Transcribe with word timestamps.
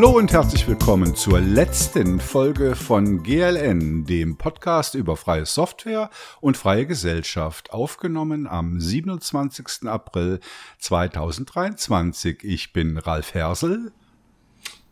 Hallo 0.00 0.16
und 0.16 0.30
herzlich 0.30 0.68
willkommen 0.68 1.16
zur 1.16 1.40
letzten 1.40 2.20
Folge 2.20 2.76
von 2.76 3.24
GLN, 3.24 4.04
dem 4.04 4.38
Podcast 4.38 4.94
über 4.94 5.16
freie 5.16 5.44
Software 5.44 6.08
und 6.40 6.56
freie 6.56 6.86
Gesellschaft, 6.86 7.72
aufgenommen 7.72 8.46
am 8.46 8.80
27. 8.80 9.88
April 9.88 10.38
2023. 10.78 12.44
Ich 12.44 12.72
bin 12.72 12.96
Ralf 12.96 13.34
Hersel. 13.34 13.90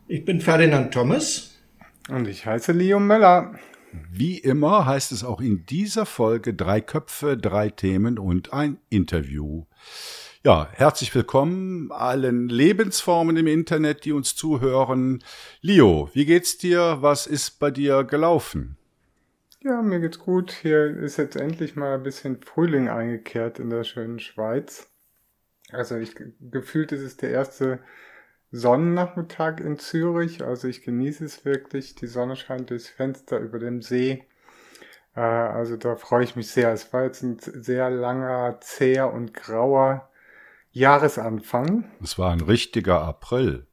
Ich 0.09 0.25
bin 0.25 0.41
Ferdinand 0.41 0.93
Thomas. 0.93 1.55
Und 2.09 2.27
ich 2.27 2.45
heiße 2.45 2.73
Leo 2.73 2.99
Möller. 2.99 3.55
Wie 4.11 4.37
immer 4.37 4.85
heißt 4.85 5.13
es 5.13 5.23
auch 5.23 5.39
in 5.39 5.65
dieser 5.65 6.05
Folge 6.05 6.53
drei 6.53 6.81
Köpfe, 6.81 7.37
drei 7.37 7.69
Themen 7.69 8.19
und 8.19 8.51
ein 8.51 8.77
Interview. 8.89 9.63
Ja, 10.47 10.69
herzlich 10.71 11.13
willkommen 11.13 11.91
allen 11.91 12.47
Lebensformen 12.47 13.35
im 13.35 13.47
Internet, 13.47 14.05
die 14.05 14.13
uns 14.13 14.33
zuhören. 14.33 15.21
Leo, 15.59 16.09
wie 16.13 16.25
geht's 16.25 16.57
dir? 16.57 16.99
Was 17.01 17.27
ist 17.27 17.59
bei 17.59 17.69
dir 17.69 18.05
gelaufen? 18.05 18.77
Ja, 19.61 19.81
mir 19.81 19.99
geht's 19.99 20.19
gut. 20.19 20.53
Hier 20.53 20.85
ist 20.85 21.17
jetzt 21.17 21.35
endlich 21.35 21.75
mal 21.75 21.95
ein 21.95 22.03
bisschen 22.03 22.41
Frühling 22.41 22.87
eingekehrt 22.87 23.59
in 23.59 23.69
der 23.69 23.83
schönen 23.83 24.19
Schweiz. 24.19 24.89
Also 25.73 25.97
ich 25.97 26.15
gefühlt 26.39 26.93
ist 26.93 27.01
es 27.01 27.17
der 27.17 27.31
erste 27.31 27.79
Sonnennachmittag 28.49 29.59
in 29.59 29.77
Zürich. 29.77 30.45
Also 30.45 30.69
ich 30.69 30.81
genieße 30.81 31.25
es 31.25 31.43
wirklich. 31.43 31.95
Die 31.95 32.07
Sonne 32.07 32.37
scheint 32.37 32.69
durchs 32.69 32.87
Fenster 32.87 33.37
über 33.39 33.59
dem 33.59 33.81
See. 33.81 34.23
Äh, 35.13 35.19
also 35.19 35.75
da 35.75 35.97
freue 35.97 36.23
ich 36.23 36.37
mich 36.37 36.49
sehr. 36.49 36.71
Es 36.71 36.93
war 36.93 37.03
jetzt 37.03 37.21
ein 37.21 37.37
sehr 37.37 37.89
langer, 37.89 38.59
zäher 38.61 39.11
und 39.11 39.33
grauer 39.33 40.09
Jahresanfang. 40.77 41.85
Es 42.03 42.19
war 42.19 42.31
ein 42.31 42.41
richtiger 42.41 43.01
April. 43.01 43.65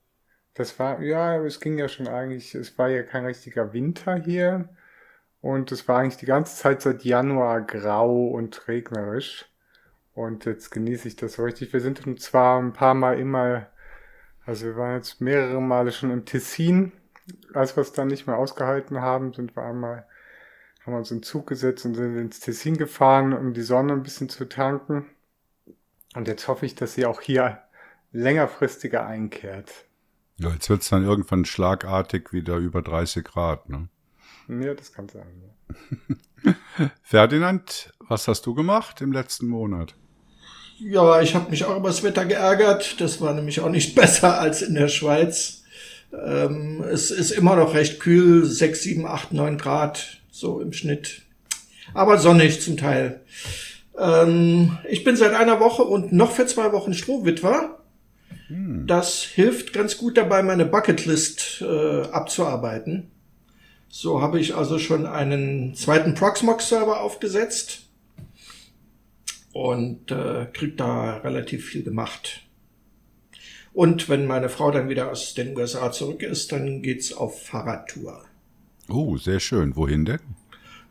Das 0.55 0.79
war, 0.79 1.03
ja, 1.03 1.37
es 1.45 1.61
ging 1.61 1.79
ja 1.79 1.89
schon 1.89 2.09
eigentlich, 2.09 2.55
es 2.55 2.79
war 2.79 2.89
ja 2.89 3.03
kein 3.03 3.27
richtiger 3.27 3.73
Winter 3.73 4.17
hier. 4.17 4.69
Und 5.41 5.70
es 5.73 5.87
war 5.87 5.98
eigentlich 5.98 6.17
die 6.17 6.27
ganze 6.27 6.56
Zeit 6.56 6.81
seit 6.81 7.05
Januar 7.05 7.61
grau 7.61 8.29
und 8.29 8.67
regnerisch. 8.69 9.47
Und 10.14 10.47
jetzt 10.47 10.70
genieße 10.70 11.09
ich 11.09 11.17
das 11.17 11.34
so 11.34 11.42
richtig. 11.42 11.73
Wir 11.73 11.81
sind 11.81 12.01
zwar 12.20 12.59
ein 12.59 12.73
paar 12.73 12.95
Mal 12.95 13.19
immer, 13.19 13.67
also 14.47 14.67
wir 14.67 14.77
waren 14.77 14.97
jetzt 14.97 15.20
mehrere 15.20 15.61
Male 15.61 15.92
schon 15.92 16.11
im 16.11 16.25
Tessin. 16.25 16.92
Als 17.53 17.77
wir 17.77 17.83
es 17.83 17.92
dann 17.92 18.09
nicht 18.09 18.27
mehr 18.27 18.39
ausgehalten 18.39 19.01
haben, 19.03 19.34
sind 19.34 19.55
wir 19.57 19.64
einmal, 19.64 20.07
haben 20.81 20.95
wir 20.95 20.98
uns 20.98 21.11
in 21.11 21.19
den 21.19 21.25
Zug 21.25 21.48
gesetzt 21.48 21.84
und 21.84 21.95
sind 21.95 22.17
ins 22.17 22.41
Tessin 22.41 22.79
gefahren, 22.79 23.34
um 23.34 23.53
die 23.53 23.62
Sonne 23.62 23.92
ein 23.92 24.03
bisschen 24.03 24.31
zu 24.31 24.47
tanken. 24.47 25.07
Und 26.15 26.29
jetzt 26.29 26.48
hoffe 26.48 26.65
ich, 26.65 26.75
dass 26.75 26.95
sie 26.95 27.07
auch 27.07 27.20
hier 27.20 27.59
längerfristiger 28.12 29.07
einkehrt. 29.07 29.70
Ja, 30.39 30.51
jetzt 30.51 30.70
wird 30.70 30.83
es 30.83 30.89
dann 30.89 31.05
irgendwann 31.05 31.45
schlagartig 31.45 32.33
wieder 32.33 32.57
über 32.57 32.83
30 32.83 33.25
Grad, 33.25 33.69
ne? 33.69 33.89
Ja, 34.48 34.75
das 34.75 34.92
kann 34.92 35.09
sein. 35.09 35.42
Ja. 36.45 36.55
Ferdinand, 37.03 37.92
was 37.98 38.29
hast 38.29 38.47
du 38.47 38.55
gemacht 38.55 39.01
im 39.01 39.12
letzten 39.12 39.48
Monat? 39.48 39.95
Ja, 40.79 41.20
ich 41.20 41.35
habe 41.35 41.51
mich 41.51 41.65
auch 41.65 41.77
über 41.77 41.89
das 41.89 42.03
Wetter 42.03 42.25
geärgert. 42.25 43.01
Das 43.01 43.20
war 43.20 43.33
nämlich 43.33 43.61
auch 43.61 43.69
nicht 43.69 43.95
besser 43.97 44.39
als 44.41 44.62
in 44.62 44.75
der 44.75 44.89
Schweiz. 44.89 45.62
Ähm, 46.12 46.83
es 46.83 47.11
ist 47.11 47.31
immer 47.31 47.57
noch 47.57 47.75
recht 47.75 48.01
kühl, 48.01 48.45
6, 48.45 48.83
7, 48.83 49.07
8, 49.07 49.33
9 49.33 49.59
Grad, 49.59 50.20
so 50.31 50.61
im 50.61 50.73
Schnitt. 50.73 51.23
Aber 51.92 52.19
sonnig 52.19 52.61
zum 52.61 52.77
Teil. 52.77 53.20
Ähm, 53.98 54.78
ich 54.89 55.05
bin 55.05 55.17
seit 55.17 55.34
einer 55.34 55.61
Woche 55.61 55.83
und 55.83 56.12
noch 56.12 56.33
für 56.33 56.47
zwei 56.47 56.73
Wochen 56.73 56.95
Strohwitwer. 56.95 57.78
Hm. 58.48 58.86
Das 58.86 59.23
hilft 59.23 59.73
ganz 59.73 59.98
gut 59.98 60.17
dabei, 60.17 60.42
meine 60.42 60.67
Bucketlist 60.67 61.62
äh, 61.62 62.03
abzuarbeiten. 62.03 63.11
So 63.89 64.20
habe 64.20 64.41
ich 64.41 64.57
also 64.57 64.79
schon 64.79 65.07
einen 65.07 65.74
zweiten 65.77 66.14
Proxmox-Server 66.14 67.01
aufgesetzt 67.01 67.86
und 69.52 70.11
äh, 70.11 70.46
krieg 70.52 70.77
da 70.77 71.19
relativ 71.19 71.67
viel 71.67 71.85
gemacht. 71.85 72.40
Und 73.73 74.08
wenn 74.08 74.27
meine 74.27 74.48
Frau 74.48 74.70
dann 74.70 74.89
wieder 74.89 75.11
aus 75.11 75.35
den 75.35 75.57
USA 75.57 75.92
zurück 75.92 76.23
ist, 76.23 76.52
dann 76.52 76.83
geht's 76.83 77.13
auf 77.13 77.42
Fahrradtour. 77.42 78.24
Oh, 78.89 79.17
sehr 79.17 79.40
schön. 79.40 79.74
Wohin 79.77 80.05
denn? 80.05 80.20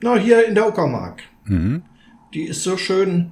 Na, 0.02 0.16
hier 0.16 0.46
in 0.46 0.56
der 0.56 0.68
Uckermark. 0.68 1.24
Mhm. 1.46 1.84
Die 2.34 2.44
ist 2.44 2.64
so 2.64 2.78
schön. 2.78 3.32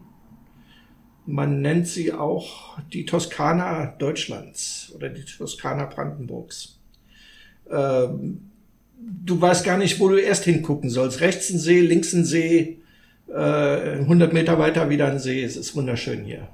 Man 1.26 1.62
nennt 1.62 1.88
sie 1.88 2.14
auch 2.14 2.80
die 2.94 3.06
Toskana 3.06 3.96
Deutschlands 3.98 4.92
oder 4.96 5.10
die 5.10 5.24
Toskana 5.24 5.86
Brandenburgs. 5.86 6.80
Ähm, 7.70 8.52
du 8.98 9.40
weißt 9.40 9.64
gar 9.64 9.78
nicht, 9.78 10.00
wo 10.00 10.10
du 10.10 10.18
erst 10.18 10.46
hingucken 10.46 10.90
sollst. 10.90 11.22
Rechts 11.22 11.50
ein 11.50 11.60
See, 11.60 11.80
links 11.80 12.14
ein 12.14 12.26
See, 12.26 12.80
äh, 13.28 14.00
100 14.00 14.34
Meter 14.34 14.60
weiter 14.60 14.90
wieder 14.90 15.08
ein 15.08 15.20
See. 15.20 15.44
Es 15.44 15.56
ist 15.56 15.76
wunderschön 15.76 16.26
hier. 16.26 16.50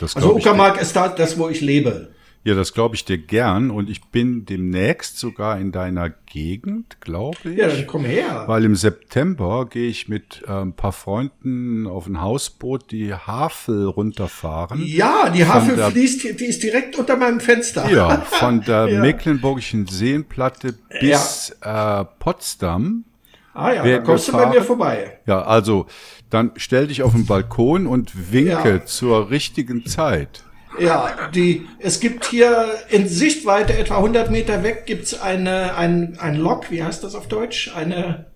also 0.00 0.34
Uckermark 0.34 0.80
ist 0.80 0.96
da 0.96 1.08
das, 1.08 1.38
wo 1.38 1.48
ich 1.48 1.60
lebe. 1.60 2.12
Ja, 2.42 2.54
das 2.54 2.72
glaube 2.72 2.94
ich 2.94 3.04
dir 3.04 3.18
gern 3.18 3.70
und 3.70 3.90
ich 3.90 4.02
bin 4.06 4.46
demnächst 4.46 5.18
sogar 5.18 5.58
in 5.58 5.72
deiner 5.72 6.08
Gegend, 6.08 6.98
glaube 7.00 7.36
ich. 7.44 7.58
Ja, 7.58 7.68
dann 7.68 7.86
komm 7.86 8.06
her. 8.06 8.44
Weil 8.46 8.64
im 8.64 8.76
September 8.76 9.66
gehe 9.68 9.90
ich 9.90 10.08
mit 10.08 10.42
äh, 10.46 10.52
ein 10.52 10.72
paar 10.72 10.92
Freunden 10.92 11.86
auf 11.86 12.06
ein 12.06 12.22
Hausboot 12.22 12.92
die 12.92 13.12
Havel 13.12 13.84
runterfahren. 13.84 14.82
Ja, 14.82 15.28
die 15.28 15.44
Havel 15.44 15.76
der, 15.76 15.90
fließt, 15.90 16.40
die 16.40 16.46
ist 16.46 16.62
direkt 16.62 16.98
unter 16.98 17.18
meinem 17.18 17.40
Fenster. 17.40 17.90
Ja, 17.90 18.22
von 18.22 18.62
der 18.66 18.88
ja. 18.88 19.00
Mecklenburgischen 19.00 19.86
Seenplatte 19.86 20.74
bis 20.98 21.54
ja. 21.62 22.00
äh, 22.00 22.04
Potsdam. 22.20 23.04
Ah 23.52 23.72
ja, 23.72 23.84
dann 23.84 24.04
kommst 24.04 24.28
du 24.28 24.32
bei 24.32 24.48
mir 24.48 24.62
vorbei. 24.62 25.18
Ja, 25.26 25.42
also 25.42 25.86
dann 26.30 26.52
stell 26.56 26.86
dich 26.86 27.02
auf 27.02 27.12
den 27.12 27.26
Balkon 27.26 27.86
und 27.86 28.32
winke 28.32 28.70
ja. 28.70 28.84
zur 28.86 29.28
richtigen 29.28 29.84
Zeit. 29.84 30.44
Ja, 30.80 31.28
die, 31.34 31.68
es 31.78 32.00
gibt 32.00 32.24
hier 32.24 32.74
in 32.88 33.06
Sichtweite 33.06 33.76
etwa 33.76 33.96
100 33.96 34.30
Meter 34.30 34.62
weg 34.62 34.84
gibt's 34.86 35.18
eine, 35.20 35.76
ein, 35.76 36.18
ein 36.18 36.36
Lok, 36.36 36.70
wie 36.70 36.82
heißt 36.82 37.04
das 37.04 37.14
auf 37.14 37.28
Deutsch? 37.28 37.70
Eine, 37.74 38.26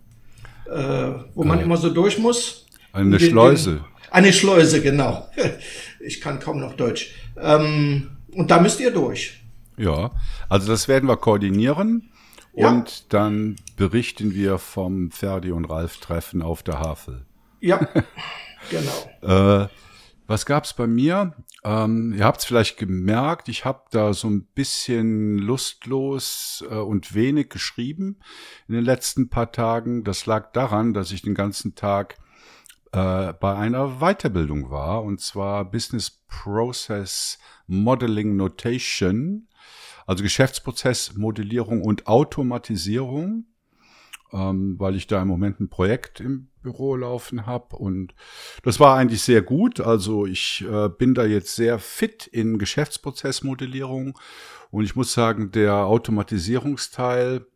äh, 0.67 1.13
wo 1.35 1.45
man 1.45 1.61
äh, 1.61 1.63
immer 1.63 1.79
so 1.79 1.91
durch 1.91 2.19
muss. 2.19 2.67
Eine 2.93 3.17
den, 3.19 3.31
Schleuse. 3.31 3.85
Eine 4.11 4.33
Schleuse, 4.33 4.83
genau. 4.83 5.29
Ich 6.07 6.21
kann 6.21 6.39
kaum 6.39 6.61
noch 6.61 6.75
Deutsch. 6.75 7.15
Ähm, 7.41 8.11
und 8.35 8.51
da 8.51 8.61
müsst 8.61 8.79
ihr 8.79 8.91
durch. 8.91 9.41
Ja, 9.79 10.11
also 10.51 10.69
das 10.69 10.87
werden 10.87 11.09
wir 11.09 11.17
koordinieren. 11.17 12.11
Ja. 12.55 12.69
Und 12.69 13.13
dann 13.15 13.57
berichten 13.77 14.35
wir 14.35 14.59
vom 14.59 15.11
Ferdi 15.11 15.51
und 15.51 15.65
Ralf 15.65 15.97
Treffen 15.97 16.43
auf 16.43 16.63
der 16.63 16.79
Havel. 16.79 17.25
Ja, 17.61 17.89
genau. 18.71 19.63
äh, 19.63 19.69
was 20.27 20.45
gab's 20.45 20.75
bei 20.75 20.87
mir? 20.87 21.33
Ähm, 21.65 22.13
ihr 22.15 22.25
habt 22.25 22.41
es 22.41 22.45
vielleicht 22.45 22.77
gemerkt, 22.77 23.49
ich 23.49 23.65
habe 23.65 23.85
da 23.91 24.13
so 24.13 24.29
ein 24.29 24.45
bisschen 24.45 25.39
lustlos 25.39 26.63
äh, 26.69 26.75
und 26.75 27.15
wenig 27.15 27.49
geschrieben 27.49 28.21
in 28.69 28.75
den 28.75 28.85
letzten 28.85 29.31
paar 29.31 29.51
Tagen. 29.51 30.05
Das 30.05 30.27
lag 30.27 30.53
daran, 30.53 30.93
dass 30.93 31.11
ich 31.11 31.23
den 31.23 31.35
ganzen 31.35 31.75
Tag 31.75 32.17
äh, 32.93 33.33
bei 33.33 33.57
einer 33.57 33.99
Weiterbildung 33.99 34.71
war, 34.71 35.03
und 35.03 35.23
zwar 35.23 35.65
Business 35.65 36.23
Process 36.29 37.39
Modeling 37.67 38.37
Notation, 38.37 39.49
also 40.07 40.23
Geschäftsprozessmodellierung 40.23 41.81
und 41.81 42.07
Automatisierung 42.07 43.47
ähm, 44.35 44.75
weil 44.79 44.97
ich 44.97 45.07
da 45.07 45.23
im 45.23 45.29
Moment 45.29 45.61
ein 45.61 45.69
Projekt 45.69 46.21
im 46.21 46.49
Büro 46.63 46.97
laufen 46.97 47.47
habe. 47.47 47.77
Und 47.77 48.15
das 48.63 48.81
war 48.81 48.97
eigentlich 48.97 49.23
sehr 49.23 49.43
gut. 49.43 49.81
Also 49.81 50.27
ich 50.27 50.65
äh, 50.69 50.89
bin 50.89 51.15
da 51.15 51.25
jetzt 51.25 51.55
sehr 51.55 51.79
fit 51.79 52.27
in 52.27 52.59
Geschäftsprozessmodellierung. 52.59 54.19
Und 54.71 54.85
ich 54.85 54.97
muss 54.97 55.13
sagen, 55.13 55.53
der 55.53 55.87
Automatisierungsteil, 55.87 57.47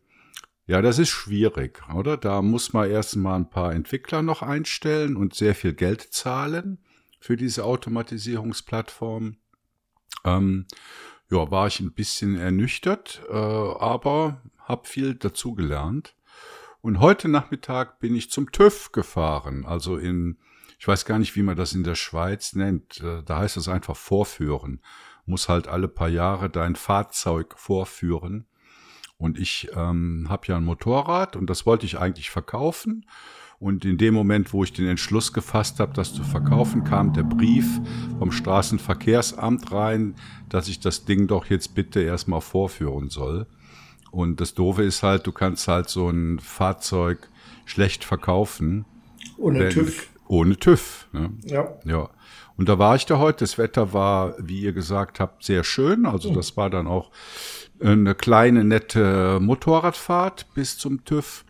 ja, 0.66 0.80
das 0.80 1.00
ist 1.00 1.08
schwierig, 1.08 1.82
oder? 1.92 2.16
Da 2.16 2.42
muss 2.42 2.72
man 2.72 2.88
erstmal 2.88 3.40
ein 3.40 3.50
paar 3.50 3.74
Entwickler 3.74 4.22
noch 4.22 4.42
einstellen 4.42 5.16
und 5.16 5.34
sehr 5.34 5.56
viel 5.56 5.72
Geld 5.72 6.02
zahlen 6.12 6.78
für 7.18 7.36
diese 7.36 7.64
Automatisierungsplattform. 7.64 9.36
Ähm, 10.24 10.66
ja, 11.30 11.50
war 11.50 11.66
ich 11.66 11.80
ein 11.80 11.92
bisschen 11.92 12.36
ernüchtert, 12.36 13.22
äh, 13.28 13.34
aber 13.34 14.42
habe 14.58 14.86
viel 14.86 15.14
dazugelernt. 15.14 16.14
Und 16.80 17.00
heute 17.00 17.28
Nachmittag 17.28 17.98
bin 17.98 18.14
ich 18.14 18.30
zum 18.30 18.52
TÜV 18.52 18.92
gefahren, 18.92 19.66
also 19.66 19.96
in, 19.96 20.38
ich 20.78 20.86
weiß 20.86 21.04
gar 21.04 21.18
nicht, 21.18 21.34
wie 21.34 21.42
man 21.42 21.56
das 21.56 21.72
in 21.72 21.82
der 21.82 21.96
Schweiz 21.96 22.54
nennt. 22.54 23.00
Äh, 23.02 23.22
da 23.24 23.38
heißt 23.38 23.56
es 23.56 23.68
einfach 23.68 23.96
vorführen. 23.96 24.80
Muss 25.26 25.48
halt 25.48 25.66
alle 25.66 25.88
paar 25.88 26.08
Jahre 26.08 26.48
dein 26.48 26.76
Fahrzeug 26.76 27.54
vorführen. 27.58 28.46
Und 29.16 29.38
ich 29.38 29.68
ähm, 29.74 30.26
habe 30.28 30.46
ja 30.46 30.56
ein 30.56 30.64
Motorrad 30.64 31.34
und 31.34 31.50
das 31.50 31.66
wollte 31.66 31.84
ich 31.84 31.98
eigentlich 31.98 32.30
verkaufen. 32.30 33.04
Und 33.58 33.84
in 33.84 33.98
dem 33.98 34.14
Moment, 34.14 34.52
wo 34.52 34.62
ich 34.62 34.72
den 34.72 34.86
Entschluss 34.86 35.32
gefasst 35.32 35.80
habe, 35.80 35.92
das 35.92 36.14
zu 36.14 36.22
verkaufen, 36.22 36.84
kam 36.84 37.12
der 37.12 37.24
Brief 37.24 37.66
vom 38.20 38.30
Straßenverkehrsamt 38.30 39.72
rein, 39.72 40.14
dass 40.48 40.68
ich 40.68 40.78
das 40.78 41.04
Ding 41.04 41.26
doch 41.26 41.46
jetzt 41.46 41.74
bitte 41.74 42.00
erstmal 42.00 42.40
vorführen 42.40 43.10
soll. 43.10 43.48
Und 44.10 44.40
das 44.40 44.54
Doofe 44.54 44.82
ist 44.82 45.02
halt, 45.02 45.26
du 45.26 45.32
kannst 45.32 45.68
halt 45.68 45.88
so 45.88 46.08
ein 46.08 46.38
Fahrzeug 46.38 47.28
schlecht 47.64 48.04
verkaufen. 48.04 48.84
Ohne 49.36 49.60
wenn, 49.60 49.70
TÜV. 49.70 50.08
Ohne 50.26 50.56
TÜV. 50.56 51.08
Ne? 51.12 51.30
Ja. 51.44 51.68
Ja. 51.84 52.10
Und 52.56 52.68
da 52.68 52.78
war 52.78 52.96
ich 52.96 53.06
da 53.06 53.18
heute. 53.18 53.40
Das 53.40 53.56
Wetter 53.56 53.92
war, 53.92 54.34
wie 54.38 54.60
ihr 54.60 54.72
gesagt 54.72 55.20
habt, 55.20 55.44
sehr 55.44 55.62
schön. 55.62 56.06
Also 56.06 56.34
das 56.34 56.56
war 56.56 56.70
dann 56.70 56.86
auch 56.86 57.10
eine 57.80 58.14
kleine, 58.14 58.64
nette 58.64 59.38
Motorradfahrt 59.40 60.52
bis 60.54 60.76
zum 60.76 61.04
TÜV. 61.04 61.44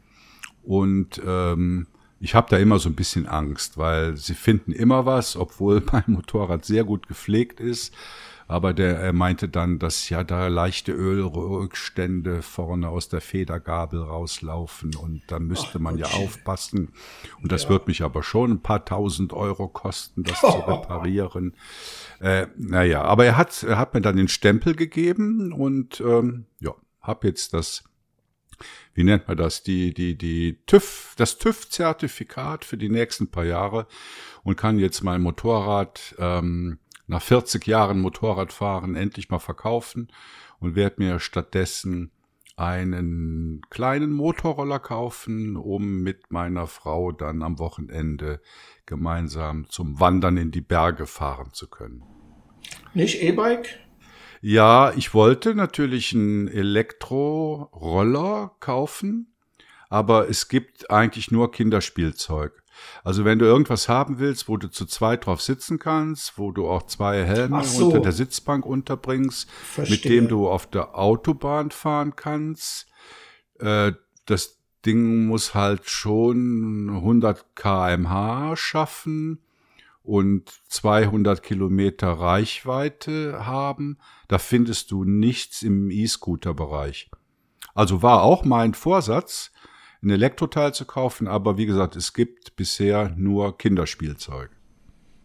Und 0.62 1.20
ähm, 1.26 1.86
ich 2.20 2.34
habe 2.34 2.48
da 2.50 2.58
immer 2.58 2.78
so 2.78 2.88
ein 2.88 2.94
bisschen 2.94 3.26
Angst, 3.26 3.78
weil 3.78 4.16
sie 4.16 4.34
finden 4.34 4.72
immer 4.72 5.06
was, 5.06 5.36
obwohl 5.36 5.82
mein 5.92 6.04
Motorrad 6.06 6.64
sehr 6.64 6.84
gut 6.84 7.08
gepflegt 7.08 7.60
ist. 7.60 7.94
Aber 8.48 8.72
der 8.72 8.98
er 8.98 9.12
meinte 9.12 9.48
dann, 9.48 9.78
dass 9.78 10.08
ja 10.08 10.24
da 10.24 10.48
leichte 10.48 10.92
Ölrückstände 10.92 12.40
vorne 12.40 12.88
aus 12.88 13.10
der 13.10 13.20
Federgabel 13.20 14.00
rauslaufen 14.00 14.96
und 14.96 15.22
da 15.28 15.38
müsste 15.38 15.76
Ach, 15.76 15.80
man 15.80 15.98
ja 15.98 16.06
aufpassen. 16.06 16.94
Und 17.42 17.52
das 17.52 17.64
ja. 17.64 17.68
wird 17.68 17.88
mich 17.88 18.02
aber 18.02 18.22
schon 18.22 18.52
ein 18.52 18.62
paar 18.62 18.86
tausend 18.86 19.34
Euro 19.34 19.68
kosten, 19.68 20.24
das 20.24 20.40
zu 20.40 20.46
reparieren. 20.66 21.54
Äh, 22.20 22.46
naja, 22.56 23.02
aber 23.02 23.26
er 23.26 23.36
hat, 23.36 23.62
er 23.62 23.76
hat 23.76 23.92
mir 23.92 24.00
dann 24.00 24.16
den 24.16 24.28
Stempel 24.28 24.74
gegeben 24.74 25.52
und 25.52 26.00
ähm, 26.00 26.46
ja, 26.58 26.74
hab 27.02 27.24
jetzt 27.24 27.52
das 27.52 27.84
wie 28.94 29.04
nennt 29.04 29.28
man 29.28 29.36
das, 29.36 29.62
die, 29.62 29.94
die, 29.94 30.18
die 30.18 30.58
TÜV, 30.66 31.14
das 31.16 31.38
TÜV-Zertifikat 31.38 32.64
für 32.64 32.76
die 32.76 32.88
nächsten 32.88 33.30
paar 33.30 33.44
Jahre 33.44 33.86
und 34.42 34.56
kann 34.56 34.80
jetzt 34.80 35.04
mein 35.04 35.22
Motorrad 35.22 36.16
ähm, 36.18 36.80
nach 37.08 37.22
40 37.22 37.66
Jahren 37.66 38.00
Motorradfahren 38.00 38.94
endlich 38.94 39.30
mal 39.30 39.40
verkaufen 39.40 40.12
und 40.60 40.76
werde 40.76 40.96
mir 40.98 41.18
stattdessen 41.18 42.12
einen 42.56 43.62
kleinen 43.70 44.12
Motorroller 44.12 44.78
kaufen, 44.78 45.56
um 45.56 46.02
mit 46.02 46.30
meiner 46.30 46.66
Frau 46.66 47.12
dann 47.12 47.42
am 47.42 47.58
Wochenende 47.58 48.42
gemeinsam 48.84 49.66
zum 49.68 50.00
Wandern 50.00 50.36
in 50.36 50.50
die 50.50 50.60
Berge 50.60 51.06
fahren 51.06 51.52
zu 51.52 51.68
können. 51.68 52.02
Nicht 52.94 53.22
E-Bike? 53.22 53.78
Ja, 54.40 54.92
ich 54.96 55.14
wollte 55.14 55.54
natürlich 55.54 56.12
einen 56.14 56.48
Elektroroller 56.48 58.56
kaufen, 58.60 59.34
aber 59.88 60.28
es 60.28 60.48
gibt 60.48 60.90
eigentlich 60.90 61.30
nur 61.30 61.52
Kinderspielzeug. 61.52 62.64
Also 63.04 63.24
wenn 63.24 63.38
du 63.38 63.44
irgendwas 63.44 63.88
haben 63.88 64.18
willst, 64.18 64.48
wo 64.48 64.56
du 64.56 64.70
zu 64.70 64.86
zweit 64.86 65.26
drauf 65.26 65.40
sitzen 65.40 65.78
kannst, 65.78 66.38
wo 66.38 66.52
du 66.52 66.68
auch 66.68 66.84
zwei 66.84 67.24
Helme 67.24 67.64
so. 67.64 67.86
unter 67.86 68.00
der 68.00 68.12
Sitzbank 68.12 68.66
unterbringst, 68.66 69.48
Verstehe. 69.50 69.96
mit 69.96 70.04
dem 70.04 70.28
du 70.28 70.48
auf 70.48 70.66
der 70.66 70.96
Autobahn 70.96 71.70
fahren 71.70 72.14
kannst, 72.16 72.86
äh, 73.60 73.92
das 74.26 74.58
Ding 74.84 75.26
muss 75.26 75.54
halt 75.54 75.88
schon 75.88 76.90
100 76.90 77.56
kmh 77.56 78.56
schaffen 78.56 79.40
und 80.02 80.50
200 80.68 81.42
Kilometer 81.42 82.12
Reichweite 82.12 83.44
haben, 83.44 83.98
da 84.28 84.38
findest 84.38 84.90
du 84.90 85.04
nichts 85.04 85.62
im 85.62 85.90
E-Scooter-Bereich. 85.90 87.10
Also 87.74 88.02
war 88.02 88.22
auch 88.22 88.44
mein 88.44 88.72
Vorsatz, 88.74 89.52
ein 90.02 90.10
Elektroteil 90.10 90.74
zu 90.74 90.84
kaufen, 90.84 91.26
aber 91.26 91.58
wie 91.58 91.66
gesagt, 91.66 91.96
es 91.96 92.12
gibt 92.12 92.56
bisher 92.56 93.12
nur 93.16 93.58
Kinderspielzeug. 93.58 94.50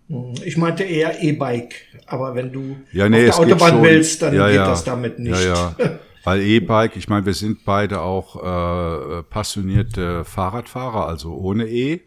Hm, 0.07 0.33
ich 0.43 0.57
meinte 0.57 0.83
eher 0.83 1.21
E-Bike, 1.21 1.75
aber 2.07 2.35
wenn 2.35 2.51
du 2.51 2.77
ja, 2.91 3.07
nee, 3.07 3.29
auf 3.29 3.37
der 3.37 3.55
Autobahn 3.55 3.81
willst, 3.83 4.21
dann 4.21 4.33
ja, 4.33 4.47
geht 4.47 4.55
ja. 4.55 4.67
das 4.67 4.83
damit 4.83 5.19
nicht. 5.19 5.43
Ja, 5.43 5.75
ja. 5.77 5.99
Weil 6.23 6.41
E-Bike, 6.41 6.95
ich 6.95 7.09
meine, 7.09 7.25
wir 7.25 7.33
sind 7.33 7.65
beide 7.65 8.01
auch 8.01 8.37
äh, 8.37 9.23
passionierte 9.23 10.23
Fahrradfahrer, 10.23 11.05
also 11.07 11.35
ohne 11.35 11.67
E. 11.67 11.99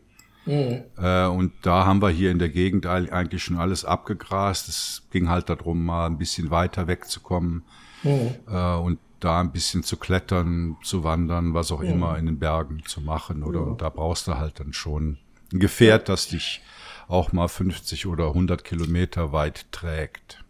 Mhm. 0.47 0.85
Äh, 0.97 1.27
und 1.27 1.53
da 1.63 1.85
haben 1.85 2.01
wir 2.01 2.09
hier 2.09 2.31
in 2.31 2.39
der 2.39 2.49
Gegend 2.49 2.87
eigentlich 2.87 3.43
schon 3.43 3.59
alles 3.59 3.85
abgegrast. 3.85 4.69
Es 4.69 5.03
ging 5.11 5.29
halt 5.29 5.51
darum, 5.51 5.85
mal 5.85 6.07
ein 6.07 6.17
bisschen 6.17 6.51
weiter 6.51 6.87
wegzukommen 6.87 7.65
mhm. 8.03 8.31
äh, 8.49 8.75
und 8.77 8.99
da 9.21 9.41
ein 9.41 9.53
bisschen 9.53 9.83
zu 9.83 9.97
klettern, 9.97 10.77
zu 10.83 11.05
wandern, 11.05 11.55
was 11.55 11.73
auch 11.73 11.83
mhm. 11.83 11.89
immer 11.89 12.19
in 12.19 12.27
den 12.27 12.39
Bergen 12.39 12.83
zu 12.87 13.01
machen. 13.01 13.43
Oder 13.43 13.61
ja. 13.61 13.67
und 13.67 13.83
da 13.83 13.89
brauchst 13.89 14.27
du 14.27 14.37
halt 14.37 14.61
dann 14.61 14.73
schon 14.73 15.19
ein 15.53 15.61
Gefährt, 15.61 16.09
das 16.09 16.29
dich 16.29 16.63
auch 17.09 17.33
mal 17.33 17.49
50 17.49 18.07
oder 18.07 18.29
100 18.29 18.65
Kilometer 18.65 19.33
weit 19.33 19.71
trägt. 19.73 20.45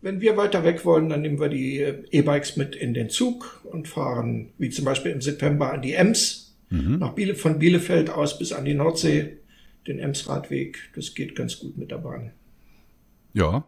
Wenn 0.00 0.20
wir 0.20 0.36
weiter 0.36 0.62
weg 0.62 0.84
wollen, 0.84 1.08
dann 1.08 1.22
nehmen 1.22 1.40
wir 1.40 1.48
die 1.48 1.78
E-Bikes 1.78 2.56
mit 2.56 2.76
in 2.76 2.94
den 2.94 3.10
Zug 3.10 3.62
und 3.64 3.88
fahren, 3.88 4.52
wie 4.58 4.70
zum 4.70 4.84
Beispiel 4.84 5.10
im 5.10 5.20
September, 5.20 5.72
an 5.72 5.82
die 5.82 5.94
Ems 5.94 6.48
Mhm. 6.70 6.98
Nach 6.98 7.14
Biele, 7.14 7.34
von 7.34 7.58
Bielefeld 7.58 8.10
aus 8.10 8.38
bis 8.38 8.52
an 8.52 8.64
die 8.64 8.74
Nordsee, 8.74 9.38
den 9.86 9.98
Emsradweg. 9.98 10.78
Das 10.94 11.14
geht 11.14 11.34
ganz 11.34 11.58
gut 11.58 11.76
mit 11.76 11.90
der 11.90 11.98
Bahn. 11.98 12.32
Ja. 13.32 13.66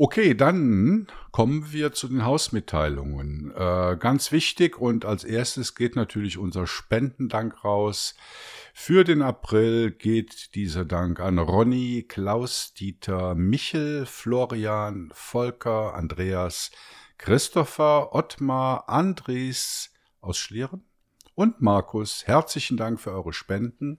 Okay, 0.00 0.34
dann 0.34 1.08
kommen 1.32 1.72
wir 1.72 1.92
zu 1.92 2.06
den 2.06 2.24
Hausmitteilungen. 2.24 3.50
Äh, 3.50 3.96
ganz 3.98 4.30
wichtig 4.30 4.78
und 4.78 5.04
als 5.04 5.24
erstes 5.24 5.74
geht 5.74 5.96
natürlich 5.96 6.38
unser 6.38 6.68
Spendendank 6.68 7.64
raus. 7.64 8.14
Für 8.72 9.02
den 9.02 9.22
April 9.22 9.90
geht 9.90 10.54
dieser 10.54 10.84
Dank 10.84 11.18
an 11.18 11.40
Ronny, 11.40 12.04
Klaus, 12.06 12.74
Dieter, 12.74 13.34
Michel, 13.34 14.06
Florian, 14.06 15.10
Volker, 15.12 15.94
Andreas, 15.94 16.70
Christopher, 17.16 18.14
Ottmar, 18.14 18.88
Andres 18.88 19.92
aus 20.20 20.38
Schlieren, 20.38 20.84
und 21.34 21.60
Markus, 21.60 22.24
herzlichen 22.28 22.76
Dank 22.76 23.00
für 23.00 23.10
eure 23.10 23.32
Spenden. 23.32 23.98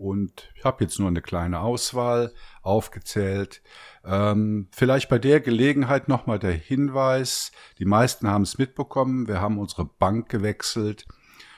Und 0.00 0.50
ich 0.54 0.64
habe 0.64 0.82
jetzt 0.82 0.98
nur 0.98 1.08
eine 1.08 1.20
kleine 1.20 1.60
Auswahl 1.60 2.32
aufgezählt. 2.62 3.60
Ähm, 4.02 4.68
vielleicht 4.72 5.10
bei 5.10 5.18
der 5.18 5.40
Gelegenheit 5.40 6.08
nochmal 6.08 6.38
der 6.38 6.52
Hinweis. 6.52 7.52
Die 7.78 7.84
meisten 7.84 8.26
haben 8.26 8.44
es 8.44 8.56
mitbekommen. 8.56 9.28
Wir 9.28 9.42
haben 9.42 9.58
unsere 9.58 9.84
Bank 9.84 10.30
gewechselt. 10.30 11.06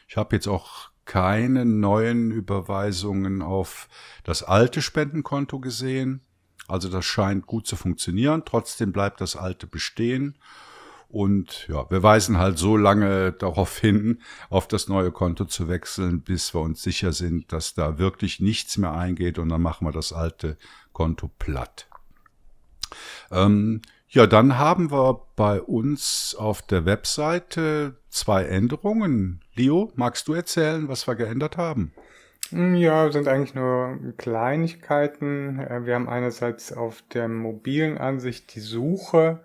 Ich 0.08 0.16
habe 0.16 0.34
jetzt 0.34 0.48
auch 0.48 0.90
keine 1.04 1.64
neuen 1.64 2.32
Überweisungen 2.32 3.42
auf 3.42 3.88
das 4.24 4.42
alte 4.42 4.82
Spendenkonto 4.82 5.60
gesehen. 5.60 6.26
Also 6.66 6.88
das 6.88 7.04
scheint 7.04 7.46
gut 7.46 7.68
zu 7.68 7.76
funktionieren. 7.76 8.42
Trotzdem 8.44 8.90
bleibt 8.90 9.20
das 9.20 9.36
alte 9.36 9.68
bestehen. 9.68 10.36
Und 11.12 11.68
ja, 11.68 11.88
wir 11.90 12.02
weisen 12.02 12.38
halt 12.38 12.56
so 12.56 12.74
lange 12.74 13.32
darauf 13.32 13.78
hin, 13.78 14.22
auf 14.48 14.66
das 14.66 14.88
neue 14.88 15.12
Konto 15.12 15.44
zu 15.44 15.68
wechseln, 15.68 16.22
bis 16.22 16.54
wir 16.54 16.62
uns 16.62 16.82
sicher 16.82 17.12
sind, 17.12 17.52
dass 17.52 17.74
da 17.74 17.98
wirklich 17.98 18.40
nichts 18.40 18.78
mehr 18.78 18.92
eingeht 18.92 19.38
und 19.38 19.50
dann 19.50 19.60
machen 19.60 19.86
wir 19.86 19.92
das 19.92 20.14
alte 20.14 20.56
Konto 20.94 21.28
platt. 21.38 21.86
Ähm, 23.30 23.82
ja, 24.08 24.26
dann 24.26 24.56
haben 24.56 24.90
wir 24.90 25.20
bei 25.36 25.60
uns 25.60 26.34
auf 26.38 26.62
der 26.62 26.86
Webseite 26.86 27.96
zwei 28.08 28.44
Änderungen. 28.44 29.42
Leo, 29.54 29.92
magst 29.94 30.28
du 30.28 30.32
erzählen, 30.32 30.88
was 30.88 31.06
wir 31.06 31.14
geändert 31.14 31.58
haben? 31.58 31.92
Hm, 32.48 32.74
ja, 32.74 33.12
sind 33.12 33.28
eigentlich 33.28 33.54
nur 33.54 33.98
Kleinigkeiten. 34.16 35.58
Äh, 35.58 35.84
wir 35.84 35.94
haben 35.94 36.08
einerseits 36.08 36.72
auf 36.72 37.02
der 37.12 37.28
mobilen 37.28 37.98
Ansicht 37.98 38.54
die 38.54 38.60
Suche 38.60 39.40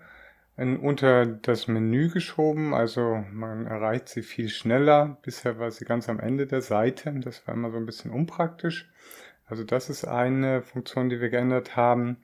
unter 0.58 1.24
das 1.24 1.68
Menü 1.68 2.10
geschoben, 2.10 2.74
also 2.74 3.24
man 3.32 3.66
erreicht 3.66 4.08
sie 4.08 4.22
viel 4.22 4.48
schneller. 4.48 5.18
Bisher 5.22 5.58
war 5.58 5.70
sie 5.70 5.84
ganz 5.84 6.08
am 6.08 6.18
Ende 6.18 6.46
der 6.46 6.62
Seite, 6.62 7.12
das 7.20 7.46
war 7.46 7.54
immer 7.54 7.70
so 7.70 7.76
ein 7.76 7.86
bisschen 7.86 8.10
unpraktisch. 8.10 8.90
Also 9.46 9.64
das 9.64 9.88
ist 9.88 10.04
eine 10.04 10.62
Funktion, 10.62 11.08
die 11.08 11.20
wir 11.20 11.30
geändert 11.30 11.76
haben. 11.76 12.18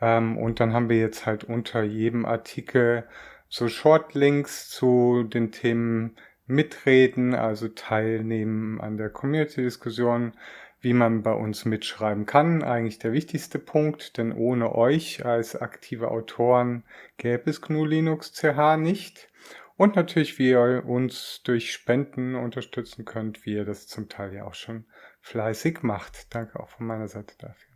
Ähm, 0.00 0.38
und 0.38 0.60
dann 0.60 0.72
haben 0.72 0.88
wir 0.88 0.98
jetzt 0.98 1.26
halt 1.26 1.44
unter 1.44 1.82
jedem 1.82 2.24
Artikel 2.24 3.04
so 3.48 3.68
Shortlinks 3.68 4.70
zu 4.70 5.24
den 5.24 5.52
Themen 5.52 6.16
mitreden, 6.46 7.34
also 7.34 7.68
teilnehmen 7.68 8.80
an 8.80 8.96
der 8.96 9.10
Community-Diskussion, 9.10 10.32
wie 10.84 10.92
man 10.92 11.22
bei 11.22 11.32
uns 11.32 11.64
mitschreiben 11.64 12.26
kann. 12.26 12.62
Eigentlich 12.62 12.98
der 12.98 13.12
wichtigste 13.12 13.58
Punkt, 13.58 14.18
denn 14.18 14.32
ohne 14.32 14.74
euch 14.74 15.24
als 15.24 15.56
aktive 15.56 16.10
Autoren 16.10 16.84
gäbe 17.16 17.50
es 17.50 17.60
GNU 17.60 17.84
Linux 17.84 18.32
CH 18.32 18.76
nicht. 18.76 19.28
Und 19.76 19.96
natürlich, 19.96 20.38
wie 20.38 20.50
ihr 20.50 20.84
uns 20.86 21.40
durch 21.42 21.72
Spenden 21.72 22.36
unterstützen 22.36 23.04
könnt, 23.04 23.44
wie 23.44 23.54
ihr 23.54 23.64
das 23.64 23.88
zum 23.88 24.08
Teil 24.08 24.32
ja 24.32 24.44
auch 24.44 24.54
schon 24.54 24.84
fleißig 25.20 25.82
macht. 25.82 26.32
Danke 26.34 26.60
auch 26.60 26.68
von 26.68 26.86
meiner 26.86 27.08
Seite 27.08 27.34
dafür. 27.38 27.74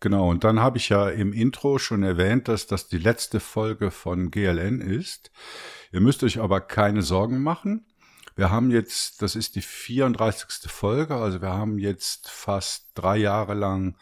Genau, 0.00 0.28
und 0.30 0.42
dann 0.42 0.58
habe 0.58 0.78
ich 0.78 0.88
ja 0.88 1.08
im 1.10 1.32
Intro 1.32 1.78
schon 1.78 2.02
erwähnt, 2.02 2.48
dass 2.48 2.66
das 2.66 2.88
die 2.88 2.98
letzte 2.98 3.38
Folge 3.38 3.92
von 3.92 4.32
GLN 4.32 4.80
ist. 4.80 5.30
Ihr 5.92 6.00
müsst 6.00 6.24
euch 6.24 6.40
aber 6.40 6.60
keine 6.60 7.02
Sorgen 7.02 7.40
machen. 7.40 7.86
Wir 8.34 8.50
haben 8.50 8.70
jetzt, 8.70 9.20
das 9.22 9.36
ist 9.36 9.56
die 9.56 9.62
34. 9.62 10.70
Folge, 10.70 11.16
also 11.16 11.42
wir 11.42 11.50
haben 11.50 11.78
jetzt 11.78 12.30
fast 12.30 12.90
drei 12.94 13.16
Jahre 13.18 13.54
lang 13.54 13.96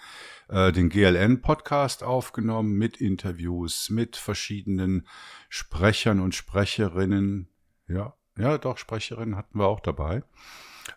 äh, 0.49 0.72
den 0.72 0.88
GLN-Podcast 0.88 2.02
aufgenommen 2.02 2.72
mit 2.72 2.99
Interviews, 2.99 3.90
mit 3.90 4.16
verschiedenen 4.16 5.06
Sprechern 5.49 6.20
und 6.20 6.34
Sprecherinnen. 6.34 7.49
Ja, 7.88 8.14
ja, 8.38 8.58
doch, 8.58 8.78
Sprecherinnen 8.78 9.37
hatten 9.37 9.58
wir 9.58 9.66
auch 9.66 9.80
dabei. 9.80 10.22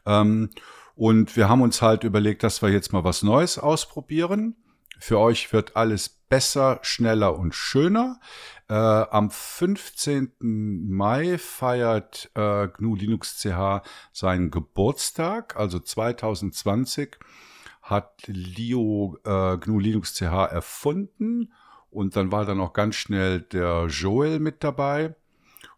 Ähm, 0.05 0.49
und 0.95 1.35
wir 1.35 1.49
haben 1.49 1.61
uns 1.61 1.81
halt 1.81 2.03
überlegt, 2.03 2.43
dass 2.43 2.61
wir 2.61 2.69
jetzt 2.69 2.93
mal 2.93 3.03
was 3.03 3.23
Neues 3.23 3.57
ausprobieren. 3.57 4.55
Für 4.99 5.19
euch 5.19 5.51
wird 5.51 5.75
alles 5.75 6.23
besser, 6.33 6.79
schneller 6.81 7.37
und 7.37 7.53
schöner. 7.53 8.19
Äh, 8.67 8.73
am 8.73 9.29
15. 9.29 10.31
Mai 10.39 11.37
feiert 11.37 12.31
äh, 12.33 12.69
GNU 12.69 12.95
Linux 12.95 13.39
CH 13.39 13.83
seinen 14.11 14.49
Geburtstag, 14.49 15.55
also 15.57 15.77
2020 15.77 17.19
hat 17.83 18.23
Leo 18.25 19.19
äh, 19.23 19.57
GNU 19.59 19.77
Linux 19.77 20.15
CH 20.15 20.49
erfunden 20.49 21.53
und 21.91 22.15
dann 22.15 22.31
war 22.31 22.45
dann 22.45 22.61
auch 22.61 22.73
ganz 22.73 22.95
schnell 22.95 23.41
der 23.41 23.85
Joel 23.85 24.39
mit 24.39 24.63
dabei. 24.63 25.13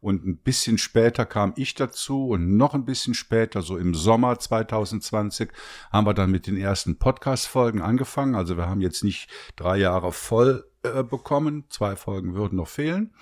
Und 0.05 0.24
ein 0.24 0.38
bisschen 0.38 0.77
später 0.77 1.25
kam 1.25 1.53
ich 1.55 1.74
dazu 1.74 2.27
und 2.27 2.57
noch 2.57 2.75
ein 2.75 2.85
bisschen 2.85 3.15
später, 3.15 3.63
so 3.63 3.75
im 3.75 3.95
Sommer 3.95 4.38
2020, 4.38 5.50
haben 5.91 6.05
wir 6.05 6.13
dann 6.13 6.29
mit 6.29 6.45
den 6.45 6.57
ersten 6.57 7.00
Podcast-Folgen 7.00 7.81
angefangen. 7.81 8.35
Also 8.35 8.55
wir 8.55 8.69
haben 8.69 8.81
jetzt 8.81 9.03
nicht 9.03 9.31
drei 9.55 9.77
Jahre 9.77 10.12
voll 10.12 10.69
äh, 10.83 11.01
bekommen. 11.01 11.63
Zwei 11.69 11.95
Folgen 11.95 12.35
würden 12.35 12.57
noch 12.57 12.67
fehlen. 12.67 13.15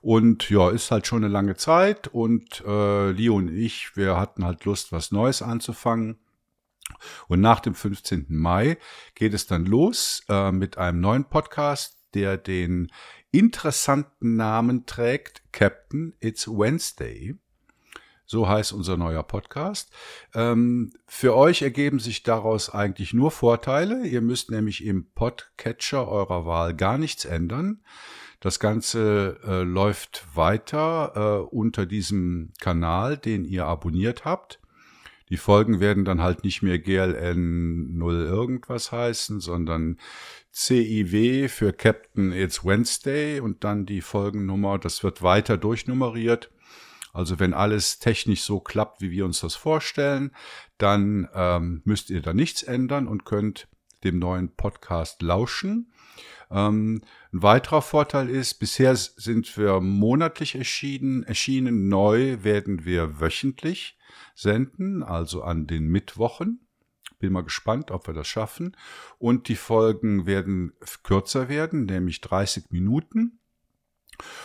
Und 0.00 0.48
ja, 0.48 0.70
ist 0.70 0.90
halt 0.90 1.06
schon 1.06 1.22
eine 1.22 1.30
lange 1.30 1.56
Zeit. 1.56 2.08
Und 2.08 2.64
äh, 2.66 3.10
Leo 3.10 3.34
und 3.34 3.48
ich, 3.48 3.94
wir 3.94 4.18
hatten 4.18 4.42
halt 4.42 4.64
Lust, 4.64 4.92
was 4.92 5.12
Neues 5.12 5.42
anzufangen. 5.42 6.18
Und 7.28 7.42
nach 7.42 7.60
dem 7.60 7.74
15. 7.74 8.24
Mai 8.30 8.78
geht 9.14 9.34
es 9.34 9.46
dann 9.46 9.66
los 9.66 10.22
äh, 10.30 10.50
mit 10.50 10.78
einem 10.78 11.00
neuen 11.00 11.26
Podcast, 11.26 11.95
der 12.14 12.36
den 12.36 12.90
interessanten 13.30 14.36
Namen 14.36 14.86
trägt, 14.86 15.42
Captain, 15.52 16.14
It's 16.20 16.48
Wednesday. 16.48 17.36
So 18.28 18.48
heißt 18.48 18.72
unser 18.72 18.96
neuer 18.96 19.22
Podcast. 19.22 19.92
Ähm, 20.34 20.92
für 21.06 21.36
euch 21.36 21.62
ergeben 21.62 22.00
sich 22.00 22.24
daraus 22.24 22.70
eigentlich 22.70 23.14
nur 23.14 23.30
Vorteile. 23.30 24.04
Ihr 24.04 24.20
müsst 24.20 24.50
nämlich 24.50 24.84
im 24.84 25.06
Podcatcher 25.12 26.08
eurer 26.08 26.44
Wahl 26.44 26.74
gar 26.74 26.98
nichts 26.98 27.24
ändern. 27.24 27.82
Das 28.40 28.58
Ganze 28.58 29.38
äh, 29.44 29.62
läuft 29.62 30.26
weiter 30.34 31.12
äh, 31.14 31.54
unter 31.54 31.86
diesem 31.86 32.52
Kanal, 32.60 33.16
den 33.16 33.44
ihr 33.44 33.66
abonniert 33.66 34.24
habt. 34.24 34.60
Die 35.28 35.36
Folgen 35.36 35.80
werden 35.80 36.04
dann 36.04 36.22
halt 36.22 36.44
nicht 36.44 36.62
mehr 36.62 36.78
GLN 36.78 37.96
0 37.96 38.14
irgendwas 38.26 38.92
heißen, 38.92 39.40
sondern 39.40 39.98
CIW 40.52 41.48
für 41.48 41.72
Captain 41.72 42.32
It's 42.32 42.64
Wednesday 42.64 43.40
und 43.40 43.64
dann 43.64 43.86
die 43.86 44.00
Folgennummer. 44.00 44.78
Das 44.78 45.02
wird 45.02 45.22
weiter 45.22 45.56
durchnummeriert. 45.56 46.50
Also 47.12 47.40
wenn 47.40 47.54
alles 47.54 47.98
technisch 47.98 48.42
so 48.42 48.60
klappt, 48.60 49.00
wie 49.00 49.10
wir 49.10 49.24
uns 49.24 49.40
das 49.40 49.54
vorstellen, 49.54 50.30
dann 50.78 51.28
ähm, 51.34 51.82
müsst 51.84 52.10
ihr 52.10 52.22
da 52.22 52.32
nichts 52.32 52.62
ändern 52.62 53.08
und 53.08 53.24
könnt 53.24 53.68
dem 54.04 54.18
neuen 54.18 54.54
Podcast 54.54 55.22
lauschen. 55.22 55.92
Ähm, 56.50 57.02
ein 57.32 57.42
weiterer 57.42 57.82
Vorteil 57.82 58.28
ist, 58.28 58.54
bisher 58.54 58.94
sind 58.94 59.56
wir 59.56 59.80
monatlich 59.80 60.54
erschienen, 60.54 61.24
erschienen, 61.24 61.88
neu 61.88 62.44
werden 62.44 62.84
wir 62.84 63.20
wöchentlich 63.20 63.95
senden, 64.36 65.02
also 65.02 65.42
an 65.42 65.66
den 65.66 65.88
Mittwochen. 65.88 66.60
Bin 67.18 67.32
mal 67.32 67.42
gespannt, 67.42 67.90
ob 67.90 68.06
wir 68.06 68.14
das 68.14 68.28
schaffen. 68.28 68.76
Und 69.18 69.48
die 69.48 69.56
Folgen 69.56 70.26
werden 70.26 70.74
kürzer 71.02 71.48
werden, 71.48 71.86
nämlich 71.86 72.20
30 72.20 72.70
Minuten. 72.70 73.40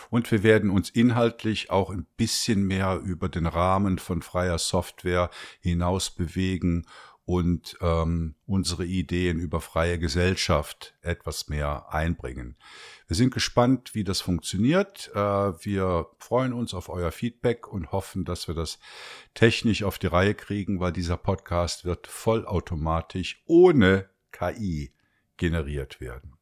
Und 0.09 0.31
wir 0.31 0.43
werden 0.43 0.69
uns 0.69 0.89
inhaltlich 0.89 1.69
auch 1.69 1.89
ein 1.89 2.05
bisschen 2.17 2.63
mehr 2.63 2.99
über 3.03 3.29
den 3.29 3.45
Rahmen 3.45 3.99
von 3.99 4.21
freier 4.21 4.57
Software 4.57 5.29
hinaus 5.59 6.09
bewegen 6.09 6.85
und 7.25 7.77
ähm, 7.81 8.35
unsere 8.45 8.85
Ideen 8.85 9.39
über 9.39 9.61
freie 9.61 9.99
Gesellschaft 9.99 10.95
etwas 11.01 11.47
mehr 11.47 11.93
einbringen. 11.93 12.57
Wir 13.07 13.15
sind 13.15 13.33
gespannt, 13.33 13.93
wie 13.93 14.03
das 14.03 14.21
funktioniert. 14.21 15.11
Äh, 15.13 15.17
wir 15.17 16.07
freuen 16.19 16.53
uns 16.53 16.73
auf 16.73 16.89
euer 16.89 17.11
Feedback 17.11 17.67
und 17.67 17.91
hoffen, 17.91 18.25
dass 18.25 18.47
wir 18.47 18.55
das 18.55 18.79
technisch 19.33 19.83
auf 19.83 19.99
die 19.99 20.07
Reihe 20.07 20.33
kriegen, 20.33 20.79
weil 20.79 20.91
dieser 20.91 21.17
Podcast 21.17 21.85
wird 21.85 22.07
vollautomatisch 22.07 23.43
ohne 23.45 24.09
KI 24.31 24.93
generiert 25.37 26.01
werden. 26.01 26.37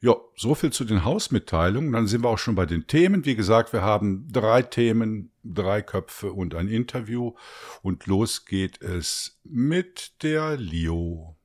Ja, 0.00 0.14
so 0.36 0.54
viel 0.54 0.72
zu 0.72 0.84
den 0.84 1.04
Hausmitteilungen. 1.04 1.92
Dann 1.92 2.06
sind 2.06 2.22
wir 2.22 2.28
auch 2.28 2.38
schon 2.38 2.54
bei 2.54 2.66
den 2.66 2.86
Themen. 2.86 3.24
Wie 3.24 3.34
gesagt, 3.34 3.72
wir 3.72 3.82
haben 3.82 4.28
drei 4.30 4.62
Themen, 4.62 5.32
drei 5.54 5.82
Köpfe 5.82 6.32
und 6.32 6.54
ein 6.54 6.68
Interview. 6.68 7.34
Und 7.82 8.06
los 8.06 8.44
geht 8.44 8.80
es 8.82 9.40
mit 9.44 10.22
der 10.22 10.56
Leo. 10.56 11.36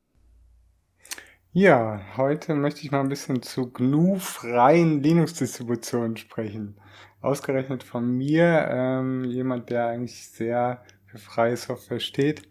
Ja, 1.53 1.99
heute 2.15 2.55
möchte 2.55 2.81
ich 2.81 2.91
mal 2.91 3.01
ein 3.01 3.09
bisschen 3.09 3.41
zu 3.41 3.71
GNU-freien 3.71 5.03
Linux-Distributionen 5.03 6.15
sprechen. 6.15 6.79
Ausgerechnet 7.19 7.83
von 7.83 8.09
mir, 8.09 8.67
ähm, 8.69 9.25
jemand, 9.25 9.69
der 9.69 9.87
eigentlich 9.87 10.29
sehr 10.29 10.81
für 11.07 11.17
freie 11.17 11.57
Software 11.57 11.99
steht, 11.99 12.43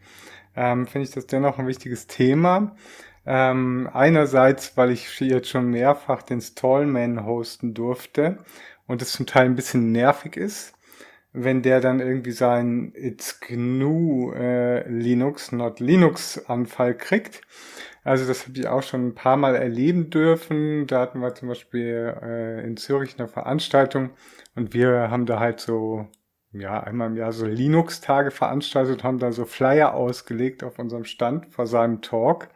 ähm, 0.55 0.87
finde 0.87 1.09
ich 1.09 1.15
das 1.15 1.27
dennoch 1.27 1.59
ein 1.59 1.67
wichtiges 1.67 2.09
Thema. 2.09 2.77
Ähm, 3.25 3.89
einerseits, 3.93 4.77
weil 4.77 4.91
ich 4.91 5.19
jetzt 5.21 5.49
schon 5.49 5.71
mehrfach 5.71 6.23
den 6.23 6.41
Stallman 6.41 7.25
hosten 7.25 7.73
durfte 7.73 8.39
und 8.87 9.01
es 9.03 9.13
zum 9.13 9.25
Teil 9.25 9.47
ein 9.47 9.57
bisschen 9.57 9.93
nervig 9.93 10.37
ist, 10.37 10.75
wenn 11.33 11.63
der 11.63 11.81
dann 11.81 12.01
irgendwie 12.01 12.33
seinen 12.33 12.93
It's 12.95 13.41
GNU 13.41 14.33
äh, 14.33 14.89
Linux, 14.89 15.53
not 15.53 15.81
Linux 15.81 16.45
Anfall 16.47 16.95
kriegt. 16.95 17.43
Also 18.03 18.27
das 18.27 18.47
habe 18.47 18.59
ich 18.59 18.67
auch 18.67 18.83
schon 18.83 19.09
ein 19.09 19.15
paar 19.15 19.37
Mal 19.37 19.55
erleben 19.55 20.11
dürfen. 20.11 20.87
Da 20.87 21.01
hatten 21.01 21.21
wir 21.21 21.35
zum 21.35 21.49
Beispiel 21.49 22.17
äh, 22.23 22.67
in 22.67 22.77
Zürich 22.77 23.19
eine 23.19 23.29
Veranstaltung 23.29 24.11
und 24.57 24.75
wir 24.75 25.11
haben 25.11 25.27
da 25.27 25.39
halt 25.39 25.61
so 25.61 26.09
ja, 26.53 26.81
einmal 26.81 27.09
im 27.09 27.17
Jahr 27.17 27.33
so 27.33 27.47
Linux-Tage 27.47 28.31
veranstaltet, 28.31 29.05
haben 29.05 29.19
da 29.19 29.31
so 29.33 29.45
Flyer 29.45 29.95
ausgelegt 29.95 30.65
auf 30.65 30.79
unserem 30.79 31.05
Stand 31.05 31.47
vor 31.53 31.67
seinem 31.67 32.03
Talk. 32.03 32.49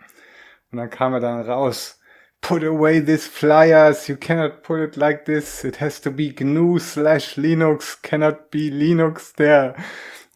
Und 0.72 0.78
dann 0.78 0.90
kam 0.90 1.12
er 1.14 1.20
dann 1.20 1.40
raus. 1.42 2.00
Put 2.46 2.62
away 2.62 3.00
these 3.00 3.26
flyers. 3.26 4.06
You 4.06 4.16
cannot 4.16 4.62
put 4.62 4.80
it 4.80 4.96
like 4.96 5.24
this. 5.24 5.64
It 5.64 5.76
has 5.76 5.98
to 6.02 6.10
be 6.10 6.30
GNU 6.30 6.78
slash 6.78 7.36
Linux. 7.36 7.96
Cannot 8.02 8.50
be 8.50 8.70
Linux 8.70 9.32
there. 9.32 9.74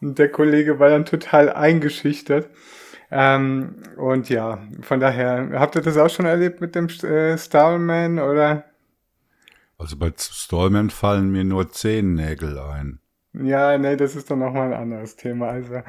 Und 0.01 0.17
der 0.17 0.31
Kollege 0.31 0.79
war 0.79 0.89
dann 0.89 1.05
total 1.05 1.53
eingeschüchtert. 1.53 2.49
Ähm, 3.11 3.75
und 3.95 4.29
ja, 4.29 4.59
von 4.81 4.99
daher, 4.99 5.51
habt 5.53 5.75
ihr 5.75 5.83
das 5.83 5.97
auch 5.97 6.09
schon 6.09 6.25
erlebt 6.25 6.61
mit 6.61 6.73
dem 6.73 6.87
äh, 6.87 7.37
Stallman 7.37 8.17
oder? 8.17 8.65
Also 9.77 9.95
bei 9.95 10.11
Stallman 10.17 10.89
fallen 10.89 11.31
mir 11.31 11.43
nur 11.43 11.71
zehn 11.71 12.15
Nägel 12.15 12.57
ein. 12.57 12.99
Ja, 13.33 13.77
nee, 13.77 13.95
das 13.95 14.15
ist 14.15 14.31
dann 14.31 14.39
nochmal 14.39 14.73
ein 14.73 14.79
anderes 14.79 15.15
Thema. 15.15 15.49
Also 15.49 15.81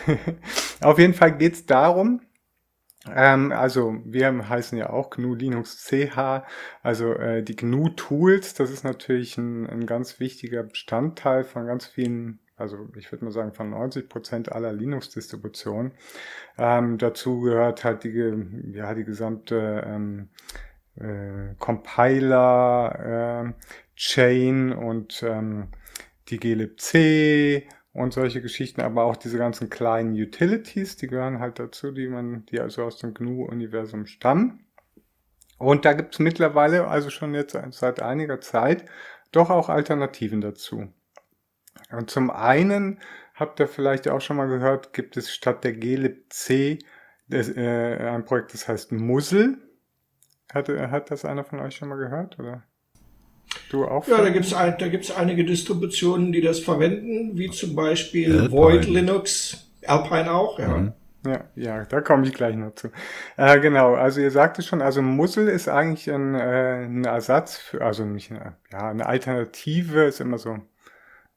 auf 0.80 0.98
jeden 0.98 1.14
Fall 1.14 1.36
geht's 1.36 1.66
darum, 1.66 2.20
ähm, 3.10 3.52
also 3.52 3.96
wir 4.04 4.48
heißen 4.48 4.78
ja 4.78 4.90
auch 4.90 5.10
GNU 5.10 5.34
Linux 5.34 5.84
CH, 5.86 6.44
also 6.82 7.12
äh, 7.14 7.42
die 7.42 7.56
GNU 7.56 7.88
Tools, 7.90 8.54
das 8.54 8.70
ist 8.70 8.84
natürlich 8.84 9.36
ein, 9.38 9.66
ein 9.68 9.86
ganz 9.86 10.20
wichtiger 10.20 10.62
Bestandteil 10.62 11.44
von 11.44 11.66
ganz 11.66 11.86
vielen, 11.86 12.38
also 12.56 12.88
ich 12.96 13.10
würde 13.10 13.24
mal 13.24 13.32
sagen 13.32 13.54
von 13.54 13.70
90 13.70 14.08
Prozent 14.08 14.52
aller 14.52 14.72
Linux-Distributionen. 14.72 15.92
Ähm, 16.58 16.98
dazu 16.98 17.40
gehört 17.40 17.82
halt 17.82 18.04
die, 18.04 18.72
ja, 18.72 18.94
die 18.94 19.04
gesamte 19.04 19.82
ähm, 19.84 20.28
äh, 20.96 21.54
Compiler, 21.58 23.46
äh, 23.48 23.64
Chain 23.96 24.72
und 24.72 25.22
ähm, 25.26 25.68
die 26.28 26.38
glibc 26.38 27.66
und 27.92 28.12
solche 28.12 28.40
Geschichten, 28.40 28.80
aber 28.80 29.04
auch 29.04 29.16
diese 29.16 29.38
ganzen 29.38 29.68
kleinen 29.68 30.14
Utilities, 30.14 30.96
die 30.96 31.08
gehören 31.08 31.40
halt 31.40 31.58
dazu, 31.58 31.92
die 31.92 32.08
man, 32.08 32.46
die 32.46 32.60
also 32.60 32.84
aus 32.84 32.98
dem 32.98 33.12
GNU-Universum 33.12 34.06
stammen. 34.06 34.66
Und 35.58 35.84
da 35.84 35.92
gibt 35.92 36.14
es 36.14 36.18
mittlerweile, 36.18 36.88
also 36.88 37.10
schon 37.10 37.34
jetzt 37.34 37.56
seit 37.70 38.00
einiger 38.00 38.40
Zeit, 38.40 38.86
doch 39.30 39.50
auch 39.50 39.68
Alternativen 39.68 40.40
dazu. 40.40 40.92
Und 41.90 42.10
zum 42.10 42.30
einen 42.30 43.00
habt 43.34 43.60
ihr 43.60 43.68
vielleicht 43.68 44.08
auch 44.08 44.20
schon 44.20 44.38
mal 44.38 44.48
gehört, 44.48 44.92
gibt 44.92 45.16
es 45.16 45.32
statt 45.32 45.64
der 45.64 45.72
glibc 45.72 46.78
das, 47.28 47.48
äh, 47.48 47.96
ein 47.96 48.24
Projekt, 48.24 48.52
das 48.54 48.68
heißt 48.68 48.92
Muzzle. 48.92 49.58
Hat, 50.52 50.68
hat 50.68 51.10
das 51.10 51.24
einer 51.24 51.44
von 51.44 51.60
euch 51.60 51.76
schon 51.76 51.88
mal 51.88 51.96
gehört, 51.96 52.38
oder? 52.38 52.62
Du 53.70 53.84
auch? 53.84 54.06
Ja, 54.06 54.18
da 54.18 54.30
gibt 54.30 54.44
es 54.44 54.54
ein, 54.54 54.76
einige 55.16 55.44
Distributionen, 55.44 56.32
die 56.32 56.40
das 56.40 56.60
verwenden, 56.60 57.38
wie 57.38 57.50
zum 57.50 57.74
Beispiel 57.74 58.32
Alpine. 58.32 58.50
Void 58.50 58.86
Linux, 58.86 59.66
Alpine 59.86 60.32
auch, 60.32 60.58
ja. 60.58 60.68
Mhm. 60.68 60.92
Ja, 61.24 61.44
ja, 61.54 61.84
da 61.84 62.00
komme 62.00 62.26
ich 62.26 62.34
gleich 62.34 62.56
noch 62.56 62.74
zu. 62.74 62.88
Äh, 63.36 63.60
genau, 63.60 63.94
also 63.94 64.20
ihr 64.20 64.32
sagte 64.32 64.62
schon, 64.62 64.82
also 64.82 65.02
Mussel 65.02 65.46
ist 65.46 65.68
eigentlich 65.68 66.10
ein, 66.10 66.34
äh, 66.34 66.84
ein 66.84 67.04
Ersatz 67.04 67.56
für, 67.56 67.80
also 67.82 68.04
nicht 68.04 68.32
eine, 68.32 68.56
ja, 68.72 68.90
eine 68.90 69.06
Alternative, 69.06 70.02
ist 70.02 70.20
immer 70.20 70.38
so, 70.38 70.58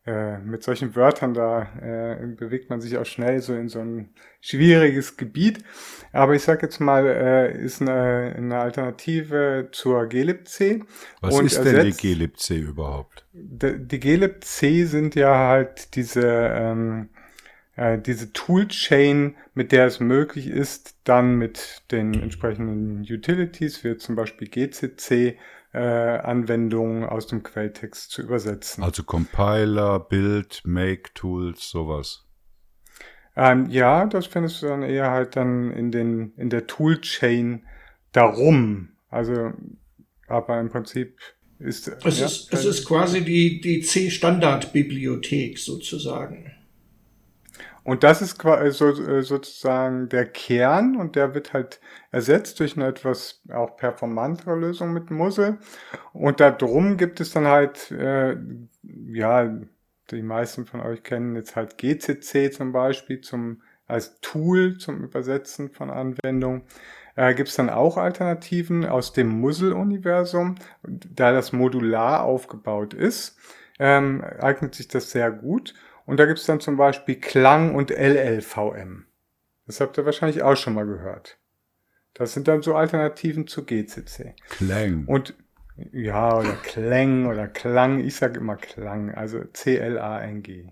äh, 0.06 0.38
mit 0.38 0.62
solchen 0.62 0.96
Wörtern, 0.96 1.34
da 1.34 1.64
äh, 1.82 2.26
bewegt 2.28 2.70
man 2.70 2.80
sich 2.80 2.98
auch 2.98 3.06
schnell 3.06 3.42
so 3.42 3.56
in 3.56 3.70
so 3.70 3.80
ein 3.80 4.10
schwieriges 4.40 5.18
Gebiet. 5.18 5.64
Aber 6.12 6.36
ich 6.36 6.44
sag 6.44 6.62
jetzt 6.62 6.80
mal, 6.80 7.08
äh, 7.08 7.60
ist 7.60 7.82
eine, 7.82 8.34
eine 8.38 8.60
Alternative 8.60 9.70
zur 9.72 10.06
glibc. 10.08 10.86
Was 11.22 11.40
ist 11.40 11.64
denn 11.64 11.86
die 11.86 11.92
glibc 11.92 12.50
überhaupt? 12.52 13.26
Die, 13.34 13.80
die 13.80 14.00
glibc 14.00 14.46
sind 14.46 15.16
ja 15.16 15.48
halt 15.48 15.96
diese 15.96 16.22
ähm, 16.54 17.10
äh, 17.76 18.00
diese 18.00 18.32
Toolchain, 18.32 19.36
mit 19.54 19.72
der 19.72 19.86
es 19.86 20.00
möglich 20.00 20.48
ist, 20.48 20.96
dann 21.04 21.36
mit 21.36 21.84
den 21.92 22.14
entsprechenden 22.14 23.02
Utilities, 23.02 23.84
wie 23.84 23.98
zum 23.98 24.16
Beispiel 24.16 24.48
GCC, 24.48 25.38
äh, 25.76 26.20
Anwendungen 26.20 27.04
aus 27.04 27.28
dem 27.28 27.44
Quelltext 27.44 28.10
zu 28.10 28.22
übersetzen. 28.22 28.82
Also 28.82 29.04
Compiler, 29.04 30.00
Build, 30.00 30.62
Make 30.64 31.14
Tools, 31.14 31.70
sowas. 31.70 32.24
Ähm, 33.36 33.70
ja, 33.70 34.06
das 34.06 34.26
findest 34.26 34.62
du 34.62 34.68
dann 34.68 34.84
eher 34.84 35.12
halt 35.12 35.36
dann 35.36 35.72
in 35.72 35.92
den 35.92 36.34
in 36.38 36.50
der 36.50 36.68
Toolchain 36.68 37.66
darum. 38.14 38.96
Also, 39.10 39.52
aber 40.28 40.62
im 40.62 40.70
Prinzip 40.70 41.20
ist 41.60 41.90
es 42.06 42.20
ja, 42.20 42.26
ist 42.26 42.54
es 42.54 42.66
ist 42.66 42.88
quasi 42.88 43.26
die 43.26 43.60
die 43.60 43.82
C-Standard-Bibliothek 43.82 45.60
sozusagen. 45.60 46.55
Und 47.86 48.04
das 48.04 48.24
ist 48.24 48.44
äh, 48.44 48.72
sozusagen 48.72 50.10
der 50.10 50.26
Kern 50.26 50.96
und 50.96 51.16
der 51.16 51.36
wird 51.36 51.54
halt 51.54 51.80
ersetzt 52.12 52.60
durch 52.60 52.76
eine 52.76 52.88
etwas 52.88 53.44
auch 53.54 53.78
performantere 53.78 54.56
Lösung 54.56 54.92
mit 54.92 55.12
Mussel. 55.12 55.60
Und 56.12 56.40
darum 56.40 56.98
gibt 56.98 57.22
es 57.22 57.30
dann 57.30 57.46
halt, 57.46 57.92
äh, 57.92 58.38
ja, 58.82 59.56
die 60.10 60.24
meisten 60.24 60.66
von 60.66 60.82
euch 60.82 61.04
kennen 61.04 61.36
jetzt 61.36 61.56
halt 61.56 61.78
GCC 61.78 62.52
zum 62.52 62.72
Beispiel 62.72 63.22
zum, 63.22 63.62
als 63.86 64.20
Tool 64.20 64.80
zum 64.80 65.04
Übersetzen 65.04 65.70
von 65.70 65.92
Anwendungen. 65.92 66.64
Äh, 67.16 67.36
gibt 67.36 67.50
es 67.50 67.56
dann 67.56 67.70
auch 67.70 67.98
Alternativen 67.98 68.86
aus 68.86 69.14
dem 69.14 69.28
Mussel-Universum, 69.28 70.56
da 70.82 71.32
das 71.32 71.54
modular 71.54 72.24
aufgebaut 72.24 72.96
ist, 72.96 73.38
ähm, 73.78 74.24
eignet 74.40 74.74
sich 74.74 74.88
das 74.88 75.12
sehr 75.12 75.30
gut. 75.30 75.76
Und 76.06 76.20
da 76.20 76.26
gibt's 76.26 76.46
dann 76.46 76.60
zum 76.60 76.78
Beispiel 76.78 77.20
Klang 77.20 77.76
und 77.76 77.92
LLVM. 77.92 79.06
Das 79.66 79.82
habt 79.82 79.98
ihr 79.98 80.06
wahrscheinlich 80.06 80.44
auch 80.44 80.56
schon 80.56 80.76
mal 80.76 80.86
gehört. 80.86 81.40
Das 82.14 82.34
sind 82.34 82.48
dann 82.48 82.62
so 82.62 82.76
Alternativen 82.76 83.48
zu 83.48 83.66
GCC. 83.66 84.36
Klang. 84.50 85.06
Und 85.06 85.36
ja, 85.92 86.38
oder 86.38 86.54
Klang 86.54 87.26
oder 87.26 87.48
Klang. 87.48 88.00
Ich 88.00 88.16
sage 88.16 88.40
immer 88.40 88.56
Klang, 88.56 89.14
also 89.14 89.44
C-L-A-N-G. 89.44 90.72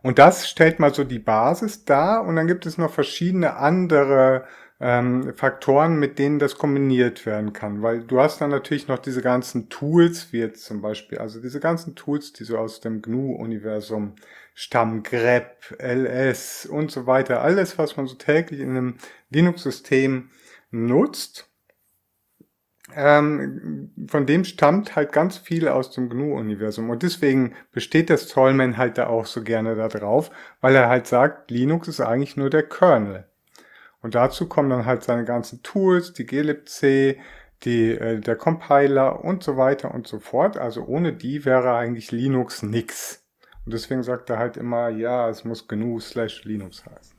Und 0.00 0.18
das 0.18 0.48
stellt 0.48 0.78
mal 0.78 0.94
so 0.94 1.04
die 1.04 1.18
Basis 1.18 1.84
dar. 1.84 2.24
Und 2.24 2.36
dann 2.36 2.46
gibt 2.46 2.64
es 2.64 2.78
noch 2.78 2.92
verschiedene 2.92 3.56
andere 3.56 4.46
ähm, 4.80 5.34
Faktoren, 5.34 5.98
mit 5.98 6.18
denen 6.18 6.38
das 6.38 6.56
kombiniert 6.56 7.26
werden 7.26 7.52
kann. 7.52 7.82
Weil 7.82 8.02
du 8.02 8.20
hast 8.20 8.40
dann 8.40 8.50
natürlich 8.50 8.88
noch 8.88 8.98
diese 8.98 9.22
ganzen 9.22 9.68
Tools, 9.68 10.32
wie 10.32 10.38
jetzt 10.38 10.64
zum 10.64 10.80
Beispiel, 10.80 11.18
also 11.18 11.40
diese 11.40 11.60
ganzen 11.60 11.96
Tools, 11.96 12.32
die 12.32 12.44
so 12.44 12.58
aus 12.58 12.80
dem 12.80 13.02
GNU-Universum 13.02 14.14
stammen, 14.54 15.02
grep, 15.02 15.76
ls 15.78 16.66
und 16.66 16.90
so 16.90 17.06
weiter. 17.06 17.42
Alles, 17.42 17.78
was 17.78 17.96
man 17.96 18.06
so 18.06 18.14
täglich 18.14 18.60
in 18.60 18.70
einem 18.70 18.94
Linux-System 19.30 20.30
nutzt. 20.70 21.50
Ähm, 22.94 23.92
von 24.08 24.26
dem 24.26 24.44
stammt 24.44 24.96
halt 24.96 25.12
ganz 25.12 25.36
viel 25.36 25.68
aus 25.68 25.90
dem 25.90 26.08
GNU-Universum. 26.08 26.88
Und 26.88 27.02
deswegen 27.02 27.54
besteht 27.72 28.08
der 28.08 28.16
Stallman 28.16 28.78
halt 28.78 28.96
da 28.96 29.08
auch 29.08 29.26
so 29.26 29.42
gerne 29.42 29.74
da 29.74 29.88
drauf, 29.88 30.30
weil 30.60 30.74
er 30.74 30.88
halt 30.88 31.06
sagt, 31.06 31.50
Linux 31.50 31.88
ist 31.88 32.00
eigentlich 32.00 32.36
nur 32.36 32.48
der 32.48 32.62
Kernel. 32.62 33.28
Und 34.02 34.14
dazu 34.14 34.48
kommen 34.48 34.70
dann 34.70 34.86
halt 34.86 35.02
seine 35.02 35.24
ganzen 35.24 35.62
Tools, 35.62 36.12
die 36.12 36.24
glibc, 36.24 37.18
die, 37.64 37.90
äh, 37.90 38.20
der 38.20 38.36
Compiler 38.36 39.24
und 39.24 39.42
so 39.42 39.56
weiter 39.56 39.92
und 39.92 40.06
so 40.06 40.20
fort. 40.20 40.56
Also 40.56 40.84
ohne 40.84 41.12
die 41.12 41.44
wäre 41.44 41.74
eigentlich 41.74 42.12
Linux 42.12 42.62
nix. 42.62 43.24
Und 43.64 43.74
deswegen 43.74 44.02
sagt 44.02 44.30
er 44.30 44.38
halt 44.38 44.56
immer, 44.56 44.88
ja, 44.88 45.28
es 45.28 45.44
muss 45.44 45.66
GNU 45.66 46.00
slash 46.00 46.44
Linux 46.44 46.84
heißen. 46.84 47.16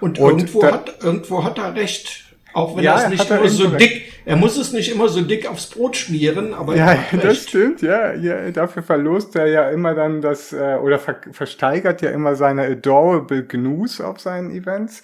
Und, 0.00 0.18
und 0.18 0.30
irgendwo, 0.30 0.60
da, 0.60 0.72
hat, 0.72 1.02
irgendwo 1.02 1.44
hat 1.44 1.58
er 1.58 1.74
recht. 1.74 2.24
Auch 2.54 2.76
wenn 2.76 2.84
ja, 2.84 2.98
er 2.98 3.04
es 3.04 3.10
nicht 3.10 3.30
immer 3.30 3.48
so 3.48 3.68
dick, 3.68 4.12
er 4.24 4.36
muss 4.36 4.58
es 4.58 4.72
nicht 4.72 4.92
immer 4.92 5.08
so 5.08 5.22
dick 5.22 5.48
aufs 5.48 5.66
Brot 5.66 5.96
schmieren, 5.96 6.52
aber 6.52 6.76
ja, 6.76 6.98
das 7.22 7.44
stimmt, 7.44 7.80
ja, 7.80 8.12
ja, 8.12 8.50
dafür 8.50 8.82
verlost 8.82 9.34
er 9.36 9.46
ja 9.46 9.70
immer 9.70 9.94
dann 9.94 10.20
das 10.20 10.52
äh, 10.52 10.76
oder 10.82 10.98
ver 10.98 11.16
versteigert 11.30 12.02
ja 12.02 12.10
immer 12.10 12.34
seine 12.34 12.64
adorable 12.64 13.44
GNUs 13.44 14.00
auf 14.00 14.20
seinen 14.20 14.50
Events. 14.50 15.02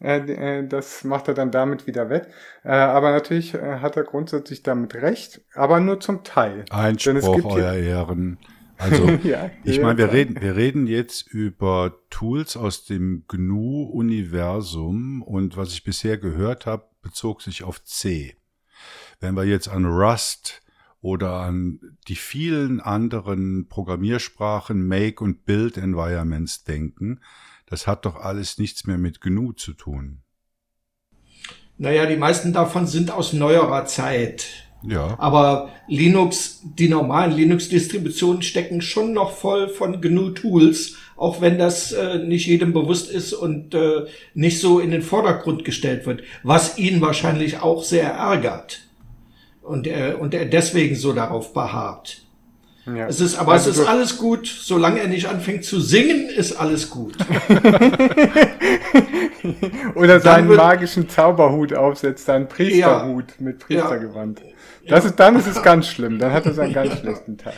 Äh, 0.00 0.18
äh, 0.60 0.66
das 0.66 1.04
macht 1.04 1.28
er 1.28 1.34
dann 1.34 1.50
damit 1.50 1.86
wieder 1.86 2.10
wett. 2.10 2.28
Äh, 2.64 2.70
aber 2.72 3.12
natürlich 3.12 3.54
hat 3.54 3.96
er 3.96 4.04
grundsätzlich 4.04 4.62
damit 4.62 4.94
recht, 4.94 5.40
aber 5.54 5.80
nur 5.80 6.00
zum 6.00 6.22
Teil. 6.24 6.64
Einspruch, 6.70 7.44
euer 7.44 7.72
Ehren. 7.74 8.38
Also, 8.78 9.08
ja, 9.24 9.50
ich 9.64 9.80
meine, 9.80 9.96
wir 9.98 10.12
reden, 10.12 10.40
wir 10.40 10.54
reden 10.54 10.86
jetzt 10.86 11.26
über 11.28 11.98
Tools 12.10 12.56
aus 12.56 12.84
dem 12.84 13.24
GNU-Universum 13.26 15.22
und 15.22 15.56
was 15.56 15.72
ich 15.72 15.82
bisher 15.82 16.18
gehört 16.18 16.66
habe, 16.66 16.84
bezog 17.00 17.40
sich 17.40 17.62
auf 17.62 17.82
C. 17.84 18.36
Wenn 19.20 19.34
wir 19.34 19.44
jetzt 19.44 19.68
an 19.68 19.86
Rust 19.86 20.60
oder 21.00 21.36
an 21.36 21.96
die 22.08 22.16
vielen 22.16 22.80
anderen 22.80 23.66
Programmiersprachen, 23.68 24.86
Make 24.86 25.24
und 25.24 25.46
Build 25.46 25.78
Environments 25.78 26.64
denken, 26.64 27.20
das 27.66 27.86
hat 27.86 28.04
doch 28.06 28.16
alles 28.16 28.58
nichts 28.58 28.86
mehr 28.86 28.98
mit 28.98 29.20
GNU 29.20 29.52
zu 29.52 29.72
tun. 29.74 30.22
Naja, 31.78 32.06
die 32.06 32.16
meisten 32.16 32.52
davon 32.52 32.86
sind 32.86 33.10
aus 33.10 33.32
neuerer 33.32 33.84
Zeit. 33.84 34.46
Ja. 34.82 35.16
Aber 35.18 35.70
Linux, 35.88 36.62
die 36.64 36.88
normalen 36.88 37.32
Linux-Distributionen 37.32 38.42
stecken 38.42 38.80
schon 38.80 39.12
noch 39.12 39.32
voll 39.32 39.68
von 39.68 40.00
GNU-Tools, 40.00 40.96
auch 41.16 41.40
wenn 41.40 41.58
das 41.58 41.92
äh, 41.92 42.18
nicht 42.18 42.46
jedem 42.46 42.72
bewusst 42.72 43.10
ist 43.10 43.32
und 43.32 43.74
äh, 43.74 44.06
nicht 44.34 44.60
so 44.60 44.78
in 44.78 44.90
den 44.90 45.02
Vordergrund 45.02 45.64
gestellt 45.64 46.06
wird, 46.06 46.22
was 46.42 46.78
ihn 46.78 47.00
wahrscheinlich 47.00 47.58
auch 47.60 47.82
sehr 47.82 48.10
ärgert. 48.10 48.82
Und 49.62 49.86
er, 49.86 50.20
und 50.20 50.32
er 50.34 50.46
deswegen 50.46 50.94
so 50.94 51.12
darauf 51.12 51.52
beharrt. 51.52 52.25
Ja. 52.86 53.08
Es 53.08 53.20
ist, 53.20 53.36
aber 53.36 53.52
also 53.52 53.70
es 53.70 53.78
ist 53.78 53.86
alles 53.86 54.16
gut, 54.16 54.46
solange 54.46 55.00
er 55.00 55.08
nicht 55.08 55.26
anfängt 55.26 55.64
zu 55.64 55.80
singen, 55.80 56.28
ist 56.28 56.52
alles 56.52 56.88
gut. 56.88 57.16
Oder 59.96 60.20
seinen 60.20 60.54
magischen 60.54 61.08
Zauberhut 61.08 61.74
aufsetzt, 61.74 62.26
seinen 62.26 62.46
Priesterhut 62.46 63.30
ja. 63.30 63.44
mit 63.44 63.58
Priestergewand. 63.58 64.40
Das 64.88 65.04
ist, 65.04 65.16
dann 65.16 65.34
ist 65.34 65.48
es 65.48 65.62
ganz 65.62 65.88
schlimm, 65.88 66.20
dann 66.20 66.32
hat 66.32 66.46
er 66.46 66.52
seinen 66.52 66.72
ganz 66.72 66.92
schlechten 67.00 67.38
Tag. 67.38 67.54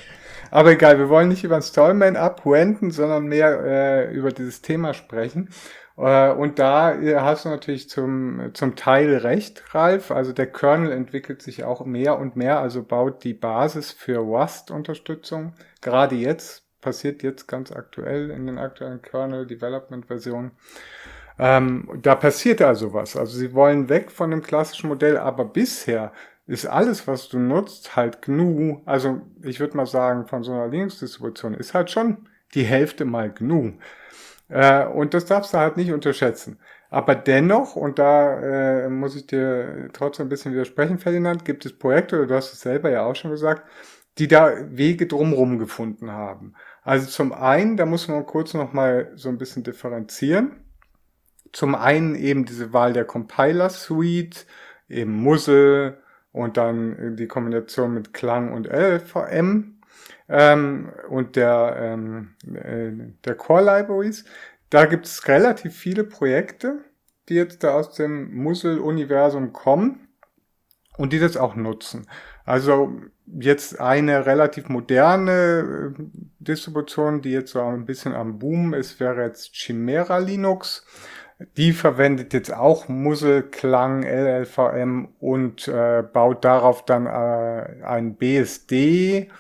Aber 0.50 0.72
egal, 0.72 0.98
wir 0.98 1.10
wollen 1.10 1.28
nicht 1.28 1.44
über 1.44 1.58
den 1.58 1.62
Stallman 1.62 2.16
abwenden, 2.16 2.90
sondern 2.90 3.26
mehr 3.26 3.60
äh, 3.64 4.14
über 4.14 4.32
dieses 4.32 4.62
Thema 4.62 4.94
sprechen. 4.94 5.50
Äh, 5.98 6.30
und 6.30 6.58
da 6.58 6.94
äh, 6.94 7.16
hast 7.16 7.44
du 7.44 7.48
natürlich 7.48 7.90
zum, 7.90 8.50
zum 8.54 8.76
Teil 8.76 9.16
recht, 9.16 9.74
Ralf. 9.74 10.10
Also 10.10 10.32
der 10.32 10.46
Kernel 10.46 10.92
entwickelt 10.92 11.42
sich 11.42 11.64
auch 11.64 11.84
mehr 11.84 12.18
und 12.18 12.36
mehr, 12.36 12.60
also 12.60 12.82
baut 12.82 13.24
die 13.24 13.34
Basis 13.34 13.92
für 13.92 14.18
Rust-Unterstützung. 14.18 15.54
Gerade 15.80 16.14
jetzt, 16.14 16.64
passiert 16.80 17.24
jetzt 17.24 17.48
ganz 17.48 17.72
aktuell 17.72 18.30
in 18.30 18.46
den 18.46 18.58
aktuellen 18.58 19.02
Kernel-Development-Versionen. 19.02 20.52
Ähm, 21.40 21.88
da 22.02 22.14
passiert 22.14 22.62
also 22.62 22.92
was. 22.92 23.16
Also 23.16 23.36
sie 23.36 23.52
wollen 23.52 23.88
weg 23.88 24.12
von 24.12 24.30
dem 24.30 24.42
klassischen 24.42 24.88
Modell, 24.88 25.16
aber 25.16 25.44
bisher 25.44 26.12
ist 26.46 26.66
alles, 26.66 27.06
was 27.06 27.28
du 27.28 27.38
nutzt, 27.38 27.96
halt 27.96 28.22
GNU. 28.22 28.80
Also 28.86 29.20
ich 29.42 29.60
würde 29.60 29.76
mal 29.76 29.86
sagen, 29.86 30.26
von 30.26 30.44
so 30.44 30.52
einer 30.52 30.68
Linux-Distribution 30.68 31.54
ist 31.54 31.74
halt 31.74 31.90
schon 31.90 32.28
die 32.54 32.64
Hälfte 32.64 33.04
mal 33.04 33.30
GNU. 33.30 33.74
Äh, 34.48 34.86
und 34.86 35.14
das 35.14 35.26
darfst 35.26 35.52
du 35.54 35.58
halt 35.58 35.76
nicht 35.76 35.92
unterschätzen. 35.92 36.58
Aber 36.90 37.14
dennoch, 37.14 37.76
und 37.76 37.98
da 37.98 38.40
äh, 38.84 38.88
muss 38.88 39.14
ich 39.14 39.26
dir 39.26 39.90
trotzdem 39.92 40.26
ein 40.26 40.30
bisschen 40.30 40.52
widersprechen, 40.52 40.98
Ferdinand, 40.98 41.44
gibt 41.44 41.66
es 41.66 41.78
Projekte, 41.78 42.16
oder 42.16 42.26
du 42.26 42.34
hast 42.34 42.52
es 42.52 42.60
selber 42.60 42.90
ja 42.90 43.04
auch 43.04 43.14
schon 43.14 43.30
gesagt, 43.30 43.68
die 44.16 44.28
da 44.28 44.52
Wege 44.70 45.06
drumherum 45.06 45.58
gefunden 45.58 46.10
haben. 46.10 46.54
Also 46.82 47.06
zum 47.06 47.32
einen, 47.32 47.76
da 47.76 47.86
muss 47.86 48.08
man 48.08 48.26
kurz 48.26 48.54
noch 48.54 48.72
mal 48.72 49.12
so 49.14 49.28
ein 49.28 49.38
bisschen 49.38 49.62
differenzieren. 49.62 50.64
Zum 51.52 51.74
einen 51.74 52.14
eben 52.14 52.44
diese 52.44 52.72
Wahl 52.72 52.92
der 52.92 53.04
Compiler 53.04 53.70
Suite, 53.70 54.46
eben 54.88 55.12
Muzzle 55.22 55.98
und 56.32 56.56
dann 56.56 57.16
die 57.16 57.26
Kombination 57.26 57.94
mit 57.94 58.12
Klang 58.12 58.52
und 58.52 58.66
LVM 58.66 59.77
ähm, 60.28 60.90
und 61.08 61.36
der, 61.36 61.76
ähm, 61.78 62.34
äh, 62.54 63.12
der 63.24 63.34
Core 63.34 63.64
Libraries. 63.64 64.24
da 64.70 64.86
gibt 64.86 65.06
es 65.06 65.26
relativ 65.28 65.74
viele 65.74 66.04
Projekte, 66.04 66.84
die 67.28 67.34
jetzt 67.34 67.64
da 67.64 67.74
aus 67.74 67.94
dem 67.94 68.34
Mussel-Universum 68.34 69.52
kommen 69.52 70.08
und 70.96 71.12
die 71.12 71.18
das 71.18 71.36
auch 71.36 71.54
nutzen. 71.54 72.06
Also 72.44 72.92
jetzt 73.26 73.80
eine 73.80 74.26
relativ 74.26 74.68
moderne 74.68 75.94
äh, 75.98 76.02
Distribution, 76.38 77.22
die 77.22 77.30
jetzt 77.30 77.52
so 77.52 77.60
ein 77.60 77.84
bisschen 77.84 78.14
am 78.14 78.38
Boom 78.38 78.74
ist, 78.74 79.00
wäre 79.00 79.22
jetzt 79.24 79.54
Chimera 79.54 80.18
Linux. 80.18 80.84
Die 81.56 81.72
verwendet 81.72 82.32
jetzt 82.32 82.52
auch 82.52 82.88
Muzzle-Klang, 82.88 84.02
LLVM 84.02 85.08
und 85.20 85.68
äh, 85.68 86.02
baut 86.02 86.44
darauf 86.44 86.84
dann 86.84 87.06
äh, 87.06 87.84
ein 87.84 88.16
BSD 88.16 89.30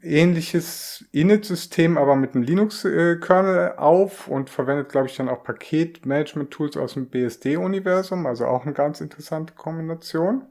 ähnliches 0.00 1.04
Init-System, 1.12 1.98
aber 1.98 2.16
mit 2.16 2.34
einem 2.34 2.44
Linux-Kernel 2.44 3.74
auf 3.76 4.28
und 4.28 4.50
verwendet, 4.50 4.88
glaube 4.88 5.08
ich, 5.08 5.16
dann 5.16 5.28
auch 5.28 5.44
Paket-Management-Tools 5.44 6.76
aus 6.76 6.94
dem 6.94 7.08
BSD-Universum, 7.08 8.26
also 8.26 8.46
auch 8.46 8.64
eine 8.64 8.72
ganz 8.72 9.00
interessante 9.00 9.54
Kombination. 9.54 10.46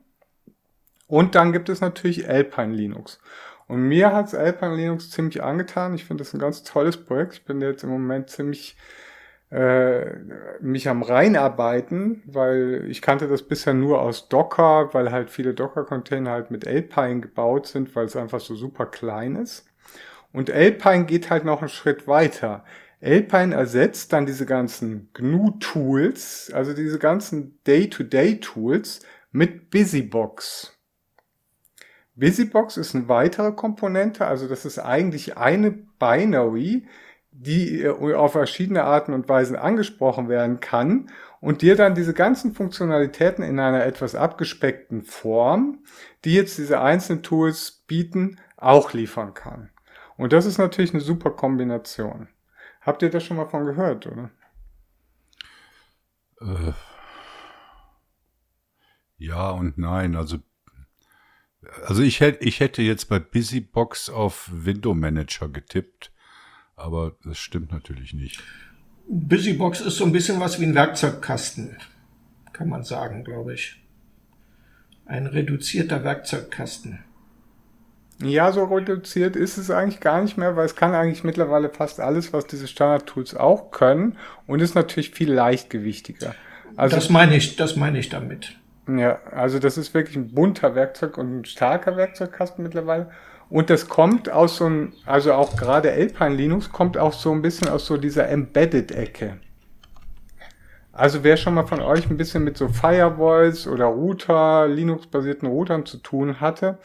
Und 1.08 1.36
dann 1.36 1.52
gibt 1.52 1.70
es 1.70 1.82
natürlich 1.82 2.30
Alpine 2.30 2.74
Linux. 2.74 3.20
Und 3.68 3.82
mir 3.88 4.14
hat 4.14 4.34
Alpine 4.34 4.76
Linux 4.76 5.10
ziemlich 5.10 5.42
angetan. 5.42 5.94
Ich 5.94 6.06
finde 6.06 6.24
das 6.24 6.34
ein 6.34 6.40
ganz 6.40 6.64
tolles 6.64 6.98
Projekt. 6.98 7.34
Ich 7.34 7.46
bin 7.46 7.62
jetzt 7.62 7.84
im 7.84 7.90
Moment 7.90 8.30
ziemlich 8.30 8.76
mich 10.62 10.88
am 10.88 11.04
reinarbeiten, 11.04 12.24
weil 12.26 12.86
ich 12.88 13.02
kannte 13.02 13.28
das 13.28 13.44
bisher 13.44 13.74
nur 13.74 14.02
aus 14.02 14.30
Docker, 14.30 14.94
weil 14.94 15.12
halt 15.12 15.30
viele 15.30 15.54
Docker-Container 15.54 16.32
halt 16.32 16.52
mit 16.52 16.66
Alpine 16.66 17.20
gebaut 17.20 17.68
sind, 17.68 17.94
weil 17.96 18.06
es 18.06 18.16
einfach 18.16 18.40
so 18.40 18.56
super 18.56 18.86
klein 18.86 19.36
ist. 19.36 19.66
Und 20.32 20.50
Alpine 20.50 21.04
geht 21.04 21.30
halt 21.30 21.44
noch 21.44 21.60
einen 21.60 21.68
Schritt 21.68 22.08
weiter. 22.08 22.64
Alpine 23.02 23.54
ersetzt 23.54 24.14
dann 24.14 24.26
diese 24.26 24.46
ganzen 24.46 25.10
GNU-Tools, 25.14 26.52
also 26.54 26.74
diese 26.74 27.00
ganzen 27.00 27.60
Day-to-Day-Tools 27.68 29.02
mit 29.32 29.70
Busybox. 29.70 30.80
Busybox 32.16 32.78
ist 32.78 32.96
eine 32.96 33.10
weitere 33.10 33.52
Komponente, 33.52 34.26
also 34.28 34.48
das 34.48 34.64
ist 34.64 34.80
eigentlich 34.80 35.38
eine 35.38 35.72
Binary, 35.72 36.88
die 37.42 37.82
äh, 37.82 38.14
auf 38.14 38.34
verschiedene 38.34 38.84
Arten 38.84 39.14
und 39.14 39.28
Weisen 39.28 39.56
angesprochen 39.56 40.30
werden 40.30 40.60
kann 40.60 41.10
und 41.40 41.64
dir 41.64 41.76
dann 41.76 41.96
diese 41.96 42.14
ganzen 42.14 42.54
Funktionalitäten 42.54 43.44
in 43.44 43.60
einer 43.60 43.84
etwas 43.84 44.14
abgespeckten 44.14 45.04
Form, 45.04 45.84
die 46.24 46.36
jetzt 46.36 46.58
diese 46.60 46.80
einzelnen 46.82 47.24
Tools 47.24 47.84
bieten, 47.88 48.40
auch 48.58 48.94
liefern 48.94 49.34
kann. 49.34 49.72
Und 50.18 50.34
das 50.34 50.46
ist 50.46 50.60
natürlich 50.60 50.94
eine 50.94 51.02
super 51.02 51.32
Kombination. 51.32 52.28
Habt 52.82 53.02
ihr 53.02 53.10
das 53.10 53.24
schon 53.24 53.38
mal 53.38 53.48
von 53.48 53.66
gehört, 53.66 54.06
oder? 54.06 54.30
Äh, 56.42 56.74
ja 59.18 59.50
und 59.50 59.80
nein. 59.80 60.16
Also, 60.16 60.38
also 61.86 62.04
ich 62.04 62.20
hätte, 62.20 62.44
ich 62.44 62.60
hätte 62.60 62.84
jetzt 62.84 63.06
bei 63.06 63.18
Busybox 63.18 64.12
auf 64.12 64.48
Window 64.52 64.94
Manager 64.94 65.50
getippt 65.50 66.12
aber 66.82 67.14
das 67.24 67.38
stimmt 67.38 67.72
natürlich 67.72 68.14
nicht. 68.14 68.42
Busybox 69.08 69.82
ist 69.82 69.98
so 69.98 70.06
ein 70.06 70.12
bisschen 70.12 70.40
was 70.40 70.60
wie 70.60 70.66
ein 70.66 70.76
Werkzeugkasten, 70.76 71.78
kann 72.54 72.70
man 72.70 72.84
sagen, 72.84 73.24
glaube 73.24 73.54
ich. 73.54 73.82
Ein 75.06 75.28
reduzierter 75.28 76.04
Werkzeugkasten. 76.04 77.00
Ja, 78.24 78.52
so 78.52 78.66
reduziert 78.66 79.36
ist 79.36 79.58
es 79.58 79.72
eigentlich 79.72 80.00
gar 80.00 80.22
nicht 80.22 80.38
mehr, 80.38 80.56
weil 80.56 80.66
es 80.66 80.76
kann 80.76 80.94
eigentlich 80.94 81.24
mittlerweile 81.24 81.70
fast 81.70 82.00
alles, 82.00 82.34
was 82.34 82.46
diese 82.46 82.68
Standard-Tools 82.68 83.36
auch 83.36 83.72
können 83.72 84.18
und 84.48 84.62
ist 84.62 84.76
natürlich 84.76 85.12
viel 85.12 85.32
leichtgewichtiger. 85.34 86.36
Also, 86.76 86.96
das 86.96 87.10
meine 87.10 87.36
ich, 87.36 87.56
das 87.56 87.76
meine 87.76 88.00
ich 88.00 88.10
damit. 88.10 88.58
Ja, 88.88 89.20
also 89.32 89.60
das 89.60 89.78
ist 89.78 89.94
wirklich 89.94 90.16
ein 90.16 90.34
bunter 90.34 90.76
Werkzeug 90.76 91.18
und 91.18 91.40
ein 91.40 91.46
starker 91.46 91.98
Werkzeugkasten 91.98 92.64
mittlerweile. 92.64 93.12
Und 93.52 93.70
das 93.70 93.90
kommt 93.90 94.30
aus 94.30 94.56
so 94.56 94.66
einem, 94.66 94.94
also 95.06 95.34
auch 95.34 95.58
gerade 95.58 95.92
Alpine 95.92 96.36
Linux 96.36 96.72
kommt 96.72 96.98
auch 96.98 97.12
so 97.12 97.34
ein 97.34 97.42
bisschen 97.42 97.68
aus 97.68 97.86
so 97.86 97.98
dieser 97.98 98.30
Embedded-Ecke. 98.30 99.42
Also 100.94 101.26
wer 101.26 101.36
schon 101.36 101.56
mal 101.56 101.68
von 101.68 101.82
euch 101.82 102.10
ein 102.10 102.16
bisschen 102.16 102.46
mit 102.46 102.58
so 102.58 102.70
Firewalls 102.70 103.68
oder 103.68 103.86
Router, 103.88 104.70
Linux-basierten 104.70 105.50
Routern 105.50 105.86
zu 105.86 105.98
tun 105.98 106.40
hatte, 106.40 106.80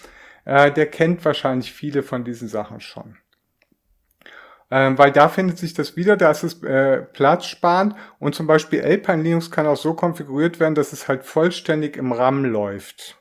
äh, 0.44 0.72
der 0.72 0.86
kennt 0.86 1.24
wahrscheinlich 1.24 1.72
viele 1.72 2.02
von 2.02 2.24
diesen 2.24 2.48
Sachen 2.48 2.80
schon. 2.80 3.16
Ähm, 4.68 4.98
weil 4.98 5.12
da 5.12 5.28
findet 5.28 5.58
sich 5.58 5.72
das 5.72 5.94
wieder, 5.94 6.16
da 6.16 6.32
ist 6.32 6.42
es 6.42 6.64
äh, 6.64 7.02
platzsparend 7.02 7.94
und 8.18 8.34
zum 8.34 8.48
Beispiel 8.48 8.82
Alpine 8.82 9.22
Linux 9.22 9.52
kann 9.52 9.68
auch 9.68 9.76
so 9.76 9.94
konfiguriert 9.94 10.58
werden, 10.58 10.74
dass 10.74 10.92
es 10.92 11.06
halt 11.06 11.22
vollständig 11.22 11.96
im 11.96 12.10
RAM 12.10 12.44
läuft. 12.44 13.18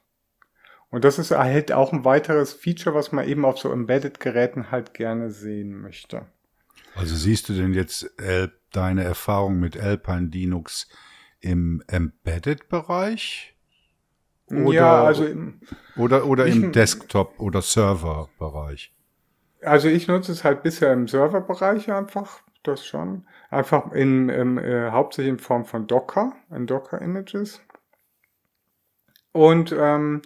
Und 0.95 1.03
das 1.03 1.19
ist 1.19 1.31
halt 1.31 1.73
auch 1.73 1.91
ein 1.91 2.05
weiteres 2.05 2.53
Feature, 2.53 2.95
was 2.95 3.11
man 3.11 3.27
eben 3.27 3.43
auf 3.43 3.59
so 3.59 3.69
Embedded-Geräten 3.69 4.71
halt 4.71 4.93
gerne 4.93 5.29
sehen 5.29 5.81
möchte. 5.81 6.25
Also 6.95 7.17
siehst 7.17 7.49
du 7.49 7.53
denn 7.53 7.73
jetzt 7.73 8.17
äh, 8.17 8.47
deine 8.71 9.03
Erfahrung 9.03 9.59
mit 9.59 9.77
Alpine 9.77 10.29
Linux 10.31 10.87
im 11.41 11.83
Embedded-Bereich? 11.87 13.57
Ja, 14.49 15.03
also 15.03 15.25
im, 15.25 15.59
oder 15.97 16.27
oder 16.27 16.45
im 16.45 16.71
Desktop- 16.71 17.41
oder 17.41 17.61
Server-Bereich. 17.61 18.93
Also 19.63 19.89
ich 19.89 20.07
nutze 20.07 20.31
es 20.31 20.45
halt 20.45 20.63
bisher 20.63 20.93
im 20.93 21.09
Serverbereich 21.09 21.91
einfach, 21.91 22.41
das 22.63 22.85
schon. 22.85 23.27
Einfach 23.49 23.91
in, 23.91 24.29
in 24.29 24.57
äh, 24.59 24.91
hauptsächlich 24.91 25.33
in 25.33 25.39
Form 25.39 25.65
von 25.65 25.87
Docker, 25.87 26.37
in 26.51 26.67
Docker-Images. 26.67 27.59
Und 29.33 29.75
ähm, 29.77 30.21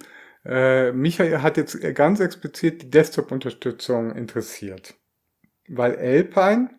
äh, 0.46 0.92
Michael 0.92 1.42
hat 1.42 1.58
jetzt 1.58 1.80
ganz 1.96 2.20
explizit 2.20 2.82
die 2.82 2.90
Desktop-Unterstützung 2.90 4.16
interessiert. 4.16 4.96
Weil 5.68 5.98
Alpine 5.98 6.70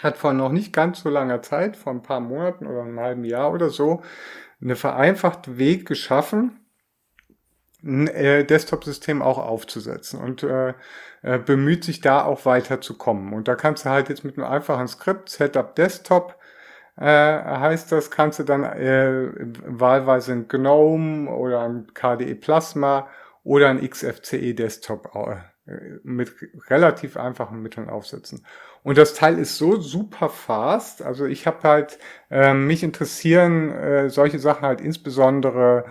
hat 0.00 0.16
vor 0.16 0.32
noch 0.32 0.50
nicht 0.50 0.72
ganz 0.72 1.00
so 1.00 1.08
langer 1.08 1.42
Zeit, 1.42 1.76
vor 1.76 1.92
ein 1.92 2.02
paar 2.02 2.20
Monaten 2.20 2.66
oder 2.66 2.82
einem 2.82 3.00
halben 3.00 3.24
Jahr 3.24 3.52
oder 3.52 3.70
so, 3.70 4.02
eine 4.60 4.76
vereinfachte 4.76 5.58
Weg 5.58 5.86
geschaffen, 5.86 6.60
ein 7.82 8.08
äh, 8.08 8.44
Desktop-System 8.44 9.22
auch 9.22 9.38
aufzusetzen 9.38 10.20
und 10.20 10.42
äh, 10.42 10.74
äh, 11.22 11.38
bemüht 11.38 11.84
sich 11.84 12.00
da 12.00 12.24
auch 12.24 12.44
weiterzukommen. 12.44 13.32
Und 13.32 13.48
da 13.48 13.54
kannst 13.54 13.84
du 13.84 13.90
halt 13.90 14.08
jetzt 14.08 14.24
mit 14.24 14.36
einem 14.36 14.46
einfachen 14.46 14.88
Skript, 14.88 15.28
Setup 15.28 15.74
Desktop, 15.76 16.37
äh, 16.98 17.04
heißt 17.04 17.92
das, 17.92 18.10
kannst 18.10 18.38
du 18.40 18.44
dann 18.44 18.64
äh, 18.64 19.28
wahlweise 19.66 20.32
ein 20.32 20.48
GNOME 20.48 21.30
oder 21.30 21.62
ein 21.62 21.86
KDE 21.94 22.34
Plasma 22.34 23.08
oder 23.44 23.68
ein 23.68 23.88
XFCE 23.88 24.54
Desktop 24.54 25.10
äh, 25.14 25.70
mit 26.02 26.32
relativ 26.68 27.16
einfachen 27.16 27.62
Mitteln 27.62 27.88
aufsetzen. 27.88 28.44
Und 28.82 28.98
das 28.98 29.14
Teil 29.14 29.38
ist 29.38 29.58
so 29.58 29.80
super 29.80 30.28
fast. 30.28 31.02
Also 31.02 31.26
ich 31.26 31.46
habe 31.46 31.62
halt, 31.62 31.98
äh, 32.30 32.54
mich 32.54 32.82
interessieren 32.82 33.70
äh, 33.70 34.10
solche 34.10 34.38
Sachen 34.38 34.62
halt 34.62 34.80
insbesondere 34.80 35.84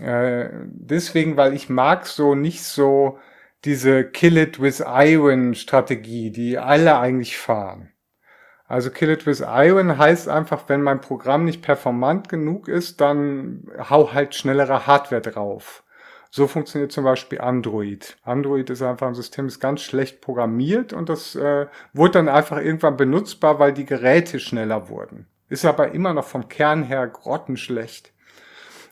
äh, 0.00 0.48
deswegen, 0.64 1.36
weil 1.36 1.54
ich 1.54 1.68
mag 1.68 2.06
so 2.06 2.34
nicht 2.34 2.62
so 2.62 3.18
diese 3.64 4.04
Kill 4.04 4.36
it 4.36 4.60
with 4.60 4.82
Iron 4.86 5.54
Strategie, 5.54 6.30
die 6.30 6.58
alle 6.58 6.98
eigentlich 6.98 7.38
fahren. 7.38 7.90
Also 8.68 8.90
Kill 8.90 9.10
It 9.10 9.26
With 9.26 9.40
Iron 9.46 9.96
heißt 9.96 10.28
einfach, 10.28 10.64
wenn 10.68 10.82
mein 10.82 11.00
Programm 11.00 11.44
nicht 11.44 11.62
performant 11.62 12.28
genug 12.28 12.68
ist, 12.68 13.00
dann 13.00 13.70
hau 13.90 14.12
halt 14.12 14.34
schnellere 14.34 14.86
Hardware 14.86 15.20
drauf. 15.20 15.84
So 16.30 16.48
funktioniert 16.48 16.92
zum 16.92 17.04
Beispiel 17.04 17.40
Android. 17.40 18.18
Android 18.24 18.68
ist 18.68 18.82
einfach 18.82 19.06
ein 19.06 19.14
System, 19.14 19.46
ist 19.46 19.60
ganz 19.60 19.82
schlecht 19.82 20.20
programmiert 20.20 20.92
und 20.92 21.08
das 21.08 21.36
äh, 21.36 21.66
wurde 21.92 22.12
dann 22.12 22.28
einfach 22.28 22.58
irgendwann 22.58 22.96
benutzbar, 22.96 23.58
weil 23.58 23.72
die 23.72 23.86
Geräte 23.86 24.40
schneller 24.40 24.88
wurden. 24.88 25.26
Ist 25.48 25.64
aber 25.64 25.92
immer 25.92 26.12
noch 26.12 26.24
vom 26.24 26.48
Kern 26.48 26.82
her 26.82 27.06
grottenschlecht. 27.06 28.12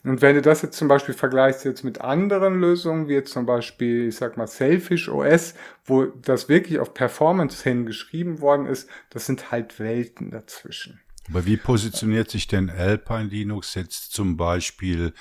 Und 0.04 0.20
wenn 0.20 0.34
du 0.34 0.42
das 0.42 0.60
jetzt 0.60 0.76
zum 0.76 0.86
Beispiel 0.86 1.14
vergleichst 1.14 1.64
jetzt 1.64 1.82
mit 1.82 2.02
anderen 2.02 2.60
Lösungen, 2.60 3.08
wie 3.08 3.14
jetzt 3.14 3.32
zum 3.32 3.46
Beispiel, 3.46 4.08
ich 4.08 4.16
sag 4.16 4.36
mal, 4.36 4.46
Selfish 4.46 5.08
OS, 5.08 5.54
wo 5.86 6.04
das 6.04 6.50
wirklich 6.50 6.78
auf 6.78 6.92
Performance 6.92 7.62
hin 7.62 7.86
geschrieben 7.86 8.40
worden 8.40 8.66
ist, 8.66 8.88
das 9.08 9.24
sind 9.24 9.50
halt 9.50 9.80
Welten 9.80 10.30
dazwischen. 10.30 11.00
Aber 11.30 11.46
wie 11.46 11.56
positioniert 11.56 12.30
sich 12.30 12.46
denn 12.48 12.68
Alpine 12.68 13.24
Linux 13.24 13.74
jetzt 13.74 14.12
zum 14.12 14.36
Beispiel 14.36 15.14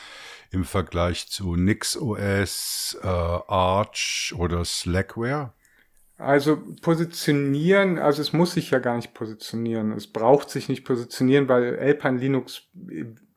im 0.51 0.65
Vergleich 0.65 1.29
zu 1.29 1.55
NixOS, 1.55 2.97
äh, 3.01 3.07
Arch 3.07 4.33
oder 4.37 4.65
Slackware? 4.65 5.53
Also 6.17 6.61
positionieren, 6.81 7.99
also 7.99 8.21
es 8.21 8.33
muss 8.33 8.53
sich 8.53 8.71
ja 8.71 8.79
gar 8.79 8.97
nicht 8.97 9.13
positionieren. 9.13 9.93
Es 9.93 10.07
braucht 10.07 10.49
sich 10.49 10.69
nicht 10.69 10.83
positionieren, 10.83 11.47
weil 11.47 11.79
Alpine 11.79 12.17
Linux 12.17 12.67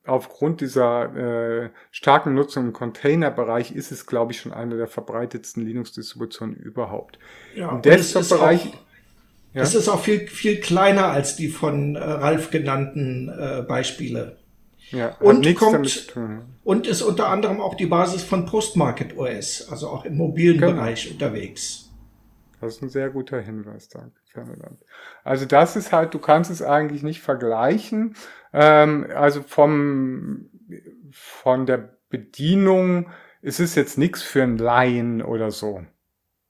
aufgrund 0.06 0.60
dieser 0.60 1.64
äh, 1.64 1.70
starken 1.90 2.34
Nutzung 2.34 2.66
im 2.66 2.72
Containerbereich 2.72 3.72
ist 3.72 3.92
es, 3.92 4.06
glaube 4.06 4.32
ich, 4.32 4.40
schon 4.40 4.52
eine 4.52 4.76
der 4.76 4.86
verbreitetsten 4.86 5.64
Linux-Distributionen 5.64 6.56
überhaupt. 6.56 7.18
Ja, 7.54 7.70
Im 7.70 7.82
Desktop-Bereich. 7.82 8.66
Ja. 8.66 9.62
Das 9.62 9.74
ist 9.74 9.88
auch 9.88 10.00
viel, 10.00 10.28
viel 10.28 10.60
kleiner 10.60 11.06
als 11.06 11.36
die 11.36 11.48
von 11.48 11.96
äh, 11.96 11.98
Ralf 12.00 12.50
genannten 12.50 13.28
äh, 13.28 13.62
Beispiele. 13.62 14.36
Ja, 14.90 15.16
und 15.18 15.52
kommt 15.56 16.14
und 16.62 16.86
ist 16.86 17.02
unter 17.02 17.28
anderem 17.28 17.60
auch 17.60 17.74
die 17.74 17.86
Basis 17.86 18.22
von 18.22 18.46
Postmarket 18.46 19.16
OS, 19.16 19.66
also 19.68 19.88
auch 19.88 20.04
im 20.04 20.16
mobilen 20.16 20.58
genau. 20.58 20.72
Bereich 20.72 21.10
unterwegs. 21.10 21.85
Das 22.60 22.76
ist 22.76 22.82
ein 22.82 22.88
sehr 22.88 23.10
guter 23.10 23.40
Hinweis, 23.40 23.88
danke. 23.88 24.18
Also 25.24 25.46
das 25.46 25.76
ist 25.76 25.92
halt, 25.92 26.14
du 26.14 26.18
kannst 26.18 26.50
es 26.50 26.62
eigentlich 26.62 27.02
nicht 27.02 27.20
vergleichen. 27.20 28.16
Ähm, 28.52 29.06
also 29.14 29.42
vom 29.42 30.50
von 31.12 31.66
der 31.66 31.96
Bedienung 32.08 33.10
ist 33.42 33.60
es 33.60 33.74
jetzt 33.74 33.98
nichts 33.98 34.22
für 34.22 34.42
ein 34.42 34.58
Laien 34.58 35.22
oder 35.22 35.50
so. 35.50 35.84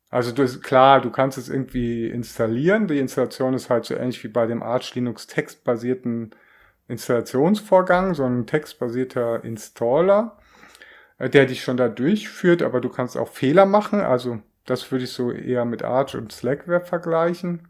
Also 0.09 0.33
du, 0.33 0.47
klar, 0.61 1.01
du 1.01 1.11
kannst 1.11 1.37
es 1.37 1.49
irgendwie 1.49 2.09
installieren. 2.09 2.87
Die 2.87 2.99
Installation 2.99 3.55
ist 3.55 3.71
halt 3.71 3.85
so 3.85 3.95
ähnlich 3.95 4.23
wie 4.25 4.29
bei 4.29 4.47
dem 4.47 4.62
Arch 4.62 4.95
Linux 4.95 5.27
textbasierten 5.27 6.35
Installationsvorgang, 6.88 8.14
so 8.14 8.25
ein 8.25 8.47
textbasierter 8.47 9.45
Installer, 9.45 10.38
äh, 11.19 11.29
der 11.29 11.47
dich 11.47 11.62
schon 11.62 11.77
da 11.77 11.88
durchführt, 11.88 12.62
aber 12.62 12.81
du 12.81 12.88
kannst 12.88 13.16
auch 13.16 13.29
Fehler 13.29 13.66
machen. 13.66 14.01
Also 14.01 14.40
das 14.67 14.91
würde 14.91 15.05
ich 15.05 15.13
so 15.13 15.31
eher 15.31 15.65
mit 15.65 15.83
Arch 15.83 16.15
und 16.15 16.33
Slackware 16.33 16.81
vergleichen. 16.81 17.69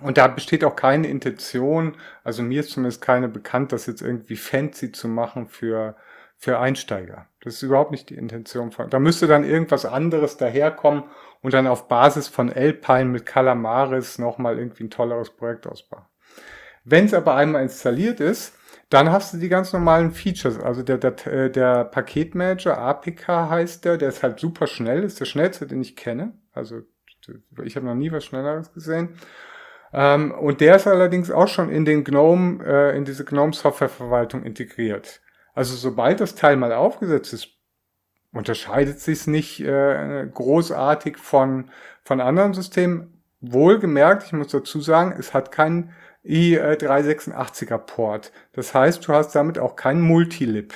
Und 0.00 0.16
da 0.16 0.28
besteht 0.28 0.64
auch 0.64 0.76
keine 0.76 1.08
Intention, 1.08 1.96
also 2.22 2.42
mir 2.42 2.60
ist 2.60 2.70
zumindest 2.70 3.02
keine 3.02 3.28
bekannt, 3.28 3.72
das 3.72 3.86
jetzt 3.86 4.00
irgendwie 4.00 4.36
fancy 4.36 4.92
zu 4.92 5.08
machen 5.08 5.48
für, 5.48 5.96
für 6.36 6.60
Einsteiger. 6.60 7.26
Das 7.40 7.54
ist 7.54 7.62
überhaupt 7.62 7.90
nicht 7.90 8.10
die 8.10 8.14
Intention 8.14 8.70
von. 8.70 8.90
Da 8.90 9.00
müsste 9.00 9.26
dann 9.26 9.42
irgendwas 9.42 9.84
anderes 9.84 10.36
daherkommen 10.36 11.04
und 11.42 11.52
dann 11.52 11.66
auf 11.66 11.88
Basis 11.88 12.28
von 12.28 12.52
Alpine 12.52 13.06
mit 13.06 13.26
Calamaris 13.26 14.18
nochmal 14.18 14.58
irgendwie 14.58 14.84
ein 14.84 14.90
tolleres 14.90 15.30
Projekt 15.30 15.66
ausbauen. 15.66 16.04
Wenn 16.84 17.06
es 17.06 17.14
aber 17.14 17.34
einmal 17.34 17.62
installiert 17.62 18.20
ist, 18.20 18.57
dann 18.90 19.12
hast 19.12 19.34
du 19.34 19.38
die 19.38 19.48
ganz 19.48 19.72
normalen 19.72 20.12
Features. 20.12 20.58
Also 20.58 20.82
der, 20.82 20.98
der, 20.98 21.26
äh, 21.26 21.50
der 21.50 21.84
Paketmanager, 21.84 22.78
APK 22.78 23.28
heißt 23.28 23.84
der, 23.84 23.98
der 23.98 24.08
ist 24.08 24.22
halt 24.22 24.40
super 24.40 24.66
schnell, 24.66 25.02
ist 25.02 25.20
der 25.20 25.26
schnellste, 25.26 25.66
den 25.66 25.82
ich 25.82 25.96
kenne. 25.96 26.32
Also 26.52 26.80
ich 27.64 27.76
habe 27.76 27.86
noch 27.86 27.94
nie 27.94 28.10
was 28.10 28.24
Schnelleres 28.24 28.72
gesehen. 28.72 29.10
Ähm, 29.92 30.32
und 30.32 30.60
der 30.60 30.76
ist 30.76 30.86
allerdings 30.86 31.30
auch 31.30 31.48
schon 31.48 31.70
in 31.70 31.84
den 31.84 32.04
GNOME, 32.04 32.64
äh, 32.64 32.96
in 32.96 33.04
diese 33.04 33.24
GNOME 33.24 33.52
Softwareverwaltung 33.52 34.42
integriert. 34.42 35.20
Also 35.54 35.74
sobald 35.74 36.20
das 36.20 36.34
Teil 36.34 36.56
mal 36.56 36.72
aufgesetzt 36.72 37.32
ist, 37.32 37.48
unterscheidet 38.32 39.00
sich 39.00 39.26
nicht 39.26 39.60
äh, 39.60 40.26
großartig 40.32 41.16
von, 41.16 41.70
von 42.04 42.20
anderen 42.20 42.54
Systemen. 42.54 43.22
Wohlgemerkt, 43.40 44.24
ich 44.24 44.32
muss 44.32 44.48
dazu 44.48 44.80
sagen, 44.80 45.14
es 45.18 45.32
hat 45.32 45.52
keinen 45.52 45.94
i386er 46.24 47.78
Port. 47.78 48.32
Das 48.52 48.74
heißt, 48.74 49.06
du 49.06 49.12
hast 49.12 49.34
damit 49.34 49.58
auch 49.58 49.76
kein 49.76 50.00
Multilib. 50.00 50.74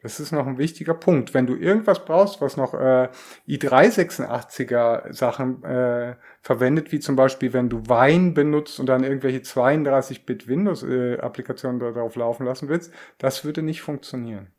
Das 0.00 0.20
ist 0.20 0.30
noch 0.30 0.46
ein 0.46 0.58
wichtiger 0.58 0.94
Punkt. 0.94 1.34
Wenn 1.34 1.48
du 1.48 1.56
irgendwas 1.56 2.04
brauchst, 2.04 2.40
was 2.40 2.56
noch 2.56 2.72
äh, 2.72 3.08
i386er 3.48 5.12
Sachen 5.12 5.64
äh, 5.64 6.14
verwendet, 6.40 6.92
wie 6.92 7.00
zum 7.00 7.16
Beispiel, 7.16 7.52
wenn 7.52 7.68
du 7.68 7.80
Wine 7.86 8.30
benutzt 8.30 8.78
und 8.78 8.86
dann 8.86 9.02
irgendwelche 9.02 9.40
32-Bit 9.40 10.46
Windows-Applikationen 10.46 11.80
äh, 11.80 11.92
darauf 11.92 12.14
laufen 12.14 12.46
lassen 12.46 12.68
willst, 12.68 12.92
das 13.18 13.44
würde 13.44 13.62
nicht 13.62 13.82
funktionieren. 13.82 14.52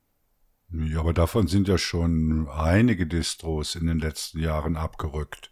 Ja, 0.71 0.99
aber 0.99 1.13
davon 1.13 1.47
sind 1.47 1.67
ja 1.67 1.77
schon 1.77 2.47
einige 2.49 3.07
Distros 3.07 3.75
in 3.75 3.87
den 3.87 3.99
letzten 3.99 4.39
Jahren 4.39 4.75
abgerückt. 4.75 5.51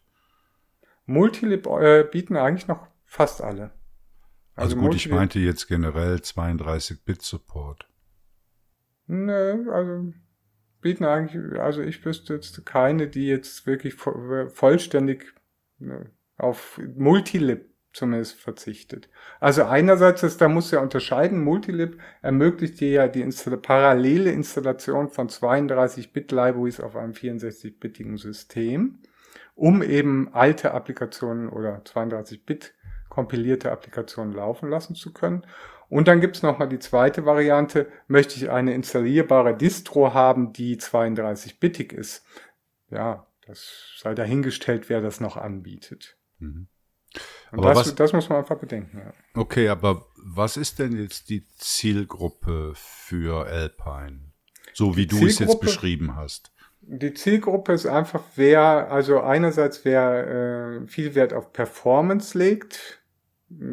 Multilib 1.05 1.65
äh, 1.65 2.03
bieten 2.03 2.35
eigentlich 2.35 2.67
noch 2.67 2.87
fast 3.05 3.41
alle. 3.41 3.71
Also, 4.57 4.75
also 4.75 4.87
gut, 4.87 4.95
ich 4.95 5.09
meinte 5.09 5.39
jetzt 5.39 5.67
generell 5.67 6.15
32-Bit-Support. 6.15 7.87
Nö, 9.05 9.71
also 9.71 10.11
bieten 10.81 11.05
eigentlich, 11.05 11.59
also 11.59 11.81
ich 11.81 12.03
wüsste 12.03 12.33
jetzt 12.33 12.65
keine, 12.65 13.07
die 13.07 13.27
jetzt 13.27 13.67
wirklich 13.67 13.93
vollständig 13.93 15.33
ne, 15.77 16.09
auf 16.37 16.81
Multilib 16.95 17.69
zumindest 17.93 18.39
verzichtet. 18.39 19.09
Also 19.39 19.63
einerseits 19.63 20.23
ist, 20.23 20.41
da 20.41 20.49
muss 20.49 20.71
ja 20.71 20.79
unterscheiden, 20.79 21.43
Multilib 21.43 21.99
ermöglicht 22.21 22.79
dir 22.79 22.89
ja 22.89 23.07
die 23.07 23.21
Install 23.21 23.57
parallele 23.57 24.31
Installation 24.31 25.09
von 25.09 25.29
32-Bit-Libraries 25.29 26.79
auf 26.79 26.95
einem 26.95 27.13
64-bittigen 27.13 28.17
System, 28.17 28.99
um 29.55 29.83
eben 29.83 30.33
alte 30.33 30.73
Applikationen 30.73 31.49
oder 31.49 31.81
32-Bit 31.83 32.73
kompilierte 33.17 33.71
Applikationen 33.71 34.31
laufen 34.31 34.69
lassen 34.69 34.93
zu 34.93 35.11
können. 35.11 35.43
Und 35.89 36.07
dann 36.07 36.21
gibt's 36.21 36.43
noch 36.43 36.59
mal 36.59 36.67
die 36.67 36.77
zweite 36.77 37.25
Variante, 37.25 37.87
möchte 38.07 38.35
ich 38.35 38.51
eine 38.51 38.75
installierbare 38.75 39.57
Distro 39.57 40.13
haben, 40.13 40.53
die 40.53 40.77
32-bittig 40.77 41.93
ist. 41.93 42.23
Ja, 42.91 43.25
das 43.47 43.95
sei 43.97 44.13
dahingestellt, 44.13 44.87
wer 44.87 45.01
das 45.01 45.19
noch 45.19 45.35
anbietet. 45.35 46.15
Mhm. 46.37 46.67
aber 47.49 47.69
das, 47.69 47.77
was, 47.77 47.95
das 47.95 48.13
muss 48.13 48.29
man 48.29 48.37
einfach 48.37 48.59
bedenken. 48.59 48.99
Ja. 48.99 49.13
Okay, 49.33 49.69
aber 49.69 50.05
was 50.23 50.57
ist 50.57 50.77
denn 50.77 50.95
jetzt 50.95 51.31
die 51.31 51.47
Zielgruppe 51.57 52.73
für 52.75 53.47
Alpine? 53.47 54.31
So 54.73 54.95
wie 54.95 55.07
du 55.07 55.25
es 55.25 55.39
jetzt 55.39 55.59
beschrieben 55.59 56.15
hast. 56.15 56.51
Die 56.81 57.15
Zielgruppe 57.15 57.73
ist 57.73 57.87
einfach, 57.87 58.21
wer, 58.35 58.91
also 58.91 59.21
einerseits 59.21 59.83
wer 59.83 60.83
äh, 60.83 60.87
viel 60.87 61.15
Wert 61.15 61.33
auf 61.33 61.51
Performance 61.51 62.37
legt, 62.37 62.96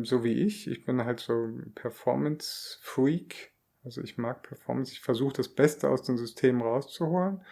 so 0.03 0.25
wie 0.25 0.33
ich. 0.33 0.69
Ich 0.69 0.85
bin 0.85 1.05
halt 1.05 1.21
so 1.21 1.49
Performance-Freak. 1.75 3.53
Also 3.85 4.03
ich 4.03 4.19
mag 4.19 4.43
Performance. 4.43 4.93
Ich 4.93 5.01
versuche 5.01 5.35
das 5.35 5.49
Beste 5.49 5.89
aus 5.89 6.03
dem 6.03 6.17
System 6.17 6.63
rauszuholen. 6.63 7.43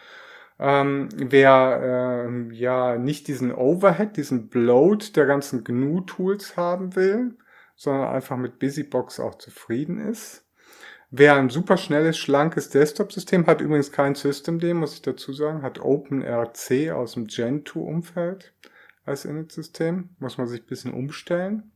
Ähm, 0.59 1.09
wer 1.17 2.29
äh, 2.29 2.55
ja 2.55 2.97
nicht 2.97 3.27
diesen 3.27 3.53
Overhead, 3.53 4.17
diesen 4.17 4.49
Bloat 4.49 5.17
der 5.17 5.27
ganzen 5.27 5.65
GNU-Tools 5.65 6.57
haben 6.57 6.95
will, 6.95 7.37
sondern 7.75 8.09
einfach 8.09 8.37
mit 8.37 8.59
Busybox 8.59 9.19
auch 9.19 9.37
zufrieden 9.37 9.99
ist. 9.99 10.47
Wer 11.11 11.35
ein 11.35 11.51
super 11.51 11.77
schnelles, 11.77 12.17
schlankes 12.17 12.71
Desktop-System 12.71 13.47
hat, 13.47 13.61
übrigens 13.61 13.93
kein 13.93 14.15
Systemd, 14.15 14.63
muss 14.75 14.95
ich 14.95 15.03
dazu 15.03 15.33
sagen, 15.33 15.63
hat 15.63 15.81
OpenRC 15.81 16.91
aus 16.93 17.15
dem 17.15 17.27
Gentoo-Umfeld 17.27 18.55
als 19.05 19.25
Init-System, 19.25 20.11
muss 20.21 20.39
man 20.39 20.47
sich 20.47 20.63
ein 20.63 20.67
bisschen 20.67 20.95
umstellen. 20.95 21.72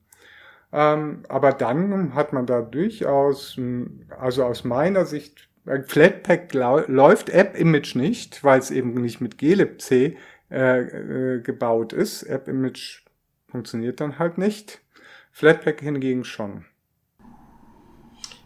Ähm, 0.76 1.22
aber 1.30 1.52
dann 1.52 2.14
hat 2.14 2.34
man 2.34 2.44
da 2.44 2.60
durchaus, 2.60 3.58
also 4.20 4.44
aus 4.44 4.62
meiner 4.62 5.06
Sicht, 5.06 5.48
Flatpak 5.86 6.52
läuft 6.52 7.30
App-Image 7.30 7.94
nicht, 7.94 8.44
weil 8.44 8.58
es 8.58 8.70
eben 8.70 8.92
nicht 9.00 9.22
mit 9.22 9.38
glibc 9.38 9.90
äh, 9.90 10.16
äh, 10.50 11.40
gebaut 11.40 11.94
ist. 11.94 12.24
App-Image 12.24 13.04
funktioniert 13.48 14.00
dann 14.00 14.18
halt 14.18 14.36
nicht. 14.36 14.82
Flatpak 15.32 15.80
hingegen 15.80 16.24
schon. 16.24 16.66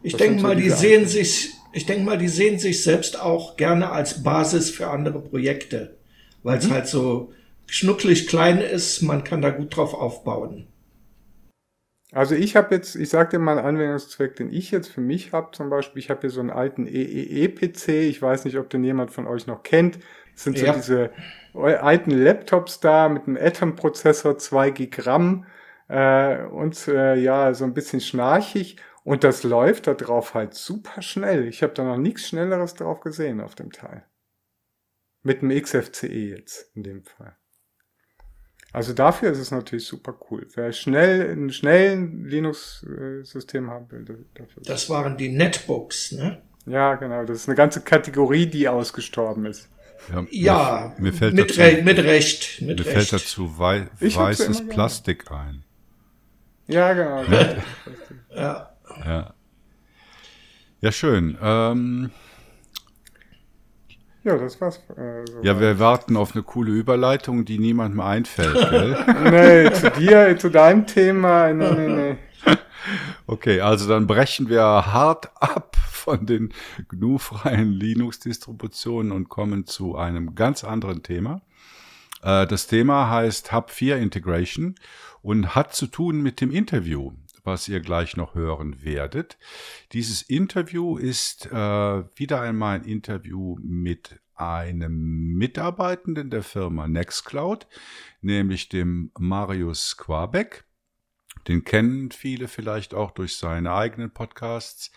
Ich 0.05 0.17
denke 0.17 0.41
mal, 0.41 0.55
die 0.55 0.71
sehen 0.71 1.07
sich, 1.07 1.53
ich 1.73 1.85
denke 1.85 2.05
mal, 2.05 2.17
die 2.17 2.29
sehen 2.29 2.61
sich 2.61 2.85
selbst 2.85 3.21
auch 3.21 3.57
gerne 3.57 3.91
als 3.91 4.23
Basis 4.23 4.71
für 4.71 4.87
andere 4.87 5.21
Projekte, 5.21 5.99
weil 6.45 6.59
es 6.59 6.69
mhm. 6.69 6.75
halt 6.75 6.87
so 6.87 7.33
schnucklig 7.67 8.29
klein 8.29 8.59
ist, 8.59 9.03
man 9.03 9.25
kann 9.25 9.43
da 9.43 9.51
gut 9.51 9.77
drauf 9.77 9.95
aufbauen. 9.95 10.69
Also 12.13 12.35
ich 12.35 12.57
habe 12.57 12.75
jetzt, 12.75 12.97
ich 12.97 13.09
sage 13.09 13.31
dir 13.31 13.39
mal 13.39 13.59
einen 13.59 13.67
Anwendungszweck, 13.67 14.35
den 14.35 14.53
ich 14.53 14.71
jetzt 14.71 14.89
für 14.89 15.01
mich 15.01 15.33
habe. 15.33 15.51
Zum 15.53 15.71
Beispiel, 15.71 16.01
ich 16.01 16.11
habe 16.11 16.23
hier 16.23 16.31
so 16.31 16.41
einen 16.41 16.51
alten 16.51 16.87
EEE-PC. 16.87 17.89
Ich 17.89 18.21
weiß 18.21 18.45
nicht, 18.45 18.59
ob 18.59 18.69
den 18.69 18.83
jemand 18.83 19.13
von 19.13 19.27
euch 19.27 19.47
noch 19.47 19.63
kennt. 19.63 20.01
Das 20.35 20.45
sind 20.45 20.59
ja. 20.59 20.73
so 20.73 20.79
diese 20.79 21.11
alten 21.55 22.11
Laptops 22.11 22.81
da 22.81 23.09
mit 23.09 23.27
einem 23.27 23.37
Atom-Prozessor, 23.37 24.39
2 24.39 24.71
Gig 24.71 25.07
RAM 25.07 25.47
äh, 25.89 26.45
und 26.45 26.89
äh, 26.89 27.17
ja, 27.17 27.55
so 27.55 27.65
ein 27.65 27.75
bisschen 27.75 28.01
schnarchig. 28.01 28.77
Und 29.05 29.25
das 29.25 29.45
läuft 29.45 29.87
da 29.87 29.95
drauf 29.95 30.35
halt 30.35 30.55
super 30.55 31.03
schnell. 31.03 31.47
Ich 31.47 31.63
habe 31.63 31.73
da 31.75 31.85
noch 31.85 31.97
nichts 31.97 32.29
Schnelleres 32.29 32.75
drauf 32.75 33.01
gesehen 33.01 33.41
auf 33.41 33.55
dem 33.55 33.73
Teil. 33.73 34.05
Mit 35.23 35.43
dem 35.43 35.51
XFCE 35.51 36.07
jetzt 36.07 36.75
in 36.75 36.83
dem 36.83 37.05
Fall. 37.05 37.37
Also 38.73 38.93
dafür 38.93 39.33
ist 39.33 39.39
es 39.39 39.51
natürlich 39.51 39.87
super 39.87 40.15
cool. 40.31 40.47
Wer 40.55 40.73
schnell 40.73 41.33
ein 41.33 41.51
schnellen 41.51 42.25
Linux-System 42.25 43.69
haben 43.71 43.91
will, 43.91 44.05
dafür. 44.35 44.63
Das 44.65 44.89
waren 44.89 45.17
die 45.17 45.29
Netbooks, 45.29 46.13
ne? 46.13 46.41
Ja, 46.67 46.95
genau. 46.95 47.25
Das 47.25 47.39
ist 47.39 47.49
eine 47.49 47.57
ganze 47.57 47.81
Kategorie, 47.81 48.47
die 48.47 48.69
ausgestorben 48.69 49.47
ist. 49.47 49.69
Ja, 50.09 50.27
ja 50.31 50.95
mir, 50.99 51.11
mir 51.11 51.13
fällt 51.13 51.35
mit, 51.35 51.51
dazu, 51.51 51.61
Re 51.61 51.83
mit 51.83 51.99
Recht. 51.99 52.61
Mit 52.61 52.79
mir 52.79 52.87
Recht. 52.87 52.97
fällt 52.97 53.13
dazu 53.13 53.59
wei 53.59 53.89
weißes 54.01 54.69
Plastik 54.69 55.31
ein. 55.31 55.65
Ja, 56.69 56.93
genau. 56.93 57.25
ja. 58.35 58.71
ja. 59.05 59.35
Ja, 60.81 60.93
schön. 60.93 61.37
Ähm, 61.43 62.11
Ja, 64.23 64.37
das 64.37 64.61
war's. 64.61 64.77
Äh, 64.97 65.27
so 65.27 65.43
ja, 65.43 65.59
wir 65.59 65.79
warten 65.79 66.17
auf 66.17 66.35
eine 66.35 66.43
coole 66.43 66.73
Überleitung, 66.73 67.45
die 67.45 67.59
niemandem 67.59 68.01
einfällt, 68.01 68.71
gell? 68.71 68.97
nee, 69.31 69.73
zu 69.73 69.91
dir, 69.91 70.39
zu 70.39 70.51
deinem 70.51 70.87
Thema, 70.87 71.53
nee, 71.53 71.71
nee, 71.71 71.89
nee. 71.89 72.17
Okay, 73.27 73.61
also 73.61 73.89
dann 73.89 74.07
brechen 74.07 74.49
wir 74.49 74.63
hart 74.63 75.31
ab 75.41 75.77
von 75.91 76.27
den 76.27 76.53
GNU-freien 76.89 77.73
Linux-Distributionen 77.73 79.13
und 79.13 79.29
kommen 79.29 79.67
zu 79.67 79.97
einem 79.97 80.35
ganz 80.35 80.65
anderen 80.65 81.03
Thema. 81.03 81.43
Äh, 82.23 82.47
das 82.47 82.67
Thema 82.67 83.11
heißt 83.11 83.53
Hub 83.53 83.71
4 83.71 83.99
Integration 83.99 84.75
und 85.23 85.55
hat 85.55 85.75
zu 85.75 85.87
tun 85.87 86.23
mit 86.23 86.41
dem 86.41 86.51
Interview, 86.51 87.13
was 87.45 87.69
ihr 87.69 87.81
gleich 87.81 88.17
noch 88.17 88.35
hören 88.35 88.83
werdet. 88.83 89.39
Dieses 89.93 90.23
Interview 90.23 90.97
ist 90.97 91.47
äh, 91.47 91.51
wieder 91.53 92.41
einmal 92.41 92.77
ein 92.77 92.85
Interview 92.85 93.57
mit 93.63 94.21
einem 94.35 95.35
Mitarbeitenden 95.35 96.31
der 96.31 96.43
Firma 96.43 96.89
Nextcloud, 96.89 97.67
nämlich 98.23 98.69
dem 98.69 99.13
Marius 99.19 99.97
Quabeck. 99.97 100.65
Den 101.47 101.65
kennen 101.65 102.11
viele 102.11 102.49
vielleicht 102.49 102.95
auch 102.95 103.11
durch 103.11 103.37
seine 103.37 103.73
eigenen 103.73 104.11
Podcasts. 104.11 104.91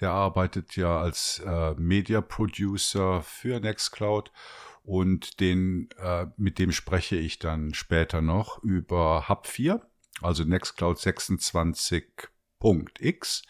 Der 0.00 0.10
arbeitet 0.10 0.76
ja 0.76 1.00
als 1.00 1.42
äh, 1.44 1.74
Media 1.74 2.20
Producer 2.20 3.22
für 3.22 3.60
Nextcloud 3.60 4.32
und 4.82 5.40
den, 5.40 5.88
äh, 5.98 6.26
mit 6.36 6.58
dem 6.58 6.72
spreche 6.72 7.16
ich 7.16 7.38
dann 7.38 7.72
später 7.74 8.20
noch 8.20 8.62
über 8.62 9.28
Hub 9.28 9.46
4, 9.46 9.80
also 10.22 10.44
Nextcloud 10.44 10.98
26.x. 10.98 13.42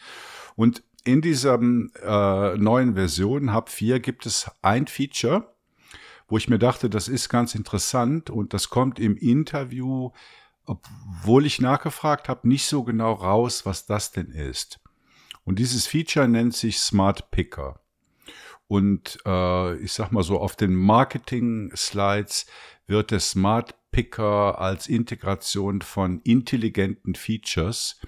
Und 0.57 0.83
in 1.05 1.21
dieser 1.21 1.55
äh, 1.55 2.57
neuen 2.57 2.95
Version 2.95 3.55
Hub 3.55 3.69
4 3.69 4.01
gibt 4.01 4.27
es 4.27 4.51
ein 4.63 4.87
Feature, 4.87 5.55
wo 6.29 6.39
ich 6.39 6.49
mir 6.49 6.59
dachte, 6.59 6.89
das 6.89 7.09
ist 7.09 7.29
ganz 7.29 7.55
interessant 7.55 8.31
und 8.31 8.55
das 8.55 8.71
kommt 8.71 8.99
im 8.99 9.15
Interview, 9.17 10.13
obwohl 10.65 11.45
ich 11.45 11.61
nachgefragt 11.61 12.31
habe, 12.31 12.49
nicht 12.49 12.67
so 12.67 12.85
genau 12.85 13.13
raus, 13.13 13.67
was 13.67 13.85
das 13.85 14.13
denn 14.13 14.31
ist. 14.31 14.81
Und 15.45 15.59
dieses 15.59 15.87
Feature 15.87 16.27
nennt 16.27 16.55
sich 16.55 16.79
Smart 16.79 17.31
Picker. 17.31 17.81
Und 18.67 19.19
äh, 19.27 19.77
ich 19.77 19.93
sag 19.93 20.11
mal 20.11 20.23
so, 20.23 20.41
auf 20.41 20.57
den 20.57 20.75
Marketing-Slides 20.75 22.47
wird 22.87 23.11
der 23.11 23.21
Smart 23.21 23.75
Picker 23.95 24.61
als 24.61 24.89
Integration 24.89 25.81
von 25.81 26.21
intelligenten 26.23 27.15
Features 27.15 28.01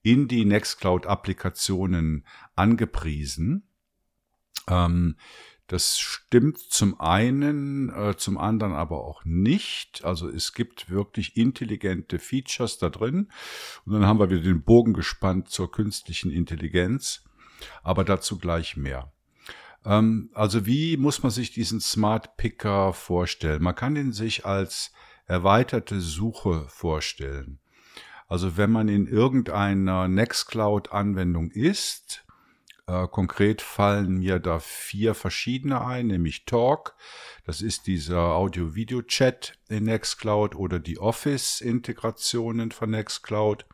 in 0.00 0.28
die 0.28 0.44
Nextcloud-Applikationen 0.44 2.24
angepriesen. 2.54 3.64
Ähm, 4.68 5.16
das 5.66 5.98
stimmt 5.98 6.58
zum 6.58 7.00
einen, 7.00 7.88
äh, 7.88 8.16
zum 8.16 8.38
anderen 8.38 8.72
aber 8.72 9.04
auch 9.04 9.24
nicht. 9.24 10.04
Also 10.04 10.28
es 10.28 10.52
gibt 10.52 10.88
wirklich 10.90 11.36
intelligente 11.36 12.20
Features 12.20 12.78
da 12.78 12.88
drin. 12.88 13.28
Und 13.84 13.94
dann 13.94 14.06
haben 14.06 14.20
wir 14.20 14.30
wieder 14.30 14.42
den 14.42 14.62
Bogen 14.62 14.94
gespannt 14.94 15.48
zur 15.48 15.72
künstlichen 15.72 16.30
Intelligenz. 16.30 17.24
Aber 17.82 18.04
dazu 18.04 18.38
gleich 18.38 18.76
mehr. 18.76 19.12
Ähm, 19.84 20.30
also 20.34 20.66
wie 20.66 20.96
muss 20.96 21.24
man 21.24 21.32
sich 21.32 21.50
diesen 21.50 21.80
Smart 21.80 22.36
Picker 22.36 22.92
vorstellen? 22.92 23.60
Man 23.60 23.74
kann 23.74 23.96
ihn 23.96 24.12
sich 24.12 24.46
als 24.46 24.92
erweiterte 25.26 26.00
Suche 26.00 26.66
vorstellen. 26.68 27.58
Also 28.28 28.56
wenn 28.56 28.70
man 28.70 28.88
in 28.88 29.06
irgendeiner 29.06 30.08
Nextcloud-Anwendung 30.08 31.50
ist, 31.50 32.24
äh, 32.86 33.06
konkret 33.08 33.62
fallen 33.62 34.18
mir 34.18 34.38
da 34.38 34.58
vier 34.58 35.14
verschiedene 35.14 35.84
ein, 35.84 36.08
nämlich 36.08 36.46
Talk, 36.46 36.94
das 37.44 37.60
ist 37.60 37.86
dieser 37.86 38.34
Audio-Video-Chat 38.34 39.58
in 39.68 39.84
Nextcloud 39.84 40.54
oder 40.54 40.78
die 40.78 40.98
Office-Integrationen 40.98 42.72
von 42.72 42.90
Nextcloud 42.90 43.66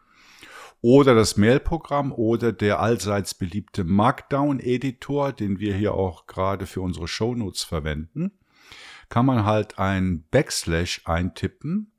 oder 0.81 1.15
das 1.15 1.37
Mail-Programm 1.37 2.13
oder 2.13 2.53
der 2.53 2.81
allseits 2.81 3.35
beliebte 3.35 3.85
Markdown-Editor, 3.85 5.33
den 5.33 5.59
wir 5.59 5.75
hier 5.75 5.95
auch 5.95 6.27
gerade 6.27 6.67
für 6.67 6.83
unsere 6.83 7.09
Shownotes 7.09 7.65
verwenden, 7.65 8.33
kann 9.09 9.27
man 9.27 9.45
halt 9.45 9.79
ein 9.79 10.25
Backslash 10.31 11.03
eintippen 11.05 11.93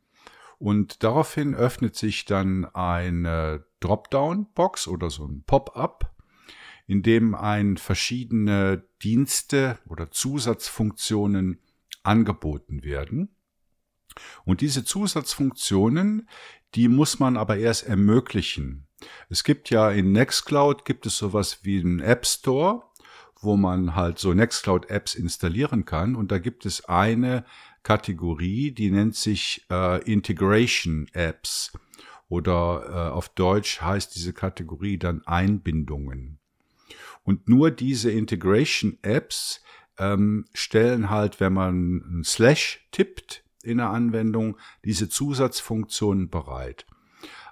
und 0.57 1.03
daraufhin 1.03 1.55
öffnet 1.55 1.95
sich 1.95 2.25
dann 2.25 2.65
eine 2.65 3.65
Dropdown-Box 3.79 4.87
oder 4.87 5.09
so 5.09 5.25
ein 5.25 5.43
Pop-up, 5.45 6.13
in 6.85 7.01
dem 7.01 7.35
ein 7.35 7.77
verschiedene 7.77 8.83
Dienste 9.01 9.79
oder 9.87 10.11
Zusatzfunktionen 10.11 11.59
angeboten 12.03 12.83
werden. 12.83 13.35
Und 14.43 14.61
diese 14.61 14.83
Zusatzfunktionen, 14.83 16.27
die 16.75 16.87
muss 16.87 17.19
man 17.19 17.37
aber 17.37 17.57
erst 17.57 17.87
ermöglichen. 17.87 18.87
Es 19.29 19.43
gibt 19.43 19.69
ja 19.69 19.91
in 19.91 20.11
Nextcloud 20.11 20.83
gibt 20.83 21.05
es 21.05 21.17
sowas 21.17 21.59
wie 21.63 21.79
einen 21.79 21.99
App 21.99 22.25
Store, 22.25 22.83
wo 23.41 23.55
man 23.57 23.95
halt 23.95 24.19
so 24.19 24.33
Nextcloud 24.33 24.89
Apps 24.89 25.15
installieren 25.15 25.85
kann. 25.85 26.15
Und 26.15 26.31
da 26.31 26.39
gibt 26.39 26.65
es 26.65 26.85
eine 26.85 27.45
Kategorie, 27.83 28.71
die 28.71 28.91
nennt 28.91 29.15
sich 29.15 29.65
äh, 29.71 30.03
Integration 30.03 31.07
Apps 31.13 31.71
oder 32.27 32.83
äh, 32.87 33.11
auf 33.11 33.29
Deutsch 33.29 33.81
heißt 33.81 34.15
diese 34.15 34.33
Kategorie 34.33 34.97
dann 34.97 35.25
Einbindungen. 35.25 36.39
Und 37.23 37.47
nur 37.49 37.71
diese 37.71 38.11
Integration 38.11 38.97
Apps 39.01 39.61
ähm, 39.97 40.45
stellen 40.53 41.09
halt, 41.09 41.39
wenn 41.39 41.53
man 41.53 41.97
ein 42.19 42.23
Slash 42.23 42.87
tippt 42.91 43.43
in 43.63 43.77
der 43.77 43.89
Anwendung, 43.89 44.57
diese 44.85 45.09
Zusatzfunktionen 45.09 46.29
bereit. 46.29 46.85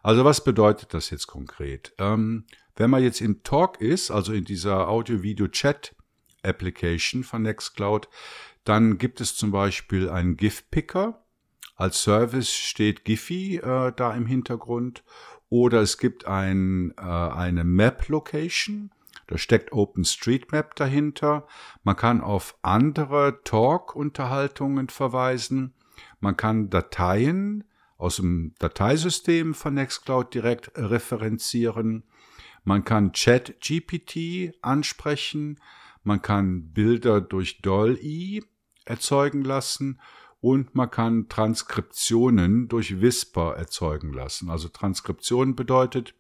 Also 0.04 0.24
was 0.24 0.44
bedeutet 0.44 0.94
das 0.94 1.10
jetzt 1.10 1.28
konkret? 1.28 1.94
Ähm, 1.98 2.46
wenn 2.78 2.90
man 2.90 3.04
jetzt 3.04 3.20
im 3.22 3.44
Talk 3.44 3.80
ist, 3.82 4.10
also 4.12 4.32
in 4.34 4.46
dieser 4.46 4.88
Audio-Video-Chat-Application 4.88 7.24
von 7.24 7.42
Nextcloud, 7.42 8.08
dann 8.64 8.98
gibt 8.98 9.20
es 9.20 9.36
zum 9.36 9.52
Beispiel 9.52 10.10
einen 10.10 10.38
GIF-Picker. 10.38 11.26
Als 11.76 12.02
Service 12.02 12.54
steht 12.54 13.04
Giphy 13.06 13.58
äh, 13.58 13.92
da 13.96 14.14
im 14.14 14.26
Hintergrund. 14.26 15.04
Oder 15.50 15.82
es 15.82 15.98
gibt 15.98 16.28
ein, 16.28 16.94
äh, 16.98 17.02
eine 17.02 17.64
Map-Location. 17.64 18.92
Da 19.28 19.38
steckt 19.38 19.72
OpenStreetMap 19.74 20.76
dahinter. 20.76 21.48
Man 21.84 21.96
kann 21.96 22.22
auf 22.22 22.58
andere 22.62 23.42
Talk-Unterhaltungen 23.44 24.90
verweisen. 24.90 25.74
Man 26.20 26.38
kann 26.38 26.70
Dateien 26.70 27.64
aus 27.98 28.18
dem 28.18 28.54
Dateisystem 28.60 29.54
von 29.54 29.74
Nextcloud 29.74 30.34
direkt 30.34 30.72
referenzieren. 30.76 32.04
Man 32.68 32.84
kann 32.84 33.14
ChatGPT 33.14 34.54
ansprechen. 34.62 35.62
Man 36.04 36.22
kann 36.22 36.74
Bilder 36.74 37.22
durch 37.22 37.62
DALL-E 37.62 38.42
erzeugen 38.84 39.46
lassen 39.46 40.02
und 40.42 40.76
man 40.76 40.92
kann 40.92 41.30
Transkriptionen 41.30 42.68
durch 42.68 43.00
Whisper 43.00 43.56
erzeugen 43.56 44.12
lassen. 44.12 44.50
Also 44.50 44.68
Transkription 44.68 45.56
bedeutet, 45.56 46.14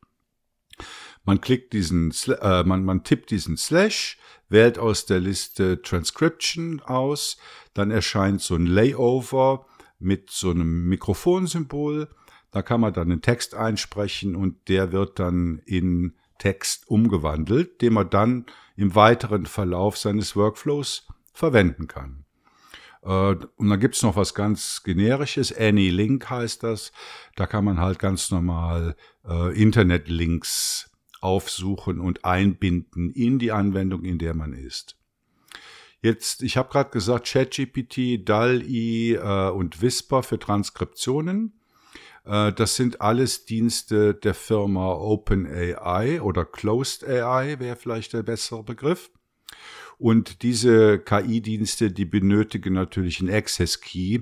man 1.25 1.41
klickt 1.41 1.73
diesen, 1.73 2.13
äh, 2.39 2.63
man, 2.63 2.85
man 2.85 3.03
tippt 3.03 3.29
diesen 3.31 3.57
Slash, 3.57 4.17
wählt 4.47 4.79
aus 4.79 5.05
der 5.05 5.19
Liste 5.19 5.81
Transcription 5.81 6.79
aus, 6.79 7.35
dann 7.73 7.91
erscheint 7.91 8.39
so 8.39 8.55
ein 8.55 8.67
Layover 8.67 9.65
mit 9.99 10.29
so 10.29 10.51
einem 10.51 10.87
Mikrofonsymbol. 10.87 12.07
Da 12.51 12.61
kann 12.61 12.79
man 12.79 12.93
dann 12.93 13.11
einen 13.11 13.21
Text 13.21 13.53
einsprechen 13.53 14.37
und 14.37 14.69
der 14.69 14.93
wird 14.93 15.19
dann 15.19 15.61
in 15.65 16.15
Text 16.37 16.89
umgewandelt, 16.89 17.81
den 17.81 17.93
man 17.93 18.09
dann 18.09 18.45
im 18.75 18.95
weiteren 18.95 19.45
Verlauf 19.45 19.97
seines 19.97 20.35
Workflows 20.35 21.07
verwenden 21.33 21.87
kann. 21.87 22.25
Äh, 23.03 23.35
und 23.55 23.69
dann 23.69 23.79
gibt's 23.79 24.03
noch 24.03 24.15
was 24.15 24.33
ganz 24.33 24.83
generisches, 24.83 25.55
AnyLink 25.55 26.29
heißt 26.29 26.63
das. 26.63 26.91
Da 27.35 27.47
kann 27.47 27.65
man 27.65 27.79
halt 27.79 27.99
ganz 27.99 28.31
normal 28.31 28.95
äh, 29.27 29.59
Internetlinks 29.59 30.91
aufsuchen 31.21 31.99
und 31.99 32.25
einbinden 32.25 33.11
in 33.11 33.39
die 33.39 33.51
Anwendung, 33.51 34.03
in 34.03 34.19
der 34.19 34.33
man 34.33 34.53
ist. 34.53 34.97
Jetzt, 36.01 36.43
ich 36.43 36.57
habe 36.57 36.69
gerade 36.69 36.91
gesagt, 36.91 37.27
ChatGPT, 37.27 38.27
DALL-E 38.27 39.15
äh, 39.15 39.49
und 39.49 39.81
Whisper 39.81 40.21
für 40.21 40.37
Transkriptionen. 40.37 41.56
Äh, 42.27 42.53
das 42.53 42.75
sind 42.75 43.01
alles 43.01 43.45
Dienste 43.45 44.13
der 44.13 44.33
Firma 44.33 44.93
OpenAI 44.93 46.21
oder 46.21 46.45
Closed 46.45 47.07
AI 47.07 47.59
wäre 47.59 47.75
vielleicht 47.75 48.13
der 48.13 48.23
bessere 48.23 48.63
Begriff. 48.63 49.09
Und 49.97 50.43
diese 50.43 50.99
KI-Dienste, 50.99 51.91
die 51.91 52.05
benötigen 52.05 52.73
natürlich 52.73 53.19
einen 53.19 53.33
Access 53.33 53.81
Key, 53.81 54.19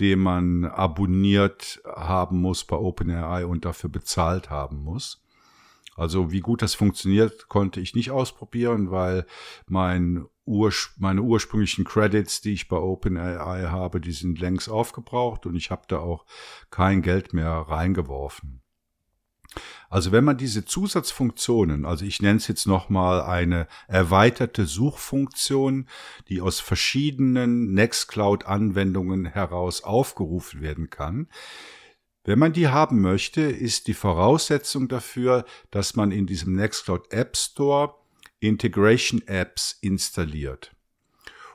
den 0.00 0.18
man 0.18 0.64
abonniert 0.64 1.80
haben 1.84 2.40
muss 2.40 2.64
bei 2.64 2.76
OpenAI 2.76 3.46
und 3.46 3.64
dafür 3.64 3.90
bezahlt 3.90 4.50
haben 4.50 4.78
muss. 4.78 5.22
Also 5.94 6.30
wie 6.30 6.40
gut 6.40 6.62
das 6.62 6.74
funktioniert, 6.74 7.48
konnte 7.48 7.80
ich 7.80 7.94
nicht 7.94 8.12
ausprobieren, 8.12 8.90
weil 8.90 9.26
mein 9.66 10.26
Urs 10.48 10.94
meine 10.96 11.22
ursprünglichen 11.22 11.84
Credits, 11.84 12.40
die 12.40 12.54
ich 12.54 12.68
bei 12.68 12.78
OpenAI 12.78 13.68
habe, 13.68 14.00
die 14.00 14.12
sind 14.12 14.40
längst 14.40 14.68
aufgebraucht 14.68 15.44
und 15.46 15.54
ich 15.54 15.70
habe 15.70 15.82
da 15.88 15.98
auch 15.98 16.24
kein 16.70 17.02
Geld 17.02 17.34
mehr 17.34 17.50
reingeworfen. 17.50 18.62
Also 19.90 20.12
wenn 20.12 20.24
man 20.24 20.36
diese 20.36 20.64
Zusatzfunktionen, 20.64 21.84
also 21.84 22.04
ich 22.04 22.20
nenne 22.20 22.36
es 22.36 22.48
jetzt 22.48 22.66
nochmal 22.66 23.22
eine 23.22 23.66
erweiterte 23.86 24.66
Suchfunktion, 24.66 25.88
die 26.28 26.40
aus 26.40 26.60
verschiedenen 26.60 27.72
Nextcloud-Anwendungen 27.72 29.26
heraus 29.26 29.84
aufgerufen 29.84 30.60
werden 30.60 30.90
kann, 30.90 31.28
wenn 32.24 32.38
man 32.38 32.52
die 32.52 32.68
haben 32.68 33.00
möchte, 33.00 33.40
ist 33.40 33.86
die 33.86 33.94
Voraussetzung 33.94 34.88
dafür, 34.88 35.46
dass 35.70 35.96
man 35.96 36.12
in 36.12 36.26
diesem 36.26 36.54
Nextcloud 36.54 37.10
App 37.10 37.36
Store 37.38 37.94
Integration 38.40 39.22
Apps 39.26 39.76
installiert. 39.80 40.74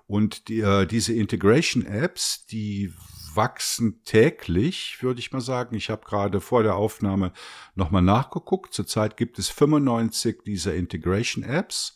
Und 0.05 0.47
die, 0.47 0.59
äh, 0.59 0.85
diese 0.85 1.13
Integration 1.13 1.85
Apps, 1.85 2.45
die 2.45 2.93
wachsen 3.35 4.03
täglich, 4.03 4.97
würde 5.01 5.19
ich 5.19 5.31
mal 5.31 5.41
sagen. 5.41 5.75
Ich 5.75 5.89
habe 5.89 6.05
gerade 6.05 6.41
vor 6.41 6.63
der 6.63 6.75
Aufnahme 6.75 7.31
nochmal 7.75 8.01
nachgeguckt. 8.01 8.73
Zurzeit 8.73 9.17
gibt 9.17 9.39
es 9.39 9.49
95 9.49 10.43
dieser 10.43 10.75
Integration 10.75 11.43
Apps. 11.43 11.95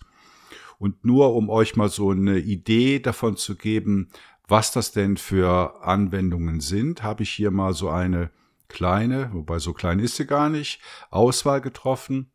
Und 0.79 1.05
nur 1.05 1.35
um 1.35 1.49
euch 1.49 1.75
mal 1.75 1.89
so 1.89 2.11
eine 2.11 2.37
Idee 2.37 2.99
davon 2.99 3.35
zu 3.35 3.55
geben, 3.55 4.09
was 4.47 4.71
das 4.71 4.91
denn 4.91 5.17
für 5.17 5.83
Anwendungen 5.83 6.61
sind, 6.61 7.03
habe 7.03 7.23
ich 7.23 7.31
hier 7.31 7.51
mal 7.51 7.73
so 7.73 7.89
eine 7.89 8.31
kleine, 8.69 9.33
wobei 9.33 9.59
so 9.59 9.73
klein 9.73 9.99
ist 9.99 10.15
sie 10.15 10.25
gar 10.25 10.49
nicht, 10.49 10.81
Auswahl 11.09 11.61
getroffen. 11.61 12.31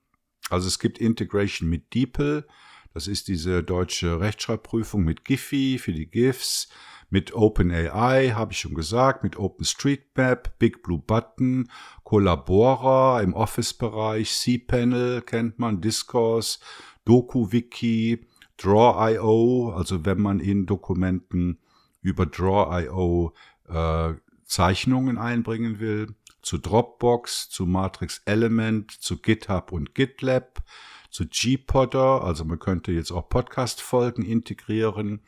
Also 0.51 0.69
es 0.69 0.79
gibt 0.79 0.99
Integration 0.99 1.69
mit 1.69 1.95
DeepL, 1.95 2.47
das 2.95 3.07
ist 3.07 3.29
diese 3.29 3.63
deutsche 3.63 4.21
Rechtschreibprüfung 4.21 5.03
mit 5.03 5.25
Giphy 5.25 5.79
für 5.79 5.93
die 5.93 6.11
GIFs, 6.11 6.69
mit 7.09 7.35
OpenAI, 7.35 8.31
habe 8.31 8.53
ich 8.53 8.61
schon 8.61 8.75
gesagt, 8.75 9.23
mit 9.23 9.37
OpenStreetMap, 9.37 10.59
Big 10.59 10.83
Blue 10.83 10.99
Button, 10.99 11.69
Collabora 12.05 13.21
im 13.21 13.35
Office-Bereich, 13.35 14.31
cPanel 14.31 15.21
kennt 15.21 15.59
man, 15.59 15.83
Discourse, 15.83 16.59
DokuWiki, 17.05 18.27
Draw.io, 18.57 19.75
also 19.77 20.05
wenn 20.07 20.23
man 20.23 20.41
in 20.41 20.67
Dokumenten 20.67 21.59
über 22.01 22.25
Draw.io 22.27 23.35
äh, 23.69 24.15
Zeichnungen 24.45 25.19
einbringen 25.19 25.81
will, 25.81 26.15
zu 26.43 26.59
Dropbox, 26.59 27.49
zu 27.49 27.67
Matrix 27.67 28.23
Element, 28.25 28.91
zu 28.91 29.19
GitHub 29.19 29.73
und 29.73 29.95
GitLab, 29.95 30.63
zu 31.11 31.27
Gpodder, 31.27 32.25
also 32.25 32.45
man 32.45 32.59
könnte 32.59 32.93
jetzt 32.93 33.13
auch 33.13 33.29
Podcast-Folgen 33.29 34.25
integrieren, 34.25 35.21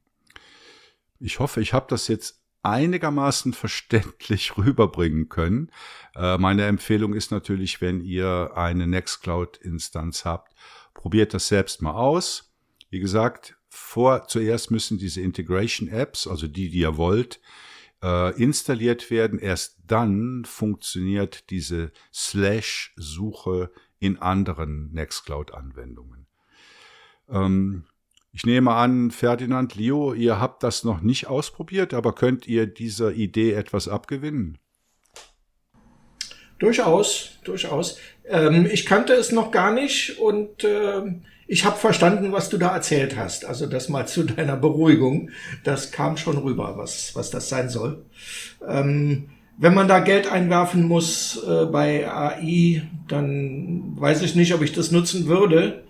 Ich 1.20 1.38
hoffe, 1.38 1.62
ich 1.62 1.72
habe 1.72 1.86
das 1.88 2.06
jetzt 2.08 2.37
einigermaßen 2.70 3.52
verständlich 3.52 4.56
rüberbringen 4.56 5.28
können. 5.28 5.70
Äh, 6.14 6.38
meine 6.38 6.66
Empfehlung 6.66 7.14
ist 7.14 7.30
natürlich, 7.30 7.80
wenn 7.80 8.00
ihr 8.00 8.52
eine 8.54 8.86
Nextcloud-Instanz 8.86 10.24
habt, 10.24 10.54
probiert 10.94 11.34
das 11.34 11.48
selbst 11.48 11.82
mal 11.82 11.92
aus. 11.92 12.52
Wie 12.90 13.00
gesagt, 13.00 13.56
vor, 13.68 14.26
zuerst 14.28 14.70
müssen 14.70 14.98
diese 14.98 15.20
Integration 15.20 15.88
Apps, 15.88 16.26
also 16.26 16.48
die, 16.48 16.70
die 16.70 16.80
ihr 16.80 16.96
wollt, 16.96 17.40
äh, 18.02 18.36
installiert 18.40 19.10
werden. 19.10 19.38
Erst 19.38 19.78
dann 19.86 20.44
funktioniert 20.44 21.50
diese 21.50 21.92
Slash-Suche 22.12 23.70
in 23.98 24.18
anderen 24.18 24.92
Nextcloud-Anwendungen. 24.92 26.26
Ähm, 27.28 27.84
ich 28.38 28.46
nehme 28.46 28.70
an, 28.70 29.10
Ferdinand, 29.10 29.74
Leo, 29.74 30.14
ihr 30.14 30.38
habt 30.38 30.62
das 30.62 30.84
noch 30.84 31.00
nicht 31.00 31.26
ausprobiert, 31.26 31.92
aber 31.92 32.14
könnt 32.14 32.46
ihr 32.46 32.68
dieser 32.68 33.10
Idee 33.10 33.50
etwas 33.54 33.88
abgewinnen? 33.88 34.58
Durchaus, 36.60 37.40
durchaus. 37.42 37.98
Ähm, 38.28 38.68
ich 38.72 38.86
kannte 38.86 39.14
es 39.14 39.32
noch 39.32 39.50
gar 39.50 39.72
nicht 39.72 40.20
und 40.20 40.62
ähm, 40.62 41.22
ich 41.48 41.64
habe 41.64 41.78
verstanden, 41.78 42.30
was 42.30 42.48
du 42.48 42.58
da 42.58 42.72
erzählt 42.76 43.16
hast. 43.16 43.44
Also 43.44 43.66
das 43.66 43.88
mal 43.88 44.06
zu 44.06 44.22
deiner 44.36 44.56
Beruhigung. 44.56 45.30
Das 45.64 45.90
kam 45.90 46.16
schon 46.16 46.38
rüber, 46.38 46.74
was, 46.76 47.16
was 47.16 47.30
das 47.30 47.48
sein 47.48 47.68
soll. 47.68 48.04
Ähm, 48.64 49.30
wenn 49.56 49.74
man 49.74 49.88
da 49.88 49.98
Geld 49.98 50.30
einwerfen 50.30 50.86
muss 50.86 51.42
äh, 51.44 51.66
bei 51.66 52.08
AI, 52.08 52.88
dann 53.08 53.96
weiß 53.96 54.22
ich 54.22 54.36
nicht, 54.36 54.54
ob 54.54 54.62
ich 54.62 54.72
das 54.72 54.92
nutzen 54.92 55.26
würde. 55.26 55.82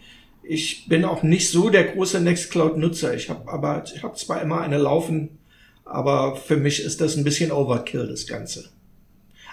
Ich 0.50 0.88
bin 0.88 1.04
auch 1.04 1.22
nicht 1.22 1.50
so 1.50 1.68
der 1.68 1.84
große 1.84 2.22
Nextcloud-Nutzer. 2.22 3.14
Ich 3.14 3.28
habe 3.28 3.52
aber, 3.52 3.84
ich 3.94 4.02
habe 4.02 4.16
zwar 4.16 4.40
immer 4.40 4.62
eine 4.62 4.78
laufen, 4.78 5.38
aber 5.84 6.36
für 6.36 6.56
mich 6.56 6.82
ist 6.82 7.02
das 7.02 7.18
ein 7.18 7.24
bisschen 7.24 7.52
Overkill, 7.52 8.08
das 8.08 8.26
Ganze. 8.26 8.70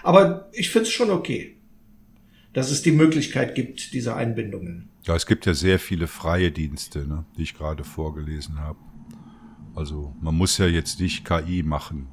Aber 0.02 0.48
ich 0.52 0.70
finde 0.70 0.88
es 0.88 0.94
schon 0.94 1.10
okay, 1.10 1.54
dass 2.54 2.70
es 2.70 2.80
die 2.80 2.92
Möglichkeit 2.92 3.54
gibt, 3.54 3.92
diese 3.92 4.16
Einbindungen. 4.16 4.88
Ja, 5.04 5.14
es 5.14 5.26
gibt 5.26 5.44
ja 5.44 5.52
sehr 5.52 5.78
viele 5.78 6.06
freie 6.06 6.50
Dienste, 6.50 7.06
ne, 7.06 7.26
die 7.36 7.42
ich 7.42 7.54
gerade 7.54 7.84
vorgelesen 7.84 8.58
habe. 8.58 8.78
Also 9.74 10.14
man 10.22 10.34
muss 10.34 10.56
ja 10.56 10.66
jetzt 10.66 10.98
nicht 10.98 11.26
KI 11.26 11.62
machen. 11.62 12.08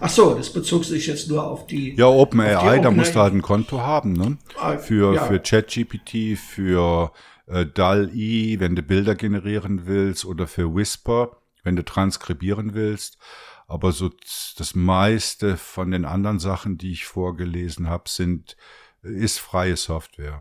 Ach 0.00 0.08
so, 0.08 0.34
das 0.34 0.52
bezog 0.52 0.84
sich 0.84 1.06
jetzt 1.06 1.28
nur 1.28 1.44
auf 1.44 1.66
die. 1.66 1.94
Ja, 1.94 2.06
OpenAI, 2.06 2.56
Open 2.56 2.82
da 2.82 2.90
musst 2.90 3.14
du 3.14 3.20
halt 3.20 3.34
ein 3.34 3.42
Konto 3.42 3.80
haben, 3.80 4.14
ne? 4.14 4.38
Ah, 4.58 4.78
für 4.78 5.14
ja. 5.14 5.24
für 5.24 5.38
ChatGPT, 5.38 6.38
für 6.38 7.12
äh, 7.46 7.66
DAL-E, 7.66 8.60
wenn 8.60 8.74
du 8.74 8.82
Bilder 8.82 9.14
generieren 9.14 9.86
willst, 9.86 10.24
oder 10.24 10.46
für 10.46 10.74
Whisper, 10.74 11.36
wenn 11.62 11.76
du 11.76 11.84
transkribieren 11.84 12.74
willst. 12.74 13.18
Aber 13.66 13.92
so 13.92 14.10
das 14.56 14.74
meiste 14.74 15.56
von 15.56 15.90
den 15.90 16.04
anderen 16.04 16.38
Sachen, 16.38 16.78
die 16.78 16.92
ich 16.92 17.04
vorgelesen 17.04 17.88
habe, 17.88 18.08
sind 18.08 18.56
ist 19.02 19.38
freie 19.38 19.76
Software. 19.76 20.40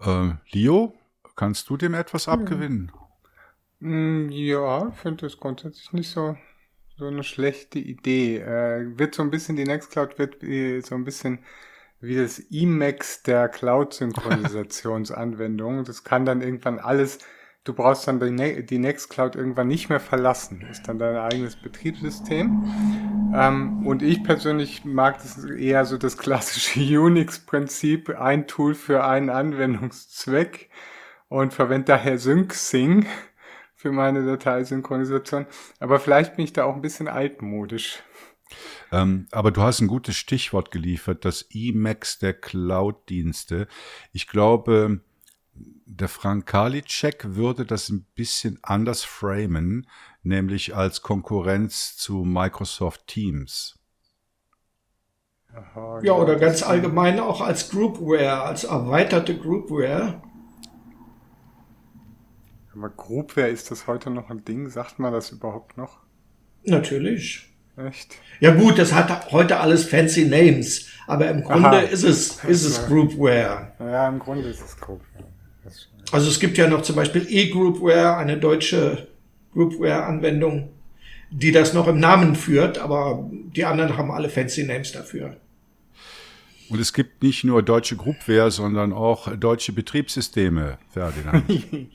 Äh, 0.00 0.32
Leo, 0.50 0.94
kannst 1.36 1.70
du 1.70 1.76
dem 1.76 1.94
etwas 1.94 2.26
hm. 2.26 2.32
abgewinnen? 2.32 2.92
Hm, 3.80 4.30
ja, 4.30 4.88
ich 4.88 4.96
finde 4.96 5.26
das 5.26 5.38
grundsätzlich 5.38 5.92
nicht 5.92 6.10
so, 6.10 6.36
so 6.98 7.06
eine 7.06 7.24
schlechte 7.24 7.78
Idee. 7.78 8.38
Äh, 8.38 8.98
wird 8.98 9.14
so 9.14 9.22
ein 9.22 9.30
bisschen, 9.30 9.56
die 9.56 9.64
Nextcloud 9.64 10.18
wird 10.18 10.42
so 10.84 10.94
ein 10.94 11.04
bisschen 11.04 11.38
wie 12.00 12.16
das 12.16 12.38
Emacs 12.50 13.22
der 13.22 13.48
Cloud-Synchronisationsanwendung. 13.48 15.84
das 15.84 16.04
kann 16.04 16.26
dann 16.26 16.42
irgendwann 16.42 16.78
alles 16.78 17.20
du 17.68 17.74
brauchst 17.74 18.08
dann 18.08 18.18
die, 18.18 18.30
ne 18.30 18.64
Nextcloud 18.70 19.36
irgendwann 19.36 19.68
nicht 19.68 19.88
mehr 19.88 20.00
verlassen. 20.00 20.66
Ist 20.70 20.88
dann 20.88 20.98
dein 20.98 21.16
eigenes 21.16 21.56
Betriebssystem. 21.56 22.64
Ähm, 23.34 23.86
und 23.86 24.02
ich 24.02 24.24
persönlich 24.24 24.84
mag 24.84 25.18
das 25.18 25.44
eher 25.44 25.84
so 25.84 25.98
das 25.98 26.16
klassische 26.16 26.80
Unix-Prinzip, 27.00 28.18
ein 28.18 28.46
Tool 28.46 28.74
für 28.74 29.04
einen 29.04 29.28
Anwendungszweck 29.28 30.70
und 31.28 31.52
verwende 31.52 31.86
daher 31.86 32.18
SyncSync 32.18 33.06
für 33.78 33.92
meine 33.92 34.26
Dateisynchronisation. 34.26 35.46
Aber 35.78 36.00
vielleicht 36.00 36.34
bin 36.34 36.44
ich 36.44 36.52
da 36.52 36.64
auch 36.64 36.74
ein 36.74 36.82
bisschen 36.82 37.06
altmodisch. 37.06 38.02
Ähm, 38.90 39.28
aber 39.30 39.52
du 39.52 39.62
hast 39.62 39.80
ein 39.80 39.86
gutes 39.86 40.16
Stichwort 40.16 40.72
geliefert, 40.72 41.24
das 41.24 41.46
Emacs 41.52 42.18
der 42.18 42.34
Cloud-Dienste. 42.34 43.68
Ich 44.12 44.26
glaube, 44.26 45.00
der 45.54 46.08
Frank 46.08 46.46
Karliczek 46.46 47.36
würde 47.36 47.64
das 47.64 47.88
ein 47.88 48.04
bisschen 48.16 48.58
anders 48.62 49.04
framen, 49.04 49.88
nämlich 50.24 50.74
als 50.74 51.02
Konkurrenz 51.02 51.96
zu 51.96 52.24
Microsoft 52.24 53.06
Teams. 53.06 53.78
Aha, 55.54 56.00
ja, 56.02 56.14
oder 56.14 56.34
ganz 56.34 56.64
allgemein 56.64 57.20
auch 57.20 57.40
als 57.40 57.70
Groupware, 57.70 58.42
als 58.42 58.64
erweiterte 58.64 59.38
Groupware. 59.38 60.20
Aber 62.78 62.90
Groupware, 62.90 63.48
ist 63.48 63.72
das 63.72 63.88
heute 63.88 64.08
noch 64.08 64.30
ein 64.30 64.44
Ding? 64.44 64.70
Sagt 64.70 65.00
man 65.00 65.12
das 65.12 65.32
überhaupt 65.32 65.76
noch? 65.76 65.98
Natürlich. 66.64 67.48
Echt? 67.76 68.14
Ja 68.38 68.54
gut, 68.54 68.78
das 68.78 68.92
hat 68.92 69.32
heute 69.32 69.58
alles 69.58 69.84
fancy 69.84 70.26
Names, 70.26 70.86
aber 71.08 71.28
im 71.28 71.42
Grunde 71.42 71.68
Aha. 71.68 71.78
ist 71.80 72.04
es, 72.04 72.44
ist 72.44 72.64
es 72.64 72.86
Groupware. 72.86 73.72
Ja, 73.80 74.08
im 74.08 74.20
Grunde 74.20 74.48
ist 74.48 74.60
es 74.60 74.76
Groupware. 74.76 75.24
Also 76.12 76.30
es 76.30 76.38
gibt 76.38 76.56
ja 76.56 76.68
noch 76.68 76.82
zum 76.82 76.94
Beispiel 76.94 77.26
eGroupware, 77.28 78.16
eine 78.16 78.38
deutsche 78.38 79.08
Groupware-Anwendung, 79.54 80.70
die 81.30 81.50
das 81.50 81.74
noch 81.74 81.88
im 81.88 81.98
Namen 81.98 82.36
führt, 82.36 82.78
aber 82.78 83.28
die 83.32 83.64
anderen 83.64 83.96
haben 83.96 84.12
alle 84.12 84.28
fancy 84.28 84.62
Names 84.62 84.92
dafür. 84.92 85.36
Und 86.68 86.80
es 86.80 86.92
gibt 86.92 87.22
nicht 87.22 87.44
nur 87.44 87.62
deutsche 87.62 87.96
Groupware, 87.96 88.50
sondern 88.50 88.92
auch 88.92 89.34
deutsche 89.36 89.72
Betriebssysteme, 89.72 90.78
Ferdinand. 90.90 91.44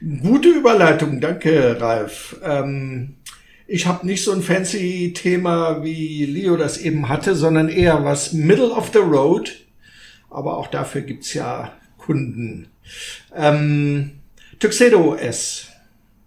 Gute 0.00 0.48
Überleitung, 0.48 1.20
danke, 1.20 1.78
Ralf. 1.78 2.36
Ähm, 2.42 3.16
ich 3.66 3.86
habe 3.86 4.06
nicht 4.06 4.24
so 4.24 4.32
ein 4.32 4.40
fancy 4.40 5.12
Thema, 5.14 5.84
wie 5.84 6.24
Leo 6.24 6.56
das 6.56 6.78
eben 6.78 7.10
hatte, 7.10 7.34
sondern 7.34 7.68
eher 7.68 8.02
was 8.02 8.32
Middle 8.32 8.70
of 8.70 8.92
the 8.94 9.00
Road. 9.00 9.52
Aber 10.30 10.56
auch 10.56 10.68
dafür 10.68 11.02
gibt's 11.02 11.34
ja 11.34 11.72
Kunden. 11.98 12.68
Ähm, 13.36 14.12
Tuxedo 14.58 15.12
OS. 15.12 15.68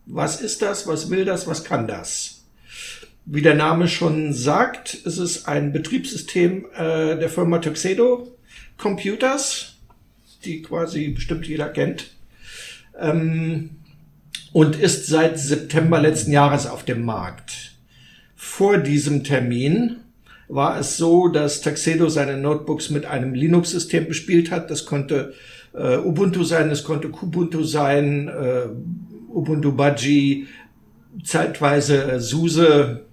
Was 0.06 0.40
ist 0.40 0.62
das? 0.62 0.86
Was 0.86 1.10
will 1.10 1.26
das? 1.26 1.48
Was 1.48 1.64
kann 1.64 1.88
das? 1.88 2.44
Wie 3.26 3.42
der 3.42 3.56
Name 3.56 3.88
schon 3.88 4.34
sagt, 4.34 4.94
ist 4.94 5.18
es 5.18 5.46
ein 5.46 5.74
Betriebssystem 5.74 6.68
äh, 6.76 7.18
der 7.18 7.30
Firma 7.30 7.58
Tuxedo 7.58 8.38
Computers, 8.78 9.80
die 10.46 10.62
quasi 10.62 11.08
bestimmt 11.08 11.48
jeder 11.48 11.70
kennt. 11.70 12.12
Ähm, 13.00 13.72
und 14.52 14.76
ist 14.76 15.08
seit 15.08 15.40
September 15.40 16.00
letzten 16.00 16.32
Jahres 16.32 16.68
auf 16.68 16.84
dem 16.84 17.04
Markt. 17.04 17.74
Vor 18.36 18.78
diesem 18.78 19.24
Termin 19.24 19.98
war 20.48 20.80
es 20.80 20.98
so, 20.98 21.28
dass 21.28 21.62
Tuxedo 21.62 22.10
seine 22.10 22.38
Notebooks 22.38 22.90
mit 22.92 23.06
einem 23.06 23.34
Linux-System 23.34 24.08
bespielt 24.08 24.52
hat. 24.52 24.70
Das 24.70 24.86
konnte 24.86 25.34
äh, 25.74 25.98
Ubuntu 25.98 26.44
sein, 26.44 26.70
es 26.70 26.84
konnte 26.84 27.10
Kubuntu 27.10 27.64
sein, 27.64 28.28
äh, 28.28 28.68
Ubuntu 29.34 29.72
Budgie, 29.72 30.48
zeitweise 31.24 32.04
äh, 32.04 32.20
SUSE. 32.20 33.06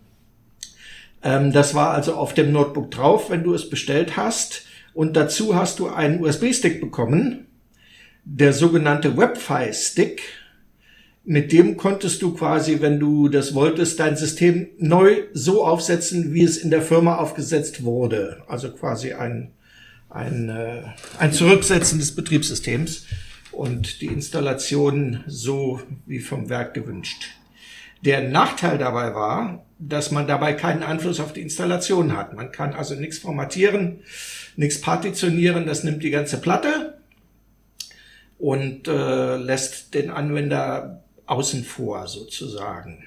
Ähm, 1.22 1.52
das 1.52 1.74
war 1.74 1.92
also 1.92 2.14
auf 2.14 2.34
dem 2.34 2.52
Notebook 2.52 2.90
drauf, 2.90 3.30
wenn 3.30 3.44
du 3.44 3.54
es 3.54 3.70
bestellt 3.70 4.16
hast. 4.16 4.66
Und 4.92 5.16
dazu 5.16 5.54
hast 5.54 5.78
du 5.78 5.88
einen 5.88 6.22
USB-Stick 6.22 6.80
bekommen, 6.80 7.46
der 8.24 8.52
sogenannte 8.52 9.16
WebFi-Stick. 9.16 10.22
Mit 11.24 11.52
dem 11.52 11.76
konntest 11.76 12.22
du 12.22 12.34
quasi, 12.34 12.80
wenn 12.80 12.98
du 12.98 13.28
das 13.28 13.54
wolltest, 13.54 14.00
dein 14.00 14.16
System 14.16 14.68
neu 14.78 15.24
so 15.32 15.64
aufsetzen, 15.64 16.32
wie 16.32 16.44
es 16.44 16.56
in 16.56 16.70
der 16.70 16.82
Firma 16.82 17.16
aufgesetzt 17.16 17.84
wurde. 17.84 18.42
Also 18.48 18.70
quasi 18.70 19.12
ein 19.12 19.52
ein, 20.10 20.48
äh, 20.48 20.82
ein 21.18 21.32
Zurücksetzen 21.32 21.98
des 21.98 22.14
Betriebssystems 22.14 23.06
und 23.52 24.00
die 24.00 24.06
Installation 24.06 25.24
so 25.26 25.80
wie 26.06 26.18
vom 26.18 26.48
Werk 26.48 26.74
gewünscht. 26.74 27.24
Der 28.04 28.28
Nachteil 28.28 28.78
dabei 28.78 29.14
war, 29.14 29.64
dass 29.78 30.10
man 30.10 30.26
dabei 30.26 30.54
keinen 30.54 30.82
Einfluss 30.82 31.20
auf 31.20 31.32
die 31.32 31.42
Installation 31.42 32.16
hat. 32.16 32.34
Man 32.34 32.50
kann 32.50 32.74
also 32.74 32.94
nichts 32.94 33.18
formatieren, 33.18 34.00
nichts 34.56 34.80
partitionieren, 34.80 35.66
das 35.66 35.84
nimmt 35.84 36.02
die 36.02 36.10
ganze 36.10 36.38
Platte 36.38 36.89
und 38.40 38.88
äh, 38.88 39.36
lässt 39.36 39.94
den 39.94 40.10
Anwender 40.10 41.04
außen 41.26 41.64
vor 41.64 42.08
sozusagen. 42.08 43.04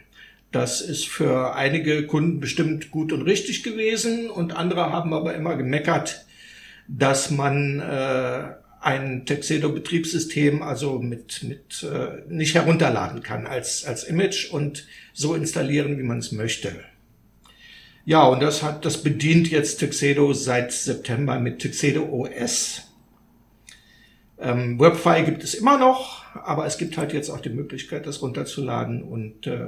Das 0.51 0.81
ist 0.81 1.07
für 1.07 1.55
einige 1.55 2.05
Kunden 2.05 2.39
bestimmt 2.39 2.91
gut 2.91 3.11
und 3.11 3.23
richtig 3.23 3.63
gewesen 3.63 4.29
und 4.29 4.55
andere 4.55 4.91
haben 4.91 5.13
aber 5.13 5.33
immer 5.33 5.55
gemeckert, 5.55 6.25
dass 6.87 7.31
man 7.31 7.79
äh, 7.79 8.53
ein 8.79 9.25
Tuxedo-Betriebssystem 9.25 10.61
also 10.61 10.99
mit, 10.99 11.43
mit 11.43 11.83
äh, 11.83 12.21
nicht 12.31 12.53
herunterladen 12.53 13.23
kann 13.23 13.47
als, 13.47 13.85
als 13.85 14.03
Image 14.03 14.51
und 14.51 14.85
so 15.13 15.33
installieren, 15.33 15.97
wie 15.97 16.03
man 16.03 16.19
es 16.19 16.31
möchte. 16.31 16.75
Ja, 18.05 18.25
und 18.25 18.41
das 18.41 18.61
hat, 18.61 18.85
das 18.85 19.01
bedient 19.01 19.49
jetzt 19.49 19.79
Tuxedo 19.79 20.33
seit 20.33 20.73
September 20.73 21.39
mit 21.39 21.61
Tuxedo 21.61 22.03
OS. 22.03 22.92
Ähm, 24.39 24.79
WebFi 24.79 25.23
gibt 25.23 25.43
es 25.43 25.53
immer 25.53 25.77
noch, 25.77 26.23
aber 26.35 26.65
es 26.65 26.77
gibt 26.77 26.97
halt 26.97 27.13
jetzt 27.13 27.29
auch 27.29 27.39
die 27.39 27.49
Möglichkeit, 27.49 28.07
das 28.07 28.21
runterzuladen 28.21 29.03
und 29.03 29.47
äh, 29.47 29.67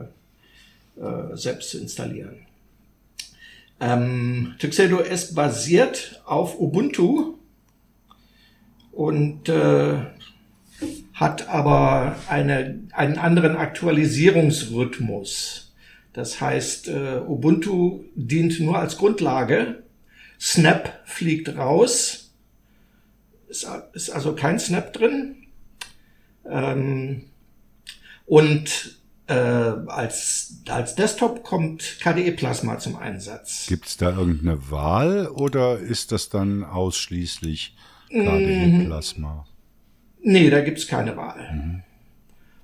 äh, 0.97 1.35
selbst 1.35 1.71
zu 1.71 1.79
installieren. 1.79 2.45
Ähm, 3.79 4.55
Tuxedo 4.59 4.99
S 5.01 5.33
basiert 5.35 6.21
auf 6.25 6.59
Ubuntu 6.59 7.35
und 8.91 9.47
äh, 9.49 9.97
hat 11.13 11.47
aber 11.49 12.15
eine, 12.27 12.79
einen 12.91 13.17
anderen 13.17 13.55
Aktualisierungsrhythmus. 13.57 15.73
Das 16.13 16.39
heißt, 16.39 16.87
äh, 16.87 17.19
Ubuntu 17.27 18.05
dient 18.15 18.61
nur 18.61 18.79
als 18.79 18.97
Grundlage. 18.97 19.83
Snap 20.39 21.01
fliegt 21.05 21.57
raus. 21.57 22.24
Ist, 23.47 23.67
ist 23.93 24.09
also 24.09 24.33
kein 24.33 24.59
Snap 24.59 24.93
drin. 24.93 25.47
Ähm, 26.49 27.25
und 28.25 28.99
äh, 29.27 29.33
als, 29.33 30.61
als 30.67 30.95
Desktop 30.95 31.43
kommt 31.43 31.97
KDE 32.01 32.31
Plasma 32.31 32.77
zum 32.77 32.95
Einsatz. 32.95 33.65
Gibt 33.67 33.87
es 33.87 33.97
da 33.97 34.11
irgendeine 34.11 34.69
Wahl 34.69 35.27
oder 35.27 35.79
ist 35.79 36.11
das 36.11 36.29
dann 36.29 36.63
ausschließlich 36.63 37.75
KDE 38.09 38.67
mhm. 38.67 38.85
Plasma? 38.85 39.45
Nee, 40.21 40.49
da 40.49 40.61
gibt's 40.61 40.87
keine 40.87 41.17
Wahl. 41.17 41.51
Mhm. 41.53 41.83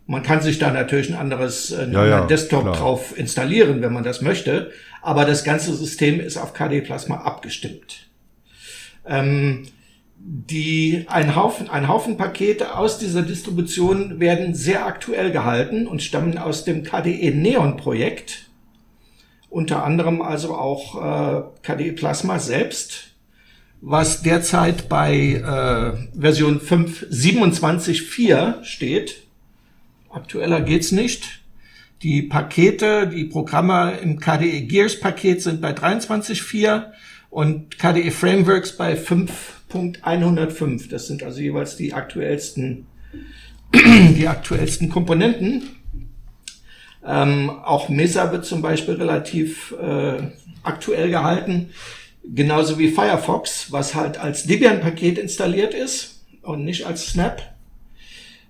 Man 0.07 0.23
kann 0.23 0.41
sich 0.41 0.59
da 0.59 0.71
natürlich 0.71 1.09
ein 1.09 1.15
anderes 1.15 1.71
äh, 1.71 1.89
ja, 1.89 2.05
ja, 2.05 2.25
Desktop 2.25 2.63
klar. 2.63 2.75
drauf 2.75 3.17
installieren, 3.17 3.81
wenn 3.81 3.93
man 3.93 4.03
das 4.03 4.21
möchte, 4.21 4.71
aber 5.01 5.25
das 5.25 5.43
ganze 5.43 5.73
System 5.73 6.19
ist 6.19 6.37
auf 6.37 6.53
KDE 6.53 6.81
Plasma 6.81 7.21
abgestimmt. 7.21 8.09
Ähm, 9.05 9.67
die, 10.23 11.05
ein 11.07 11.35
Haufen, 11.35 11.67
ein 11.69 11.87
Haufen 11.87 12.17
Pakete 12.17 12.77
aus 12.77 12.99
dieser 12.99 13.23
Distribution 13.23 14.19
werden 14.19 14.53
sehr 14.53 14.85
aktuell 14.85 15.31
gehalten 15.31 15.87
und 15.87 16.03
stammen 16.03 16.37
aus 16.37 16.63
dem 16.63 16.83
KDE 16.83 17.31
Neon 17.31 17.75
Projekt. 17.77 18.51
Unter 19.49 19.83
anderem 19.83 20.21
also 20.21 20.53
auch 20.55 20.95
äh, 20.95 21.41
KDE 21.63 21.93
Plasma 21.93 22.37
selbst, 22.39 23.15
was 23.81 24.21
derzeit 24.21 24.89
bei 24.89 25.15
äh, 25.15 25.93
Version 26.17 26.59
5.27.4 26.59 28.63
steht. 28.63 29.23
Aktueller 30.09 30.61
geht's 30.61 30.91
nicht. 30.91 31.39
Die 32.03 32.21
Pakete, 32.21 33.07
die 33.07 33.25
Programme 33.25 33.97
im 34.01 34.19
KDE 34.19 34.61
Gears 34.61 34.99
Paket 34.99 35.41
sind 35.41 35.61
bei 35.61 35.71
23.4 35.71 36.91
und 37.29 37.79
KDE 37.79 38.11
Frameworks 38.11 38.77
bei 38.77 38.95
5.105. 39.71 40.89
Das 40.89 41.07
sind 41.07 41.23
also 41.23 41.39
jeweils 41.39 41.75
die 41.75 41.93
aktuellsten, 41.93 42.87
die 43.73 44.27
aktuellsten 44.27 44.89
Komponenten. 44.89 45.63
Ähm, 47.05 47.49
auch 47.49 47.89
Mesa 47.89 48.31
wird 48.31 48.45
zum 48.45 48.61
Beispiel 48.61 48.95
relativ 48.95 49.73
äh, 49.81 50.21
aktuell 50.61 51.09
gehalten, 51.09 51.71
genauso 52.23 52.77
wie 52.77 52.89
Firefox, 52.89 53.71
was 53.71 53.95
halt 53.95 54.19
als 54.19 54.43
Debian-Paket 54.43 55.17
installiert 55.17 55.73
ist 55.73 56.23
und 56.43 56.63
nicht 56.63 56.85
als 56.85 57.07
Snap. 57.07 57.41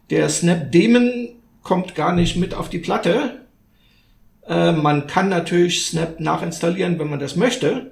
Der 0.09 0.27
Snap 0.27 0.71
Daemon 0.71 1.29
kommt 1.63 1.95
gar 1.95 2.13
nicht 2.13 2.35
mit 2.35 2.53
auf 2.53 2.69
die 2.69 2.79
Platte. 2.79 3.45
Äh, 4.45 4.73
man 4.73 5.07
kann 5.07 5.29
natürlich 5.29 5.85
Snap 5.85 6.19
nachinstallieren, 6.19 6.99
wenn 6.99 7.09
man 7.09 7.19
das 7.19 7.37
möchte 7.37 7.91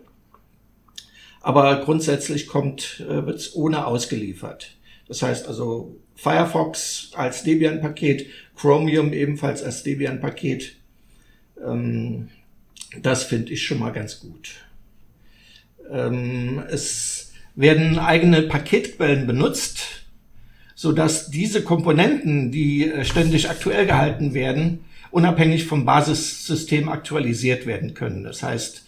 aber 1.42 1.82
grundsätzlich 1.84 2.48
kommt, 2.48 3.04
äh, 3.08 3.26
wird's 3.26 3.56
ohne 3.56 3.86
ausgeliefert. 3.86 4.76
Das 5.08 5.22
heißt 5.22 5.48
also 5.48 5.98
Firefox 6.16 7.12
als 7.16 7.44
Debian-Paket 7.44 8.28
Chromium 8.56 9.14
ebenfalls 9.14 9.64
als 9.64 9.84
Debian-Paket. 9.84 10.76
Ähm, 11.66 12.30
das 13.02 13.24
finde 13.24 13.54
ich 13.54 13.64
schon 13.64 13.80
mal 13.80 13.92
ganz 13.92 14.20
gut. 14.20 14.52
Ähm, 15.92 16.62
es 16.70 17.32
werden 17.56 17.98
eigene 18.00 18.44
Paketquellen 18.44 19.28
benutzt, 19.28 20.06
so 20.76 20.92
dass 20.92 21.30
diese 21.30 21.64
Komponenten, 21.64 22.52
die 22.52 22.90
äh, 22.90 23.06
ständig 23.06 23.50
aktuell 23.50 23.86
gehalten 23.86 24.34
werden, 24.34 24.86
unabhängig 25.12 25.66
vom 25.66 25.86
Basissystem 25.86 26.90
aktualisiert 26.90 27.66
werden 27.66 27.94
können. 27.94 28.24
Das 28.24 28.44
heißt, 28.44 28.86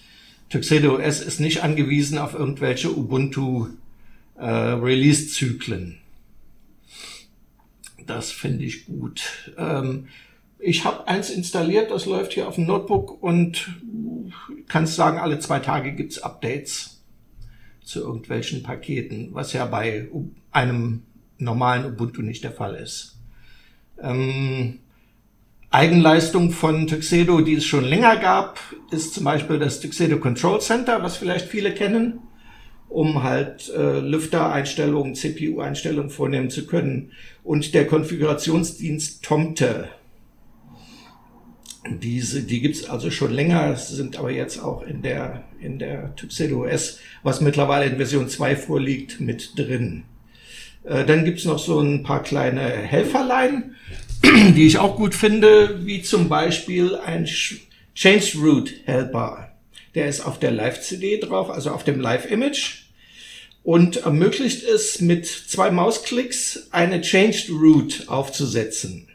Tuxedo 0.52 0.96
OS 0.96 1.22
ist 1.22 1.40
nicht 1.40 1.64
angewiesen 1.64 2.18
auf 2.18 2.34
irgendwelche 2.34 2.92
Ubuntu 2.92 3.70
äh, 4.38 4.46
Release-Zyklen. 4.46 5.98
Das 8.06 8.32
finde 8.32 8.66
ich 8.66 8.86
gut. 8.86 9.24
Ähm, 9.58 10.10
ich 10.60 10.84
habe 10.84 11.08
eins 11.08 11.30
installiert, 11.30 11.90
das 11.90 12.06
läuft 12.06 12.34
hier 12.34 12.50
auf 12.50 12.56
dem 12.56 12.66
Notebook 12.66 13.24
und 13.24 13.70
kann 14.68 14.86
sagen, 14.88 15.20
alle 15.20 15.40
zwei 15.40 15.60
Tage 15.60 15.94
gibt's 15.94 16.20
Updates 16.20 17.02
zu 17.82 18.02
irgendwelchen 18.02 18.62
Paketen, 18.62 19.30
was 19.32 19.54
ja 19.54 19.66
bei 19.66 20.10
einem 20.52 21.04
normalen 21.38 21.86
Ubuntu 21.86 22.22
nicht 22.22 22.44
der 22.44 22.52
Fall 22.52 22.76
ist. 22.76 23.18
Ähm, 24.02 24.80
Eigenleistung 25.74 26.52
von 26.52 26.86
Tuxedo, 26.86 27.40
die 27.40 27.54
es 27.54 27.64
schon 27.64 27.86
länger 27.86 28.18
gab, 28.18 28.60
ist 28.92 29.14
zum 29.14 29.24
Beispiel 29.24 29.58
das 29.58 29.80
Tuxedo 29.80 30.18
Control 30.18 30.60
Center, 30.60 31.02
was 31.02 31.16
vielleicht 31.16 31.48
viele 31.48 31.74
kennen, 31.74 32.20
um 32.90 33.24
halt 33.24 33.70
äh, 33.70 34.00
Lüfter-Einstellungen, 34.02 35.16
CPU-Einstellungen 35.16 36.10
vornehmen 36.10 36.50
zu 36.50 36.68
können. 36.68 37.14
Und 37.46 37.74
der 37.74 37.88
Konfigurationsdienst 37.88 39.24
Tomte, 39.24 39.88
diese, 41.90 42.44
die 42.44 42.60
gibt's 42.60 42.90
also 42.90 43.10
schon 43.10 43.32
länger, 43.32 43.78
sind 43.78 44.20
aber 44.20 44.30
jetzt 44.30 44.62
auch 44.62 44.84
in 44.84 45.02
der, 45.02 45.46
in 45.62 45.80
der 45.80 46.14
Tuxedo 46.18 46.66
OS, 46.66 47.00
was 47.24 47.40
mittlerweile 47.40 47.86
in 47.86 47.96
Version 47.96 48.28
2 48.28 48.58
vorliegt, 48.58 49.22
mit 49.22 49.58
drin. 49.58 50.04
Äh, 50.84 51.06
dann 51.06 51.24
gibt's 51.24 51.46
noch 51.46 51.60
so 51.60 51.80
ein 51.80 52.04
paar 52.04 52.24
kleine 52.24 52.62
Helferlein, 52.62 53.76
die 54.56 54.68
ich 54.68 54.78
auch 54.78 54.96
gut 54.96 55.16
finde, 55.16 55.86
wie 55.86 56.02
zum 56.02 56.30
Beispiel 56.30 56.96
ein 56.96 57.28
Change 57.96 58.38
Root 58.38 58.74
Helper. 58.86 59.52
Der 59.96 60.08
ist 60.08 60.22
auf 60.22 60.40
der 60.40 60.52
Live-CD 60.52 61.20
drauf, 61.20 61.50
also 61.50 61.72
auf 61.72 61.84
dem 61.84 62.00
Live-Image 62.00 62.82
und 63.64 63.98
ermöglicht 63.98 64.64
es 64.64 65.02
mit 65.02 65.26
zwei 65.26 65.72
Mausklicks 65.72 66.68
eine 66.72 67.02
Changed 67.02 67.50
Root 67.50 68.06
aufzusetzen. 68.08 69.08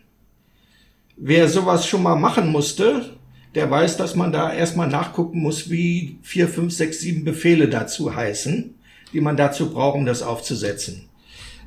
Wer 1.16 1.48
sowas 1.48 1.86
schon 1.86 2.02
mal 2.02 2.16
machen 2.16 2.48
musste, 2.48 3.16
der 3.54 3.70
weiß, 3.70 3.96
dass 3.96 4.14
man 4.14 4.32
da 4.32 4.52
erstmal 4.52 4.88
nachgucken 4.88 5.40
muss, 5.40 5.70
wie 5.70 6.18
vier, 6.22 6.46
fünf, 6.46 6.74
sechs, 6.74 7.00
sieben 7.00 7.24
Befehle 7.24 7.68
dazu 7.68 8.14
heißen, 8.14 8.74
die 9.12 9.20
man 9.20 9.36
dazu 9.36 9.70
braucht, 9.70 9.96
um 9.96 10.04
das 10.04 10.22
aufzusetzen. 10.22 11.08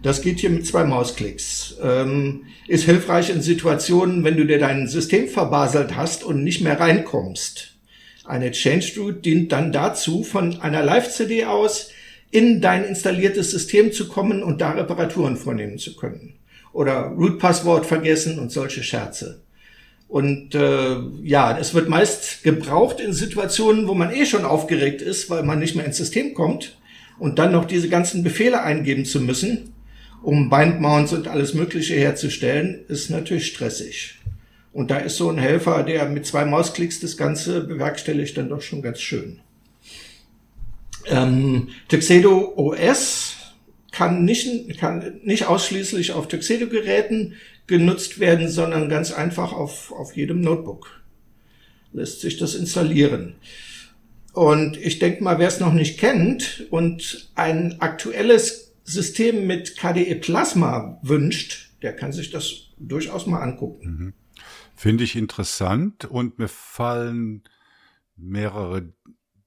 Das 0.01 0.21
geht 0.21 0.39
hier 0.39 0.49
mit 0.49 0.65
zwei 0.65 0.85
Mausklicks. 0.85 1.77
Ähm, 1.81 2.45
ist 2.67 2.85
hilfreich 2.85 3.29
in 3.29 3.41
Situationen, 3.41 4.23
wenn 4.23 4.37
du 4.37 4.45
dir 4.45 4.59
dein 4.59 4.87
System 4.87 5.27
verbaselt 5.27 5.95
hast 5.95 6.23
und 6.23 6.43
nicht 6.43 6.61
mehr 6.61 6.79
reinkommst. 6.79 7.75
Eine 8.23 8.51
Change 8.51 8.93
Root 8.97 9.25
dient 9.25 9.51
dann 9.51 9.71
dazu, 9.71 10.23
von 10.23 10.61
einer 10.61 10.83
Live-CD 10.83 11.45
aus 11.45 11.89
in 12.31 12.61
dein 12.61 12.85
installiertes 12.85 13.51
System 13.51 13.91
zu 13.91 14.07
kommen 14.07 14.43
und 14.43 14.61
da 14.61 14.71
Reparaturen 14.71 15.35
vornehmen 15.35 15.79
zu 15.79 15.95
können 15.95 16.35
oder 16.71 17.13
Root-Passwort 17.17 17.85
vergessen 17.85 18.39
und 18.39 18.51
solche 18.51 18.83
Scherze. 18.83 19.41
Und 20.07 20.55
äh, 20.55 20.97
ja, 21.23 21.57
es 21.57 21.73
wird 21.73 21.89
meist 21.89 22.43
gebraucht 22.43 22.99
in 22.99 23.13
Situationen, 23.13 23.87
wo 23.87 23.93
man 23.93 24.13
eh 24.13 24.25
schon 24.25 24.45
aufgeregt 24.45 25.01
ist, 25.01 25.29
weil 25.29 25.43
man 25.43 25.59
nicht 25.59 25.75
mehr 25.75 25.85
ins 25.85 25.97
System 25.97 26.33
kommt 26.33 26.77
und 27.19 27.37
dann 27.37 27.51
noch 27.51 27.65
diese 27.65 27.89
ganzen 27.89 28.23
Befehle 28.23 28.63
eingeben 28.63 29.05
zu 29.05 29.21
müssen, 29.21 29.73
um 30.21 30.49
Bindmounts 30.49 31.13
und 31.13 31.27
alles 31.27 31.53
Mögliche 31.53 31.95
herzustellen, 31.95 32.85
ist 32.87 33.09
natürlich 33.09 33.47
stressig. 33.47 34.19
Und 34.71 34.91
da 34.91 34.97
ist 34.97 35.17
so 35.17 35.29
ein 35.29 35.37
Helfer, 35.37 35.83
der 35.83 36.07
mit 36.09 36.25
zwei 36.25 36.45
Mausklicks 36.45 36.99
das 36.99 37.17
Ganze 37.17 37.61
bewerkstelligt, 37.61 38.37
dann 38.37 38.49
doch 38.49 38.61
schon 38.61 38.81
ganz 38.81 38.99
schön. 38.99 39.39
Ähm, 41.07 41.69
Tuxedo 41.87 42.53
OS 42.55 43.35
kann 43.91 44.25
nicht, 44.25 44.77
kann 44.79 45.19
nicht 45.23 45.47
ausschließlich 45.47 46.11
auf 46.11 46.27
Tuxedo-Geräten 46.27 47.35
genutzt 47.67 48.19
werden, 48.19 48.49
sondern 48.49 48.89
ganz 48.89 49.11
einfach 49.11 49.53
auf, 49.53 49.91
auf 49.91 50.15
jedem 50.15 50.41
Notebook 50.41 51.01
lässt 51.93 52.21
sich 52.21 52.37
das 52.37 52.55
installieren. 52.55 53.35
Und 54.33 54.77
ich 54.77 54.99
denke 54.99 55.23
mal, 55.23 55.39
wer 55.39 55.47
es 55.47 55.59
noch 55.59 55.73
nicht 55.73 55.99
kennt 55.99 56.67
und 56.69 57.29
ein 57.35 57.81
aktuelles 57.81 58.68
System 58.89 59.47
mit 59.47 59.77
KDE 59.77 60.15
Plasma 60.15 60.99
wünscht, 61.03 61.71
der 61.81 61.95
kann 61.95 62.11
sich 62.11 62.31
das 62.31 62.71
durchaus 62.77 63.27
mal 63.27 63.41
angucken. 63.41 63.87
Mhm. 63.87 64.13
Finde 64.75 65.03
ich 65.03 65.15
interessant 65.15 66.05
und 66.05 66.39
mir 66.39 66.47
fallen 66.47 67.43
mehrere 68.15 68.93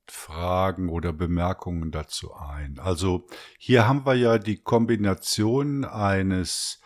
Fragen 0.07 0.89
oder 0.89 1.13
Bemerkungen 1.13 1.91
dazu 1.91 2.35
ein. 2.35 2.79
Also 2.79 3.27
hier 3.59 3.89
haben 3.89 4.05
wir 4.05 4.15
ja 4.15 4.39
die 4.39 4.59
Kombination 4.59 5.85
eines 5.85 6.81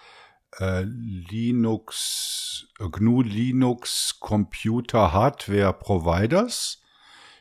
äh, 0.59 0.83
Linux, 0.83 2.69
GNU 2.79 3.23
Linux 3.23 4.19
Computer 4.21 5.13
Hardware 5.13 5.73
Providers 5.73 6.81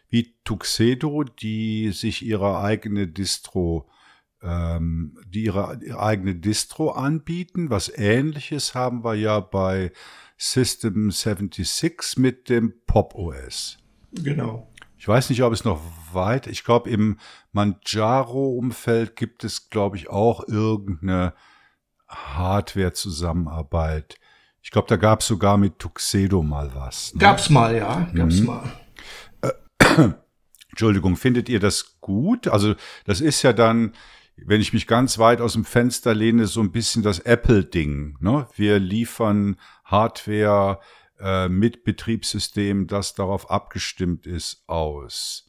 wie 0.10 0.36
Tuxedo, 0.44 1.24
die 1.24 1.92
sich 1.92 2.26
ihre 2.26 2.60
eigene 2.60 3.08
Distro 3.08 3.88
ähm, 4.46 5.18
die 5.28 5.46
ihre, 5.46 5.80
ihre 5.84 6.00
eigene 6.00 6.36
Distro 6.36 6.92
anbieten. 6.92 7.70
Was 7.70 7.90
ähnliches 7.90 8.76
haben 8.76 9.04
wir 9.04 9.16
ja 9.16 9.40
bei 9.40 9.92
System 10.38 11.12
76 11.12 12.18
mit 12.18 12.50
dem 12.50 12.74
Pop 12.86 13.16
OS. 13.16 13.78
Genau. 14.12 14.72
Ich 14.98 15.08
weiß 15.08 15.30
nicht, 15.30 15.44
ob 15.44 15.54
es 15.54 15.64
noch 15.66 15.80
weit, 16.14 16.48
ich 16.48 16.64
glaube 16.64 16.90
im 16.90 17.20
Manjaro-Umfeld 17.52 19.16
gibt 19.16 19.44
es, 19.44 19.70
glaube 19.70 19.98
ich, 19.98 20.10
auch 20.10 20.48
irgendeine 20.48 21.34
Hardware-Zusammenarbeit. 22.08 24.16
Ich 24.62 24.72
glaube, 24.72 24.88
da 24.88 24.96
gab 24.96 25.20
es 25.20 25.28
sogar 25.28 25.58
mit 25.58 25.80
Tuxedo 25.80 26.42
mal 26.42 26.74
was. 26.74 27.14
Ne? 27.14 27.20
Gab's 27.20 27.50
mal, 27.50 27.76
ja, 27.76 28.08
gab's 28.14 28.40
mhm. 28.40 28.46
mal. 28.46 28.72
Äh, 29.42 29.52
Entschuldigung, 30.72 31.18
findet 31.18 31.50
ihr 31.50 31.60
das 31.60 32.00
gut? 32.02 32.48
Also 32.48 32.76
das 33.06 33.22
ist 33.22 33.44
ja 33.44 33.54
dann, 33.54 33.94
wenn 34.38 34.62
ich 34.62 34.74
mich 34.74 34.88
ganz 34.88 35.18
weit 35.18 35.42
aus 35.42 35.54
dem 35.54 35.66
Fenster 35.66 36.14
lehne, 36.14 36.48
so 36.48 36.62
ein 36.62 36.72
bisschen 36.72 37.04
das 37.04 37.20
Apple-Ding. 37.20 38.18
Ne? 38.20 38.48
Wir 38.56 38.80
liefern 38.80 39.58
Hardware 39.84 40.80
äh, 41.20 41.48
mit 41.48 41.84
Betriebssystem, 41.84 42.88
das 42.88 43.16
darauf 43.16 43.50
abgestimmt 43.50 44.28
ist, 44.28 44.64
aus. 44.68 45.46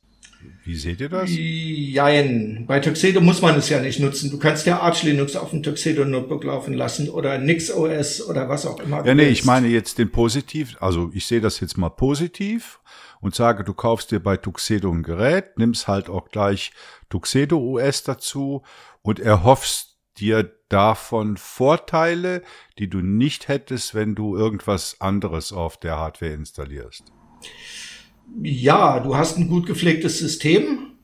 Wie 0.65 0.77
seht 0.77 1.01
ihr 1.01 1.09
das? 1.09 1.29
Jein. 1.31 2.65
Bei 2.67 2.79
Tuxedo 2.81 3.21
muss 3.21 3.43
man 3.43 3.57
es 3.57 3.69
ja 3.69 3.81
nicht 3.81 4.01
nutzen. 4.01 4.31
Du 4.31 4.39
kannst 4.39 4.67
ja 4.67 4.81
Arch 4.81 5.03
Linux 5.03 5.35
auf 5.35 5.51
dem 5.51 5.63
Tuxedo 5.63 6.05
Notebook 6.05 6.45
laufen 6.45 6.75
lassen 6.75 7.09
oder 7.09 7.39
Nix 7.39 7.71
OS 7.71 8.25
oder 8.25 8.49
was 8.49 8.67
auch 8.67 8.79
immer. 8.81 9.05
Ja, 9.05 9.15
nee, 9.15 9.29
ich 9.29 9.45
meine 9.45 9.69
jetzt 9.69 9.99
den 9.99 10.11
positiv. 10.11 10.77
Also 10.81 11.11
ich 11.15 11.27
sehe 11.27 11.41
das 11.41 11.61
jetzt 11.61 11.79
mal 11.79 11.91
positiv 11.91 12.81
und 13.21 13.35
sage, 13.35 13.65
du 13.65 13.75
kaufst 13.75 14.11
dir 14.11 14.21
bei 14.21 14.37
Tuxedo 14.37 14.93
ein 14.93 15.03
Gerät, 15.03 15.59
nimmst 15.59 15.89
halt 15.89 16.09
auch 16.09 16.29
gleich 16.29 16.73
Tuxedo 17.09 17.59
OS 17.59 18.03
dazu 18.03 18.63
und 19.03 19.21
erhoffst 19.21 19.97
dir 20.19 20.53
davon 20.69 21.37
Vorteile, 21.37 22.43
die 22.79 22.89
du 22.89 22.99
nicht 22.99 23.49
hättest, 23.49 23.95
wenn 23.95 24.15
du 24.15 24.37
irgendwas 24.37 25.01
anderes 25.01 25.53
auf 25.53 25.77
der 25.77 25.97
Hardware 25.97 26.33
installierst? 26.33 27.05
Ja, 28.43 29.01
du 29.01 29.17
hast 29.17 29.39
ein 29.39 29.49
gut 29.49 29.67
gepflegtes 29.67 30.19
System, 30.19 30.95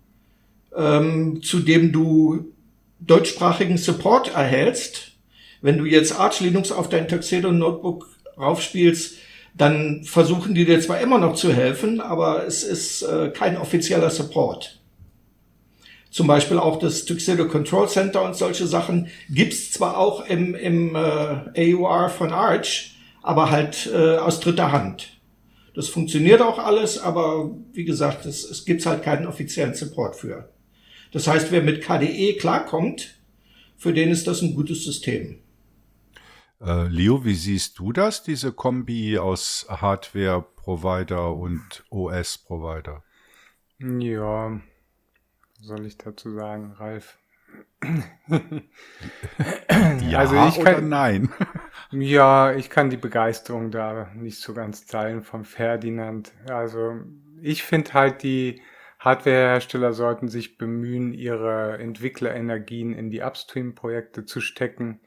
ähm, 0.76 1.42
zu 1.42 1.60
dem 1.60 1.92
du 1.92 2.52
deutschsprachigen 2.98 3.78
Support 3.78 4.34
erhältst. 4.34 5.12
Wenn 5.60 5.78
du 5.78 5.84
jetzt 5.84 6.18
Arch 6.18 6.40
Linux 6.40 6.72
auf 6.72 6.88
dein 6.88 7.06
Tuxedo 7.06 7.52
Notebook 7.52 8.08
raufspielst, 8.36 9.18
dann 9.54 10.02
versuchen 10.04 10.54
die 10.54 10.64
dir 10.64 10.80
zwar 10.80 11.00
immer 11.00 11.18
noch 11.18 11.34
zu 11.34 11.52
helfen, 11.52 12.00
aber 12.00 12.46
es 12.46 12.64
ist 12.64 13.02
äh, 13.02 13.30
kein 13.30 13.56
offizieller 13.56 14.10
Support. 14.10 14.81
Zum 16.12 16.26
Beispiel 16.26 16.58
auch 16.58 16.78
das 16.78 17.06
Tuxedo 17.06 17.48
Control 17.48 17.88
Center 17.88 18.22
und 18.22 18.36
solche 18.36 18.66
Sachen 18.66 19.08
gibt's 19.30 19.72
zwar 19.72 19.96
auch 19.96 20.26
im, 20.26 20.54
im 20.54 20.94
äh, 20.94 21.74
AUR 21.74 22.10
von 22.10 22.32
Arch, 22.32 22.98
aber 23.22 23.50
halt 23.50 23.90
äh, 23.92 24.18
aus 24.18 24.38
dritter 24.40 24.72
Hand. 24.72 25.18
Das 25.74 25.88
funktioniert 25.88 26.42
auch 26.42 26.58
alles, 26.58 26.98
aber 26.98 27.56
wie 27.72 27.86
gesagt, 27.86 28.26
es, 28.26 28.44
es 28.44 28.66
gibt 28.66 28.84
halt 28.84 29.02
keinen 29.02 29.26
offiziellen 29.26 29.72
Support 29.72 30.14
für. 30.14 30.50
Das 31.12 31.26
heißt, 31.26 31.50
wer 31.50 31.62
mit 31.62 31.82
KDE 31.82 32.34
klarkommt, 32.34 33.18
für 33.78 33.94
den 33.94 34.10
ist 34.10 34.26
das 34.26 34.42
ein 34.42 34.54
gutes 34.54 34.84
System. 34.84 35.38
Äh, 36.60 36.88
Leo, 36.88 37.24
wie 37.24 37.34
siehst 37.34 37.78
du 37.78 37.90
das, 37.90 38.22
diese 38.22 38.52
Kombi 38.52 39.16
aus 39.16 39.64
Hardware-Provider 39.70 41.34
und 41.34 41.84
OS-Provider? 41.88 43.02
Ja, 43.78 44.60
soll 45.62 45.86
ich 45.86 45.96
dazu 45.96 46.30
sagen, 46.30 46.72
Ralf? 46.72 47.18
ja 50.00 50.18
also 50.18 50.36
ich 50.48 50.64
kann, 50.64 50.74
oder 50.74 50.80
nein? 50.82 51.28
ja, 51.90 52.52
ich 52.52 52.70
kann 52.70 52.90
die 52.90 52.96
Begeisterung 52.96 53.70
da 53.70 54.10
nicht 54.14 54.38
so 54.40 54.54
ganz 54.54 54.86
teilen 54.86 55.22
vom 55.22 55.44
Ferdinand. 55.44 56.32
Also 56.48 57.00
ich 57.40 57.62
finde 57.62 57.92
halt, 57.94 58.22
die 58.22 58.62
Hardwarehersteller 58.98 59.92
sollten 59.92 60.28
sich 60.28 60.58
bemühen, 60.58 61.12
ihre 61.12 61.78
Entwicklerenergien 61.78 62.92
in 62.94 63.10
die 63.10 63.22
Upstream-Projekte 63.22 64.24
zu 64.24 64.40
stecken 64.40 65.00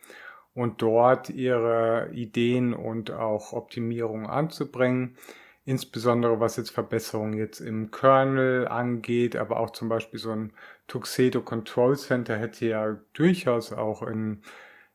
und 0.53 0.81
dort 0.81 1.29
ihre 1.29 2.09
Ideen 2.13 2.73
und 2.73 3.11
auch 3.11 3.53
Optimierungen 3.53 4.27
anzubringen 4.27 5.17
insbesondere 5.65 6.39
was 6.39 6.57
jetzt 6.57 6.69
Verbesserungen 6.69 7.37
jetzt 7.37 7.59
im 7.59 7.89
Kernel 7.89 8.67
angeht, 8.67 9.35
aber 9.35 9.59
auch 9.59 9.71
zum 9.71 9.89
Beispiel 9.89 10.19
so 10.19 10.31
ein 10.31 10.53
Tuxedo 10.87 11.41
Control 11.41 11.97
Center 11.97 12.37
hätte 12.37 12.67
ja 12.67 12.97
durchaus 13.13 13.73
auch 13.73 14.03
in, 14.03 14.43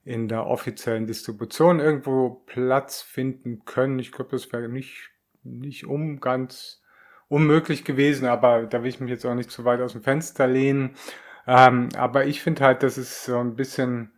in 0.05 0.29
der 0.29 0.47
offiziellen 0.47 1.07
Distribution 1.07 1.81
irgendwo 1.81 2.43
Platz 2.47 3.03
finden 3.03 3.65
können. 3.65 3.99
Ich 3.99 4.13
glaube, 4.13 4.31
das 4.31 4.53
wäre 4.53 4.69
nicht, 4.69 5.11
nicht 5.43 5.87
um 5.87 6.21
ganz 6.21 6.83
unmöglich 7.29 7.85
gewesen, 7.85 8.27
aber 8.27 8.63
da 8.65 8.83
will 8.83 8.91
ich 8.91 9.01
mich 9.01 9.11
jetzt 9.11 9.27
auch 9.27 9.35
nicht 9.35 9.51
zu 9.51 9.65
weit 9.65 9.81
aus 9.81 9.93
dem 9.93 10.03
Fenster 10.03 10.47
lehnen. 10.47 10.95
Ähm, 11.47 11.89
aber 11.97 12.27
ich 12.27 12.43
finde 12.43 12.65
halt, 12.65 12.85
das 12.85 12.97
ist 12.97 13.25
so 13.25 13.39
ein 13.39 13.57
bisschen 13.57 14.13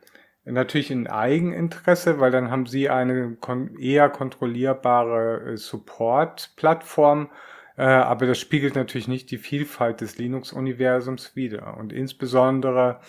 natürlich 0.44 0.90
in 0.90 1.06
Eigeninteresse, 1.06 2.18
weil 2.20 2.30
dann 2.30 2.50
haben 2.50 2.66
sie 2.66 2.90
eine 2.90 3.36
kon 3.40 3.76
eher 3.78 4.08
kontrollierbare 4.08 5.52
äh, 5.52 5.56
Support-Plattform, 5.56 7.30
äh, 7.76 7.82
aber 7.82 8.26
das 8.26 8.38
spiegelt 8.38 8.74
natürlich 8.74 9.08
nicht 9.08 9.30
die 9.30 9.38
Vielfalt 9.38 10.00
des 10.00 10.18
Linux-Universums 10.18 11.36
wider. 11.36 11.76
Und 11.76 11.92
insbesondere 11.92 13.00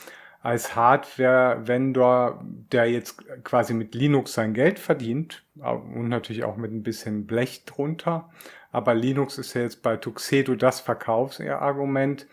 als 0.41 0.75
Hardware-Vendor, 0.75 2.43
der 2.71 2.91
jetzt 2.91 3.23
quasi 3.43 3.73
mit 3.73 3.95
Linux 3.95 4.33
sein 4.33 4.53
Geld 4.53 4.77
verdient 4.77 5.43
und 5.55 6.09
natürlich 6.09 6.43
auch 6.43 6.57
mit 6.57 6.71
ein 6.73 6.83
bisschen 6.83 7.25
Blech 7.25 7.63
drunter, 7.65 8.29
aber 8.73 8.93
Linux 8.93 9.37
ist 9.37 9.53
ja 9.53 9.61
jetzt 9.61 9.83
bei 9.83 9.95
Tuxedo 9.95 10.55
das 10.55 10.81
Verkaufsargument. 10.81 12.27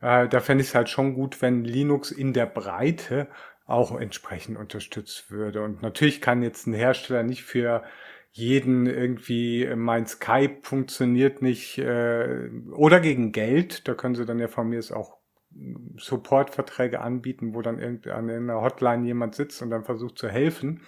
Äh, 0.00 0.28
da 0.28 0.38
fände 0.40 0.62
ich 0.62 0.68
es 0.68 0.74
halt 0.74 0.88
schon 0.88 1.14
gut, 1.14 1.42
wenn 1.42 1.64
Linux 1.64 2.12
in 2.12 2.32
der 2.32 2.46
Breite 2.46 3.26
auch 3.68 3.98
entsprechend 4.00 4.56
unterstützt 4.56 5.30
würde. 5.30 5.62
Und 5.62 5.82
natürlich 5.82 6.20
kann 6.20 6.42
jetzt 6.42 6.66
ein 6.66 6.72
Hersteller 6.72 7.22
nicht 7.22 7.44
für 7.44 7.84
jeden 8.32 8.86
irgendwie 8.86 9.64
äh, 9.64 9.76
mein 9.76 10.06
Skype 10.06 10.58
funktioniert 10.62 11.42
nicht 11.42 11.78
äh, 11.78 12.48
oder 12.72 12.98
gegen 13.00 13.30
Geld. 13.30 13.86
Da 13.86 13.94
können 13.94 14.14
sie 14.14 14.24
dann 14.24 14.38
ja 14.38 14.48
von 14.48 14.68
mir 14.68 14.82
auch 14.94 15.18
hm, 15.52 15.96
Supportverträge 15.98 17.00
anbieten, 17.00 17.54
wo 17.54 17.60
dann 17.60 17.78
irgendwie 17.78 18.10
an 18.10 18.30
einer 18.30 18.62
Hotline 18.62 19.06
jemand 19.06 19.34
sitzt 19.34 19.60
und 19.60 19.70
dann 19.70 19.84
versucht 19.84 20.18
zu 20.18 20.28
helfen, 20.28 20.80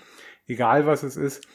egal 0.46 0.86
was 0.86 1.02
es 1.02 1.16
ist. 1.16 1.46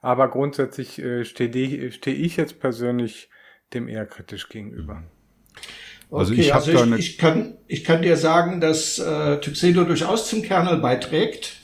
Aber 0.00 0.28
grundsätzlich 0.28 1.00
äh, 1.00 1.24
stehe 1.24 1.90
steh 1.90 2.12
ich 2.12 2.36
jetzt 2.36 2.60
persönlich 2.60 3.30
dem 3.74 3.88
eher 3.88 4.06
kritisch 4.06 4.48
gegenüber. 4.48 5.02
Also 6.10 6.32
okay, 6.32 6.40
ich, 6.40 6.54
also 6.54 6.72
ich, 6.72 6.98
ich, 6.98 7.18
kann, 7.18 7.58
ich 7.66 7.84
kann 7.84 8.02
dir 8.02 8.16
sagen, 8.16 8.60
dass 8.60 8.98
äh, 8.98 9.38
Tuxedo 9.40 9.84
durchaus 9.84 10.28
zum 10.28 10.42
Kernel 10.42 10.78
beiträgt 10.78 11.56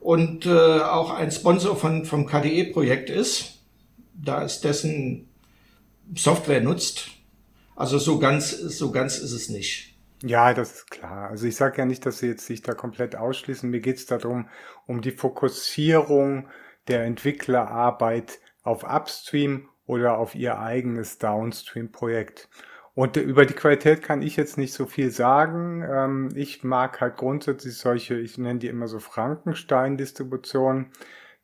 und 0.00 0.44
äh, 0.44 0.50
auch 0.50 1.10
ein 1.14 1.30
Sponsor 1.30 1.76
von, 1.76 2.04
vom 2.04 2.26
KDE-Projekt 2.26 3.08
ist, 3.08 3.62
da 4.14 4.44
es 4.44 4.60
dessen 4.60 5.28
Software 6.14 6.60
nutzt. 6.60 7.08
Also 7.74 7.98
so 7.98 8.18
ganz, 8.18 8.50
so 8.50 8.90
ganz 8.90 9.18
ist 9.18 9.32
es 9.32 9.48
nicht. 9.48 9.94
Ja, 10.22 10.54
das 10.54 10.72
ist 10.72 10.90
klar. 10.90 11.30
Also 11.30 11.46
ich 11.46 11.56
sage 11.56 11.78
ja 11.78 11.86
nicht, 11.86 12.06
dass 12.06 12.18
sie 12.18 12.28
jetzt 12.28 12.46
sich 12.46 12.62
da 12.62 12.74
komplett 12.74 13.16
ausschließen. 13.16 13.68
Mir 13.68 13.80
geht 13.80 13.96
es 13.96 14.06
darum, 14.06 14.48
um 14.86 15.00
die 15.00 15.10
Fokussierung 15.10 16.48
der 16.88 17.04
Entwicklerarbeit 17.04 18.40
auf 18.62 18.84
Upstream 18.84 19.68
oder 19.86 20.18
auf 20.18 20.34
ihr 20.34 20.58
eigenes 20.58 21.18
Downstream-Projekt. 21.18 22.48
Und 22.94 23.16
über 23.16 23.44
die 23.44 23.54
Qualität 23.54 24.02
kann 24.02 24.22
ich 24.22 24.36
jetzt 24.36 24.56
nicht 24.56 24.72
so 24.72 24.86
viel 24.86 25.10
sagen. 25.10 25.84
Ähm, 25.88 26.28
ich 26.36 26.62
mag 26.62 27.00
halt 27.00 27.16
grundsätzlich 27.16 27.76
solche, 27.76 28.14
ich 28.14 28.38
nenne 28.38 28.60
die 28.60 28.68
immer 28.68 28.86
so 28.86 29.00
Frankenstein-Distributionen, 29.00 30.92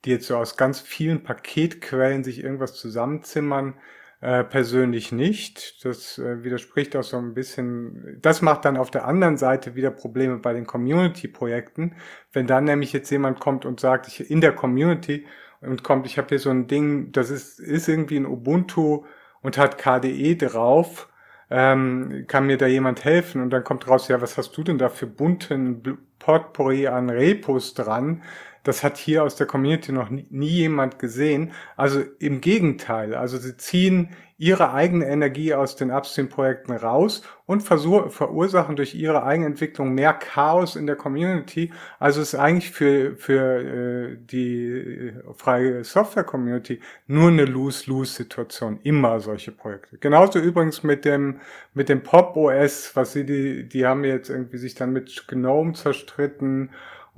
die 0.04 0.10
jetzt 0.10 0.26
so 0.28 0.36
aus 0.36 0.56
ganz 0.56 0.80
vielen 0.80 1.24
Paketquellen 1.24 2.22
sich 2.22 2.42
irgendwas 2.44 2.74
zusammenzimmern. 2.74 3.74
Äh, 4.20 4.44
persönlich 4.44 5.12
nicht. 5.12 5.84
Das 5.84 6.18
äh, 6.18 6.44
widerspricht 6.44 6.94
auch 6.94 7.02
so 7.02 7.16
ein 7.16 7.34
bisschen. 7.34 8.18
Das 8.20 8.42
macht 8.42 8.64
dann 8.64 8.76
auf 8.76 8.90
der 8.90 9.06
anderen 9.06 9.38
Seite 9.38 9.74
wieder 9.74 9.90
Probleme 9.90 10.36
bei 10.38 10.52
den 10.52 10.66
Community-Projekten. 10.66 11.96
Wenn 12.32 12.46
dann 12.46 12.64
nämlich 12.64 12.92
jetzt 12.92 13.10
jemand 13.10 13.40
kommt 13.40 13.64
und 13.64 13.80
sagt, 13.80 14.08
ich 14.08 14.30
in 14.30 14.40
der 14.40 14.52
Community 14.54 15.26
und 15.62 15.82
kommt, 15.82 16.06
ich 16.06 16.18
habe 16.18 16.28
hier 16.28 16.38
so 16.38 16.50
ein 16.50 16.68
Ding, 16.68 17.12
das 17.12 17.30
ist, 17.30 17.58
ist 17.58 17.88
irgendwie 17.88 18.18
ein 18.18 18.26
Ubuntu 18.26 19.04
und 19.42 19.58
hat 19.58 19.78
KDE 19.78 20.36
drauf 20.36 21.08
ähm, 21.50 22.24
kann 22.28 22.46
mir 22.46 22.56
da 22.58 22.66
jemand 22.66 23.04
helfen? 23.04 23.42
Und 23.42 23.50
dann 23.50 23.64
kommt 23.64 23.88
raus, 23.88 24.08
ja, 24.08 24.20
was 24.20 24.38
hast 24.38 24.56
du 24.56 24.62
denn 24.62 24.78
da 24.78 24.88
für 24.88 25.06
bunten 25.06 25.98
Potpourri 26.18 26.86
an 26.88 27.10
Repos 27.10 27.74
dran? 27.74 28.22
Das 28.62 28.82
hat 28.82 28.98
hier 28.98 29.24
aus 29.24 29.36
der 29.36 29.46
Community 29.46 29.92
noch 29.92 30.10
nie, 30.10 30.26
nie 30.30 30.48
jemand 30.48 30.98
gesehen. 30.98 31.52
Also 31.76 32.02
im 32.18 32.40
Gegenteil. 32.40 33.14
Also 33.14 33.38
sie 33.38 33.56
ziehen 33.56 34.10
ihre 34.40 34.72
eigene 34.72 35.06
Energie 35.06 35.52
aus 35.52 35.76
den 35.76 35.90
Upstream-Projekten 35.90 36.72
raus 36.72 37.22
und 37.44 37.60
verursachen 37.60 38.74
durch 38.74 38.94
ihre 38.94 39.22
Eigenentwicklung 39.22 39.92
mehr 39.92 40.14
Chaos 40.14 40.76
in 40.76 40.86
der 40.86 40.96
Community. 40.96 41.70
Also 41.98 42.22
es 42.22 42.32
ist 42.32 42.40
eigentlich 42.40 42.70
für, 42.70 43.16
für 43.16 43.60
äh, 43.60 44.16
die 44.18 44.66
äh, 44.66 45.12
freie 45.34 45.84
Software-Community 45.84 46.80
nur 47.06 47.28
eine 47.28 47.44
Lose-Lose-Situation. 47.44 48.80
Immer 48.82 49.20
solche 49.20 49.52
Projekte. 49.52 49.98
Genauso 49.98 50.38
übrigens 50.38 50.82
mit 50.82 51.04
dem, 51.04 51.40
mit 51.74 51.90
dem 51.90 52.02
Pop-OS, 52.02 52.92
was 52.94 53.12
sie, 53.12 53.26
die, 53.26 53.68
die 53.68 53.84
haben 53.84 54.04
jetzt 54.04 54.30
irgendwie 54.30 54.56
sich 54.56 54.74
dann 54.74 54.94
mit 54.94 55.28
GNOME 55.28 55.74
zerstritten 55.74 56.70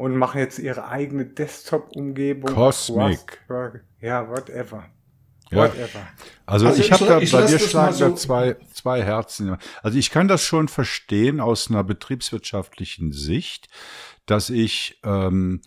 und 0.03 0.17
machen 0.17 0.41
jetzt 0.41 0.59
ihre 0.59 0.89
eigene 0.89 1.25
Desktop-Umgebung. 1.25 2.53
Cosmic. 2.53 3.41
Ja, 4.01 4.29
whatever. 4.29 4.87
Ja. 5.53 5.71
Also, 6.45 6.67
also, 6.67 6.81
ich, 6.81 6.87
ich 6.87 6.93
habe 6.93 7.07
da, 7.07 7.19
bei 7.21 7.47
dir 7.47 7.59
schlagen 7.61 7.95
so 7.95 8.09
da 8.09 8.17
zwei, 8.17 8.57
zwei 8.73 9.03
Herzen. 9.05 9.57
Also 9.81 9.99
ich 9.99 10.11
kann 10.11 10.27
das 10.27 10.43
schon 10.43 10.67
verstehen 10.67 11.39
aus 11.39 11.71
einer 11.71 11.85
betriebswirtschaftlichen 11.85 13.13
Sicht, 13.13 13.69
dass 14.27 14.51
ich 14.51 14.99
ähm, 15.05 15.61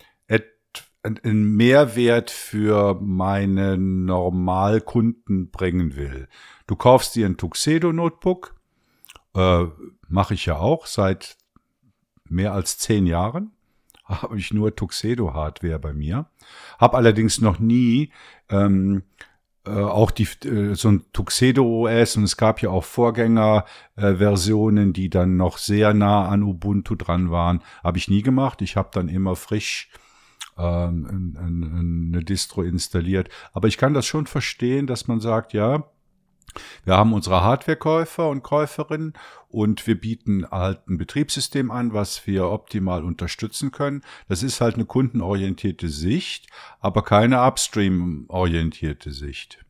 einen 1.24 1.56
Mehrwert 1.56 2.30
für 2.30 3.00
meine 3.00 3.78
Normalkunden 3.78 5.50
bringen 5.50 5.96
will. 5.96 6.28
Du 6.68 6.76
kaufst 6.76 7.16
dir 7.16 7.26
ein 7.26 7.38
Tuxedo-Notebook, 7.38 8.54
äh, 9.34 9.66
mache 10.10 10.34
ich 10.34 10.48
ja 10.48 10.58
auch 10.58 10.88
seit 10.88 11.38
mehr 12.28 12.52
als 12.52 12.80
zehn 12.80 13.06
Jahren 13.06 13.55
habe 14.06 14.38
ich 14.38 14.54
nur 14.54 14.76
Tuxedo-Hardware 14.76 15.80
bei 15.80 15.94
mir. 15.94 16.28
Habe 16.80 16.98
allerdings 16.98 17.42
noch 17.42 17.60
nie 17.60 18.12
ähm, 18.50 19.04
äh, 19.66 19.72
auch 19.72 20.12
die, 20.12 20.28
äh, 20.48 20.76
so 20.76 20.90
ein 20.90 21.06
Tuxedo 21.12 21.66
OS 21.66 22.18
und 22.18 22.24
es 22.24 22.38
gab 22.38 22.62
ja 22.62 22.70
auch 22.70 22.84
Vorgängerversionen, 22.84 24.90
äh, 24.90 24.94
die 24.94 25.10
dann 25.10 25.38
noch 25.38 25.58
sehr 25.58 25.96
nah 25.96 26.28
an 26.28 26.44
Ubuntu 26.44 26.94
dran 26.96 27.32
waren. 27.32 27.64
Habe 27.84 27.98
ich 27.98 28.08
nie 28.08 28.22
gemacht. 28.22 28.62
Ich 28.62 28.78
habe 28.78 28.90
dann 28.94 29.10
immer 29.10 29.36
frisch 29.36 29.90
ähm, 30.58 32.12
eine 32.12 32.24
Distro 32.24 32.62
installiert. 32.62 33.30
Aber 33.54 33.68
ich 33.68 33.78
kann 33.78 33.94
das 33.94 34.06
schon 34.06 34.28
verstehen, 34.28 34.88
dass 34.88 35.08
man 35.08 35.20
sagt, 35.20 35.54
ja, 35.54 35.84
wir 36.84 36.96
haben 36.96 37.14
unsere 37.14 37.42
Hardwarekäufer 37.42 38.30
und 38.30 38.44
Käuferinnen 38.44 39.14
und 39.50 39.88
wir 39.88 40.00
bieten 40.00 40.46
halt 40.50 40.88
ein 40.88 40.98
Betriebssystem 40.98 41.72
an, 41.72 41.94
was 41.94 42.28
wir 42.28 42.50
optimal 42.50 43.04
unterstützen 43.04 43.72
können. 43.72 44.04
Das 44.28 44.44
ist 44.44 44.62
halt 44.62 44.76
eine 44.76 44.86
kundenorientierte 44.86 45.90
Sicht, 45.90 46.48
aber 46.80 47.04
keine 47.04 47.42
upstream-orientierte 47.46 49.12
Sicht. 49.12 49.66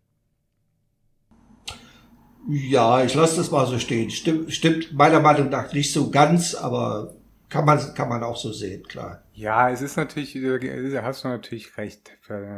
Ja, 2.47 3.03
ich 3.03 3.15
lasse 3.15 3.37
das 3.37 3.51
mal 3.51 3.65
so 3.65 3.79
stehen. 3.79 4.11
Stimmt, 4.11 4.53
stimmt 4.53 4.93
meiner 4.93 5.19
Meinung 5.19 5.49
nach 5.49 5.73
nicht 5.73 5.91
so 5.91 6.11
ganz, 6.11 6.53
aber 6.53 7.15
kann 7.49 7.65
man, 7.65 7.79
kann 7.95 8.09
man 8.09 8.23
auch 8.23 8.37
so 8.37 8.51
sehen, 8.51 8.83
klar. 8.83 9.23
Ja, 9.33 9.69
es 9.69 9.81
ist 9.81 9.97
natürlich, 9.97 10.33
da 10.33 11.03
hast 11.03 11.23
du 11.23 11.27
natürlich 11.27 11.77
recht. 11.77 12.11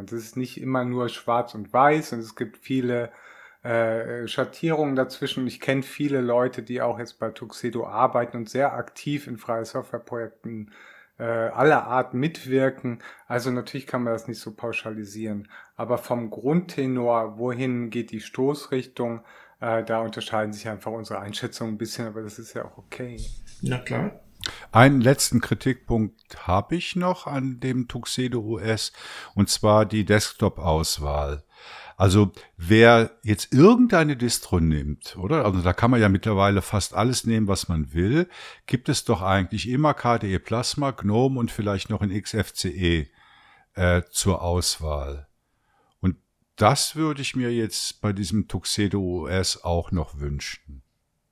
Es 0.06 0.12
ist 0.12 0.38
nicht 0.38 0.60
immer 0.60 0.84
nur 0.84 1.10
schwarz 1.10 1.56
und 1.56 1.72
weiß 1.72 2.14
und 2.14 2.20
es 2.20 2.36
gibt 2.36 2.58
viele 2.58 3.12
äh, 3.68 4.28
Schattierungen 4.28 4.96
dazwischen. 4.96 5.46
Ich 5.46 5.60
kenne 5.60 5.84
viele 5.84 6.22
Leute, 6.22 6.64
die 6.64 6.82
auch 6.82 7.00
jetzt 7.00 7.20
bei 7.20 7.32
Tuxedo 7.32 7.86
arbeiten 7.86 8.38
und 8.38 8.50
sehr 8.50 8.74
aktiv 8.74 9.28
in 9.28 9.38
freie 9.38 9.66
Softwareprojekten 9.66 10.72
äh, 11.20 11.24
aller 11.24 11.86
Art 11.86 12.14
mitwirken. 12.14 13.04
Also 13.28 13.52
natürlich 13.52 13.86
kann 13.86 14.04
man 14.04 14.14
das 14.14 14.30
nicht 14.30 14.40
so 14.40 14.54
pauschalisieren. 14.54 15.50
Aber 15.76 15.98
vom 15.98 16.30
Grundtenor, 16.30 17.38
wohin 17.40 17.90
geht 17.90 18.12
die 18.12 18.22
Stoßrichtung, 18.22 19.26
äh, 19.60 19.84
da 19.84 20.00
unterscheiden 20.00 20.54
sich 20.54 20.70
einfach 20.70 20.92
unsere 20.92 21.20
Einschätzungen 21.20 21.74
ein 21.74 21.78
bisschen, 21.78 22.08
aber 22.08 22.22
das 22.22 22.40
ist 22.40 22.54
ja 22.54 22.64
auch 22.64 22.78
okay. 22.78 23.20
Na 23.62 23.80
klar. 23.80 24.12
Einen 24.72 25.02
letzten 25.02 25.42
Kritikpunkt 25.42 26.48
habe 26.48 26.76
ich 26.76 26.96
noch 26.96 27.28
an 27.28 27.60
dem 27.60 27.90
Tuxedo 27.90 28.40
OS, 28.40 28.94
und 29.36 29.50
zwar 29.50 29.86
die 29.86 30.06
Desktop-Auswahl. 30.06 31.44
Also 31.98 32.32
wer 32.58 33.10
jetzt 33.24 33.52
irgendeine 33.52 34.16
Distro 34.16 34.60
nimmt, 34.60 35.18
oder? 35.18 35.46
Also 35.46 35.64
da 35.64 35.74
kann 35.74 35.90
man 35.90 36.00
ja 36.00 36.10
mittlerweile 36.10 36.62
fast 36.62 36.94
alles 36.94 37.26
nehmen, 37.26 37.48
was 37.48 37.70
man 37.70 37.92
will. 37.92 38.30
Gibt 38.68 38.88
es 38.88 39.04
doch 39.04 39.24
eigentlich 39.24 39.68
immer 39.68 39.96
KDE 39.96 40.38
Plasma, 40.38 40.92
GNOME 40.92 41.40
und 41.40 41.50
vielleicht 41.50 41.90
noch 41.90 42.02
ein 42.02 42.12
XFCE 42.12 43.08
äh, 43.74 44.04
zur 44.12 44.44
Auswahl. 44.44 45.28
Und 46.00 46.18
das 46.56 46.96
würde 46.96 47.24
ich 47.24 47.36
mir 47.36 47.52
jetzt 47.52 48.00
bei 48.00 48.14
diesem 48.14 48.48
Tuxedo 48.48 49.26
OS 49.26 49.64
auch 49.64 49.92
noch 49.92 50.20
wünschen. 50.20 50.84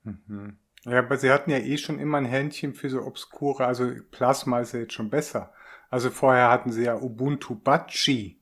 Mhm. 0.03 0.57
Ja, 0.83 0.97
aber 0.97 1.17
sie 1.17 1.29
hatten 1.29 1.51
ja 1.51 1.59
eh 1.59 1.77
schon 1.77 1.99
immer 1.99 2.17
ein 2.17 2.25
Händchen 2.25 2.73
für 2.73 2.89
so 2.89 3.03
obskure, 3.03 3.67
also 3.67 3.91
Plasma 4.09 4.61
ist 4.61 4.73
ja 4.73 4.79
jetzt 4.79 4.93
schon 4.93 5.11
besser. 5.11 5.53
Also 5.91 6.09
vorher 6.09 6.49
hatten 6.49 6.71
sie 6.71 6.85
ja 6.85 6.95
Ubuntu 6.95 7.53
Bachi. 7.53 8.39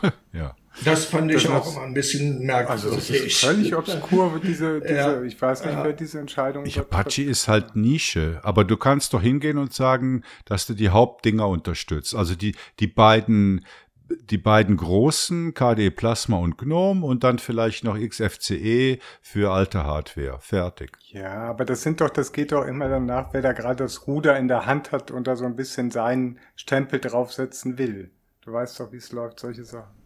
ja. 0.32 0.54
Das 0.84 1.04
fand 1.04 1.30
ich 1.30 1.42
das 1.42 1.52
auch 1.52 1.72
immer 1.72 1.84
ein 1.84 1.94
bisschen 1.94 2.46
merkwürdig. 2.46 2.70
Also 2.70 2.94
das 2.94 3.10
ist 3.10 3.44
völlig 3.44 3.74
obskur, 3.74 4.40
diese, 4.42 4.80
diese 4.80 4.94
ja, 4.94 5.22
ich 5.22 5.40
weiß 5.40 5.64
nicht, 5.64 5.74
ja. 5.74 5.84
wer 5.84 5.92
diese 5.92 6.20
Entscheidung 6.20 6.64
ich, 6.64 6.78
Apache 6.78 7.22
ist 7.22 7.48
halt 7.48 7.76
Nische, 7.76 8.40
aber 8.42 8.64
du 8.64 8.76
kannst 8.76 9.12
doch 9.12 9.20
hingehen 9.20 9.58
und 9.58 9.74
sagen, 9.74 10.22
dass 10.44 10.66
du 10.66 10.74
die 10.74 10.88
Hauptdinger 10.88 11.48
unterstützt. 11.48 12.14
Also 12.14 12.34
die, 12.34 12.54
die 12.78 12.86
beiden, 12.86 13.66
die 14.08 14.38
beiden 14.38 14.76
großen, 14.76 15.54
KDE 15.54 15.90
Plasma 15.90 16.38
und 16.38 16.56
GNOME 16.56 17.04
und 17.04 17.24
dann 17.24 17.38
vielleicht 17.38 17.84
noch 17.84 17.98
XFCE 17.98 18.98
für 19.20 19.52
alte 19.52 19.84
Hardware. 19.84 20.38
Fertig. 20.40 20.96
Ja, 21.08 21.50
aber 21.50 21.64
das 21.64 21.82
sind 21.82 22.00
doch, 22.00 22.10
das 22.10 22.32
geht 22.32 22.52
doch 22.52 22.64
immer 22.64 22.88
danach, 22.88 23.32
wer 23.32 23.42
da 23.42 23.52
gerade 23.52 23.84
das 23.84 24.06
Ruder 24.06 24.38
in 24.38 24.48
der 24.48 24.66
Hand 24.66 24.92
hat 24.92 25.10
und 25.10 25.26
da 25.26 25.36
so 25.36 25.44
ein 25.44 25.56
bisschen 25.56 25.90
seinen 25.90 26.38
Stempel 26.54 27.00
draufsetzen 27.00 27.76
will. 27.76 28.10
Du 28.42 28.52
weißt 28.52 28.80
doch, 28.80 28.92
wie 28.92 28.96
es 28.96 29.12
läuft, 29.12 29.40
solche 29.40 29.64
Sachen. 29.64 29.99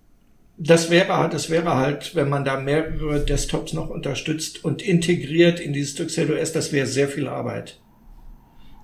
Das 0.57 0.91
wäre 0.91 1.17
halt, 1.17 1.35
das 1.35 1.51
wäre 1.51 1.75
halt, 1.75 2.15
wenn 2.15 2.29
man 2.29 2.45
da 2.45 2.61
mehrere 2.61 3.25
Desktops 3.25 3.73
noch 3.73 3.91
unterstützt 3.91 4.65
und 4.65 4.83
integriert 4.83 5.59
in 5.59 5.73
dieses 5.73 5.95
Tuxedo 5.95 6.35
S, 6.35 6.53
das 6.53 6.73
wäre 6.73 6.87
sehr 6.87 7.09
viel 7.09 7.27
Arbeit. 7.27 7.81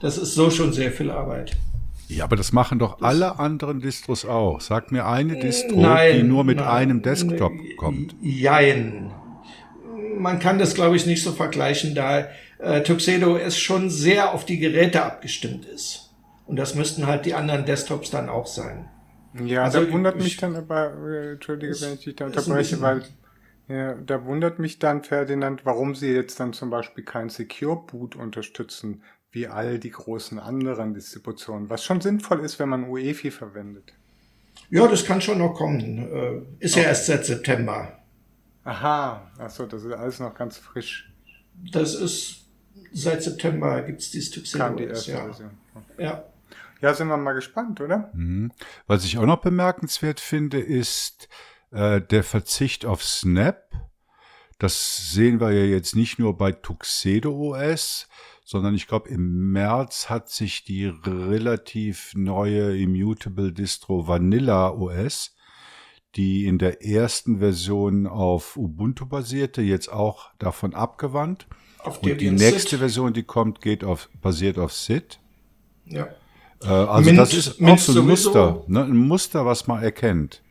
Das 0.00 0.18
ist 0.18 0.34
so 0.34 0.50
schon 0.50 0.72
sehr 0.72 0.90
viel 0.90 1.10
Arbeit. 1.10 1.56
Ja, 2.08 2.24
aber 2.24 2.34
das 2.34 2.52
machen 2.52 2.80
doch 2.80 2.98
das 2.98 3.02
alle 3.02 3.38
anderen 3.38 3.80
Distros 3.80 4.24
auch. 4.24 4.60
Sag 4.60 4.90
mir 4.90 5.06
eine 5.06 5.38
Distro, 5.38 5.80
nein, 5.80 6.16
die 6.16 6.22
nur 6.24 6.42
mit 6.42 6.56
nein, 6.56 6.66
einem 6.66 7.02
Desktop 7.02 7.52
kommt. 7.76 8.16
Jein. 8.20 9.12
Man 10.18 10.40
kann 10.40 10.58
das, 10.58 10.74
glaube 10.74 10.96
ich, 10.96 11.06
nicht 11.06 11.22
so 11.22 11.30
vergleichen, 11.30 11.94
da 11.94 12.26
äh, 12.58 12.82
Tuxedo 12.82 13.36
S 13.36 13.58
schon 13.58 13.90
sehr 13.90 14.34
auf 14.34 14.44
die 14.44 14.58
Geräte 14.58 15.04
abgestimmt 15.04 15.64
ist. 15.66 16.10
Und 16.46 16.56
das 16.56 16.74
müssten 16.74 17.06
halt 17.06 17.26
die 17.26 17.34
anderen 17.34 17.64
Desktops 17.64 18.10
dann 18.10 18.28
auch 18.28 18.48
sein. 18.48 18.88
Ja, 19.34 19.64
also 19.64 19.84
da 19.84 19.92
wundert 19.92 20.16
ich, 20.16 20.24
mich 20.24 20.36
dann 20.38 20.56
aber, 20.56 20.92
äh, 21.08 21.32
entschuldige, 21.32 21.80
wenn 21.80 21.94
ich 21.94 22.00
dich 22.00 22.16
da 22.16 22.26
unterbreche, 22.26 22.80
weil 22.80 23.04
ja, 23.68 23.94
da 23.94 24.24
wundert 24.24 24.58
mich 24.58 24.80
dann, 24.80 25.04
Ferdinand, 25.04 25.64
warum 25.64 25.94
sie 25.94 26.12
jetzt 26.12 26.40
dann 26.40 26.52
zum 26.52 26.70
Beispiel 26.70 27.04
kein 27.04 27.28
Secure 27.28 27.84
Boot 27.86 28.16
unterstützen, 28.16 29.02
wie 29.30 29.46
all 29.46 29.78
die 29.78 29.90
großen 29.90 30.40
anderen 30.40 30.94
Distributionen, 30.94 31.70
was 31.70 31.84
schon 31.84 32.00
sinnvoll 32.00 32.40
ist, 32.40 32.58
wenn 32.58 32.68
man 32.68 32.88
UEFI 32.88 33.30
verwendet. 33.30 33.92
Ja, 34.70 34.88
das 34.88 35.04
kann 35.04 35.20
schon 35.20 35.38
noch 35.38 35.54
kommen. 35.54 35.98
Äh, 35.98 36.64
ist 36.64 36.74
okay. 36.74 36.82
ja 36.82 36.88
erst 36.88 37.06
seit 37.06 37.24
September. 37.24 38.00
Aha, 38.64 39.30
achso, 39.38 39.66
das 39.66 39.84
ist 39.84 39.92
alles 39.92 40.18
noch 40.18 40.34
ganz 40.34 40.58
frisch. 40.58 41.12
Das 41.72 41.94
ist 41.94 42.46
seit 42.92 43.22
September 43.22 43.82
gibt's 43.82 44.10
die 44.10 44.20
Stück 44.20 44.50
Kam 44.52 44.76
die 44.76 44.84
erste 44.84 45.12
ja. 45.12 45.24
Version. 45.24 45.50
Okay. 45.74 46.04
Ja. 46.04 46.24
Ja, 46.80 46.94
sind 46.94 47.08
wir 47.08 47.16
mal 47.16 47.32
gespannt, 47.32 47.80
oder? 47.80 48.10
Mhm. 48.14 48.52
Was 48.86 49.04
ich 49.04 49.18
auch 49.18 49.26
noch 49.26 49.40
bemerkenswert 49.40 50.20
finde, 50.20 50.60
ist 50.60 51.28
äh, 51.70 52.00
der 52.00 52.24
Verzicht 52.24 52.86
auf 52.86 53.02
Snap. 53.02 53.70
Das 54.58 55.12
sehen 55.12 55.40
wir 55.40 55.52
ja 55.52 55.64
jetzt 55.64 55.96
nicht 55.96 56.18
nur 56.18 56.36
bei 56.36 56.52
Tuxedo 56.52 57.32
OS, 57.32 58.08
sondern 58.44 58.74
ich 58.74 58.86
glaube, 58.86 59.08
im 59.08 59.52
März 59.52 60.10
hat 60.10 60.28
sich 60.28 60.64
die 60.64 60.86
relativ 60.86 62.12
neue 62.14 62.76
Immutable 62.76 63.52
Distro 63.52 64.06
Vanilla 64.06 64.70
OS, 64.70 65.34
die 66.16 66.46
in 66.46 66.58
der 66.58 66.84
ersten 66.84 67.38
Version 67.38 68.06
auf 68.06 68.56
Ubuntu 68.56 69.06
basierte, 69.06 69.62
jetzt 69.62 69.90
auch 69.92 70.30
davon 70.38 70.74
abgewandt. 70.74 71.46
Auf 71.78 72.02
Und 72.02 72.20
die 72.20 72.30
nächste 72.30 72.70
Sit. 72.70 72.78
Version, 72.80 73.12
die 73.12 73.22
kommt, 73.22 73.60
geht 73.60 73.84
auf, 73.84 74.10
basiert 74.20 74.58
auf 74.58 74.72
SID. 74.72 75.20
Ja. 75.86 76.08
Äh, 76.62 76.68
also 76.68 77.04
Mint, 77.04 77.18
das 77.18 77.34
ist 77.34 77.60
Mint 77.60 77.72
auch 77.72 77.78
so 77.78 78.00
ein 78.00 78.06
Muster, 78.06 78.64
ne? 78.66 78.84
ein 78.84 78.96
Muster, 78.96 79.46
was 79.46 79.66
man 79.66 79.82
erkennt. 79.82 80.42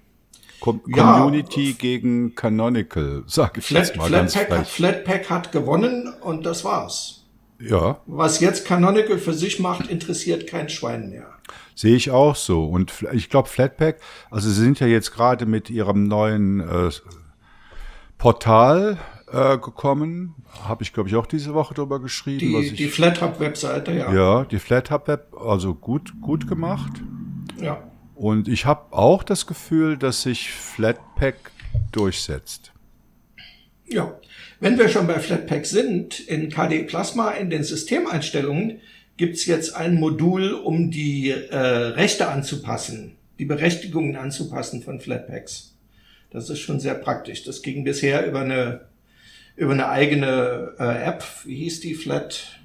Com 0.60 0.82
ja, 0.88 1.14
Community 1.14 1.74
gegen 1.74 2.36
Canonical, 2.36 3.24
sag 3.28 3.58
ich 3.58 3.66
Flat, 3.66 3.88
jetzt 3.88 3.98
mal 3.98 4.08
Flatpak, 4.08 4.50
ganz 4.50 4.68
frech. 4.68 4.68
Flatpak 4.68 5.30
hat 5.30 5.52
gewonnen 5.52 6.14
und 6.22 6.46
das 6.46 6.66
war's. 6.66 7.24
Ja. 7.62 8.00
Was 8.08 8.40
jetzt 8.40 8.66
Canonical 8.66 9.18
für 9.18 9.34
sich 9.34 9.60
macht, 9.60 9.88
interessiert 9.88 10.48
kein 10.48 10.70
Schwein 10.70 11.10
mehr. 11.10 11.28
Sehe 11.76 11.96
ich 11.96 12.12
auch 12.12 12.36
so. 12.36 12.66
Und 12.66 12.94
ich 13.14 13.30
glaube, 13.30 13.48
Flatpak, 13.48 14.00
also 14.30 14.50
sie 14.50 14.62
sind 14.62 14.80
ja 14.80 14.88
jetzt 14.88 15.12
gerade 15.12 15.46
mit 15.46 15.70
ihrem 15.70 16.08
neuen 16.08 16.60
äh, 16.60 16.90
Portal 18.18 18.98
äh, 19.32 19.58
gekommen. 19.58 20.36
Habe 20.64 20.84
ich, 20.84 20.94
glaube 20.94 21.10
ich, 21.10 21.16
auch 21.16 21.26
diese 21.26 21.54
Woche 21.54 21.74
drüber 21.74 22.00
geschrieben. 22.00 22.40
Die, 22.40 22.68
ich, 22.68 22.74
die 22.74 22.88
FlatHub-Webseite, 22.88 23.94
ja. 23.94 24.14
Ja, 24.14 24.46
die 24.46 24.60
FlatHub-Web, 24.60 25.36
also 25.40 25.74
gut, 25.74 26.14
gut 26.22 26.48
gemacht. 26.48 26.94
Ja. 27.62 27.84
Und 28.16 28.48
ich 28.48 28.66
habe 28.66 28.92
auch 28.92 29.24
das 29.24 29.48
Gefühl, 29.48 29.98
dass 29.98 30.24
sich 30.24 30.52
Flatpak 30.52 31.36
durchsetzt. 31.92 32.74
Ja, 33.88 34.20
wenn 34.60 34.78
wir 34.78 34.90
schon 34.90 35.08
bei 35.08 35.20
Flatpak 35.20 35.66
sind, 35.66 36.20
in 36.20 36.50
KDE 36.50 36.84
Plasma 36.84 37.32
in 37.32 37.50
den 37.50 37.64
Systemeinstellungen 37.64 38.82
gibt's 39.16 39.46
jetzt 39.46 39.76
ein 39.76 39.96
Modul, 39.96 40.54
um 40.54 40.92
die 40.92 41.30
äh, 41.30 41.58
Rechte 41.58 42.28
anzupassen, 42.28 43.16
die 43.38 43.46
Berechtigungen 43.46 44.16
anzupassen 44.16 44.82
von 44.84 45.00
Flatpaks. 45.00 45.78
Das 46.30 46.50
ist 46.50 46.60
schon 46.60 46.80
sehr 46.80 46.96
praktisch. 46.96 47.44
Das 47.44 47.62
ging 47.62 47.84
bisher 47.84 48.28
über 48.28 48.42
eine 48.42 48.89
über 49.60 49.74
eine 49.74 49.90
eigene 49.90 50.74
äh, 50.80 51.04
App, 51.04 51.26
wie 51.44 51.58
hieß 51.58 51.82
die, 51.82 51.94
Flat, 51.94 52.62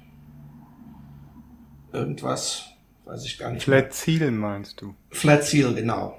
irgendwas, 1.91 2.69
weiß 3.03 3.25
ich 3.25 3.37
gar 3.37 3.51
nicht. 3.51 3.63
Flat 3.63 3.93
Seal 3.93 4.31
meinst 4.31 4.79
du? 4.79 4.95
Flat 5.11 5.43
Seal, 5.43 5.75
genau. 5.75 6.17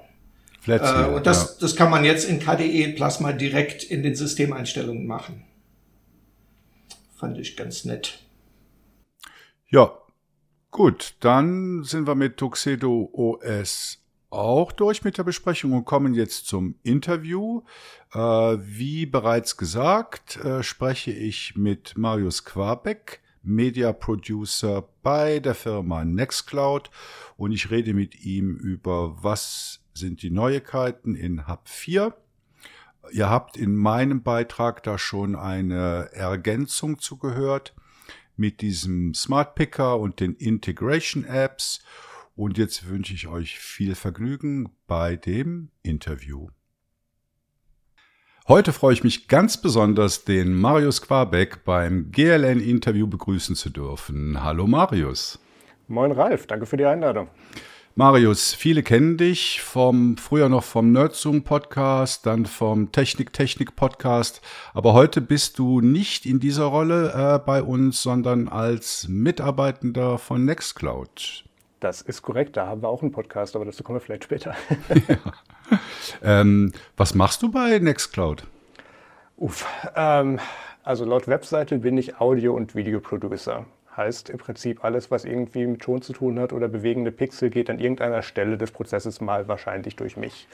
Flat 0.61 0.85
Seal, 0.85 1.09
äh, 1.09 1.15
und 1.15 1.25
das, 1.25 1.55
ja. 1.55 1.61
das 1.61 1.75
kann 1.75 1.89
man 1.89 2.05
jetzt 2.05 2.29
in 2.29 2.39
KDE 2.39 2.93
Plasma 2.93 3.33
direkt 3.33 3.83
in 3.83 4.03
den 4.03 4.15
Systemeinstellungen 4.15 5.07
machen. 5.07 5.45
Fand 7.15 7.39
ich 7.39 7.57
ganz 7.57 7.83
nett. 7.83 8.19
Ja, 9.69 9.97
gut, 10.69 11.15
dann 11.21 11.83
sind 11.83 12.05
wir 12.05 12.13
mit 12.13 12.37
Tuxedo 12.37 13.09
OS 13.13 14.03
auch 14.29 14.71
durch 14.71 15.03
mit 15.03 15.17
der 15.17 15.23
Besprechung 15.23 15.73
und 15.73 15.85
kommen 15.85 16.13
jetzt 16.13 16.47
zum 16.47 16.75
Interview. 16.83 17.63
Äh, 18.13 18.19
wie 18.19 19.05
bereits 19.05 19.57
gesagt, 19.57 20.37
äh, 20.37 20.63
spreche 20.63 21.11
ich 21.11 21.55
mit 21.55 21.97
Marius 21.97 22.45
Quabeck, 22.45 23.21
Media 23.43 23.93
Producer 23.93 24.87
bei 25.03 25.39
der 25.39 25.55
Firma 25.55 26.03
Nextcloud 26.03 26.89
und 27.37 27.51
ich 27.51 27.69
rede 27.71 27.93
mit 27.93 28.23
ihm 28.23 28.55
über 28.55 29.23
was 29.23 29.81
sind 29.93 30.21
die 30.21 30.31
Neuigkeiten 30.31 31.15
in 31.15 31.47
Hub 31.47 31.67
4. 31.67 32.15
Ihr 33.11 33.29
habt 33.29 33.55
in 33.55 33.75
meinem 33.75 34.21
Beitrag 34.21 34.83
da 34.83 34.97
schon 34.97 35.35
eine 35.35 36.09
Ergänzung 36.11 36.99
zugehört 36.99 37.73
mit 38.35 38.61
diesem 38.61 39.13
Smart 39.13 39.55
Picker 39.55 39.97
und 39.99 40.19
den 40.19 40.33
Integration 40.33 41.23
Apps 41.23 41.81
und 42.35 42.57
jetzt 42.57 42.87
wünsche 42.87 43.13
ich 43.13 43.27
euch 43.27 43.59
viel 43.59 43.95
Vergnügen 43.95 44.69
bei 44.85 45.15
dem 45.15 45.71
Interview. 45.81 46.49
Heute 48.49 48.71
freue 48.71 48.93
ich 48.93 49.03
mich 49.03 49.27
ganz 49.27 49.57
besonders, 49.57 50.23
den 50.23 50.53
Marius 50.53 51.01
Quabeck 51.01 51.65
beim 51.65 52.13
GLN-Interview 52.13 53.05
begrüßen 53.05 53.57
zu 53.57 53.69
dürfen. 53.69 54.41
Hallo 54.41 54.67
Marius. 54.67 55.37
Moin 55.89 56.13
Ralf, 56.13 56.47
danke 56.47 56.65
für 56.65 56.77
die 56.77 56.85
Einladung. 56.85 57.27
Marius, 57.95 58.53
viele 58.53 58.83
kennen 58.83 59.17
dich 59.17 59.61
vom 59.61 60.15
früher 60.15 60.47
noch 60.47 60.63
vom 60.63 60.93
Nerdzoom 60.93 61.43
Podcast, 61.43 62.25
dann 62.25 62.45
vom 62.45 62.93
Technik 62.93 63.33
Technik 63.33 63.75
Podcast, 63.75 64.41
aber 64.73 64.93
heute 64.93 65.19
bist 65.19 65.59
du 65.59 65.81
nicht 65.81 66.25
in 66.25 66.39
dieser 66.39 66.67
Rolle 66.67 67.11
äh, 67.13 67.45
bei 67.45 67.61
uns, 67.61 68.01
sondern 68.01 68.47
als 68.47 69.09
Mitarbeitender 69.09 70.17
von 70.17 70.45
Nextcloud. 70.45 71.43
Das 71.81 72.01
ist 72.01 72.21
korrekt, 72.21 72.55
da 72.55 72.67
haben 72.67 72.81
wir 72.81 72.87
auch 72.87 73.01
einen 73.01 73.11
Podcast, 73.11 73.57
aber 73.57 73.65
dazu 73.65 73.83
kommen 73.83 73.97
wir 73.97 74.01
vielleicht 74.01 74.23
später. 74.23 74.55
ja. 75.09 75.17
Ähm, 76.23 76.71
was 76.95 77.15
machst 77.15 77.41
du 77.43 77.51
bei 77.51 77.79
Nextcloud? 77.79 78.43
Uff, 79.37 79.65
ähm, 79.95 80.39
also 80.83 81.05
laut 81.05 81.27
Webseite 81.27 81.77
bin 81.79 81.97
ich 81.97 82.19
Audio- 82.19 82.55
und 82.55 82.75
Videoproducer. 82.75 83.65
Heißt 83.97 84.29
im 84.29 84.37
Prinzip 84.37 84.83
alles, 84.83 85.09
was 85.09 85.25
irgendwie 85.25 85.65
mit 85.65 85.81
Ton 85.81 86.01
zu 86.01 86.13
tun 86.13 86.39
hat 86.39 86.53
oder 86.53 86.67
bewegende 86.67 87.11
Pixel, 87.11 87.49
geht 87.49 87.69
an 87.69 87.79
irgendeiner 87.79 88.21
Stelle 88.21 88.57
des 88.57 88.71
Prozesses 88.71 89.21
mal 89.21 89.47
wahrscheinlich 89.47 89.95
durch 89.95 90.17
mich. 90.17 90.47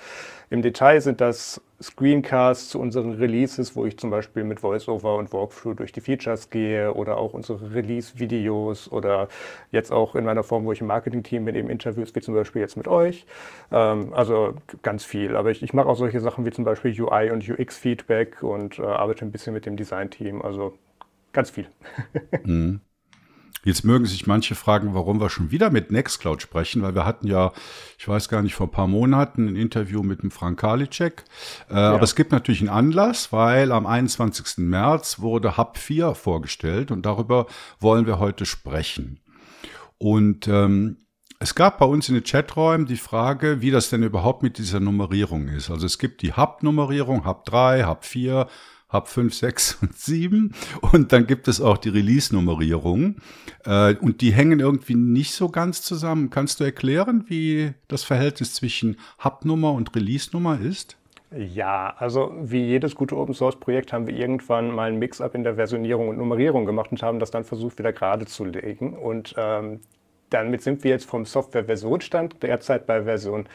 Im 0.49 0.61
Detail 0.61 1.01
sind 1.01 1.19
das 1.19 1.61
Screencasts 1.81 2.69
zu 2.69 2.79
unseren 2.79 3.13
Releases, 3.13 3.75
wo 3.75 3.85
ich 3.85 3.97
zum 3.97 4.09
Beispiel 4.09 4.43
mit 4.43 4.63
VoiceOver 4.63 5.17
und 5.17 5.33
Walkthrough 5.33 5.75
durch 5.75 5.91
die 5.91 6.01
Features 6.01 6.49
gehe 6.49 6.93
oder 6.93 7.17
auch 7.17 7.33
unsere 7.33 7.73
Release-Videos 7.73 8.91
oder 8.91 9.27
jetzt 9.71 9.91
auch 9.91 10.15
in 10.15 10.23
meiner 10.23 10.43
Form, 10.43 10.65
wo 10.65 10.71
ich 10.71 10.81
im 10.81 10.87
Marketing-Team 10.87 11.45
bin, 11.45 11.55
eben 11.55 11.69
Interviews 11.69 12.15
wie 12.15 12.21
zum 12.21 12.33
Beispiel 12.35 12.61
jetzt 12.61 12.77
mit 12.77 12.87
euch. 12.87 13.25
Ähm, 13.71 14.13
also 14.13 14.53
ganz 14.81 15.03
viel. 15.03 15.35
Aber 15.35 15.51
ich, 15.51 15.61
ich 15.63 15.73
mache 15.73 15.87
auch 15.89 15.97
solche 15.97 16.21
Sachen 16.21 16.45
wie 16.45 16.51
zum 16.51 16.63
Beispiel 16.63 16.99
UI 17.01 17.31
und 17.31 17.47
UX-Feedback 17.47 18.41
und 18.43 18.79
äh, 18.79 18.83
arbeite 18.83 19.25
ein 19.25 19.31
bisschen 19.31 19.53
mit 19.53 19.65
dem 19.65 19.75
Design-Team. 19.75 20.41
Also 20.41 20.73
ganz 21.33 21.49
viel. 21.49 21.67
Mhm. 22.45 22.81
Jetzt 23.65 23.85
mögen 23.85 24.05
sich 24.05 24.27
manche 24.27 24.55
fragen, 24.55 24.93
warum 24.93 25.21
wir 25.21 25.29
schon 25.29 25.51
wieder 25.51 25.69
mit 25.69 25.89
Nextcloud 25.89 26.41
sprechen, 26.41 26.81
weil 26.81 26.95
wir 26.95 27.05
hatten 27.05 27.27
ja, 27.27 27.53
ich 27.97 28.07
weiß 28.07 28.27
gar 28.27 28.41
nicht, 28.41 28.55
vor 28.55 28.67
ein 28.67 28.71
paar 28.71 28.87
Monaten 28.87 29.47
ein 29.47 29.55
Interview 29.55 30.03
mit 30.03 30.21
dem 30.21 30.31
Frank 30.31 30.59
Karliczek. 30.59 31.23
Äh, 31.69 31.75
ja. 31.75 31.93
Aber 31.93 32.03
es 32.03 32.15
gibt 32.15 32.33
natürlich 32.33 32.59
einen 32.59 32.69
Anlass, 32.69 33.31
weil 33.31 33.71
am 33.71 33.85
21. 33.85 34.57
März 34.57 35.19
wurde 35.19 35.55
Hub 35.57 35.77
4 35.77 36.13
vorgestellt 36.13 36.91
und 36.91 37.05
darüber 37.05 37.47
wollen 37.79 38.05
wir 38.05 38.19
heute 38.19 38.45
sprechen. 38.45 39.21
Und 39.97 40.49
ähm, 40.49 40.97
es 41.39 41.55
gab 41.55 41.79
bei 41.79 41.85
uns 41.85 42.09
in 42.09 42.15
den 42.15 42.23
Chaträumen 42.23 42.85
die 42.85 42.97
Frage, 42.97 43.61
wie 43.61 43.71
das 43.71 43.89
denn 43.89 44.03
überhaupt 44.03 44.43
mit 44.43 44.57
dieser 44.57 44.79
Nummerierung 44.79 45.47
ist. 45.47 45.69
Also 45.69 45.85
es 45.85 45.97
gibt 45.99 46.21
die 46.21 46.33
Hub-Nummerierung, 46.33 47.25
Hub 47.25 47.45
3, 47.45 47.85
Hub 47.85 48.05
4, 48.05 48.47
Hub 48.93 49.07
5, 49.07 49.33
6 49.33 49.79
und 49.81 49.97
7. 49.97 50.53
Und 50.93 51.11
dann 51.11 51.27
gibt 51.27 51.47
es 51.47 51.59
auch 51.59 51.77
die 51.77 51.89
Release-Nummerierung. 51.89 53.15
Äh, 53.65 53.95
und 53.95 54.21
die 54.21 54.31
hängen 54.31 54.59
irgendwie 54.59 54.95
nicht 54.95 55.33
so 55.33 55.49
ganz 55.49 55.81
zusammen. 55.81 56.29
Kannst 56.29 56.59
du 56.59 56.63
erklären, 56.63 57.25
wie 57.27 57.73
das 57.87 58.03
Verhältnis 58.03 58.53
zwischen 58.53 58.97
Hub-Nummer 59.23 59.73
und 59.73 59.95
Release-Nummer 59.95 60.59
ist? 60.59 60.97
Ja, 61.35 61.95
also 61.97 62.31
wie 62.39 62.63
jedes 62.63 62.93
gute 62.93 63.17
Open 63.17 63.33
Source 63.33 63.59
Projekt 63.59 63.91
haben 63.91 64.05
wir 64.05 64.15
irgendwann 64.15 64.69
mal 64.69 64.89
ein 64.91 64.99
Mix-up 64.99 65.33
in 65.33 65.43
der 65.43 65.55
Versionierung 65.55 66.09
und 66.09 66.17
Nummerierung 66.17 66.65
gemacht 66.65 66.91
und 66.91 67.01
haben 67.01 67.19
das 67.19 67.31
dann 67.31 67.43
versucht 67.43 67.79
wieder 67.79 67.91
gerade 67.91 68.25
zu 68.25 68.45
legen. 68.45 68.93
Und 68.93 69.33
ähm, 69.35 69.79
damit 70.29 70.61
sind 70.61 70.83
wir 70.83 70.91
jetzt 70.91 71.05
vom 71.05 71.25
Software-Versionsstand 71.25 72.43
derzeit 72.43 72.85
bei 72.85 73.03
Version 73.03 73.47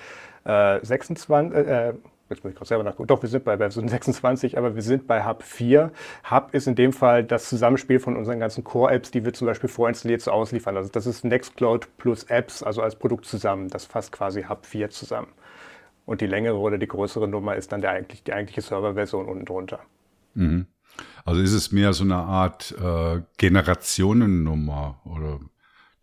äh, 0.44 0.84
26, 0.84 1.56
äh, 1.56 1.94
jetzt 2.28 2.44
muss 2.44 2.52
ich 2.52 2.56
gerade 2.56 2.68
selber 2.68 2.84
nachgucken, 2.84 3.06
doch, 3.06 3.22
wir 3.22 3.28
sind 3.28 3.44
bei 3.44 3.56
Version 3.56 3.88
26, 3.88 4.58
aber 4.58 4.74
wir 4.74 4.82
sind 4.82 5.06
bei 5.06 5.24
Hub 5.24 5.42
4. 5.42 5.90
Hub 6.30 6.54
ist 6.54 6.66
in 6.66 6.74
dem 6.74 6.92
Fall 6.92 7.24
das 7.24 7.48
Zusammenspiel 7.48 7.98
von 8.00 8.16
unseren 8.16 8.40
ganzen 8.40 8.64
Core-Apps, 8.64 9.10
die 9.10 9.24
wir 9.24 9.32
zum 9.32 9.46
Beispiel 9.46 9.68
vorinstalliert 9.68 10.20
so 10.20 10.30
ausliefern. 10.30 10.76
Also 10.76 10.90
das 10.90 11.06
ist 11.06 11.24
Nextcloud 11.24 11.88
plus 11.96 12.24
Apps, 12.24 12.62
also 12.62 12.82
als 12.82 12.96
Produkt 12.96 13.24
zusammen. 13.26 13.68
Das 13.68 13.86
fasst 13.86 14.12
quasi 14.12 14.44
Hub 14.44 14.66
4 14.66 14.90
zusammen. 14.90 15.28
Und 16.04 16.20
die 16.20 16.26
längere 16.26 16.56
oder 16.58 16.78
die 16.78 16.88
größere 16.88 17.28
Nummer 17.28 17.56
ist 17.56 17.72
dann 17.72 17.80
der 17.80 17.90
eigentlich, 17.90 18.22
die 18.22 18.32
eigentliche 18.32 18.62
Serverversion 18.62 19.26
unten 19.26 19.44
drunter. 19.44 19.80
Mhm. 20.34 20.66
Also 21.24 21.40
ist 21.40 21.52
es 21.52 21.72
mehr 21.72 21.92
so 21.92 22.04
eine 22.04 22.16
Art 22.16 22.74
äh, 22.82 23.20
Generationennummer 23.36 25.00
oder 25.04 25.40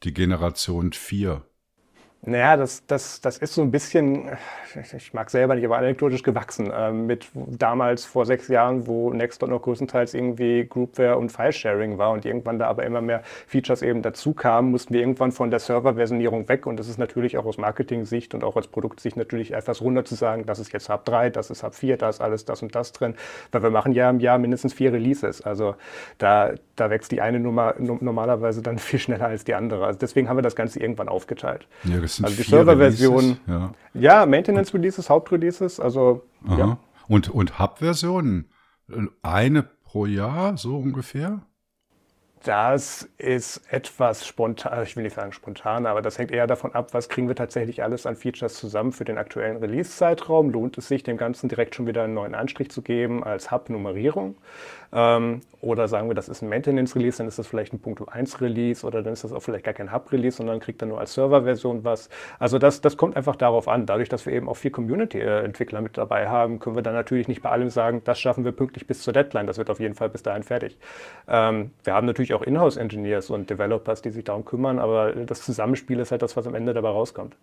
die 0.04 0.14
Generation 0.14 0.94
4? 0.94 1.42
Naja, 2.28 2.58
das, 2.58 2.84
das, 2.88 3.22
das 3.22 3.38
ist 3.38 3.54
so 3.54 3.62
ein 3.62 3.70
bisschen, 3.70 4.30
ich 4.98 5.14
mag 5.14 5.30
selber 5.30 5.54
nicht, 5.54 5.64
aber 5.64 5.78
anekdotisch 5.78 6.24
gewachsen. 6.24 6.72
Äh, 6.72 6.92
mit 6.92 7.28
damals 7.36 8.04
vor 8.04 8.26
sechs 8.26 8.48
Jahren, 8.48 8.88
wo 8.88 9.14
Nextcloud 9.14 9.52
noch 9.52 9.62
größtenteils 9.62 10.16
irgendwie 10.16 10.66
Groupware 10.68 11.18
und 11.18 11.32
File-Sharing 11.32 12.00
war 12.00 12.12
und 12.12 12.26
irgendwann 12.26 12.58
da 12.58 12.66
aber 12.66 12.84
immer 12.84 13.02
mehr 13.02 13.22
Features 13.46 13.84
eben 13.84 14.02
dazu 14.02 14.34
kamen, 14.34 14.72
mussten 14.72 14.96
wir 14.96 15.02
irgendwann 15.02 15.32
von 15.32 15.52
der 15.52 15.60
Server-Versionierung 15.60 16.50
weg. 16.50 16.66
Und 16.66 16.78
das 16.78 16.88
ist 16.88 16.98
natürlich 16.98 17.38
auch 17.38 17.46
aus 17.46 17.60
Marketing-Sicht 17.60 18.34
und 18.34 18.44
auch 18.44 18.56
als 18.56 18.68
Produktsicht 18.68 19.18
natürlich 19.18 19.54
etwas 19.54 19.82
runter 19.82 20.04
zu 20.04 20.16
sagen, 20.16 20.48
das 20.48 20.58
ist 20.58 20.74
jetzt 20.74 20.90
Hub 20.90 21.06
3, 21.06 21.30
das 21.30 21.52
ist 21.52 21.62
Hub 21.62 21.76
4, 21.76 21.98
da 21.98 22.10
ist 22.10 22.22
alles 22.22 22.44
das 22.44 22.64
und 22.64 22.74
das 22.74 22.92
drin. 22.92 23.14
Weil 23.52 23.62
wir 23.62 23.70
machen 23.70 23.92
ja 23.92 24.10
im 24.10 24.20
Jahr 24.20 24.40
mindestens 24.40 24.74
vier 24.74 24.92
Releases. 24.92 25.42
Also 25.44 25.76
da, 26.18 26.54
da 26.76 26.90
wächst 26.90 27.12
die 27.12 27.22
eine 27.22 27.40
Nummer 27.40 27.76
normalerweise 27.78 28.64
dann 28.64 28.80
viel 28.80 28.98
schneller 28.98 29.28
als 29.28 29.44
die 29.44 29.54
andere. 29.54 29.86
Also 29.86 30.00
deswegen 30.00 30.28
haben 30.28 30.38
wir 30.38 30.42
das 30.42 30.56
Ganze 30.56 30.80
irgendwann 30.80 31.08
aufgeteilt. 31.08 31.68
Ja, 31.84 32.02
sind 32.16 32.26
also 32.26 32.38
die 32.38 32.50
Server-Version. 32.50 33.38
Ja. 33.48 33.72
ja, 33.94 34.26
Maintenance-Releases, 34.26 35.10
Hauptreleases, 35.10 35.80
also 35.80 36.24
Aha. 36.48 36.58
ja. 36.58 36.78
Und, 37.08 37.30
und 37.30 37.60
Hub-Versionen? 37.60 38.50
Eine 39.22 39.64
pro 39.84 40.06
Jahr, 40.06 40.58
so 40.58 40.78
ungefähr? 40.78 41.42
Das 42.46 43.10
ist 43.18 43.64
etwas 43.72 44.28
spontan, 44.28 44.84
ich 44.84 44.96
will 44.96 45.04
nicht 45.04 45.16
sagen 45.16 45.32
spontan, 45.32 45.88
aber 45.88 46.04
das 46.04 46.20
hängt 46.20 46.30
eher 46.30 46.46
davon 46.46 46.76
ab, 46.76 46.94
was 46.94 47.10
kriegen 47.10 47.28
wir 47.28 47.36
tatsächlich 47.36 47.82
alles 47.82 48.06
an 48.06 48.16
Features 48.16 48.54
zusammen 48.54 48.92
für 48.92 49.04
den 49.04 49.18
aktuellen 49.18 49.58
Release-Zeitraum. 49.58 50.52
Lohnt 50.52 50.78
es 50.78 50.88
sich, 50.88 51.02
dem 51.02 51.18
Ganzen 51.18 51.50
direkt 51.50 51.74
schon 51.74 51.88
wieder 51.88 52.04
einen 52.04 52.14
neuen 52.14 52.36
Anstrich 52.36 52.70
zu 52.70 52.84
geben 52.84 53.24
als 53.24 53.50
Hub-Nummerierung? 53.50 54.36
Ähm, 54.96 55.42
oder 55.60 55.90
sagen 55.90 56.08
wir, 56.08 56.16
das 56.16 56.30
ist 56.30 56.42
ein 56.42 56.48
Maintenance-Release, 56.48 57.18
dann 57.18 57.28
ist 57.28 57.38
das 57.38 57.48
vielleicht 57.48 57.74
ein 57.74 57.80
Punkt 57.80 58.00
1-Release 58.00 58.88
oder 58.88 59.04
dann 59.04 59.12
ist 59.12 59.26
das 59.26 59.34
auch 59.34 59.42
vielleicht 59.42 59.66
gar 59.66 59.74
kein 59.74 59.92
Hub-Release, 59.92 60.38
sondern 60.38 60.62
kriegt 60.62 60.82
dann 60.82 60.88
nur 60.90 61.00
als 61.00 61.14
Server-Version 61.16 61.84
was. 61.84 62.10
Also 62.40 62.60
das, 62.60 62.80
das 62.80 62.96
kommt 62.96 63.18
einfach 63.18 63.36
darauf 63.36 63.68
an. 63.68 63.86
Dadurch, 63.86 64.08
dass 64.08 64.26
wir 64.26 64.32
eben 64.32 64.48
auch 64.48 64.56
viel 64.56 64.72
Community-Entwickler 64.72 65.82
mit 65.82 65.98
dabei 65.98 66.30
haben, 66.30 66.60
können 66.60 66.78
wir 66.78 66.84
dann 66.84 66.94
natürlich 66.94 67.28
nicht 67.28 67.42
bei 67.42 67.50
allem 67.50 67.70
sagen, 67.70 68.02
das 68.06 68.22
schaffen 68.22 68.46
wir 68.46 68.54
pünktlich 68.54 68.88
bis 68.88 69.02
zur 69.02 69.12
Deadline. 69.12 69.48
Das 69.48 69.58
wird 69.58 69.70
auf 69.70 69.82
jeden 69.82 69.96
Fall 69.96 70.08
bis 70.08 70.24
dahin 70.24 70.44
fertig. 70.44 70.78
Ähm, 71.28 71.72
wir 71.84 71.94
haben 71.94 72.08
natürlich 72.08 72.34
auch 72.34 72.42
Inhouse-Engineers 72.42 73.30
und 73.32 73.50
Developers, 73.50 74.02
die 74.02 74.12
sich 74.12 74.24
darum 74.24 74.46
kümmern, 74.46 74.80
aber 74.80 75.12
das 75.12 75.42
Zusammenspiel 75.42 76.00
ist 76.00 76.12
halt 76.12 76.22
das, 76.22 76.38
was 76.38 76.48
am 76.48 76.56
Ende 76.56 76.74
dabei 76.74 76.90
rauskommt. 76.90 77.36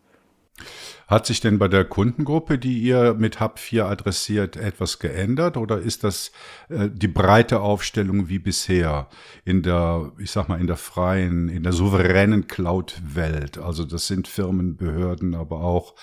Hat 1.08 1.26
sich 1.26 1.40
denn 1.40 1.58
bei 1.58 1.68
der 1.68 1.84
Kundengruppe, 1.84 2.58
die 2.58 2.78
ihr 2.78 3.14
mit 3.14 3.40
Hub 3.40 3.58
4 3.58 3.86
adressiert, 3.86 4.56
etwas 4.56 4.98
geändert 4.98 5.56
oder 5.56 5.78
ist 5.78 6.04
das 6.04 6.32
äh, 6.68 6.88
die 6.92 7.08
breite 7.08 7.60
Aufstellung 7.60 8.28
wie 8.28 8.38
bisher 8.38 9.08
in 9.44 9.62
der, 9.62 10.12
ich 10.18 10.30
sag 10.30 10.48
mal, 10.48 10.60
in 10.60 10.66
der 10.66 10.76
freien, 10.76 11.48
in 11.48 11.62
der 11.62 11.72
souveränen 11.72 12.46
Cloud-Welt? 12.46 13.58
Also 13.58 13.84
das 13.84 14.06
sind 14.06 14.28
Firmen, 14.28 14.76
Behörden, 14.76 15.34
aber 15.34 15.60
auch 15.60 15.94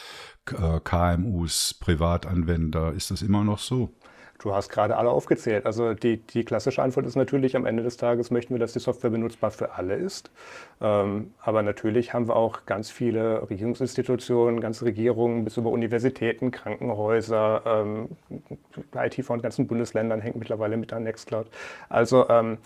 äh, 0.51 0.79
KMUs, 0.79 1.75
Privatanwender. 1.79 2.93
Ist 2.93 3.11
das 3.11 3.21
immer 3.21 3.43
noch 3.43 3.59
so? 3.59 3.95
Du 4.39 4.55
hast 4.55 4.69
gerade 4.69 4.95
alle 4.95 5.09
aufgezählt. 5.09 5.65
Also 5.65 5.93
die, 5.93 6.17
die 6.17 6.45
klassische 6.45 6.81
Antwort 6.81 7.05
ist 7.05 7.17
natürlich, 7.17 7.57
am 7.57 7.65
Ende 7.65 7.83
des 7.83 7.97
Tages 7.97 8.31
möchten 8.31 8.53
wir, 8.53 8.59
dass 8.59 8.71
die 8.71 8.79
Software 8.79 9.09
benutzbar 9.09 9.51
für 9.51 9.73
alle 9.73 9.95
ist. 9.95 10.31
Ähm, 10.79 11.33
aber 11.41 11.61
natürlich 11.61 12.13
haben 12.13 12.29
wir 12.29 12.37
auch 12.37 12.65
ganz 12.65 12.89
viele 12.89 13.49
Regierungsinstitutionen, 13.49 14.61
ganze 14.61 14.85
Regierungen 14.85 15.43
bis 15.43 15.57
über 15.57 15.69
Universitäten, 15.71 16.51
Krankenhäuser, 16.51 17.63
ähm, 17.65 18.09
IT 18.95 19.25
von 19.25 19.41
ganzen 19.41 19.67
Bundesländern 19.67 20.21
hängt 20.21 20.37
mittlerweile 20.37 20.77
mit 20.77 20.93
an 20.93 21.03
Nextcloud. 21.03 21.47
Also 21.89 22.29
ähm, 22.29 22.59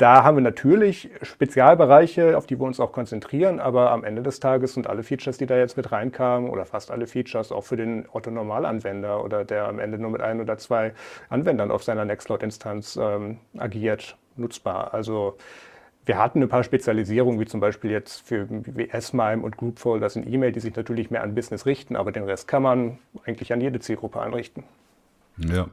da 0.00 0.24
haben 0.24 0.38
wir 0.38 0.42
natürlich 0.42 1.10
Spezialbereiche, 1.20 2.38
auf 2.38 2.46
die 2.46 2.58
wir 2.58 2.64
uns 2.64 2.80
auch 2.80 2.90
konzentrieren, 2.90 3.60
aber 3.60 3.90
am 3.90 4.02
Ende 4.02 4.22
des 4.22 4.40
Tages 4.40 4.72
sind 4.72 4.86
alle 4.86 5.02
Features, 5.02 5.36
die 5.36 5.44
da 5.44 5.58
jetzt 5.58 5.76
mit 5.76 5.92
reinkamen, 5.92 6.48
oder 6.48 6.64
fast 6.64 6.90
alle 6.90 7.06
Features, 7.06 7.52
auch 7.52 7.64
für 7.64 7.76
den 7.76 8.06
Otto-Normalanwender 8.10 9.22
oder 9.22 9.44
der 9.44 9.68
am 9.68 9.78
Ende 9.78 9.98
nur 9.98 10.10
mit 10.10 10.22
ein 10.22 10.40
oder 10.40 10.56
zwei 10.56 10.94
Anwendern 11.28 11.70
auf 11.70 11.84
seiner 11.84 12.06
Nextcloud-Instanz 12.06 12.98
ähm, 13.00 13.40
agiert, 13.58 14.16
nutzbar. 14.36 14.94
Also 14.94 15.36
wir 16.06 16.16
hatten 16.16 16.42
ein 16.42 16.48
paar 16.48 16.64
Spezialisierungen, 16.64 17.38
wie 17.38 17.44
zum 17.44 17.60
Beispiel 17.60 17.90
jetzt 17.90 18.26
für 18.26 18.48
S-MIME 18.88 19.42
und 19.42 19.58
Groupfolders 19.58 20.16
in 20.16 20.32
E-Mail, 20.32 20.52
die 20.52 20.60
sich 20.60 20.74
natürlich 20.74 21.10
mehr 21.10 21.22
an 21.22 21.34
Business 21.34 21.66
richten, 21.66 21.94
aber 21.94 22.10
den 22.10 22.24
Rest 22.24 22.48
kann 22.48 22.62
man 22.62 22.98
eigentlich 23.26 23.52
an 23.52 23.60
jede 23.60 23.80
Zielgruppe 23.80 24.18
einrichten. 24.22 24.64
Ja. 25.36 25.68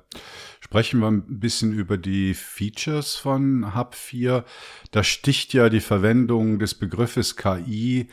Sprechen 0.67 0.99
wir 0.99 1.07
ein 1.07 1.39
bisschen 1.39 1.71
über 1.71 1.97
die 1.97 2.33
Features 2.33 3.15
von 3.15 3.73
Hub 3.73 3.95
4. 3.95 4.43
Da 4.91 5.01
sticht 5.01 5.53
ja 5.53 5.69
die 5.69 5.79
Verwendung 5.79 6.59
des 6.59 6.73
Begriffes 6.73 7.37
KI 7.37 8.09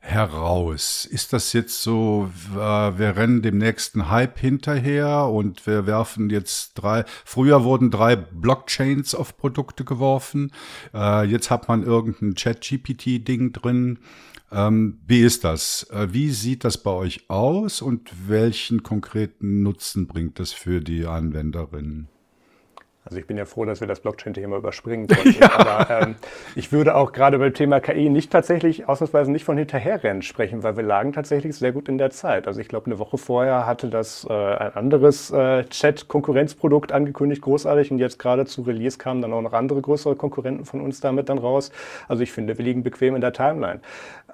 heraus. 0.00 1.06
Ist 1.06 1.32
das 1.32 1.54
jetzt 1.54 1.80
so, 1.80 2.30
äh, 2.54 2.58
wir 2.58 3.16
rennen 3.16 3.40
dem 3.40 3.56
nächsten 3.56 4.10
Hype 4.10 4.38
hinterher 4.38 5.24
und 5.24 5.66
wir 5.66 5.86
werfen 5.86 6.28
jetzt 6.28 6.74
drei, 6.74 7.06
früher 7.24 7.64
wurden 7.64 7.90
drei 7.90 8.14
Blockchains 8.14 9.14
auf 9.14 9.38
Produkte 9.38 9.84
geworfen, 9.84 10.52
äh, 10.92 11.24
jetzt 11.24 11.50
hat 11.50 11.66
man 11.66 11.82
irgendein 11.82 12.34
Chat-GPT-Ding 12.34 13.52
drin 13.52 14.00
ähm, 14.52 15.00
wie 15.06 15.20
ist 15.20 15.44
das? 15.44 15.84
Äh, 15.90 16.08
wie 16.12 16.30
sieht 16.30 16.64
das 16.64 16.78
bei 16.78 16.90
euch 16.90 17.28
aus 17.28 17.82
und 17.82 18.28
welchen 18.28 18.82
konkreten 18.82 19.62
Nutzen 19.62 20.06
bringt 20.06 20.38
das 20.38 20.52
für 20.52 20.80
die 20.80 21.06
Anwenderinnen? 21.06 22.08
Also 23.06 23.18
ich 23.18 23.26
bin 23.26 23.38
ja 23.38 23.44
froh, 23.44 23.64
dass 23.64 23.80
wir 23.80 23.86
das 23.86 24.00
Blockchain-Thema 24.00 24.56
überspringen 24.56 25.06
konnten. 25.08 25.40
Ja. 25.40 25.50
Aber 25.58 25.90
ähm, 26.02 26.16
ich 26.56 26.72
würde 26.72 26.94
auch 26.96 27.12
gerade 27.12 27.38
beim 27.38 27.54
Thema 27.54 27.80
KI 27.80 28.10
nicht 28.10 28.30
tatsächlich, 28.30 28.88
ausnahmsweise 28.88 29.30
nicht 29.30 29.44
von 29.44 29.56
hinterherrennen 29.56 30.22
sprechen, 30.22 30.62
weil 30.62 30.76
wir 30.76 30.82
lagen 30.82 31.12
tatsächlich 31.12 31.54
sehr 31.56 31.72
gut 31.72 31.88
in 31.88 31.98
der 31.98 32.10
Zeit. 32.10 32.46
Also 32.46 32.60
ich 32.60 32.68
glaube, 32.68 32.86
eine 32.86 32.98
Woche 32.98 33.16
vorher 33.16 33.64
hatte 33.66 33.88
das 33.88 34.26
äh, 34.28 34.32
ein 34.32 34.74
anderes 34.74 35.30
äh, 35.30 35.64
Chat-Konkurrenzprodukt 35.64 36.92
angekündigt, 36.92 37.42
großartig. 37.42 37.90
Und 37.92 37.98
jetzt 37.98 38.18
gerade 38.18 38.44
zu 38.44 38.62
Release 38.62 38.98
kamen 38.98 39.22
dann 39.22 39.32
auch 39.32 39.42
noch 39.42 39.52
andere 39.52 39.80
größere 39.80 40.16
Konkurrenten 40.16 40.64
von 40.64 40.80
uns 40.80 41.00
damit 41.00 41.28
dann 41.28 41.38
raus. 41.38 41.70
Also 42.08 42.24
ich 42.24 42.32
finde, 42.32 42.58
wir 42.58 42.64
liegen 42.64 42.82
bequem 42.82 43.14
in 43.14 43.20
der 43.20 43.32
Timeline. 43.32 43.80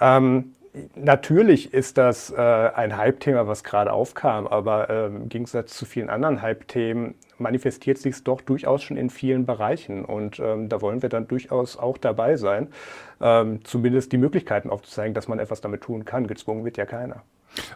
Ähm, 0.01 0.55
Natürlich 0.95 1.75
ist 1.75 1.99
das 1.99 2.31
äh, 2.31 2.37
ein 2.37 2.97
Hype-Thema, 2.97 3.47
was 3.47 3.63
gerade 3.63 3.93
aufkam, 3.93 4.47
aber 4.47 4.89
ähm, 4.89 5.17
im 5.23 5.29
Gegensatz 5.29 5.77
zu 5.77 5.85
vielen 5.85 6.09
anderen 6.09 6.41
Hype-Themen 6.41 7.15
manifestiert 7.39 7.99
sich 7.99 8.15
es 8.15 8.25
doch 8.25 8.41
durchaus 8.41 8.83
schon 8.83 8.97
in 8.97 9.11
vielen 9.11 9.45
Bereichen. 9.45 10.05
Und 10.05 10.41
ähm, 10.41 10.71
da 10.71 10.81
wollen 10.81 11.03
wir 11.03 11.11
dann 11.11 11.29
durchaus 11.29 11.77
auch 11.77 11.99
dabei 11.99 12.37
sein, 12.37 12.69
ähm, 13.21 13.63
zumindest 13.65 14.13
die 14.13 14.19
Möglichkeiten 14.19 14.71
aufzuzeigen, 14.71 15.13
dass 15.13 15.29
man 15.29 15.39
etwas 15.39 15.61
damit 15.61 15.83
tun 15.83 16.07
kann. 16.07 16.27
Gezwungen 16.27 16.65
wird 16.65 16.79
ja 16.79 16.87
keiner. 16.87 17.23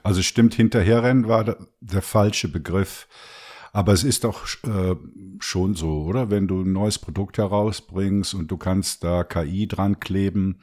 Also 0.03 0.23
stimmt, 0.23 0.55
hinterherrennen 0.55 1.29
war 1.29 1.45
der, 1.45 1.59
der 1.81 2.03
falsche 2.03 2.49
Begriff. 2.49 3.09
Aber 3.75 3.93
es 3.93 4.05
ist 4.05 4.25
doch 4.25 4.47
äh, 4.65 4.97
schon 5.39 5.75
so, 5.75 6.05
oder? 6.05 6.31
Wenn 6.31 6.49
du 6.49 6.63
ein 6.63 6.73
neues 6.73 6.99
Produkt 6.99 7.37
herausbringst 7.37 8.33
und 8.33 8.51
du 8.51 8.57
kannst 8.57 9.05
da 9.05 9.23
KI 9.23 9.69
dran 9.69 10.01
kleben, 10.01 10.61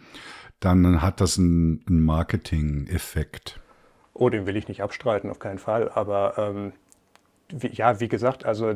dann 0.63 1.01
hat 1.01 1.19
das 1.21 1.37
einen, 1.37 1.83
Marketing-Effekt. 1.87 3.59
Oh, 4.13 4.29
den 4.29 4.45
will 4.45 4.55
ich 4.55 4.67
nicht 4.67 4.81
abstreiten, 4.81 5.29
auf 5.29 5.39
keinen 5.39 5.59
Fall. 5.59 5.89
Aber 5.89 6.35
ähm, 6.37 6.73
wie, 7.49 7.67
ja, 7.67 7.99
wie 7.99 8.07
gesagt, 8.07 8.45
also 8.45 8.75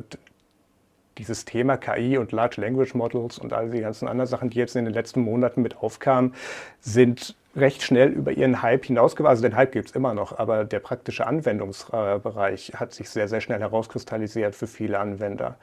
dieses 1.18 1.46
Thema 1.46 1.78
KI 1.78 2.18
und 2.18 2.32
Large 2.32 2.62
Language 2.62 2.94
Models 2.94 3.40
und 3.40 3.54
all 3.54 3.70
die 3.70 3.80
ganzen 3.80 4.08
anderen 4.08 4.28
Sachen, 4.28 4.50
die 4.50 4.58
jetzt 4.58 4.76
in 4.76 4.86
den 4.86 4.94
letzten 4.94 5.22
Monaten 5.22 5.62
mit 5.62 5.78
aufkamen, 5.78 6.34
sind 6.80 7.36
recht 7.56 7.82
schnell 7.82 8.10
über 8.10 8.32
ihren 8.32 8.62
Hype 8.62 8.86
hinausgewachsen. 8.86 9.30
Also 9.30 9.42
den 9.44 9.56
Hype 9.56 9.72
gibt 9.72 9.90
es 9.90 9.96
immer 9.96 10.14
noch, 10.14 10.38
aber 10.38 10.66
der 10.66 10.80
praktische 10.80 11.26
Anwendungsbereich 11.26 12.74
hat 12.76 12.94
sich 12.94 13.10
sehr, 13.10 13.28
sehr 13.28 13.42
schnell 13.42 13.60
herauskristallisiert 13.60 14.56
für 14.56 14.68
viele 14.68 15.00
Anwender. 15.00 15.58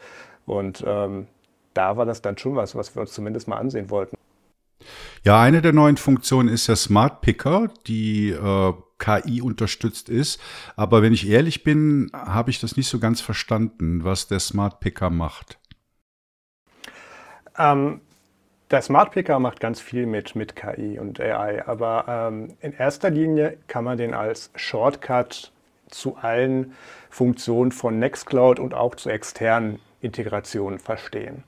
Und 0.46 0.82
ähm, 0.86 1.28
da 1.74 1.96
war 1.96 2.06
das 2.06 2.22
dann 2.22 2.38
schon 2.38 2.56
was, 2.56 2.74
was 2.74 2.96
wir 2.96 3.02
uns 3.02 3.12
zumindest 3.12 3.46
mal 3.46 3.58
ansehen 3.58 3.90
wollten. 3.90 4.16
Ja, 5.24 5.40
eine 5.40 5.62
der 5.62 5.72
neuen 5.72 5.96
Funktionen 5.96 6.50
ist 6.50 6.68
der 6.68 6.76
Smart 6.76 7.22
Picker, 7.22 7.70
die 7.86 8.28
äh, 8.28 8.72
KI 8.98 9.40
unterstützt 9.40 10.10
ist. 10.10 10.38
Aber 10.76 11.00
wenn 11.00 11.14
ich 11.14 11.26
ehrlich 11.26 11.64
bin, 11.64 12.10
habe 12.12 12.50
ich 12.50 12.60
das 12.60 12.76
nicht 12.76 12.88
so 12.88 12.98
ganz 12.98 13.22
verstanden, 13.22 14.04
was 14.04 14.28
der 14.28 14.38
Smart 14.38 14.80
Picker 14.80 15.08
macht. 15.08 15.58
Ähm, 17.58 18.02
der 18.70 18.82
Smart 18.82 19.12
Picker 19.12 19.38
macht 19.38 19.60
ganz 19.60 19.80
viel 19.80 20.04
mit, 20.04 20.36
mit 20.36 20.56
KI 20.56 20.98
und 20.98 21.18
AI, 21.18 21.66
aber 21.66 22.04
ähm, 22.06 22.56
in 22.60 22.74
erster 22.74 23.08
Linie 23.08 23.56
kann 23.66 23.84
man 23.84 23.96
den 23.96 24.12
als 24.12 24.50
Shortcut 24.56 25.52
zu 25.88 26.16
allen 26.16 26.74
Funktionen 27.08 27.72
von 27.72 27.98
Nextcloud 27.98 28.58
und 28.58 28.74
auch 28.74 28.94
zu 28.94 29.08
externen 29.08 29.78
Integrationen 30.02 30.78
verstehen. 30.78 31.44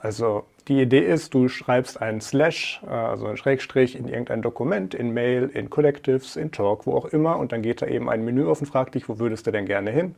Also 0.00 0.46
die 0.68 0.80
Idee 0.80 1.00
ist, 1.00 1.34
du 1.34 1.48
schreibst 1.48 2.00
einen 2.00 2.20
Slash, 2.20 2.80
äh, 2.86 2.90
also 2.90 3.26
einen 3.26 3.36
Schrägstrich 3.36 3.96
in 3.96 4.06
irgendein 4.06 4.42
Dokument, 4.42 4.94
in 4.94 5.12
Mail, 5.12 5.50
in 5.52 5.70
Collectives, 5.70 6.36
in 6.36 6.52
Talk, 6.52 6.86
wo 6.86 6.94
auch 6.94 7.06
immer 7.06 7.38
und 7.38 7.52
dann 7.52 7.62
geht 7.62 7.82
da 7.82 7.86
eben 7.86 8.08
ein 8.08 8.24
Menü 8.24 8.46
auf 8.46 8.60
und 8.60 8.66
fragt 8.66 8.94
dich, 8.94 9.08
wo 9.08 9.18
würdest 9.18 9.46
du 9.46 9.50
denn 9.50 9.66
gerne 9.66 9.90
hin? 9.90 10.14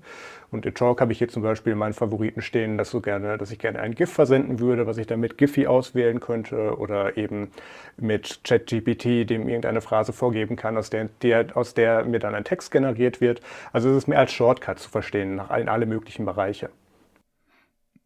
Und 0.51 0.67
in 0.67 0.75
Talk 0.75 1.01
habe 1.01 1.13
ich 1.13 1.19
hier 1.19 1.29
zum 1.29 1.43
Beispiel 1.43 1.75
meinen 1.75 1.95
Favoriten 1.95 2.43
stehen, 2.43 2.79
dass, 2.79 2.91
du 2.91 3.01
gerne, 3.01 3.39
dass 3.39 3.51
ich 3.51 3.59
gerne 3.59 3.81
ein 3.81 3.95
GIF 3.95 4.13
versenden 4.13 4.61
würde, 4.61 4.87
was 4.87 4.99
ich 4.99 5.07
dann 5.07 5.21
mit 5.21 5.39
Giphy 5.39 5.67
auswählen 5.67 6.21
könnte 6.21 6.79
oder 6.79 7.17
eben 7.17 7.51
mit 7.97 8.41
ChatGPT, 8.45 9.29
dem 9.29 9.49
irgendeine 9.49 9.81
Phrase 9.81 10.13
vorgeben 10.13 10.57
kann, 10.57 10.77
aus 10.77 10.91
der, 10.91 11.09
der, 11.23 11.57
aus 11.57 11.75
der 11.75 12.05
mir 12.05 12.19
dann 12.19 12.35
ein 12.35 12.45
Text 12.45 12.71
generiert 12.71 13.21
wird. 13.21 13.41
Also 13.73 13.91
es 13.91 13.97
ist 13.97 14.09
mehr 14.09 14.19
als 14.19 14.33
Shortcut 14.33 14.79
zu 14.79 14.91
verstehen, 14.91 15.37
nach 15.37 15.57
in 15.57 15.69
alle 15.69 15.87
möglichen 15.87 16.25
Bereiche. 16.25 16.71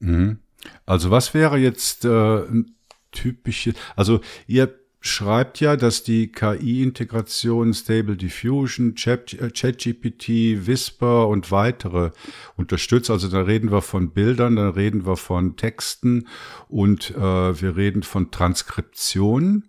Mhm. 0.01 0.39
Also 0.87 1.11
was 1.11 1.35
wäre 1.35 1.59
jetzt 1.59 2.05
äh, 2.05 2.09
ein 2.09 2.75
typisches, 3.12 3.75
also 3.97 4.21
ihr 4.47 4.75
schreibt 5.01 5.61
ja, 5.61 5.77
dass 5.77 6.03
die 6.03 6.33
KI-Integration 6.33 7.73
Stable 7.73 8.16
Diffusion, 8.16 8.95
ChatGPT, 8.95 10.29
äh, 10.29 10.66
Whisper 10.66 11.29
und 11.29 11.51
weitere 11.51 12.11
unterstützt. 12.57 13.11
Also 13.11 13.29
da 13.29 13.43
reden 13.43 13.71
wir 13.71 13.83
von 13.83 14.11
Bildern, 14.11 14.57
da 14.57 14.71
reden 14.71 15.07
wir 15.07 15.16
von 15.16 15.57
Texten 15.57 16.27
und 16.69 17.11
äh, 17.12 17.21
wir 17.61 17.77
reden 17.77 18.03
von 18.03 18.31
Transkription. 18.31 19.69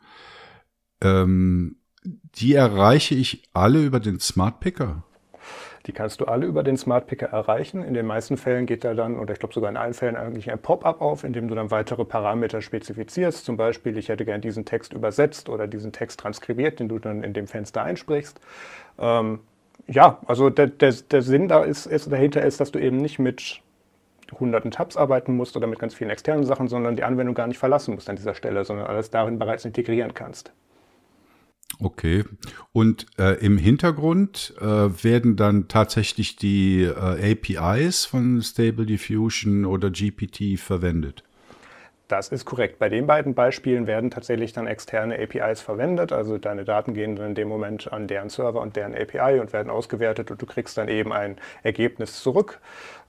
Ähm, 1.02 1.78
die 2.04 2.54
erreiche 2.54 3.16
ich 3.16 3.44
alle 3.54 3.84
über 3.84 4.00
den 4.00 4.20
Smart 4.20 4.60
Picker. 4.60 5.06
Die 5.86 5.92
kannst 5.94 6.22
du 6.22 6.26
alle 6.26 6.46
über 6.46 6.64
den 6.64 6.78
Smart 6.78 7.08
Picker 7.08 7.28
erreichen. 7.28 7.84
In 7.84 7.94
den 7.94 8.06
meisten 8.06 8.38
Fällen 8.38 8.66
geht 8.66 8.84
da 8.84 8.94
dann, 8.94 9.18
oder 9.18 9.34
ich 9.34 9.40
glaube 9.40 9.54
sogar 9.54 9.70
in 9.70 9.78
allen 9.78 9.94
Fällen, 9.94 10.16
eigentlich 10.16 10.52
ein 10.52 10.60
Pop-up 10.60 11.02
auf, 11.02 11.24
in 11.24 11.34
dem 11.34 11.48
du 11.48 11.56
dann 11.56 11.72
weitere 11.72 12.06
Parameter 12.06 12.62
spezifizierst. 12.62 13.46
Zum 13.46 13.58
Beispiel, 13.58 13.98
ich 13.98 14.10
hätte 14.10 14.26
gern 14.26 14.42
diesen 14.42 14.66
Text 14.66 14.94
übersetzt 14.94 15.50
oder 15.50 15.68
diesen 15.68 15.92
Text 15.92 16.20
transkribiert, 16.20 16.80
den 16.80 16.90
du 16.90 17.00
dann 17.00 17.24
in 17.24 17.34
dem 17.34 17.48
Fenster 17.48 17.84
einsprichst. 17.84 18.40
Ähm, 19.00 19.40
ja, 19.88 20.20
also 20.28 20.50
der, 20.50 20.68
der, 20.68 20.92
der 20.92 21.22
Sinn 21.22 21.48
da 21.48 21.64
ist, 21.64 21.86
ist, 21.86 22.12
dahinter 22.12 22.44
ist, 22.44 22.60
dass 22.60 22.72
du 22.72 22.80
eben 22.80 22.98
nicht 22.98 23.20
mit 23.20 23.62
hunderten 24.40 24.72
Tabs 24.72 24.98
arbeiten 24.98 25.36
musst 25.36 25.58
oder 25.58 25.68
mit 25.68 25.80
ganz 25.80 25.96
vielen 25.96 26.10
externen 26.10 26.44
Sachen, 26.44 26.68
sondern 26.68 26.96
die 26.96 27.04
Anwendung 27.04 27.34
gar 27.34 27.48
nicht 27.48 27.58
verlassen 27.58 27.96
musst 27.96 28.10
an 28.10 28.16
dieser 28.16 28.36
Stelle, 28.36 28.64
sondern 28.66 28.86
alles 28.86 29.10
darin 29.10 29.40
bereits 29.40 29.66
integrieren 29.66 30.14
kannst. 30.14 30.52
Okay. 31.80 32.26
Und 32.74 33.06
äh, 33.18 33.34
im 33.46 33.58
Hintergrund 33.58 34.54
äh, 34.60 34.64
werden 34.66 35.36
dann 35.36 35.68
tatsächlich 35.68 36.36
die 36.36 36.84
äh, 36.84 37.32
APIs 37.32 38.06
von 38.06 38.42
Stable 38.42 38.86
Diffusion 38.86 39.66
oder 39.66 39.90
GPT 39.90 40.60
verwendet? 40.60 41.24
Das 42.10 42.30
ist 42.30 42.44
korrekt. 42.44 42.80
Bei 42.80 42.90
den 42.90 43.06
beiden 43.06 43.36
Beispielen 43.36 43.86
werden 43.86 44.10
tatsächlich 44.10 44.52
dann 44.52 44.66
externe 44.66 45.20
APIs 45.20 45.62
verwendet. 45.62 46.12
Also 46.12 46.40
deine 46.40 46.66
Daten 46.66 46.96
gehen 46.96 47.16
dann 47.16 47.28
in 47.28 47.36
dem 47.36 47.48
Moment 47.48 47.94
an 47.94 48.08
deren 48.08 48.30
Server 48.30 48.62
und 48.62 48.76
deren 48.76 48.96
API 48.96 49.40
und 49.40 49.54
werden 49.54 49.70
ausgewertet 49.70 50.32
und 50.32 50.42
du 50.42 50.48
kriegst 50.48 50.76
dann 50.80 50.88
eben 50.88 51.14
ein 51.14 51.38
Ergebnis 51.62 52.20
zurück. 52.24 52.62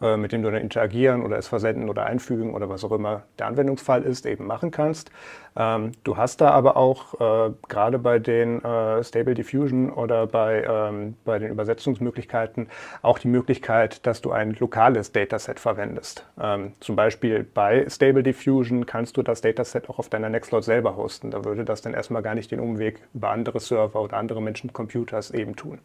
Äh, 0.02 0.16
mit 0.16 0.32
dem 0.32 0.42
du 0.42 0.50
dann 0.50 0.62
interagieren 0.62 1.22
oder 1.22 1.36
es 1.36 1.48
versenden 1.48 1.90
oder 1.90 2.06
einfügen 2.06 2.54
oder 2.54 2.70
was 2.70 2.84
auch 2.84 2.92
immer 2.92 3.24
der 3.38 3.48
Anwendungsfall 3.48 4.02
ist, 4.02 4.24
eben 4.24 4.46
machen 4.46 4.70
kannst. 4.70 5.10
Ähm, 5.56 5.92
du 6.04 6.16
hast 6.16 6.40
da 6.40 6.52
aber 6.52 6.78
auch 6.78 7.20
äh, 7.20 7.52
gerade 7.68 7.98
bei 7.98 8.18
den 8.18 8.64
äh, 8.64 9.04
Stable 9.04 9.34
Diffusion 9.34 9.90
oder 9.90 10.26
bei, 10.26 10.64
ähm, 10.66 11.16
bei 11.26 11.38
den 11.38 11.50
Übersetzungsmöglichkeiten 11.50 12.68
auch 13.02 13.18
die 13.18 13.28
Möglichkeit, 13.28 14.06
dass 14.06 14.22
du 14.22 14.32
ein 14.32 14.56
lokales 14.58 15.12
Dataset 15.12 15.60
verwendest. 15.60 16.24
Ähm, 16.40 16.72
zum 16.80 16.96
Beispiel 16.96 17.44
bei 17.44 17.86
Stable 17.90 18.22
Diffusion 18.22 18.86
kannst 18.86 19.18
du 19.18 19.22
das 19.22 19.42
Dataset 19.42 19.90
auch 19.90 19.98
auf 19.98 20.08
deiner 20.08 20.30
Nextcloud 20.30 20.64
selber 20.64 20.96
hosten. 20.96 21.30
Da 21.30 21.44
würde 21.44 21.66
das 21.66 21.82
dann 21.82 21.92
erstmal 21.92 22.22
gar 22.22 22.34
nicht 22.34 22.50
den 22.50 22.60
Umweg 22.60 23.02
über 23.12 23.28
andere 23.28 23.60
Server 23.60 24.00
oder 24.00 24.16
andere 24.16 24.40
Menschen 24.40 24.72
Computers 24.72 25.30
eben 25.30 25.56
tun. 25.56 25.78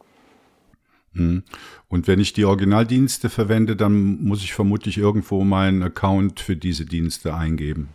Hm. 1.16 1.44
Und 1.88 2.08
wenn 2.08 2.20
ich 2.20 2.34
die 2.34 2.46
Originaldienste 2.46 3.30
verwende, 3.30 3.76
dann 3.76 4.24
muss 4.24 4.44
ich 4.44 4.54
vermutlich 4.54 4.98
irgendwo 4.98 5.44
meinen 5.44 5.82
Account 5.82 6.40
für 6.40 6.56
diese 6.56 6.86
Dienste 6.86 7.34
eingeben. 7.34 7.90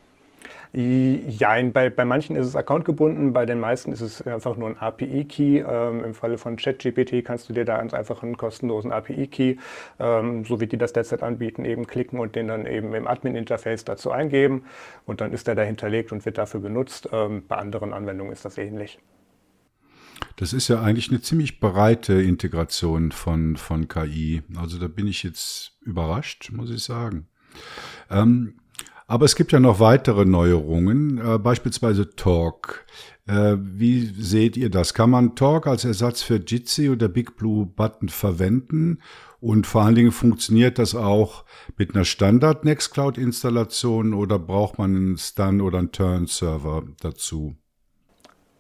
Ja, 0.73 1.61
bei, 1.73 1.91
bei 1.91 2.05
manchen 2.05 2.37
ist 2.37 2.47
es 2.47 2.55
accountgebunden, 2.55 3.33
bei 3.33 3.45
den 3.45 3.59
meisten 3.59 3.91
ist 3.91 4.03
es 4.03 4.23
einfach 4.23 4.57
nur 4.57 4.69
ein 4.69 4.79
API-Key. 4.79 5.65
Ähm, 5.69 6.05
Im 6.05 6.15
Falle 6.15 6.39
von 6.39 6.55
ChatGPT 6.55 7.25
kannst 7.25 7.49
du 7.49 7.53
dir 7.53 7.65
da 7.65 7.79
einfach 7.79 8.23
einen 8.23 8.37
kostenlosen 8.37 8.93
API-Key, 8.93 9.57
ähm, 9.99 10.45
so 10.45 10.61
wie 10.61 10.69
die 10.69 10.79
das 10.79 10.93
derzeit 10.93 11.25
anbieten, 11.25 11.65
eben 11.65 11.89
klicken 11.89 12.21
und 12.21 12.37
den 12.37 12.47
dann 12.47 12.67
eben 12.67 12.95
im 12.95 13.09
Admin-Interface 13.09 13.85
dazu 13.85 14.13
eingeben. 14.13 14.63
Und 15.07 15.21
dann 15.21 15.33
ist 15.33 15.49
der 15.49 15.57
da 15.57 15.63
hinterlegt 15.63 16.13
und 16.13 16.25
wird 16.25 16.39
dafür 16.39 16.61
benutzt. 16.61 17.09
Ähm, 17.13 17.43
bei 17.49 17.57
anderen 17.57 17.93
Anwendungen 17.93 18.33
ist 18.33 18.45
das 18.45 18.57
ähnlich. 18.57 19.01
Das 20.37 20.53
ist 20.53 20.69
ja 20.69 20.81
eigentlich 20.81 21.11
eine 21.11 21.21
ziemlich 21.21 21.61
breite 21.61 22.15
Integration 22.15 23.13
von, 23.13 23.57
von 23.57 23.89
KI. 23.89 24.43
Also 24.57 24.79
da 24.79 24.89
bin 24.89 25.07
ich 25.07 25.23
jetzt 25.23 25.73
überrascht, 25.83 26.51
muss 26.53 26.71
ich 26.71 26.83
sagen. 26.83 27.29
Ähm, 28.11 28.55
aber 29.07 29.25
es 29.25 29.35
gibt 29.35 29.51
ja 29.51 29.59
noch 29.59 29.81
weitere 29.81 30.25
Neuerungen, 30.25 31.19
äh, 31.19 31.39
beispielsweise 31.39 32.15
Talk. 32.15 32.87
Äh, 33.27 33.57
wie 33.59 34.07
seht 34.07 34.57
ihr 34.57 34.71
das? 34.71 34.95
Kann 34.95 35.11
man 35.11 35.35
Talk 35.35 35.67
als 35.67 35.85
Ersatz 35.85 36.23
für 36.23 36.37
Jitsi 36.37 36.89
oder 36.91 37.09
Big 37.09 37.37
Blue 37.37 37.67
Button 37.67 38.09
verwenden? 38.09 39.01
Und 39.41 39.67
vor 39.67 39.83
allen 39.83 39.95
Dingen 39.95 40.13
funktioniert 40.13 40.79
das 40.79 40.95
auch 40.95 41.45
mit 41.77 41.95
einer 41.95 42.05
Standard 42.05 42.65
Nextcloud 42.65 43.19
Installation 43.19 44.15
oder 44.15 44.39
braucht 44.39 44.79
man 44.79 44.95
einen 44.95 45.19
Stun 45.19 45.61
oder 45.61 45.79
einen 45.79 45.93
Turn 45.93 46.27
Server 46.27 46.85
dazu? 47.01 47.57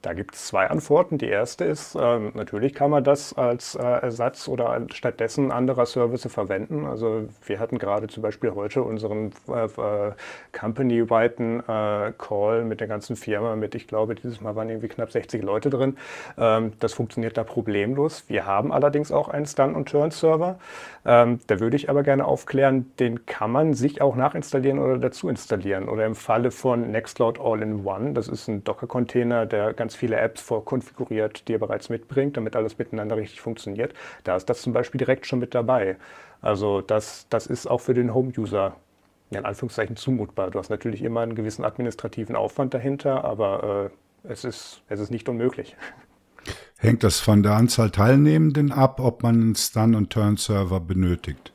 Da 0.02 0.14
gibt 0.14 0.35
es 0.35 0.47
zwei 0.47 0.66
Antworten. 0.68 1.18
Die 1.18 1.28
erste 1.28 1.64
ist, 1.64 1.94
äh, 1.94 2.18
natürlich 2.35 2.74
kann 2.74 2.90
man 2.90 3.05
das 3.05 3.35
als 3.35 3.74
äh, 3.74 3.82
Ersatz 3.82 4.48
oder 4.48 4.81
stattdessen 4.93 5.52
anderer 5.52 5.85
Services 5.85 6.32
verwenden. 6.32 6.86
Also 6.86 7.28
wir 7.44 7.59
hatten 7.59 7.78
gerade 7.78 8.09
zum 8.09 8.22
Beispiel 8.22 8.52
heute 8.55 8.82
unseren 8.82 9.32
äh, 9.48 9.64
äh 9.64 10.12
company-weiten 10.59 11.60
äh, 11.60 12.12
Call 12.18 12.64
mit 12.64 12.81
der 12.81 12.89
ganzen 12.89 13.14
Firma 13.16 13.56
mit, 13.56 13.74
ich 13.74 13.86
glaube, 13.86 14.14
dieses 14.14 14.40
Mal 14.40 14.56
waren 14.56 14.68
irgendwie 14.68 14.89
knapp 14.89 15.12
60 15.12 15.43
Leute 15.43 15.70
drin. 15.70 15.97
Ähm, 16.39 16.72
das 16.81 16.94
funktioniert 16.94 17.36
da 17.36 17.44
problemlos. 17.44 18.24
Wir 18.28 18.47
haben 18.47 18.72
allerdings 18.72 19.12
auch 19.12 19.28
einen 19.28 19.47
Stun- 19.47 19.74
und 19.74 19.89
Turn-Server. 19.89 20.59
Ähm, 21.05 21.40
da 21.47 21.60
würde 21.60 21.77
ich 21.77 21.89
aber 21.89 22.02
gerne 22.02 22.24
aufklären, 22.24 22.90
den 22.98 23.27
kann 23.27 23.51
man 23.51 23.74
sich 23.74 24.02
auch 24.02 24.16
nachinstallieren 24.16 24.78
oder 24.78 24.98
dazu 24.98 25.28
installieren. 25.28 25.89
Oder 25.89 26.06
im 26.06 26.14
Falle 26.14 26.51
von 26.51 26.90
Nextcloud 26.90 27.40
All-in-One, 27.40 28.12
das 28.12 28.28
ist 28.28 28.48
ein 28.48 28.64
Docker-Container, 28.64 29.47
der 29.47 29.72
ganz 29.72 29.89
viele 29.94 30.16
Apps 30.16 30.40
vorkonfiguriert, 30.40 31.48
die 31.48 31.54
er 31.54 31.58
bereits 31.58 31.88
mitbringt, 31.88 32.36
damit 32.36 32.56
alles 32.56 32.78
miteinander 32.78 33.16
richtig 33.16 33.40
funktioniert. 33.40 33.94
Da 34.24 34.36
ist 34.36 34.46
das 34.46 34.62
zum 34.62 34.72
Beispiel 34.72 34.98
direkt 34.98 35.26
schon 35.26 35.38
mit 35.38 35.54
dabei. 35.54 35.96
Also 36.40 36.80
das, 36.80 37.26
das 37.30 37.46
ist 37.46 37.66
auch 37.66 37.80
für 37.80 37.94
den 37.94 38.14
Home-User 38.14 38.76
in 39.30 39.44
Anführungszeichen 39.44 39.96
zumutbar. 39.96 40.50
Du 40.50 40.58
hast 40.58 40.70
natürlich 40.70 41.02
immer 41.02 41.20
einen 41.20 41.34
gewissen 41.34 41.64
administrativen 41.64 42.34
Aufwand 42.34 42.74
dahinter, 42.74 43.24
aber 43.24 43.90
äh, 44.24 44.30
es, 44.32 44.44
ist, 44.44 44.82
es 44.88 45.00
ist 45.00 45.10
nicht 45.10 45.28
unmöglich. 45.28 45.76
Hängt 46.78 47.04
das 47.04 47.20
von 47.20 47.42
der 47.42 47.52
Anzahl 47.52 47.90
Teilnehmenden 47.90 48.72
ab, 48.72 49.00
ob 49.00 49.22
man 49.22 49.34
einen 49.34 49.54
Stun- 49.54 49.94
und 49.94 50.10
Turn-Server 50.10 50.80
benötigt? 50.80 51.52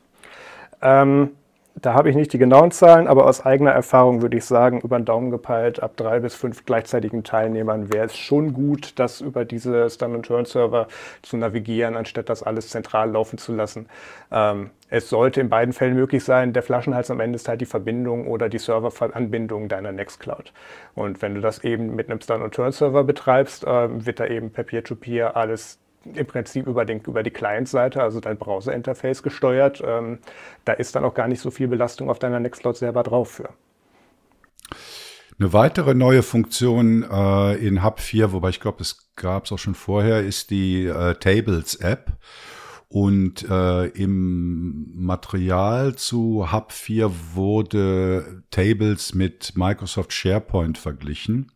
Ähm, 0.80 1.30
da 1.78 1.92
habe 1.92 2.08
ich 2.08 2.16
nicht 2.16 2.32
die 2.32 2.38
genauen 2.38 2.70
Zahlen, 2.70 3.06
aber 3.06 3.26
aus 3.26 3.44
eigener 3.44 3.70
Erfahrung 3.70 4.22
würde 4.22 4.38
ich 4.38 4.46
sagen, 4.46 4.80
über 4.80 4.98
den 4.98 5.04
Daumen 5.04 5.30
gepeilt, 5.30 5.82
ab 5.82 5.92
drei 5.96 6.20
bis 6.20 6.34
fünf 6.34 6.64
gleichzeitigen 6.64 7.22
Teilnehmern 7.22 7.92
wäre 7.92 8.06
es 8.06 8.16
schon 8.16 8.54
gut, 8.54 8.98
das 8.98 9.20
über 9.20 9.44
diese 9.44 9.90
Stand-and-Turn-Server 9.90 10.88
zu 11.20 11.36
navigieren, 11.36 11.94
anstatt 11.96 12.30
das 12.30 12.42
alles 12.42 12.70
zentral 12.70 13.10
laufen 13.10 13.36
zu 13.36 13.52
lassen. 13.54 13.88
Ähm, 14.32 14.70
es 14.88 15.10
sollte 15.10 15.42
in 15.42 15.50
beiden 15.50 15.74
Fällen 15.74 15.94
möglich 15.94 16.24
sein, 16.24 16.54
der 16.54 16.62
Flaschenhals 16.62 17.10
am 17.10 17.20
Ende 17.20 17.36
ist 17.36 17.48
halt 17.48 17.60
die 17.60 17.66
Verbindung 17.66 18.26
oder 18.26 18.48
die 18.48 18.58
Serveranbindung 18.58 19.68
deiner 19.68 19.92
Nextcloud. 19.92 20.52
Und 20.94 21.20
wenn 21.20 21.34
du 21.34 21.42
das 21.42 21.62
eben 21.62 21.94
mit 21.94 22.08
einem 22.08 22.20
Stand-and-Turn-Server 22.22 23.04
betreibst, 23.04 23.64
äh, 23.64 24.06
wird 24.06 24.18
da 24.18 24.26
eben 24.26 24.50
per 24.50 24.64
Peer-to-Peer 24.64 25.32
-Peer 25.32 25.36
alles 25.36 25.78
im 26.14 26.26
Prinzip 26.26 26.66
über, 26.66 26.84
den, 26.84 27.00
über 27.00 27.22
die 27.22 27.30
Client-Seite, 27.30 28.02
also 28.02 28.20
dein 28.20 28.36
Browser-Interface 28.38 29.22
gesteuert. 29.22 29.82
Ähm, 29.84 30.18
da 30.64 30.72
ist 30.72 30.94
dann 30.94 31.04
auch 31.04 31.14
gar 31.14 31.28
nicht 31.28 31.40
so 31.40 31.50
viel 31.50 31.68
Belastung 31.68 32.10
auf 32.10 32.18
deiner 32.18 32.40
Nextcloud 32.40 32.76
selber 32.76 33.02
drauf 33.02 33.30
für. 33.30 33.50
Eine 35.38 35.52
weitere 35.52 35.94
neue 35.94 36.22
Funktion 36.22 37.02
äh, 37.02 37.54
in 37.56 37.84
Hub 37.84 38.00
4, 38.00 38.32
wobei 38.32 38.48
ich 38.48 38.60
glaube, 38.60 38.80
es 38.80 39.12
gab 39.16 39.44
es 39.44 39.52
auch 39.52 39.58
schon 39.58 39.74
vorher, 39.74 40.22
ist 40.22 40.50
die 40.50 40.86
äh, 40.86 41.14
Tables-App. 41.14 42.12
Und 42.88 43.48
äh, 43.50 43.86
im 43.88 44.92
Material 44.94 45.96
zu 45.96 46.52
Hub 46.52 46.72
4 46.72 47.10
wurde 47.34 48.44
Tables 48.50 49.14
mit 49.14 49.52
Microsoft 49.56 50.12
SharePoint 50.12 50.78
verglichen. 50.78 51.52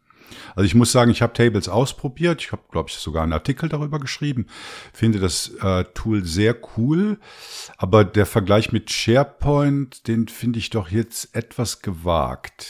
Also 0.55 0.67
ich 0.67 0.75
muss 0.75 0.93
sagen, 0.93 1.11
ich 1.11 1.23
habe 1.23 1.33
Tables 1.33 1.69
ausprobiert. 1.69 2.41
Ich 2.41 2.53
habe, 2.53 2.63
glaube 2.71 2.89
ich, 2.89 2.97
sogar 2.97 3.23
einen 3.23 3.33
Artikel 3.33 3.69
darüber 3.69 3.99
geschrieben. 3.99 4.47
Finde 4.93 5.19
das 5.19 5.53
äh, 5.63 5.85
Tool 5.95 6.25
sehr 6.25 6.57
cool. 6.77 7.19
Aber 7.77 8.05
der 8.05 8.27
Vergleich 8.27 8.73
mit 8.73 8.91
SharePoint, 8.91 10.07
den 10.09 10.29
finde 10.29 10.59
ich 10.59 10.71
doch 10.71 10.89
jetzt 10.89 11.35
etwas 11.35 11.83
gewagt. 11.83 12.67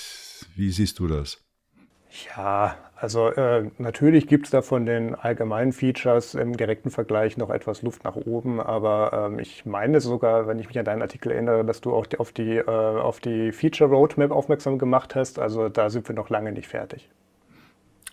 Wie 0.56 0.70
siehst 0.70 0.98
du 0.98 1.06
das? 1.06 1.38
Ja, 2.36 2.76
also 2.96 3.28
äh, 3.28 3.70
natürlich 3.78 4.26
gibt 4.26 4.44
es 4.44 4.50
da 4.50 4.60
von 4.60 4.84
den 4.84 5.14
allgemeinen 5.14 5.72
Features 5.72 6.34
im 6.34 6.56
direkten 6.56 6.90
Vergleich 6.90 7.38
noch 7.38 7.48
etwas 7.48 7.80
Luft 7.82 8.04
nach 8.04 8.16
oben, 8.16 8.60
aber 8.60 9.30
ähm, 9.30 9.38
ich 9.38 9.64
meine 9.64 10.00
sogar, 10.00 10.46
wenn 10.46 10.58
ich 10.58 10.68
mich 10.68 10.78
an 10.78 10.84
deinen 10.84 11.00
Artikel 11.00 11.32
erinnere, 11.32 11.64
dass 11.64 11.80
du 11.80 11.94
auch 11.94 12.06
die, 12.06 12.18
auf, 12.18 12.32
die, 12.32 12.56
äh, 12.56 12.68
auf 12.68 13.20
die 13.20 13.52
Feature 13.52 13.88
Roadmap 13.88 14.32
aufmerksam 14.32 14.78
gemacht 14.78 15.14
hast. 15.14 15.38
Also 15.38 15.68
da 15.70 15.88
sind 15.88 16.08
wir 16.08 16.14
noch 16.14 16.28
lange 16.28 16.52
nicht 16.52 16.68
fertig. 16.68 17.08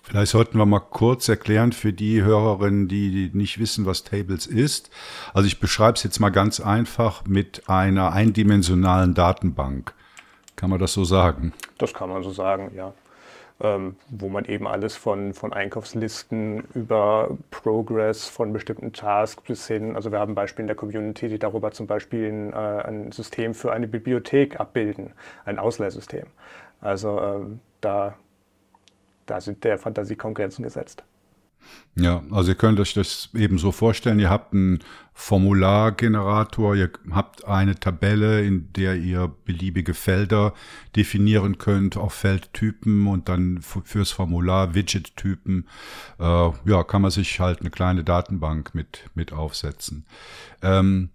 Vielleicht 0.07 0.31
sollten 0.31 0.57
wir 0.57 0.65
mal 0.65 0.79
kurz 0.79 1.27
erklären 1.27 1.73
für 1.73 1.91
die 1.91 2.23
Hörerinnen, 2.23 2.87
die 2.87 3.29
nicht 3.33 3.59
wissen, 3.59 3.85
was 3.85 4.05
Tables 4.05 4.47
ist. 4.47 4.89
Also 5.33 5.47
ich 5.47 5.59
beschreibe 5.59 5.97
es 5.97 6.03
jetzt 6.03 6.21
mal 6.21 6.29
ganz 6.29 6.61
einfach 6.61 7.25
mit 7.25 7.63
einer 7.67 8.13
eindimensionalen 8.13 9.15
Datenbank. 9.15 9.93
Kann 10.55 10.69
man 10.69 10.79
das 10.79 10.93
so 10.93 11.03
sagen? 11.03 11.51
Das 11.77 11.93
kann 11.93 12.09
man 12.09 12.23
so 12.23 12.31
sagen, 12.31 12.71
ja. 12.73 12.93
Ähm, 13.59 13.97
wo 14.07 14.29
man 14.29 14.45
eben 14.45 14.65
alles 14.65 14.95
von, 14.95 15.33
von 15.33 15.51
Einkaufslisten 15.51 16.63
über 16.73 17.37
Progress 17.51 18.27
von 18.27 18.53
bestimmten 18.53 18.93
Tasks 18.93 19.43
bis 19.43 19.67
hin, 19.67 19.95
also 19.95 20.11
wir 20.11 20.19
haben 20.19 20.35
Beispiele 20.35 20.63
in 20.63 20.67
der 20.67 20.75
Community, 20.75 21.27
die 21.27 21.39
darüber 21.39 21.71
zum 21.71 21.87
Beispiel 21.87 22.29
ein, 22.31 22.53
äh, 22.53 22.55
ein 22.55 23.11
System 23.11 23.55
für 23.55 23.73
eine 23.73 23.87
Bibliothek 23.87 24.59
abbilden, 24.59 25.11
ein 25.43 25.57
Ausleihsystem. 25.59 26.27
Also 26.79 27.19
ähm, 27.19 27.59
da 27.81 28.15
da 29.29 29.41
sind 29.41 29.63
der 29.63 29.77
Fantasie 29.77 30.15
kaum 30.15 30.33
Grenzen 30.33 30.63
gesetzt. 30.63 31.03
Ja, 31.95 32.23
also 32.31 32.51
ihr 32.51 32.55
könnt 32.55 32.79
euch 32.79 32.93
das 32.93 33.29
eben 33.33 33.57
so 33.57 33.71
vorstellen, 33.71 34.19
ihr 34.19 34.29
habt 34.29 34.53
einen 34.53 34.79
Formulargenerator, 35.13 36.75
ihr 36.75 36.91
habt 37.11 37.45
eine 37.45 37.75
Tabelle, 37.79 38.45
in 38.45 38.71
der 38.73 38.95
ihr 38.95 39.33
beliebige 39.45 39.95
Felder 39.95 40.53
definieren 40.95 41.57
könnt, 41.57 41.97
auch 41.97 42.11
Feldtypen 42.11 43.07
und 43.07 43.29
dann 43.29 43.61
fürs 43.61 44.11
Formular 44.11 44.75
Widget-Typen. 44.75 45.67
Äh, 46.19 46.23
ja, 46.65 46.83
kann 46.83 47.01
man 47.01 47.11
sich 47.11 47.39
halt 47.39 47.61
eine 47.61 47.71
kleine 47.71 48.03
Datenbank 48.03 48.75
mit, 48.75 49.09
mit 49.15 49.33
aufsetzen. 49.33 50.05
Ähm, 50.61 51.09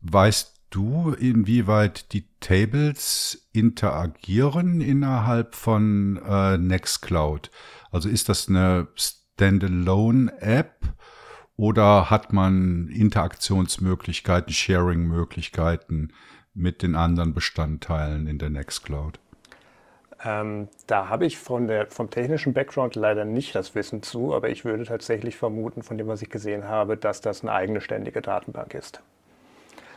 weißt 0.00 0.57
du, 0.70 1.12
inwieweit 1.12 2.12
die 2.12 2.26
Tables 2.40 3.48
interagieren 3.52 4.80
innerhalb 4.80 5.54
von 5.54 6.20
äh, 6.24 6.58
Nextcloud? 6.58 7.50
Also 7.90 8.08
ist 8.08 8.28
das 8.28 8.48
eine 8.48 8.88
Standalone-App 8.94 10.80
oder 11.56 12.10
hat 12.10 12.32
man 12.32 12.88
Interaktionsmöglichkeiten, 12.88 14.52
Sharing-Möglichkeiten 14.52 16.12
mit 16.54 16.82
den 16.82 16.94
anderen 16.94 17.34
Bestandteilen 17.34 18.26
in 18.26 18.38
der 18.38 18.50
Nextcloud? 18.50 19.18
Ähm, 20.24 20.68
da 20.86 21.08
habe 21.08 21.26
ich 21.26 21.38
von 21.38 21.68
der, 21.68 21.86
vom 21.86 22.10
technischen 22.10 22.52
Background 22.52 22.96
leider 22.96 23.24
nicht 23.24 23.54
das 23.54 23.74
Wissen 23.74 24.02
zu, 24.02 24.34
aber 24.34 24.50
ich 24.50 24.64
würde 24.64 24.84
tatsächlich 24.84 25.36
vermuten, 25.36 25.82
von 25.82 25.96
dem, 25.96 26.08
was 26.08 26.22
ich 26.22 26.30
gesehen 26.30 26.64
habe, 26.64 26.96
dass 26.96 27.20
das 27.20 27.42
eine 27.42 27.52
eigene 27.52 27.80
ständige 27.80 28.20
Datenbank 28.20 28.74
ist. 28.74 29.00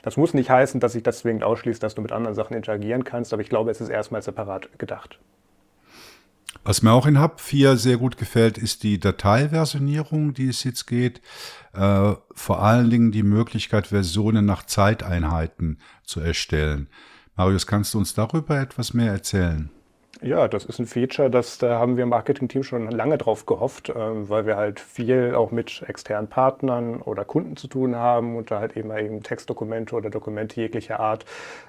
Das 0.02 0.18
muss 0.18 0.34
nicht 0.34 0.50
heißen, 0.50 0.80
dass 0.80 0.94
sich 0.94 1.04
das 1.04 1.20
zwingend 1.20 1.44
ausschließt, 1.44 1.82
dass 1.82 1.96
du 1.96 2.02
mit 2.02 2.12
anderen 2.12 2.36
Sachen 2.36 2.56
interagieren 2.56 3.04
kannst, 3.04 3.34
aber 3.34 3.42
ich 3.42 3.50
glaube, 3.50 3.72
es 3.72 3.82
ist 3.82 3.90
erstmal 3.90 4.22
separat 4.22 4.80
gedacht. 4.80 5.20
Was 6.64 6.82
mir 6.84 6.92
auch 6.92 7.08
in 7.08 7.20
Hub 7.20 7.40
4 7.40 7.78
sehr 7.78 7.98
gut 7.98 8.18
gefällt, 8.18 8.58
ist 8.58 8.84
die 8.84 9.00
Dateiversionierung, 9.00 10.34
die 10.34 10.48
es 10.48 10.64
jetzt 10.64 10.86
geht. 10.86 11.22
Äh, 11.74 12.14
vor 12.34 12.62
allen 12.62 12.90
Dingen 12.90 13.12
die 13.12 13.24
Möglichkeit, 13.24 13.88
Versionen 13.88 14.46
nach 14.46 14.66
Zeiteinheiten 14.66 15.80
zu 16.04 16.20
erstellen. 16.20 16.88
Marius, 17.36 17.66
kannst 17.66 17.94
du 17.94 17.98
uns 17.98 18.14
darüber 18.14 18.60
etwas 18.60 18.94
mehr 18.94 19.12
erzählen? 19.12 19.72
Ja, 20.24 20.48
das 20.48 20.66
ist 20.66 20.78
ein 20.78 20.86
Feature, 20.86 21.32
das 21.32 21.58
da 21.58 21.80
haben 21.80 21.98
wir 21.98 22.04
im 22.04 22.10
Marketing-Team 22.10 22.62
schon 22.62 22.92
lange 22.92 23.18
drauf 23.18 23.48
gehofft, 23.48 23.92
ähm, 23.96 24.30
weil 24.30 24.46
wir 24.46 24.56
halt 24.56 24.80
viel 24.80 25.34
auch 25.34 25.50
mit 25.50 25.84
externen 25.88 26.30
Partnern 26.30 27.02
oder 27.02 27.26
Kunden 27.26 27.58
zu 27.58 27.68
tun 27.68 27.96
haben 27.96 28.36
und 28.36 28.52
da 28.52 28.60
halt 28.60 28.78
eben, 28.78 28.96
eben 28.96 29.24
Textdokumente 29.24 29.96
oder 29.96 30.12
Dokumente 30.12 30.62
jeglicher 30.62 31.00
Art 31.00 31.26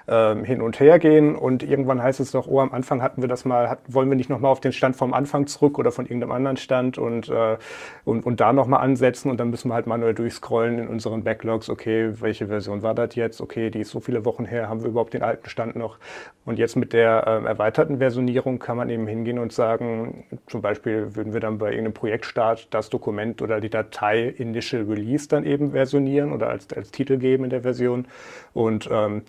ähm, 0.07 0.43
hin 0.43 0.61
und 0.61 0.79
her 0.79 0.99
gehen. 0.99 1.35
Und 1.35 1.63
irgendwann 1.63 2.03
heißt 2.03 2.19
es 2.19 2.29
doch, 2.29 2.45
oh, 2.45 2.59
am 2.59 2.71
Anfang 2.73 3.01
hatten 3.01 3.23
wir 3.23 3.27
das 3.27 3.43
mal, 3.43 3.79
wollen 3.87 4.09
wir 4.09 4.15
nicht 4.15 4.29
nochmal 4.29 4.51
auf 4.51 4.59
den 4.59 4.71
Stand 4.71 4.95
vom 4.97 5.15
Anfang 5.15 5.47
zurück 5.47 5.79
oder 5.79 5.91
von 5.91 6.05
irgendeinem 6.05 6.33
anderen 6.33 6.57
Stand 6.57 6.99
und, 6.99 7.29
äh, 7.29 7.57
und, 8.05 8.23
und 8.23 8.39
da 8.39 8.53
nochmal 8.53 8.81
ansetzen 8.81 9.31
und 9.31 9.39
dann 9.39 9.49
müssen 9.49 9.69
wir 9.69 9.73
halt 9.73 9.87
manuell 9.87 10.13
durchscrollen 10.13 10.77
in 10.77 10.87
unseren 10.89 11.23
Backlogs, 11.23 11.71
okay, 11.71 12.21
welche 12.21 12.49
Version 12.49 12.83
war 12.83 12.93
das 12.93 13.15
jetzt? 13.15 13.41
Okay, 13.41 13.71
die 13.71 13.79
ist 13.79 13.89
so 13.89 13.99
viele 13.99 14.25
Wochen 14.25 14.45
her, 14.45 14.69
haben 14.69 14.83
wir 14.83 14.89
überhaupt 14.89 15.15
den 15.15 15.23
alten 15.23 15.49
Stand 15.49 15.75
noch? 15.75 15.97
Und 16.45 16.59
jetzt 16.59 16.75
mit 16.75 16.93
der 16.93 17.25
äh, 17.25 17.47
erweiterten 17.47 17.97
Versionierung 17.97 18.42
Optimierung 18.43 18.59
kann 18.59 18.77
man 18.77 18.89
eben 18.89 19.07
hingehen 19.07 19.39
und 19.39 19.53
sagen, 19.53 20.25
zum 20.47 20.61
Beispiel 20.61 21.15
würden 21.15 21.33
wir 21.33 21.39
dann 21.39 21.57
bei 21.57 21.71
irgendeinem 21.71 21.93
Projektstart 21.93 22.67
das 22.71 22.89
Dokument 22.89 23.41
oder 23.41 23.61
die 23.61 23.69
Datei 23.69 24.27
Initial 24.27 24.83
Release 24.83 25.27
dann 25.27 25.45
eben 25.45 25.71
versionieren 25.71 26.33
oder 26.33 26.49
als, 26.49 26.67
als 26.73 26.91
Titel 26.91 27.17
geben 27.17 27.45
in 27.45 27.49
der 27.49 27.61
Version 27.61 28.05
und 28.53 28.89
ähm, 28.91 29.23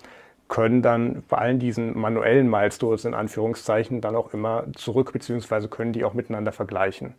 können 0.47 0.81
dann 0.81 1.23
bei 1.27 1.37
allen 1.37 1.59
diesen 1.59 1.97
manuellen 1.97 2.49
Milestones 2.49 3.05
in 3.05 3.13
Anführungszeichen 3.13 4.01
dann 4.01 4.15
auch 4.15 4.33
immer 4.33 4.65
zurück, 4.75 5.11
beziehungsweise 5.13 5.69
können 5.69 5.93
die 5.93 6.03
auch 6.03 6.13
miteinander 6.13 6.51
vergleichen. 6.51 7.15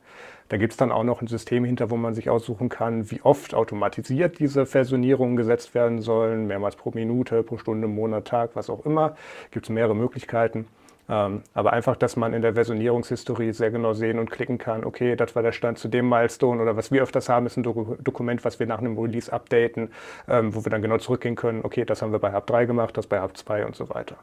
Da 0.49 0.59
gibt 0.59 0.75
es 0.75 0.77
dann 0.77 0.93
auch 0.93 1.03
noch 1.03 1.23
ein 1.23 1.27
System 1.27 1.65
hinter, 1.65 1.91
wo 1.91 1.97
man 1.97 2.15
sich 2.15 2.31
aussuchen 2.31 2.69
kann, 2.69 3.11
wie 3.11 3.23
oft 3.23 3.55
automatisiert 3.55 4.39
diese 4.39 4.65
Versionierungen 4.65 5.37
gesetzt 5.37 5.75
werden 5.75 6.03
sollen, 6.03 6.47
mehrmals 6.47 6.77
pro 6.77 6.93
Minute, 6.93 7.43
pro 7.43 7.57
Stunde, 7.57 7.89
Monat, 7.89 8.29
Tag, 8.29 8.51
was 8.55 8.71
auch 8.71 8.85
immer. 8.87 9.17
Gibt 9.51 9.67
es 9.67 9.71
mehrere 9.71 9.97
Möglichkeiten. 9.97 10.67
Ähm, 11.09 11.43
aber 11.55 11.73
einfach, 11.73 11.97
dass 11.97 12.17
man 12.17 12.33
in 12.33 12.43
der 12.43 12.55
Versionierungshistorie 12.55 13.53
sehr 13.53 13.71
genau 13.71 13.95
sehen 13.95 14.19
und 14.19 14.31
klicken 14.31 14.59
kann, 14.59 14.85
okay, 14.85 15.15
das 15.15 15.37
war 15.37 15.43
der 15.43 15.53
Stand 15.53 15.79
zu 15.79 15.89
dem 15.89 16.09
Milestone 16.09 16.61
oder 16.61 16.77
was 16.77 16.91
wir 16.91 17.03
öfters 17.03 17.29
haben, 17.29 17.47
ist 17.47 17.57
ein 17.57 17.63
Doku 17.63 17.97
Dokument, 18.03 18.45
was 18.45 18.59
wir 18.59 18.67
nach 18.67 18.79
einem 18.79 18.99
Release 18.99 19.33
updaten, 19.33 19.91
ähm, 20.29 20.55
wo 20.55 20.65
wir 20.65 20.71
dann 20.71 20.83
genau 20.83 20.99
zurückgehen 20.99 21.37
können, 21.37 21.61
okay, 21.63 21.85
das 21.85 22.03
haben 22.03 22.13
wir 22.13 22.19
bei 22.19 22.33
Hub 22.33 22.47
3 22.47 22.67
gemacht, 22.67 22.97
das 22.97 23.07
bei 23.07 23.21
Hub 23.23 23.37
2 23.37 23.67
und 23.67 23.77
so 23.77 23.89
weiter. 23.89 24.17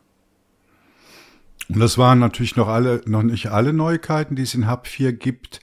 Und 1.70 1.80
das 1.80 1.98
waren 1.98 2.20
natürlich 2.20 2.58
noch 2.58 2.68
alle, 2.68 3.02
noch 3.06 3.24
nicht 3.24 3.48
alle 3.48 3.72
Neuigkeiten, 3.72 4.36
die 4.36 4.44
es 4.44 4.54
in 4.54 4.70
Hub 4.70 4.88
4 4.88 5.14
gibt. 5.14 5.62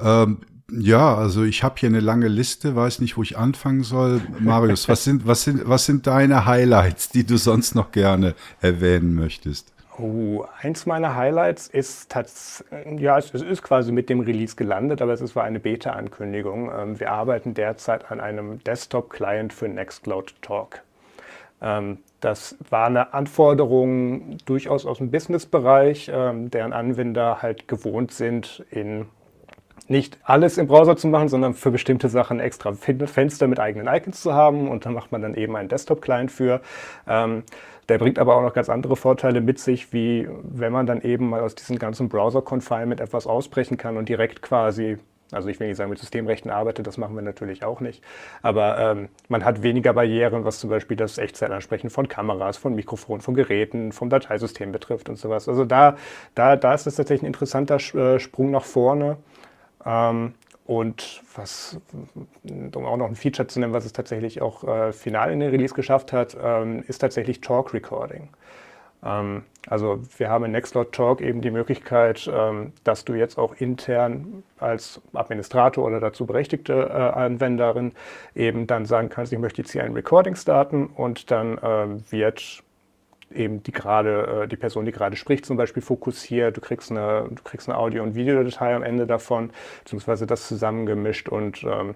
Ähm, 0.00 0.38
ja, 0.70 1.14
also 1.14 1.44
ich 1.44 1.62
habe 1.62 1.74
hier 1.78 1.90
eine 1.90 2.00
lange 2.00 2.28
Liste, 2.28 2.74
weiß 2.74 3.00
nicht, 3.00 3.18
wo 3.18 3.22
ich 3.22 3.36
anfangen 3.36 3.82
soll. 3.82 4.22
Marius, 4.40 4.88
was 4.88 5.04
sind, 5.04 5.26
was 5.26 5.44
sind, 5.44 5.68
was 5.68 5.84
sind 5.84 6.06
deine 6.06 6.46
Highlights, 6.46 7.10
die 7.10 7.24
du 7.24 7.36
sonst 7.36 7.74
noch 7.74 7.92
gerne 7.92 8.34
erwähnen 8.62 9.14
möchtest? 9.14 9.73
Oh, 9.96 10.44
eins 10.60 10.86
meiner 10.86 11.14
Highlights 11.14 11.68
ist 11.68 12.10
tatsächlich, 12.10 13.00
ja, 13.00 13.16
es, 13.16 13.30
ist 13.32 13.62
quasi 13.62 13.92
mit 13.92 14.08
dem 14.08 14.20
Release 14.20 14.56
gelandet, 14.56 15.00
aber 15.00 15.12
es 15.12 15.36
war 15.36 15.44
eine 15.44 15.60
Beta-Ankündigung. 15.60 16.70
Ähm, 16.76 16.98
wir 16.98 17.12
arbeiten 17.12 17.54
derzeit 17.54 18.10
an 18.10 18.20
einem 18.20 18.62
Desktop-Client 18.64 19.52
für 19.52 19.68
Nextcloud 19.68 20.34
Talk. 20.42 20.82
Ähm, 21.62 21.98
das 22.20 22.56
war 22.70 22.86
eine 22.86 23.14
Anforderung 23.14 24.38
durchaus 24.46 24.84
aus 24.84 24.98
dem 24.98 25.12
Business-Bereich, 25.12 26.10
ähm, 26.12 26.50
deren 26.50 26.72
Anwender 26.72 27.40
halt 27.42 27.68
gewohnt 27.68 28.10
sind, 28.10 28.64
in 28.70 29.06
nicht 29.86 30.18
alles 30.24 30.56
im 30.56 30.66
Browser 30.66 30.96
zu 30.96 31.08
machen, 31.08 31.28
sondern 31.28 31.54
für 31.54 31.70
bestimmte 31.70 32.08
Sachen 32.08 32.40
extra 32.40 32.72
Fenster 32.72 33.46
mit 33.46 33.60
eigenen 33.60 33.86
Icons 33.86 34.22
zu 34.22 34.32
haben 34.32 34.68
und 34.68 34.86
da 34.86 34.90
macht 34.90 35.12
man 35.12 35.20
dann 35.20 35.34
eben 35.34 35.54
einen 35.56 35.68
Desktop-Client 35.68 36.32
für. 36.32 36.62
Der 37.88 37.98
bringt 37.98 38.18
aber 38.18 38.36
auch 38.36 38.42
noch 38.42 38.54
ganz 38.54 38.68
andere 38.68 38.96
Vorteile 38.96 39.40
mit 39.40 39.58
sich, 39.58 39.92
wie 39.92 40.28
wenn 40.42 40.72
man 40.72 40.86
dann 40.86 41.02
eben 41.02 41.28
mal 41.28 41.40
aus 41.40 41.54
diesem 41.54 41.78
ganzen 41.78 42.08
Browser-Confinement 42.08 43.00
etwas 43.00 43.26
ausbrechen 43.26 43.76
kann 43.76 43.96
und 43.96 44.08
direkt 44.08 44.42
quasi 44.42 44.98
also 45.32 45.48
ich 45.48 45.58
will 45.58 45.68
nicht 45.68 45.76
sagen, 45.76 45.90
mit 45.90 45.98
Systemrechten 45.98 46.50
arbeitet, 46.50 46.86
das 46.86 46.96
machen 46.96 47.14
wir 47.14 47.22
natürlich 47.22 47.64
auch 47.64 47.80
nicht. 47.80 48.02
Aber 48.42 48.78
ähm, 48.78 49.08
man 49.28 49.44
hat 49.44 49.62
weniger 49.62 49.92
Barrieren, 49.92 50.44
was 50.44 50.60
zum 50.60 50.70
Beispiel 50.70 50.96
das 50.96 51.18
Echtzeitansprechen 51.18 51.90
von 51.90 52.08
Kameras, 52.08 52.56
von 52.56 52.74
Mikrofonen, 52.74 53.20
von 53.20 53.34
Geräten, 53.34 53.92
vom 53.92 54.10
Dateisystem 54.10 54.70
betrifft 54.70 55.08
und 55.08 55.16
sowas. 55.16 55.48
Also 55.48 55.64
da, 55.64 55.96
da, 56.34 56.56
da 56.56 56.74
ist 56.74 56.86
es 56.86 56.96
tatsächlich 56.96 57.22
ein 57.22 57.26
interessanter 57.26 57.76
äh, 57.76 58.18
Sprung 58.20 58.50
nach 58.50 58.64
vorne. 58.64 59.16
Ähm, 59.84 60.34
und 60.66 61.22
was, 61.34 61.78
um 62.42 62.86
auch 62.86 62.96
noch 62.96 63.08
ein 63.08 63.16
Feature 63.16 63.46
zu 63.46 63.60
nennen, 63.60 63.74
was 63.74 63.84
es 63.84 63.92
tatsächlich 63.92 64.40
auch 64.40 64.64
äh, 64.64 64.92
final 64.92 65.30
in 65.30 65.40
den 65.40 65.50
Release 65.50 65.74
geschafft 65.74 66.12
hat, 66.12 66.36
ähm, 66.42 66.82
ist 66.86 66.98
tatsächlich 66.98 67.42
Talk 67.42 67.74
Recording. 67.74 68.30
Ähm, 69.04 69.42
also 69.66 70.00
wir 70.16 70.30
haben 70.30 70.44
in 70.46 70.52
Nextcloud 70.52 70.92
Talk 70.92 71.20
eben 71.20 71.42
die 71.42 71.50
Möglichkeit, 71.50 72.30
ähm, 72.32 72.72
dass 72.82 73.04
du 73.04 73.14
jetzt 73.14 73.38
auch 73.38 73.54
intern 73.56 74.42
als 74.58 75.00
Administrator 75.12 75.84
oder 75.84 76.00
dazu 76.00 76.24
berechtigte 76.24 76.72
äh, 76.72 76.92
Anwenderin 76.92 77.92
eben 78.34 78.66
dann 78.66 78.86
sagen 78.86 79.10
kannst, 79.10 79.32
ich 79.32 79.38
möchte 79.38 79.60
jetzt 79.62 79.72
hier 79.72 79.84
ein 79.84 79.92
Recording 79.92 80.34
starten 80.34 80.86
und 80.86 81.30
dann 81.30 81.58
ähm, 81.62 82.04
wird 82.10 82.63
eben 83.30 83.62
die 83.62 83.72
gerade, 83.72 84.42
äh, 84.44 84.48
die 84.48 84.56
Person, 84.56 84.84
die 84.84 84.92
gerade 84.92 85.16
spricht, 85.16 85.46
zum 85.46 85.56
Beispiel 85.56 85.82
fokussiert. 85.82 86.56
Du 86.56 86.60
kriegst 86.60 86.90
eine, 86.90 87.28
du 87.30 87.42
kriegst 87.42 87.68
eine 87.68 87.78
Audio- 87.78 88.02
und 88.02 88.14
Videodatei 88.14 88.74
am 88.74 88.82
Ende 88.82 89.06
davon, 89.06 89.50
beziehungsweise 89.82 90.26
das 90.26 90.48
zusammengemischt 90.48 91.28
und 91.28 91.64
ähm, 91.64 91.94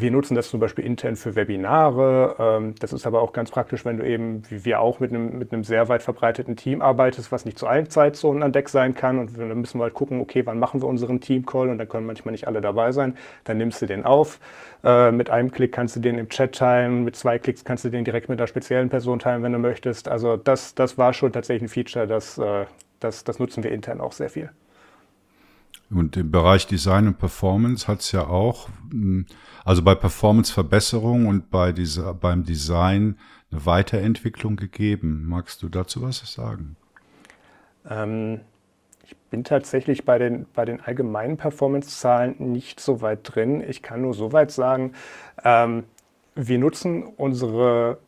wir 0.00 0.12
nutzen 0.12 0.36
das 0.36 0.48
zum 0.48 0.60
Beispiel 0.60 0.84
intern 0.84 1.16
für 1.16 1.34
Webinare. 1.34 2.36
Ähm, 2.38 2.74
das 2.78 2.92
ist 2.92 3.04
aber 3.04 3.20
auch 3.20 3.32
ganz 3.32 3.50
praktisch, 3.50 3.84
wenn 3.84 3.96
du 3.96 4.06
eben, 4.06 4.42
wie 4.48 4.64
wir 4.64 4.80
auch, 4.80 5.00
mit 5.00 5.10
einem, 5.10 5.38
mit 5.38 5.52
einem 5.52 5.64
sehr 5.64 5.88
weit 5.88 6.02
verbreiteten 6.02 6.54
Team 6.54 6.82
arbeitest, 6.82 7.32
was 7.32 7.44
nicht 7.44 7.58
zu 7.58 7.66
allen 7.66 7.90
Zeitzonen 7.90 8.44
an 8.44 8.52
Deck 8.52 8.68
sein 8.68 8.94
kann. 8.94 9.18
Und 9.18 9.36
dann 9.36 9.60
müssen 9.60 9.80
wir 9.80 9.84
halt 9.84 9.94
gucken, 9.94 10.20
okay, 10.20 10.46
wann 10.46 10.60
machen 10.60 10.80
wir 10.80 10.86
unseren 10.86 11.20
Team-Call? 11.20 11.68
Und 11.68 11.78
dann 11.78 11.88
können 11.88 12.06
manchmal 12.06 12.30
nicht 12.30 12.46
alle 12.46 12.60
dabei 12.60 12.92
sein. 12.92 13.16
Dann 13.42 13.58
nimmst 13.58 13.82
du 13.82 13.86
den 13.86 14.04
auf. 14.04 14.38
Äh, 14.84 15.10
mit 15.10 15.30
einem 15.30 15.50
Klick 15.50 15.72
kannst 15.72 15.96
du 15.96 16.00
den 16.00 16.16
im 16.16 16.28
Chat 16.28 16.54
teilen. 16.54 17.02
Mit 17.02 17.16
zwei 17.16 17.40
Klicks 17.40 17.64
kannst 17.64 17.84
du 17.84 17.88
den 17.88 18.04
direkt 18.04 18.28
mit 18.28 18.38
einer 18.38 18.46
speziellen 18.46 18.90
Person 18.90 19.18
teilen, 19.18 19.42
wenn 19.42 19.52
du 19.52 19.58
möchtest. 19.58 20.08
Also 20.08 20.36
das, 20.36 20.76
das 20.76 20.96
war 20.96 21.12
schon 21.12 21.32
tatsächlich 21.32 21.70
ein 21.70 21.72
Feature, 21.72 22.06
das, 22.06 22.38
äh, 22.38 22.66
das, 23.00 23.24
das 23.24 23.40
nutzen 23.40 23.64
wir 23.64 23.72
intern 23.72 24.00
auch 24.00 24.12
sehr 24.12 24.30
viel. 24.30 24.50
Und 25.90 26.16
im 26.16 26.30
Bereich 26.30 26.66
Design 26.66 27.06
und 27.06 27.18
Performance 27.18 27.88
hat 27.88 28.00
es 28.00 28.12
ja 28.12 28.26
auch, 28.26 28.68
hm, 28.90 29.26
also 29.64 29.82
bei 29.82 29.94
Performance-Verbesserung 29.94 31.26
und 31.26 31.50
bei 31.50 31.72
dieser, 31.72 32.14
beim 32.14 32.44
Design 32.44 33.18
eine 33.50 33.64
Weiterentwicklung 33.64 34.56
gegeben. 34.56 35.24
Magst 35.26 35.62
du 35.62 35.68
dazu 35.68 36.02
was 36.02 36.18
sagen? 36.30 36.76
Ähm, 37.88 38.40
ich 39.06 39.16
bin 39.30 39.44
tatsächlich 39.44 40.04
bei 40.04 40.18
den, 40.18 40.46
bei 40.54 40.66
den 40.66 40.80
allgemeinen 40.80 41.38
Performance-Zahlen 41.38 42.36
nicht 42.52 42.80
so 42.80 43.00
weit 43.00 43.20
drin. 43.22 43.62
Ich 43.66 43.82
kann 43.82 44.02
nur 44.02 44.12
so 44.12 44.32
weit 44.32 44.50
sagen, 44.50 44.92
ähm, 45.44 45.84
wir 46.34 46.58
nutzen 46.58 47.02
unsere 47.04 47.98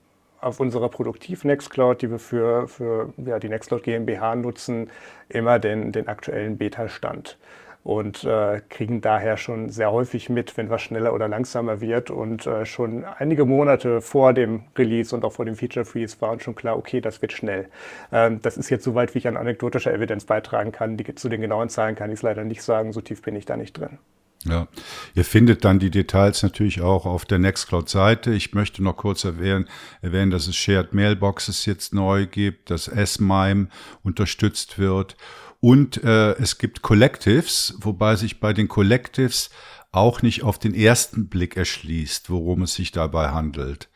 auf 0.41 0.59
unserer 0.59 0.89
Produktiv-Nextcloud, 0.89 2.01
die 2.01 2.11
wir 2.11 2.19
für, 2.19 2.67
für 2.67 3.13
ja, 3.19 3.39
die 3.39 3.51
Nextcloud 3.51 3.83
GmbH 3.83 4.37
nutzen, 4.37 4.89
immer 5.29 5.59
den, 5.59 5.93
den 5.93 6.09
aktuellen 6.09 6.57
Beta-Stand 6.57 7.37
und 7.83 8.25
äh, 8.25 8.61
kriegen 8.69 9.01
daher 9.01 9.37
schon 9.37 9.71
sehr 9.71 9.91
häufig 9.91 10.29
mit, 10.29 10.57
wenn 10.57 10.69
was 10.69 10.83
schneller 10.83 11.15
oder 11.15 11.29
langsamer 11.29 11.81
wird. 11.81 12.11
Und 12.11 12.47
äh, 12.47 12.67
schon 12.67 13.05
einige 13.05 13.47
Monate 13.47 14.03
vor 14.03 14.35
dem 14.35 14.65
Release 14.77 15.15
und 15.15 15.25
auch 15.25 15.33
vor 15.33 15.47
dem 15.47 15.57
Feature 15.57 15.87
Freeze 15.87 16.17
war 16.21 16.31
uns 16.31 16.43
schon 16.43 16.55
klar, 16.55 16.77
okay, 16.77 17.01
das 17.01 17.23
wird 17.23 17.33
schnell. 17.33 17.69
Ähm, 18.13 18.41
das 18.43 18.59
ist 18.59 18.69
jetzt 18.69 18.85
soweit, 18.85 19.15
wie 19.15 19.19
ich 19.19 19.29
an 19.29 19.37
anekdotischer 19.37 19.95
Evidenz 19.95 20.25
beitragen 20.25 20.73
kann. 20.73 20.97
Die, 20.97 21.15
zu 21.15 21.29
den 21.29 21.41
genauen 21.41 21.71
Zahlen 21.71 21.97
kann 21.97 22.11
ich 22.11 22.17
es 22.17 22.23
leider 22.23 22.45
nicht 22.45 22.63
sagen, 22.63 22.93
so 22.93 23.01
tief 23.01 23.23
bin 23.23 23.35
ich 23.35 23.47
da 23.47 23.57
nicht 23.57 23.79
drin. 23.79 23.99
Ja, 24.45 24.69
ihr 25.15 25.25
findet 25.25 25.67
dann 25.67 25.79
die 25.79 25.91
Details 25.91 26.43
natürlich 26.43 26.81
auch 26.81 27.05
auf 27.05 27.27
der 27.27 27.39
Nextcloud-Seite. 27.39 28.33
Ich 28.33 28.55
möchte 28.55 28.83
noch 28.83 28.97
kurz 28.97 29.25
erwähnen, 29.25 29.69
erwähnen, 30.01 30.31
dass 30.31 30.49
es 30.49 30.57
Shared 30.57 30.95
Mailboxes 30.95 31.67
jetzt 31.67 31.93
neu 31.93 32.27
gibt, 32.27 32.71
dass 32.71 32.89
S-MIME 32.89 33.69
unterstützt 34.03 34.79
wird 34.79 35.17
und 35.61 36.03
äh, 36.03 36.33
es 36.39 36.59
gibt 36.59 36.83
Collectives, 36.83 37.75
wobei 37.81 38.17
sich 38.17 38.41
bei 38.41 38.53
den 38.53 38.69
Collectives 38.69 39.51
auch 39.93 40.23
nicht 40.23 40.43
auf 40.43 40.59
den 40.59 40.75
ersten 40.75 41.29
Blick 41.29 41.57
erschließt, 41.57 42.31
worum 42.31 42.63
es 42.63 42.75
sich 42.75 42.93
dabei 42.93 43.31
handelt. 43.31 43.89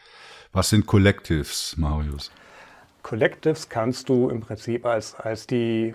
Was 0.53 0.70
sind 0.70 0.86
Collectives, 0.86 1.77
Marius? 1.77 2.31
Collectives 3.03 3.69
kannst 3.69 4.09
du 4.09 4.28
im 4.28 4.41
Prinzip 4.41 4.86
als, 4.86 5.15
als 5.15 5.47
die 5.47 5.95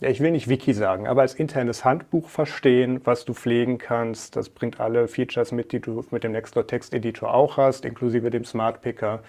ja, 0.00 0.10
ich 0.10 0.20
will 0.20 0.30
nicht 0.30 0.46
Wiki 0.46 0.74
sagen, 0.74 1.06
aber 1.06 1.22
als 1.22 1.32
internes 1.32 1.82
Handbuch 1.82 2.28
verstehen, 2.28 3.00
was 3.04 3.24
du 3.24 3.32
pflegen 3.32 3.78
kannst. 3.78 4.36
Das 4.36 4.50
bringt 4.50 4.78
alle 4.78 5.08
Features 5.08 5.52
mit, 5.52 5.72
die 5.72 5.80
du 5.80 6.04
mit 6.10 6.22
dem 6.22 6.32
Nextdoor 6.32 6.66
Text 6.66 6.92
Editor 6.92 7.32
auch 7.32 7.56
hast, 7.56 7.86
inklusive 7.86 8.28
dem 8.28 8.44
Smart 8.44 8.82
Picker. 8.82 9.20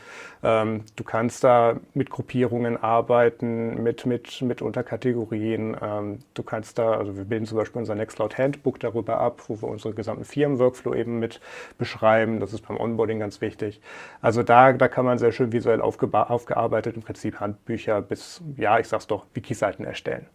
Ähm, 0.44 0.84
du 0.98 1.06
kannst 1.06 1.46
da 1.46 1.80
mit 1.94 2.10
Gruppierungen 2.10 2.76
arbeiten, 2.76 3.82
mit, 3.82 4.06
mit, 4.06 4.42
mit 4.42 4.62
Unterkategorien. 4.62 5.78
Ähm, 5.82 6.20
du 6.34 6.44
kannst 6.44 6.78
da, 6.78 6.96
also 6.98 7.16
wir 7.16 7.24
bilden 7.24 7.46
zum 7.46 7.58
Beispiel 7.58 7.80
unser 7.80 7.96
Nextcloud 7.96 8.38
Handbook 8.38 8.78
darüber 8.82 9.20
ab, 9.20 9.44
wo 9.48 9.62
wir 9.62 9.70
unseren 9.70 9.96
gesamten 9.96 10.26
Firmenworkflow 10.26 10.94
eben 10.96 11.20
mit 11.20 11.40
beschreiben. 11.78 12.42
Das 12.42 12.52
ist 12.52 12.68
beim 12.68 12.76
Onboarding 12.76 13.20
ganz 13.20 13.40
wichtig. 13.40 13.80
Also 14.22 14.44
da, 14.44 14.74
da 14.74 14.90
kann 14.90 15.06
man 15.06 15.18
sehr 15.18 15.32
schön 15.32 15.54
visuell 15.54 15.80
aufgearbeitet 15.80 16.98
im 16.98 17.04
Prinzip 17.04 17.40
Handbücher 17.40 18.02
bis, 18.02 18.42
ja, 18.58 18.80
ich 18.80 18.90
sag's 18.90 19.08
doch, 19.08 19.26
Wiki-Seiten 19.34 19.86
erstellen. 19.86 20.28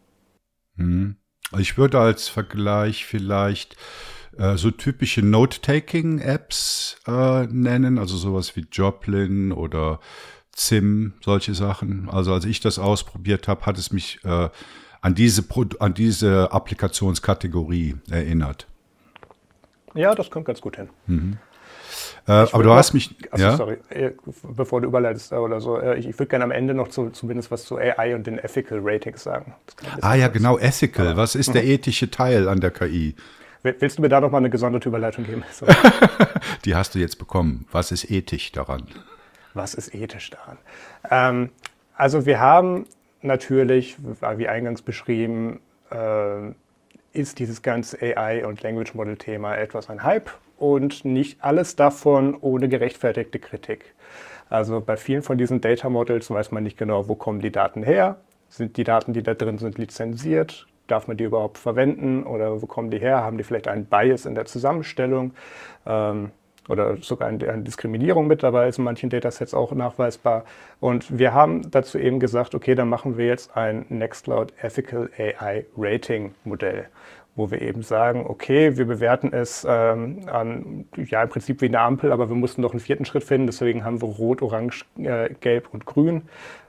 Hm. 0.76 1.16
Ich 1.58 1.76
würde 1.76 2.00
als 2.00 2.28
Vergleich 2.28 3.04
vielleicht 3.04 3.76
äh, 4.38 4.56
so 4.56 4.70
typische 4.70 5.22
Note-Taking-Apps 5.22 6.96
äh, 7.06 7.46
nennen, 7.46 7.98
also 7.98 8.16
sowas 8.16 8.56
wie 8.56 8.66
Joplin 8.70 9.52
oder 9.52 10.00
Zim, 10.52 11.14
solche 11.22 11.54
Sachen. 11.54 12.08
Also 12.08 12.32
als 12.32 12.44
ich 12.44 12.60
das 12.60 12.78
ausprobiert 12.78 13.48
habe, 13.48 13.66
hat 13.66 13.78
es 13.78 13.92
mich 13.92 14.20
äh, 14.24 14.48
an, 15.00 15.14
diese 15.14 15.44
an 15.80 15.94
diese 15.94 16.52
Applikationskategorie 16.52 17.96
erinnert. 18.10 18.66
Ja, 19.94 20.14
das 20.14 20.30
kommt 20.30 20.46
ganz 20.46 20.60
gut 20.60 20.76
hin. 20.76 20.88
Mhm. 21.06 21.38
Äh, 22.26 22.32
aber 22.32 22.62
du 22.62 22.72
hast 22.72 22.94
mich. 22.94 23.14
Also, 23.30 23.44
ja? 23.44 23.56
sorry, 23.56 23.78
äh, 23.90 24.10
bevor 24.42 24.80
du 24.80 24.88
überleitest 24.88 25.32
oder 25.32 25.60
so, 25.60 25.78
äh, 25.78 25.98
ich, 25.98 26.08
ich 26.08 26.18
würde 26.18 26.28
gerne 26.28 26.44
am 26.44 26.50
Ende 26.50 26.74
noch 26.74 26.88
zu, 26.88 27.10
zumindest 27.10 27.50
was 27.50 27.64
zu 27.64 27.78
AI 27.78 28.14
und 28.14 28.26
den 28.26 28.38
Ethical 28.38 28.80
Ratings 28.82 29.22
sagen. 29.22 29.54
Ah 30.00 30.14
ja, 30.14 30.28
genau, 30.28 30.58
Ethical. 30.58 31.08
Aber, 31.08 31.16
was 31.18 31.34
ist 31.34 31.54
der 31.54 31.64
ethische 31.66 32.10
Teil 32.10 32.48
an 32.48 32.60
der 32.60 32.70
KI? 32.70 33.14
Willst 33.62 33.98
du 33.98 34.02
mir 34.02 34.08
da 34.08 34.20
noch 34.20 34.30
mal 34.30 34.38
eine 34.38 34.50
gesonderte 34.50 34.88
Überleitung 34.88 35.24
geben? 35.24 35.44
Die 36.64 36.74
hast 36.74 36.94
du 36.94 36.98
jetzt 36.98 37.18
bekommen. 37.18 37.66
Was 37.70 37.92
ist 37.92 38.10
ethisch 38.10 38.50
daran? 38.50 38.88
Was 39.54 39.74
ist 39.74 39.94
ethisch 39.94 40.30
daran? 40.30 40.58
Ähm, 41.10 41.50
also 41.94 42.26
wir 42.26 42.40
haben 42.40 42.86
natürlich, 43.20 43.96
wie 44.36 44.48
eingangs 44.48 44.82
beschrieben, 44.82 45.60
äh, 45.92 46.50
ist 47.12 47.38
dieses 47.38 47.62
ganze 47.62 47.98
AI 48.00 48.44
und 48.46 48.62
Language 48.62 48.94
Model 48.94 49.16
Thema 49.16 49.56
etwas 49.56 49.90
ein 49.90 50.02
Hype 50.02 50.30
und 50.62 51.04
nicht 51.04 51.42
alles 51.42 51.74
davon 51.74 52.36
ohne 52.40 52.68
gerechtfertigte 52.68 53.40
Kritik. 53.40 53.94
Also 54.48 54.80
bei 54.80 54.96
vielen 54.96 55.22
von 55.22 55.36
diesen 55.36 55.60
Data 55.60 55.88
Models 55.88 56.30
weiß 56.30 56.52
man 56.52 56.62
nicht 56.62 56.78
genau, 56.78 57.08
wo 57.08 57.16
kommen 57.16 57.40
die 57.40 57.50
Daten 57.50 57.82
her, 57.82 58.18
sind 58.48 58.76
die 58.76 58.84
Daten, 58.84 59.12
die 59.12 59.22
da 59.22 59.34
drin 59.34 59.58
sind, 59.58 59.78
lizenziert? 59.78 60.66
Darf 60.86 61.08
man 61.08 61.16
die 61.16 61.24
überhaupt 61.24 61.58
verwenden 61.58 62.22
oder 62.22 62.62
wo 62.62 62.66
kommen 62.66 62.90
die 62.90 62.98
her? 62.98 63.24
Haben 63.24 63.38
die 63.38 63.44
vielleicht 63.44 63.66
einen 63.66 63.86
Bias 63.86 64.26
in 64.26 64.34
der 64.34 64.44
Zusammenstellung? 64.44 65.32
Ähm, 65.86 66.30
oder 66.68 66.96
sogar 66.98 67.28
eine, 67.28 67.58
Diskriminierung 67.62 68.28
mit 68.28 68.44
dabei 68.44 68.68
ist 68.68 68.78
in 68.78 68.84
manchen 68.84 69.10
Datasets 69.10 69.54
auch 69.54 69.72
nachweisbar. 69.72 70.44
Und 70.78 71.18
wir 71.18 71.34
haben 71.34 71.68
dazu 71.70 71.98
eben 71.98 72.20
gesagt, 72.20 72.54
okay, 72.54 72.76
dann 72.76 72.88
machen 72.88 73.16
wir 73.16 73.26
jetzt 73.26 73.56
ein 73.56 73.84
Nextcloud 73.88 74.52
Ethical 74.62 75.10
AI 75.18 75.64
Rating 75.76 76.34
Modell 76.44 76.86
wo 77.34 77.50
wir 77.50 77.62
eben 77.62 77.82
sagen, 77.82 78.26
okay, 78.26 78.76
wir 78.76 78.84
bewerten 78.84 79.32
es 79.32 79.66
ähm, 79.68 80.20
an, 80.26 80.86
ja, 80.96 81.22
im 81.22 81.28
Prinzip 81.30 81.62
wie 81.62 81.66
eine 81.66 81.80
Ampel, 81.80 82.12
aber 82.12 82.28
wir 82.28 82.36
mussten 82.36 82.60
noch 82.60 82.72
einen 82.72 82.80
vierten 82.80 83.04
Schritt 83.04 83.24
finden, 83.24 83.46
deswegen 83.46 83.84
haben 83.84 84.02
wir 84.02 84.08
Rot, 84.08 84.42
Orange, 84.42 84.84
äh, 84.98 85.30
Gelb 85.40 85.68
und 85.72 85.86
Grün. 85.86 86.22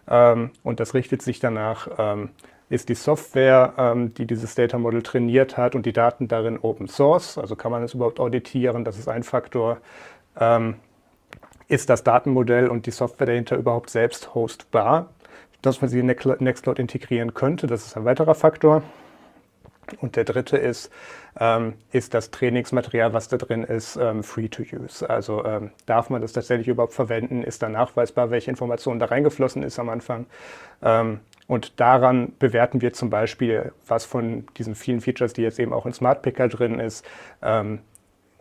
Ähm, 0.07 0.51
und 0.63 0.79
das 0.79 0.93
richtet 0.93 1.21
sich 1.21 1.39
danach, 1.39 1.87
ähm, 1.97 2.29
ist 2.69 2.87
die 2.87 2.95
Software, 2.95 3.73
ähm, 3.77 4.13
die 4.13 4.25
dieses 4.25 4.55
Data 4.55 4.77
Model 4.77 5.03
trainiert 5.03 5.57
hat 5.57 5.75
und 5.75 5.85
die 5.85 5.93
Daten 5.93 6.29
darin 6.29 6.57
Open 6.61 6.87
Source, 6.87 7.37
also 7.37 7.55
kann 7.55 7.71
man 7.71 7.83
es 7.83 7.93
überhaupt 7.93 8.19
auditieren, 8.19 8.85
das 8.85 8.97
ist 8.97 9.09
ein 9.09 9.23
Faktor. 9.23 9.79
Ähm, 10.39 10.75
ist 11.67 11.89
das 11.89 12.03
Datenmodell 12.03 12.67
und 12.67 12.85
die 12.85 12.91
Software 12.91 13.27
dahinter 13.27 13.57
überhaupt 13.57 13.89
selbst 13.89 14.33
hostbar, 14.33 15.09
dass 15.61 15.81
man 15.81 15.89
sie 15.89 15.99
in 15.99 16.05
Nextcloud 16.05 16.79
integrieren 16.79 17.33
könnte, 17.33 17.67
das 17.67 17.85
ist 17.85 17.97
ein 17.97 18.05
weiterer 18.05 18.35
Faktor. 18.35 18.83
Und 19.99 20.15
der 20.15 20.23
dritte 20.23 20.57
ist, 20.57 20.91
ähm, 21.39 21.73
ist 21.91 22.13
das 22.13 22.31
Trainingsmaterial, 22.31 23.13
was 23.13 23.27
da 23.27 23.37
drin 23.37 23.63
ist, 23.63 23.95
ähm, 23.97 24.23
free 24.23 24.47
to 24.47 24.63
use. 24.63 25.07
Also 25.09 25.43
ähm, 25.45 25.71
darf 25.85 26.09
man 26.09 26.21
das 26.21 26.33
tatsächlich 26.33 26.67
überhaupt 26.67 26.93
verwenden? 26.93 27.43
Ist 27.43 27.61
da 27.61 27.69
nachweisbar, 27.69 28.31
welche 28.31 28.49
Informationen 28.49 28.99
da 28.99 29.07
reingeflossen 29.07 29.63
ist 29.63 29.79
am 29.79 29.89
Anfang? 29.89 30.25
Ähm, 30.81 31.19
und 31.47 31.79
daran 31.79 32.33
bewerten 32.39 32.81
wir 32.81 32.93
zum 32.93 33.09
Beispiel, 33.09 33.73
was 33.87 34.05
von 34.05 34.45
diesen 34.57 34.75
vielen 34.75 35.01
Features, 35.01 35.33
die 35.33 35.41
jetzt 35.41 35.59
eben 35.59 35.73
auch 35.73 35.85
in 35.85 35.93
Smart 35.93 36.21
Picker 36.21 36.47
drin 36.47 36.79
ist, 36.79 37.05
ähm, 37.41 37.79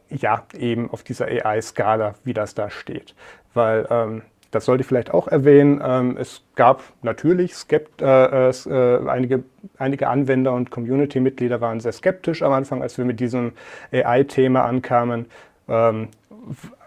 ja, 0.09 0.44
eben 0.55 0.90
auf 0.90 1.02
dieser 1.02 1.27
AI-Skala, 1.27 2.14
wie 2.24 2.35
das 2.35 2.55
da 2.55 2.70
steht. 2.70 3.14
Weil 3.55 3.86
ähm, 3.90 4.23
das 4.52 4.66
sollte 4.66 4.82
ich 4.82 4.86
vielleicht 4.86 5.12
auch 5.12 5.26
erwähnen. 5.26 5.82
Ähm, 5.84 6.16
es 6.18 6.42
gab 6.54 6.82
natürlich 7.02 7.54
Skept 7.54 8.00
äh, 8.02 8.50
äh, 8.50 9.08
einige, 9.08 9.42
einige 9.78 10.08
Anwender 10.08 10.52
und 10.52 10.70
Community-Mitglieder 10.70 11.60
waren 11.60 11.80
sehr 11.80 11.92
skeptisch 11.92 12.42
am 12.42 12.52
Anfang, 12.52 12.82
als 12.82 12.98
wir 12.98 13.04
mit 13.04 13.18
diesem 13.18 13.52
AI-Thema 13.90 14.64
ankamen. 14.64 15.26
Ähm, 15.68 16.08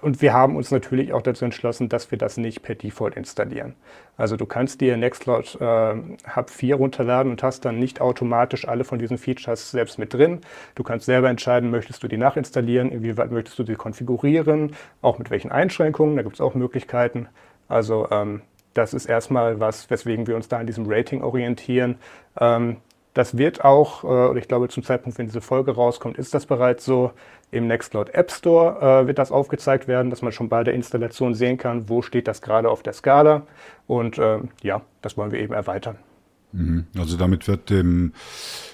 und 0.02 0.22
wir 0.22 0.34
haben 0.34 0.56
uns 0.56 0.70
natürlich 0.70 1.14
auch 1.14 1.22
dazu 1.22 1.46
entschlossen, 1.46 1.90
dass 1.90 2.12
wir 2.12 2.18
das 2.18 2.38
nicht 2.38 2.62
per 2.62 2.76
Default 2.76 3.16
installieren. 3.16 3.74
Also 4.18 4.38
du 4.38 4.46
kannst 4.46 4.82
dir 4.82 4.98
Nextcloud 4.98 5.58
äh, 5.60 5.96
Hub 6.36 6.50
4 6.50 6.76
runterladen 6.76 7.32
und 7.32 7.42
hast 7.42 7.66
dann 7.66 7.80
nicht 7.80 8.02
automatisch 8.02 8.68
alle 8.68 8.84
von 8.84 9.00
diesen 9.00 9.18
Features 9.18 9.72
selbst 9.72 9.98
mit 9.98 10.14
drin. 10.14 10.42
Du 10.76 10.84
kannst 10.84 11.06
selber 11.06 11.30
entscheiden, 11.30 11.72
möchtest 11.72 12.04
du 12.04 12.08
die 12.08 12.18
nachinstallieren, 12.18 12.92
inwieweit 12.92 13.32
möchtest 13.32 13.58
du 13.58 13.64
die 13.64 13.76
konfigurieren, 13.76 14.76
auch 15.02 15.18
mit 15.18 15.32
welchen 15.32 15.52
Einschränkungen, 15.52 16.18
da 16.18 16.24
gibt 16.24 16.36
es 16.36 16.42
auch 16.42 16.54
Möglichkeiten. 16.54 17.28
Also 17.68 18.08
ähm, 18.12 18.42
das 18.74 18.94
ist 18.94 19.06
erstmal 19.06 19.60
was, 19.60 19.90
weswegen 19.90 20.28
wir 20.28 20.36
uns 20.36 20.48
da 20.48 20.58
an 20.58 20.68
diesem 20.68 20.86
Rating 20.88 21.24
orientieren. 21.24 21.96
Ähm, 22.40 22.78
das 23.14 23.38
wird 23.38 23.64
auch, 23.64 24.04
äh, 24.04 24.08
oder 24.08 24.36
ich 24.36 24.48
glaube 24.48 24.68
zum 24.68 24.84
Zeitpunkt, 24.84 25.18
wenn 25.18 25.28
diese 25.28 25.42
Folge 25.42 25.72
rauskommt, 25.72 26.18
ist 26.18 26.34
das 26.34 26.46
bereits 26.46 26.86
so. 26.86 27.12
Im 27.52 27.68
Nextcloud 27.68 28.10
App 28.10 28.32
Store 28.32 29.04
äh, 29.04 29.08
wird 29.08 29.18
das 29.18 29.32
aufgezeigt 29.32 29.88
werden, 29.88 30.10
dass 30.10 30.22
man 30.22 30.34
schon 30.34 30.50
bei 30.50 30.64
der 30.66 30.74
Installation 30.74 31.34
sehen 31.36 31.58
kann, 31.58 31.88
wo 31.88 32.02
steht 32.02 32.28
das 32.28 32.42
gerade 32.42 32.70
auf 32.70 32.84
der 32.84 32.92
Skala. 32.92 33.44
Und 33.88 34.18
äh, 34.18 34.40
ja, 34.62 34.82
das 35.02 35.16
wollen 35.16 35.32
wir 35.32 35.40
eben 35.40 35.54
erweitern. 35.54 35.96
Mhm. 36.52 36.88
Also 36.98 37.16
damit 37.16 37.48
wird 37.48 37.70
dem 37.70 38.14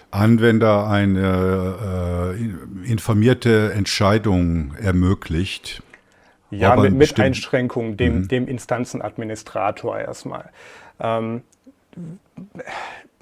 Anwender 0.09 0.87
eine 0.87 2.35
äh, 2.39 2.89
informierte 2.89 3.73
Entscheidung 3.73 4.73
ermöglicht 4.81 5.83
ja, 6.51 6.75
mit, 6.75 6.93
mit 6.93 7.19
Einschränkungen 7.19 7.97
dem, 7.97 8.19
mhm. 8.19 8.27
dem 8.27 8.47
Instanzenadministrator 8.47 9.99
erstmal. 9.99 10.49
Ähm, 10.99 11.41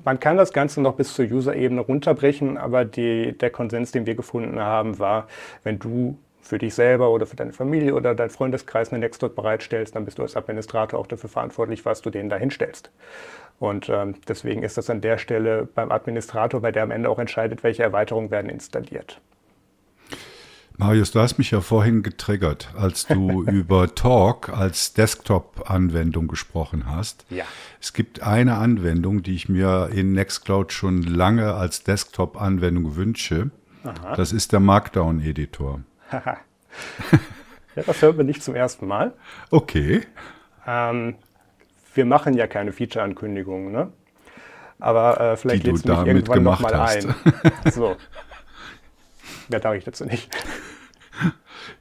man 0.04 0.20
kann 0.20 0.38
das 0.38 0.54
Ganze 0.54 0.82
noch 0.82 0.96
bis 0.96 1.14
zur 1.14 1.26
User-Ebene 1.26 1.82
runterbrechen, 1.82 2.58
aber 2.58 2.86
die, 2.86 3.38
der 3.38 3.50
Konsens, 3.50 3.92
den 3.92 4.06
wir 4.06 4.16
gefunden 4.16 4.60
haben, 4.60 5.00
war, 5.00 5.28
wenn 5.64 5.80
du 5.80 6.18
für 6.42 6.58
dich 6.58 6.74
selber 6.74 7.12
oder 7.12 7.28
für 7.28 7.36
deine 7.36 7.54
Familie 7.54 7.94
oder 7.94 8.16
deinen 8.16 8.32
Freundeskreis 8.32 8.92
eine 8.92 9.00
Nextcloud 9.00 9.36
bereitstellst, 9.36 9.96
dann 9.96 10.06
bist 10.06 10.18
du 10.18 10.24
als 10.24 10.36
Administrator 10.36 11.00
auch 11.00 11.06
dafür 11.06 11.30
verantwortlich, 11.30 11.86
was 11.86 12.02
du 12.02 12.10
denen 12.10 12.30
da 12.30 12.38
hinstellst. 12.38 12.90
Und 13.60 13.90
ähm, 13.90 14.16
deswegen 14.28 14.64
ist 14.64 14.78
das 14.78 14.90
an 14.90 15.02
der 15.02 15.18
Stelle 15.18 15.68
beim 15.76 15.92
Administrator, 15.92 16.62
bei 16.62 16.72
der 16.72 16.84
am 16.84 16.92
Ende 16.92 17.10
auch 17.10 17.20
entscheidet, 17.20 17.64
welche 17.64 17.84
Erweiterungen 17.84 18.32
werden 18.32 18.50
installiert. 18.50 19.22
Marius, 20.80 21.12
du 21.12 21.20
hast 21.20 21.38
mich 21.38 21.52
ja 21.52 21.60
vorhin 21.60 22.04
getriggert, 22.04 22.70
als 22.74 23.06
du 23.06 23.44
über 23.48 23.94
Talk 23.96 24.48
als 24.48 24.94
Desktop-Anwendung 24.94 26.30
gesprochen 26.30 26.86
hast. 26.86 27.26
Ja. 27.30 27.44
Es 27.82 27.92
gibt 27.92 28.24
eine 28.24 28.56
Anwendung, 28.56 29.22
die 29.22 29.36
ich 29.36 29.50
mir 29.50 29.90
in 29.92 30.14
Nextcloud 30.14 30.72
schon 30.72 31.04
lange 31.04 31.54
als 31.54 31.84
Desktop-Anwendung 31.84 32.96
wünsche. 32.96 33.52
Aha. 33.84 34.16
Das 34.16 34.32
ist 34.32 34.54
der 34.54 34.62
Markdown-Editor. 34.62 35.82
ja, 36.12 36.38
das 37.76 38.02
hören 38.02 38.16
wir 38.16 38.24
nicht 38.24 38.42
zum 38.42 38.56
ersten 38.56 38.88
Mal. 38.88 39.14
Okay. 39.52 40.04
Ähm, 40.66 41.16
wir 41.94 42.06
machen 42.06 42.36
ja 42.36 42.48
keine 42.48 42.72
Feature-Ankündigungen, 42.72 43.74
ne? 43.74 43.92
Aber 44.80 45.20
äh, 45.20 45.36
vielleicht 45.36 45.66
lädst 45.66 45.86
du 45.86 45.94
mich 45.94 46.08
irgendwann 46.08 46.44
nochmal 46.44 46.74
ein. 46.74 47.14
So. 47.70 47.98
Mehr 49.50 49.60
darf 49.60 49.76
ich 49.76 49.84
dazu 49.84 50.06
nicht. 50.06 50.30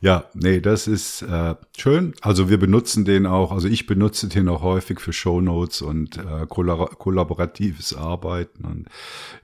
Ja, 0.01 0.25
nee, 0.35 0.61
das 0.61 0.87
ist 0.87 1.23
äh, 1.23 1.55
schön. 1.77 2.15
Also 2.21 2.49
wir 2.49 2.59
benutzen 2.59 3.05
den 3.05 3.27
auch, 3.27 3.51
also 3.51 3.69
ich 3.69 3.87
benutze 3.87 4.29
den 4.29 4.49
auch 4.49 4.63
häufig 4.63 5.01
für 5.01 5.13
Shownotes 5.13 5.83
und 5.83 6.19
äh, 6.19 6.47
kollaboratives 6.47 7.95
Arbeiten. 7.95 8.65
Und 8.65 8.89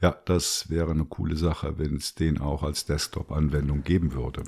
ja, 0.01 0.17
das 0.25 0.71
wäre 0.71 0.93
eine 0.93 1.05
coole 1.05 1.37
Sache, 1.37 1.79
wenn 1.79 1.97
es 1.97 2.15
den 2.15 2.41
auch 2.41 2.63
als 2.63 2.85
Desktop-Anwendung 2.85 3.83
geben 3.83 4.15
würde. 4.15 4.45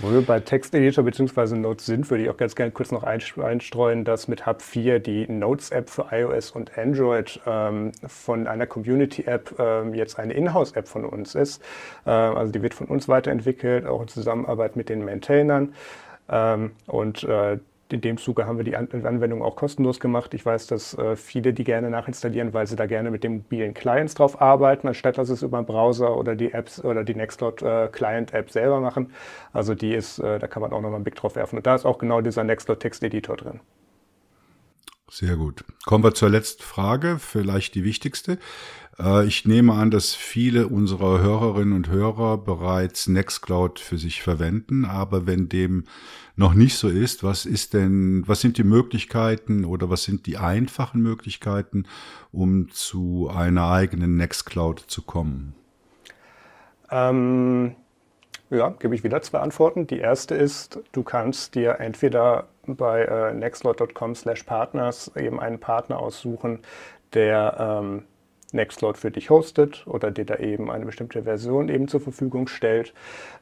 Wo 0.00 0.12
wir 0.12 0.22
bei 0.22 0.40
Texteditor 0.40 1.04
bzw. 1.04 1.56
Notes 1.56 1.86
sind, 1.86 2.08
würde 2.10 2.24
ich 2.24 2.30
auch 2.30 2.36
ganz 2.36 2.54
gerne 2.54 2.70
kurz 2.70 2.92
noch 2.92 3.02
einstreuen, 3.02 4.04
dass 4.04 4.28
mit 4.28 4.46
Hub 4.46 4.62
4 4.62 5.00
die 5.00 5.26
Notes-App 5.26 5.90
für 5.90 6.06
iOS 6.10 6.52
und 6.52 6.78
Android 6.78 7.40
ähm, 7.46 7.92
von 8.06 8.46
einer 8.46 8.66
Community-App 8.66 9.54
ähm, 9.58 9.94
jetzt 9.94 10.18
eine 10.18 10.34
Inhouse-App 10.34 10.86
von 10.86 11.04
uns 11.04 11.34
ist. 11.34 11.62
Ähm, 12.06 12.36
also 12.36 12.52
die 12.52 12.62
wird 12.62 12.74
von 12.74 12.86
uns 12.86 13.08
weiterentwickelt, 13.08 13.86
auch 13.86 14.02
in 14.02 14.08
Zusammenarbeit 14.08 14.76
mit 14.76 14.88
den 14.88 15.04
Maintainern. 15.04 15.74
Ähm, 16.28 16.72
und 16.86 17.24
äh, 17.24 17.58
in 17.92 18.00
dem 18.00 18.16
Zuge 18.16 18.46
haben 18.46 18.56
wir 18.56 18.64
die 18.64 18.76
Anwendung 18.76 19.42
auch 19.42 19.56
kostenlos 19.56 20.00
gemacht. 20.00 20.34
Ich 20.34 20.44
weiß, 20.44 20.66
dass 20.66 20.96
äh, 20.98 21.16
viele 21.16 21.52
die 21.52 21.64
gerne 21.64 21.90
nachinstallieren, 21.90 22.52
weil 22.54 22.66
sie 22.66 22.76
da 22.76 22.86
gerne 22.86 23.10
mit 23.10 23.24
den 23.24 23.36
mobilen 23.38 23.74
Clients 23.74 24.14
drauf 24.14 24.40
arbeiten, 24.40 24.88
anstatt 24.88 25.18
dass 25.18 25.28
sie 25.28 25.34
es 25.34 25.42
über 25.42 25.60
den 25.60 25.66
Browser 25.66 26.16
oder 26.16 26.34
die 26.34 26.52
Apps 26.52 26.82
oder 26.84 27.04
die 27.04 27.14
Nextcloud 27.14 27.62
äh, 27.62 27.88
Client 27.92 28.32
App 28.34 28.50
selber 28.50 28.80
machen. 28.80 29.12
Also 29.52 29.74
die 29.74 29.94
ist, 29.94 30.18
äh, 30.18 30.38
da 30.38 30.46
kann 30.46 30.62
man 30.62 30.72
auch 30.72 30.80
nochmal 30.80 30.96
einen 30.96 31.04
Blick 31.04 31.16
drauf 31.16 31.36
werfen. 31.36 31.56
Und 31.56 31.66
da 31.66 31.74
ist 31.74 31.84
auch 31.84 31.98
genau 31.98 32.20
dieser 32.20 32.44
Nextcloud 32.44 32.80
Text 32.80 33.02
Editor 33.02 33.36
drin. 33.36 33.60
Sehr 35.10 35.36
gut. 35.36 35.62
Kommen 35.84 36.04
wir 36.04 36.14
zur 36.14 36.30
letzten 36.30 36.62
Frage, 36.62 37.18
vielleicht 37.18 37.74
die 37.74 37.84
wichtigste. 37.84 38.38
Äh, 38.98 39.26
ich 39.26 39.44
nehme 39.44 39.74
an, 39.74 39.90
dass 39.90 40.14
viele 40.14 40.68
unserer 40.68 41.20
Hörerinnen 41.20 41.74
und 41.74 41.90
Hörer 41.90 42.38
bereits 42.38 43.08
Nextcloud 43.08 43.78
für 43.78 43.98
sich 43.98 44.22
verwenden, 44.22 44.84
aber 44.84 45.26
wenn 45.26 45.50
dem 45.50 45.84
noch 46.36 46.54
nicht 46.54 46.76
so 46.76 46.88
ist, 46.88 47.22
was 47.22 47.44
ist 47.44 47.74
denn, 47.74 48.24
was 48.26 48.40
sind 48.40 48.58
die 48.58 48.64
Möglichkeiten 48.64 49.64
oder 49.64 49.90
was 49.90 50.04
sind 50.04 50.26
die 50.26 50.38
einfachen 50.38 51.02
Möglichkeiten, 51.02 51.84
um 52.32 52.70
zu 52.70 53.30
einer 53.34 53.70
eigenen 53.70 54.16
Nextcloud 54.16 54.80
zu 54.80 55.02
kommen? 55.02 55.54
Ähm, 56.90 57.74
ja, 58.50 58.68
gebe 58.68 58.94
ich 58.94 59.04
wieder 59.04 59.22
zwei 59.22 59.40
Antworten. 59.40 59.86
Die 59.86 59.98
erste 59.98 60.34
ist, 60.34 60.80
du 60.92 61.02
kannst 61.02 61.54
dir 61.54 61.80
entweder 61.80 62.48
bei 62.66 63.02
äh, 63.02 63.34
nextcloud.com 63.34 64.14
slash 64.14 64.42
partners 64.42 65.10
eben 65.16 65.40
einen 65.40 65.58
Partner 65.58 65.98
aussuchen, 65.98 66.60
der 67.14 67.56
ähm, 67.58 68.04
Nextcloud 68.52 68.98
für 68.98 69.10
dich 69.10 69.30
hostet 69.30 69.86
oder 69.86 70.10
dir 70.10 70.24
da 70.24 70.36
eben 70.36 70.70
eine 70.70 70.86
bestimmte 70.86 71.24
Version 71.24 71.68
eben 71.68 71.88
zur 71.88 72.00
Verfügung 72.00 72.48
stellt. 72.48 72.94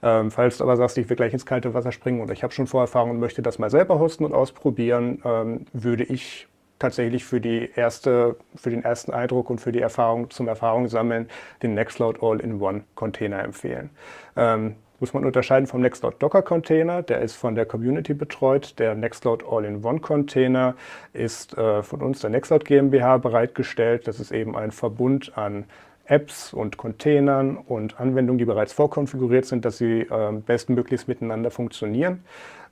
Ähm, 0.03 0.31
falls 0.31 0.59
du 0.59 0.65
aber 0.65 0.77
sagst, 0.77 0.99
ich 0.99 1.09
will 1.09 1.17
gleich 1.17 1.33
ins 1.33 1.47
kalte 1.47 1.75
Wasser 1.75 1.93
springen 1.93 2.21
oder 2.21 2.33
ich 2.33 2.43
habe 2.43 2.53
schon 2.53 2.67
Vorerfahrung 2.67 3.11
und 3.11 3.21
möchte 3.21 3.43
das 3.43 3.59
mal 3.59 3.71
selber 3.71 3.99
hosten 3.99 4.25
und 4.25 4.33
ausprobieren, 4.33 5.23
ähm, 5.25 5.67
würde 5.73 6.05
ich 6.05 6.47
tatsächlich 6.79 7.25
für 7.25 7.41
die 7.41 7.71
erste, 7.77 8.37
für 8.57 8.71
den 8.71 8.83
ersten 8.83 9.13
Eindruck 9.13 9.51
und 9.51 9.61
für 9.61 9.71
die 9.71 9.81
Erfahrung 9.81 10.31
zum 10.31 10.49
Erfahrung 10.49 10.89
sammeln 10.89 11.29
den 11.63 11.75
Nextcloud 11.75 12.23
All-in-One 12.23 12.85
Container 12.95 13.45
empfehlen. 13.45 13.91
Ähm, 14.37 14.77
muss 15.01 15.15
man 15.15 15.25
unterscheiden 15.25 15.67
vom 15.67 15.81
Nextcloud 15.81 16.23
Docker 16.23 16.43
Container, 16.43 17.03
der 17.03 17.21
ist 17.21 17.35
von 17.35 17.55
der 17.55 17.67
Community 17.67 18.15
betreut. 18.15 18.79
Der 18.79 18.95
Nextcloud 18.95 19.43
All-in-One 19.51 20.01
Container 20.01 20.75
ist 21.13 21.57
äh, 21.57 21.83
von 21.83 22.03
uns 22.03 22.21
der 22.21 22.31
Nextcloud 22.31 22.65
GmbH 22.65 23.17
bereitgestellt. 23.17 24.07
Das 24.07 24.21
ist 24.21 24.31
eben 24.31 24.57
ein 24.57 24.71
Verbund 24.71 25.37
an 25.37 25.65
Apps 26.05 26.53
und 26.53 26.77
Containern 26.77 27.57
und 27.57 27.99
Anwendungen, 28.01 28.39
die 28.39 28.45
bereits 28.45 28.73
vorkonfiguriert 28.73 29.47
sind, 29.47 29.65
dass 29.65 29.79
sie 29.79 30.01
äh, 30.01 30.33
bestmöglichst 30.45 31.09
miteinander 31.09 31.51
funktionieren. 31.51 32.25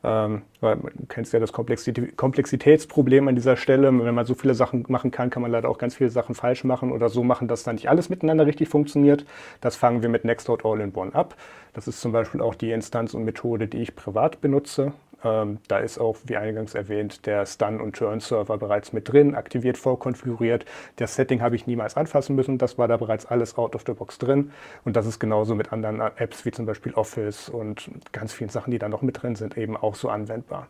Ähm, 0.05 0.43
weil 0.61 0.77
du 0.77 1.07
kennst 1.09 1.33
ja 1.33 1.41
das 1.41 1.53
Komplexitätsproblem 1.53 3.27
an 3.27 3.35
dieser 3.35 3.57
Stelle. 3.57 3.87
Wenn 3.87 4.15
man 4.15 4.27
so 4.27 4.35
viele 4.35 4.55
Sachen 4.55 4.85
machen 4.89 5.11
kann, 5.11 5.31
kann 5.31 5.43
man 5.43 5.51
leider 5.51 5.69
auch 5.69 5.79
ganz 5.79 5.97
viele 5.97 6.11
Sachen 6.11 6.37
falsch 6.37 6.63
machen 6.63 6.93
oder 6.93 7.09
so 7.09 7.25
machen, 7.25 7.49
dass 7.49 7.65
dann 7.65 7.75
nicht 7.75 7.89
alles 7.89 8.09
miteinander 8.09 8.47
richtig 8.47 8.69
funktioniert. 8.69 9.25
Das 9.61 9.75
fangen 9.75 10.03
wir 10.03 10.09
mit 10.09 10.25
Nextcloud 10.25 10.65
All-in-One 10.65 11.15
ab. 11.15 11.35
Das 11.73 11.89
ist 11.89 12.01
zum 12.01 12.13
Beispiel 12.13 12.41
auch 12.41 12.55
die 12.55 12.71
Instanz 12.71 13.15
und 13.15 13.25
Methode, 13.25 13.67
die 13.67 13.79
ich 13.79 13.97
privat 13.97 14.41
benutze. 14.41 14.93
Ähm, 15.25 15.59
da 15.67 15.79
ist 15.79 15.99
auch, 15.99 16.17
wie 16.27 16.37
eingangs 16.37 16.75
erwähnt, 16.75 17.27
der 17.27 17.45
Stun- 17.47 17.81
und 17.81 17.97
Turn-Server 17.97 18.57
bereits 18.57 18.93
mit 18.93 19.13
drin, 19.13 19.35
aktiviert, 19.35 19.77
vorkonfiguriert. 19.77 20.65
Das 20.97 21.17
Setting 21.17 21.43
habe 21.43 21.57
ich 21.57 21.67
niemals 21.67 21.97
anfassen 21.97 22.37
müssen, 22.37 22.59
das 22.59 22.79
war 22.79 22.87
da 22.87 22.97
bereits 22.97 23.27
alles 23.27 23.59
out 23.59 23.75
of 23.75 23.83
the 23.87 23.93
box 23.93 24.19
drin. 24.19 24.53
Und 24.85 24.97
das 24.97 25.07
ist 25.07 25.19
genauso 25.19 25.55
mit 25.55 25.73
anderen 25.73 26.01
Apps 26.01 26.45
wie 26.45 26.53
zum 26.53 26.67
Beispiel 26.67 26.95
Office 26.95 27.49
und 27.49 27.91
ganz 28.13 28.33
vielen 28.33 28.51
Sachen, 28.51 28.71
die 28.71 28.79
da 28.79 28.89
noch 28.89 29.03
mit 29.03 29.23
drin 29.23 29.35
sind, 29.35 29.57
eben 29.57 29.77
auch 29.77 29.97
so 29.97 30.09
anwendbar. 30.09 30.69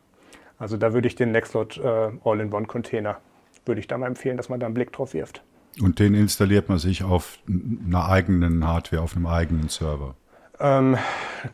Also 0.58 0.76
da 0.76 0.92
würde 0.92 1.08
ich 1.08 1.14
den 1.14 1.30
Nextcloud 1.32 1.78
äh, 1.78 2.10
All-in-One-Container, 2.24 3.18
würde 3.64 3.80
ich 3.80 3.86
da 3.86 3.98
mal 3.98 4.06
empfehlen, 4.06 4.36
dass 4.36 4.48
man 4.48 4.58
da 4.58 4.66
einen 4.66 4.74
Blick 4.74 4.92
drauf 4.92 5.14
wirft. 5.14 5.42
Und 5.80 5.98
den 6.00 6.14
installiert 6.14 6.68
man 6.68 6.78
sich 6.78 7.04
auf 7.04 7.38
einer 7.46 8.08
eigenen 8.08 8.66
Hardware, 8.66 9.02
auf 9.02 9.14
einem 9.14 9.26
eigenen 9.26 9.68
Server. 9.68 10.16
Ähm, 10.60 10.96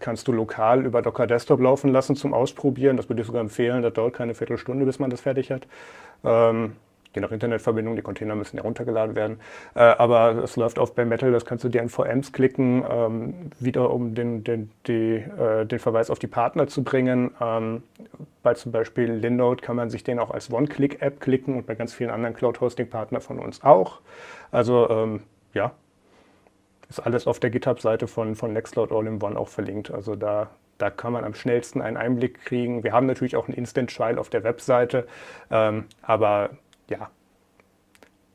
kannst 0.01 0.28
du 0.28 0.32
lokal 0.32 0.85
über 0.85 1.02
Docker 1.02 1.26
Desktop 1.26 1.60
laufen 1.60 1.90
lassen 1.93 2.16
zum 2.16 2.32
Ausprobieren. 2.32 2.97
Das 2.97 3.09
würde 3.09 3.20
ich 3.22 3.26
sogar 3.26 3.43
empfehlen. 3.43 3.82
Das 3.82 3.93
dauert 3.93 4.14
keine 4.14 4.35
Viertelstunde, 4.35 4.85
bis 4.85 4.98
man 4.98 5.10
das 5.10 5.20
fertig 5.20 5.51
hat. 5.51 5.66
Ähm, 6.24 6.76
je 7.14 7.20
nach 7.20 7.31
Internetverbindung, 7.31 7.97
die 7.97 8.02
Container 8.02 8.35
müssen 8.35 8.56
ja 8.56 8.62
runtergeladen 8.62 9.14
werden. 9.14 9.40
Äh, 9.74 9.81
aber 9.81 10.43
es 10.43 10.56
läuft 10.56 10.78
auf 10.78 10.94
Bare 10.94 11.06
Metal, 11.06 11.31
das 11.32 11.44
kannst 11.44 11.64
du 11.64 11.68
dir 11.68 11.82
in 11.82 11.89
VMs 11.89 12.32
klicken, 12.32 12.85
ähm, 12.90 13.51
wieder 13.60 13.90
um 13.90 14.14
den, 14.14 14.43
den, 14.43 14.70
die, 14.86 15.16
äh, 15.16 15.64
den 15.66 15.78
Verweis 15.78 16.10
auf 16.10 16.18
die 16.18 16.26
Partner 16.26 16.66
zu 16.66 16.82
bringen. 16.82 17.31
Ähm, 17.40 17.82
bei 18.43 18.55
zum 18.55 18.72
Beispiel 18.72 19.12
Linode 19.12 19.62
kann 19.62 19.76
man 19.76 19.90
sich 19.90 20.02
den 20.05 20.18
auch 20.18 20.31
als 20.31 20.51
One-Click-App 20.51 21.20
klicken 21.20 21.56
und 21.56 21.66
bei 21.66 21.74
ganz 21.74 21.94
vielen 21.94 22.10
anderen 22.10 22.35
Cloud-Hosting-Partnern 22.35 23.20
von 23.20 23.39
uns 23.39 23.62
auch. 23.62 24.01
Also 24.51 24.89
ähm, 24.90 25.22
ja, 25.52 25.72
ist 26.89 27.01
alles 27.01 27.27
auf 27.27 27.40
der 27.40 27.51
GitHub-Seite 27.51 28.06
von, 28.06 28.35
von 28.35 28.52
Nextcloud 28.52 28.93
All-in-One 28.93 29.39
auch 29.39 29.48
verlinkt. 29.48 29.90
Also 29.90 30.16
da, 30.16 30.51
da 30.78 30.90
kann 30.90 31.12
man 31.12 31.24
am 31.24 31.35
schnellsten 31.35 31.81
einen 31.81 31.97
Einblick 31.97 32.44
kriegen. 32.44 32.85
Wir 32.85 32.93
haben 32.93 33.06
natürlich 33.06 33.36
auch 33.36 33.48
einen 33.48 33.56
Instant-Trial 33.56 34.19
auf 34.19 34.31
der 34.31 34.44
Webseite, 34.44 35.06
ähm, 35.51 35.85
aber 36.02 36.51
ja, 36.89 37.11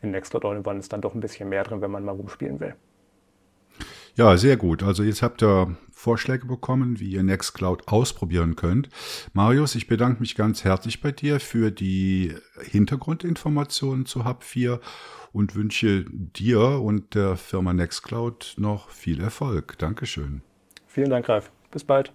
in 0.01 0.11
Nextcloud 0.11 0.45
All-in-One 0.45 0.79
ist 0.79 0.93
dann 0.93 1.01
doch 1.01 1.13
ein 1.13 1.19
bisschen 1.19 1.49
mehr 1.49 1.63
drin, 1.63 1.81
wenn 1.81 1.91
man 1.91 2.03
mal 2.03 2.15
rumspielen 2.15 2.59
will. 2.59 2.75
Ja, 4.15 4.35
sehr 4.35 4.57
gut. 4.57 4.83
Also 4.83 5.03
jetzt 5.03 5.21
habt 5.21 5.41
ihr 5.41 5.77
Vorschläge 5.91 6.45
bekommen, 6.45 6.99
wie 6.99 7.11
ihr 7.11 7.23
Nextcloud 7.23 7.87
ausprobieren 7.87 8.55
könnt. 8.55 8.89
Marius, 9.33 9.75
ich 9.75 9.87
bedanke 9.87 10.19
mich 10.19 10.35
ganz 10.35 10.63
herzlich 10.63 10.99
bei 10.99 11.11
dir 11.11 11.39
für 11.39 11.71
die 11.71 12.35
Hintergrundinformationen 12.61 14.05
zu 14.05 14.25
Hub 14.25 14.43
4 14.43 14.81
und 15.31 15.55
wünsche 15.55 16.05
dir 16.09 16.81
und 16.81 17.15
der 17.15 17.37
Firma 17.37 17.73
Nextcloud 17.73 18.55
noch 18.57 18.89
viel 18.89 19.21
Erfolg. 19.21 19.77
Dankeschön. 19.77 20.41
Vielen 20.87 21.09
Dank, 21.09 21.29
Ralf. 21.29 21.51
Bis 21.71 21.83
bald. 21.83 22.13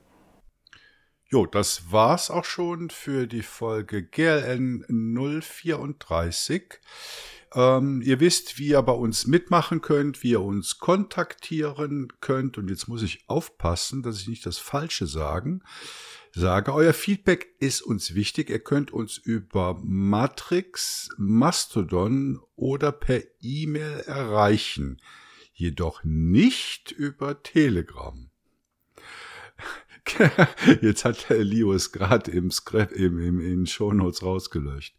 Jo, 1.27 1.47
das 1.47 1.91
war's 1.91 2.31
auch 2.31 2.45
schon 2.45 2.91
für 2.91 3.27
die 3.27 3.43
Folge 3.43 4.03
GLN 4.03 4.85
034. 4.89 6.81
Ähm, 7.55 8.03
ihr 8.03 8.20
wisst, 8.20 8.59
wie 8.59 8.69
ihr 8.69 8.82
bei 8.82 8.93
uns 8.93 9.27
mitmachen 9.27 9.81
könnt, 9.81 10.23
wie 10.23 10.31
ihr 10.31 10.41
uns 10.41 10.78
kontaktieren 10.78 12.09
könnt. 12.20 12.59
Und 12.59 12.69
jetzt 12.69 12.89
muss 12.89 13.03
ich 13.03 13.24
aufpassen, 13.28 14.03
dass 14.03 14.20
ich 14.20 14.28
nicht 14.28 14.45
das 14.45 14.59
Falsche 14.59 15.07
sagen 15.07 15.62
sage. 16.35 16.74
Euer 16.74 16.93
Feedback 16.93 17.55
ist 17.61 17.82
uns 17.82 18.15
wichtig. 18.15 18.51
Ihr 18.51 18.59
könnt 18.59 18.93
uns 18.93 19.16
über 19.19 19.81
Matrix, 19.82 21.09
Mastodon 21.16 22.40
oder 22.56 22.93
per 22.93 23.23
E-Mail 23.40 24.01
erreichen. 24.06 25.01
Jedoch 25.52 26.02
nicht 26.05 26.90
über 26.90 27.43
Telegram. 27.43 28.31
Jetzt 30.82 31.05
hat 31.05 31.31
der 31.31 31.43
Lios 31.43 31.93
gerade 31.93 32.31
im 32.31 32.51
Scrap, 32.51 32.93
im, 32.93 33.19
im, 33.20 33.40
in 33.40 33.66
Shownotes 33.66 34.23
rausgelöscht. 34.23 34.94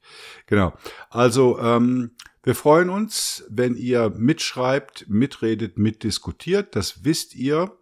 Genau. 0.47 0.73
Also, 1.09 1.59
ähm, 1.59 2.11
wir 2.43 2.55
freuen 2.55 2.89
uns, 2.89 3.43
wenn 3.49 3.75
ihr 3.75 4.11
mitschreibt, 4.11 5.09
mitredet, 5.09 5.77
mitdiskutiert. 5.77 6.75
Das 6.75 7.03
wisst 7.03 7.35
ihr. 7.35 7.75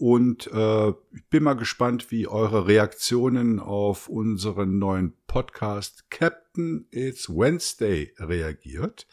Und 0.00 0.46
äh, 0.46 0.88
ich 0.88 1.28
bin 1.28 1.42
mal 1.42 1.56
gespannt, 1.56 2.10
wie 2.10 2.26
eure 2.26 2.66
Reaktionen 2.66 3.60
auf 3.60 4.08
unseren 4.08 4.78
neuen 4.78 5.12
Podcast 5.26 6.10
Captain 6.10 6.86
It's 6.90 7.28
Wednesday 7.28 8.14
reagiert. 8.18 9.06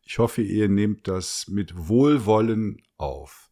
Ich 0.00 0.20
hoffe, 0.20 0.42
ihr 0.42 0.68
nehmt 0.68 1.08
das 1.08 1.48
mit 1.48 1.88
Wohlwollen 1.88 2.80
auf. 2.98 3.50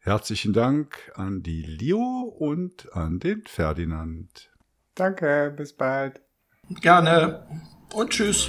Herzlichen 0.00 0.52
Dank 0.52 1.12
an 1.14 1.44
die 1.44 1.62
Leo 1.62 2.22
und 2.22 2.92
an 2.92 3.20
den 3.20 3.44
Ferdinand. 3.46 4.50
Danke, 4.96 5.54
bis 5.56 5.74
bald. 5.74 6.22
Gerne 6.80 7.46
und 7.94 8.10
tschüss. 8.10 8.48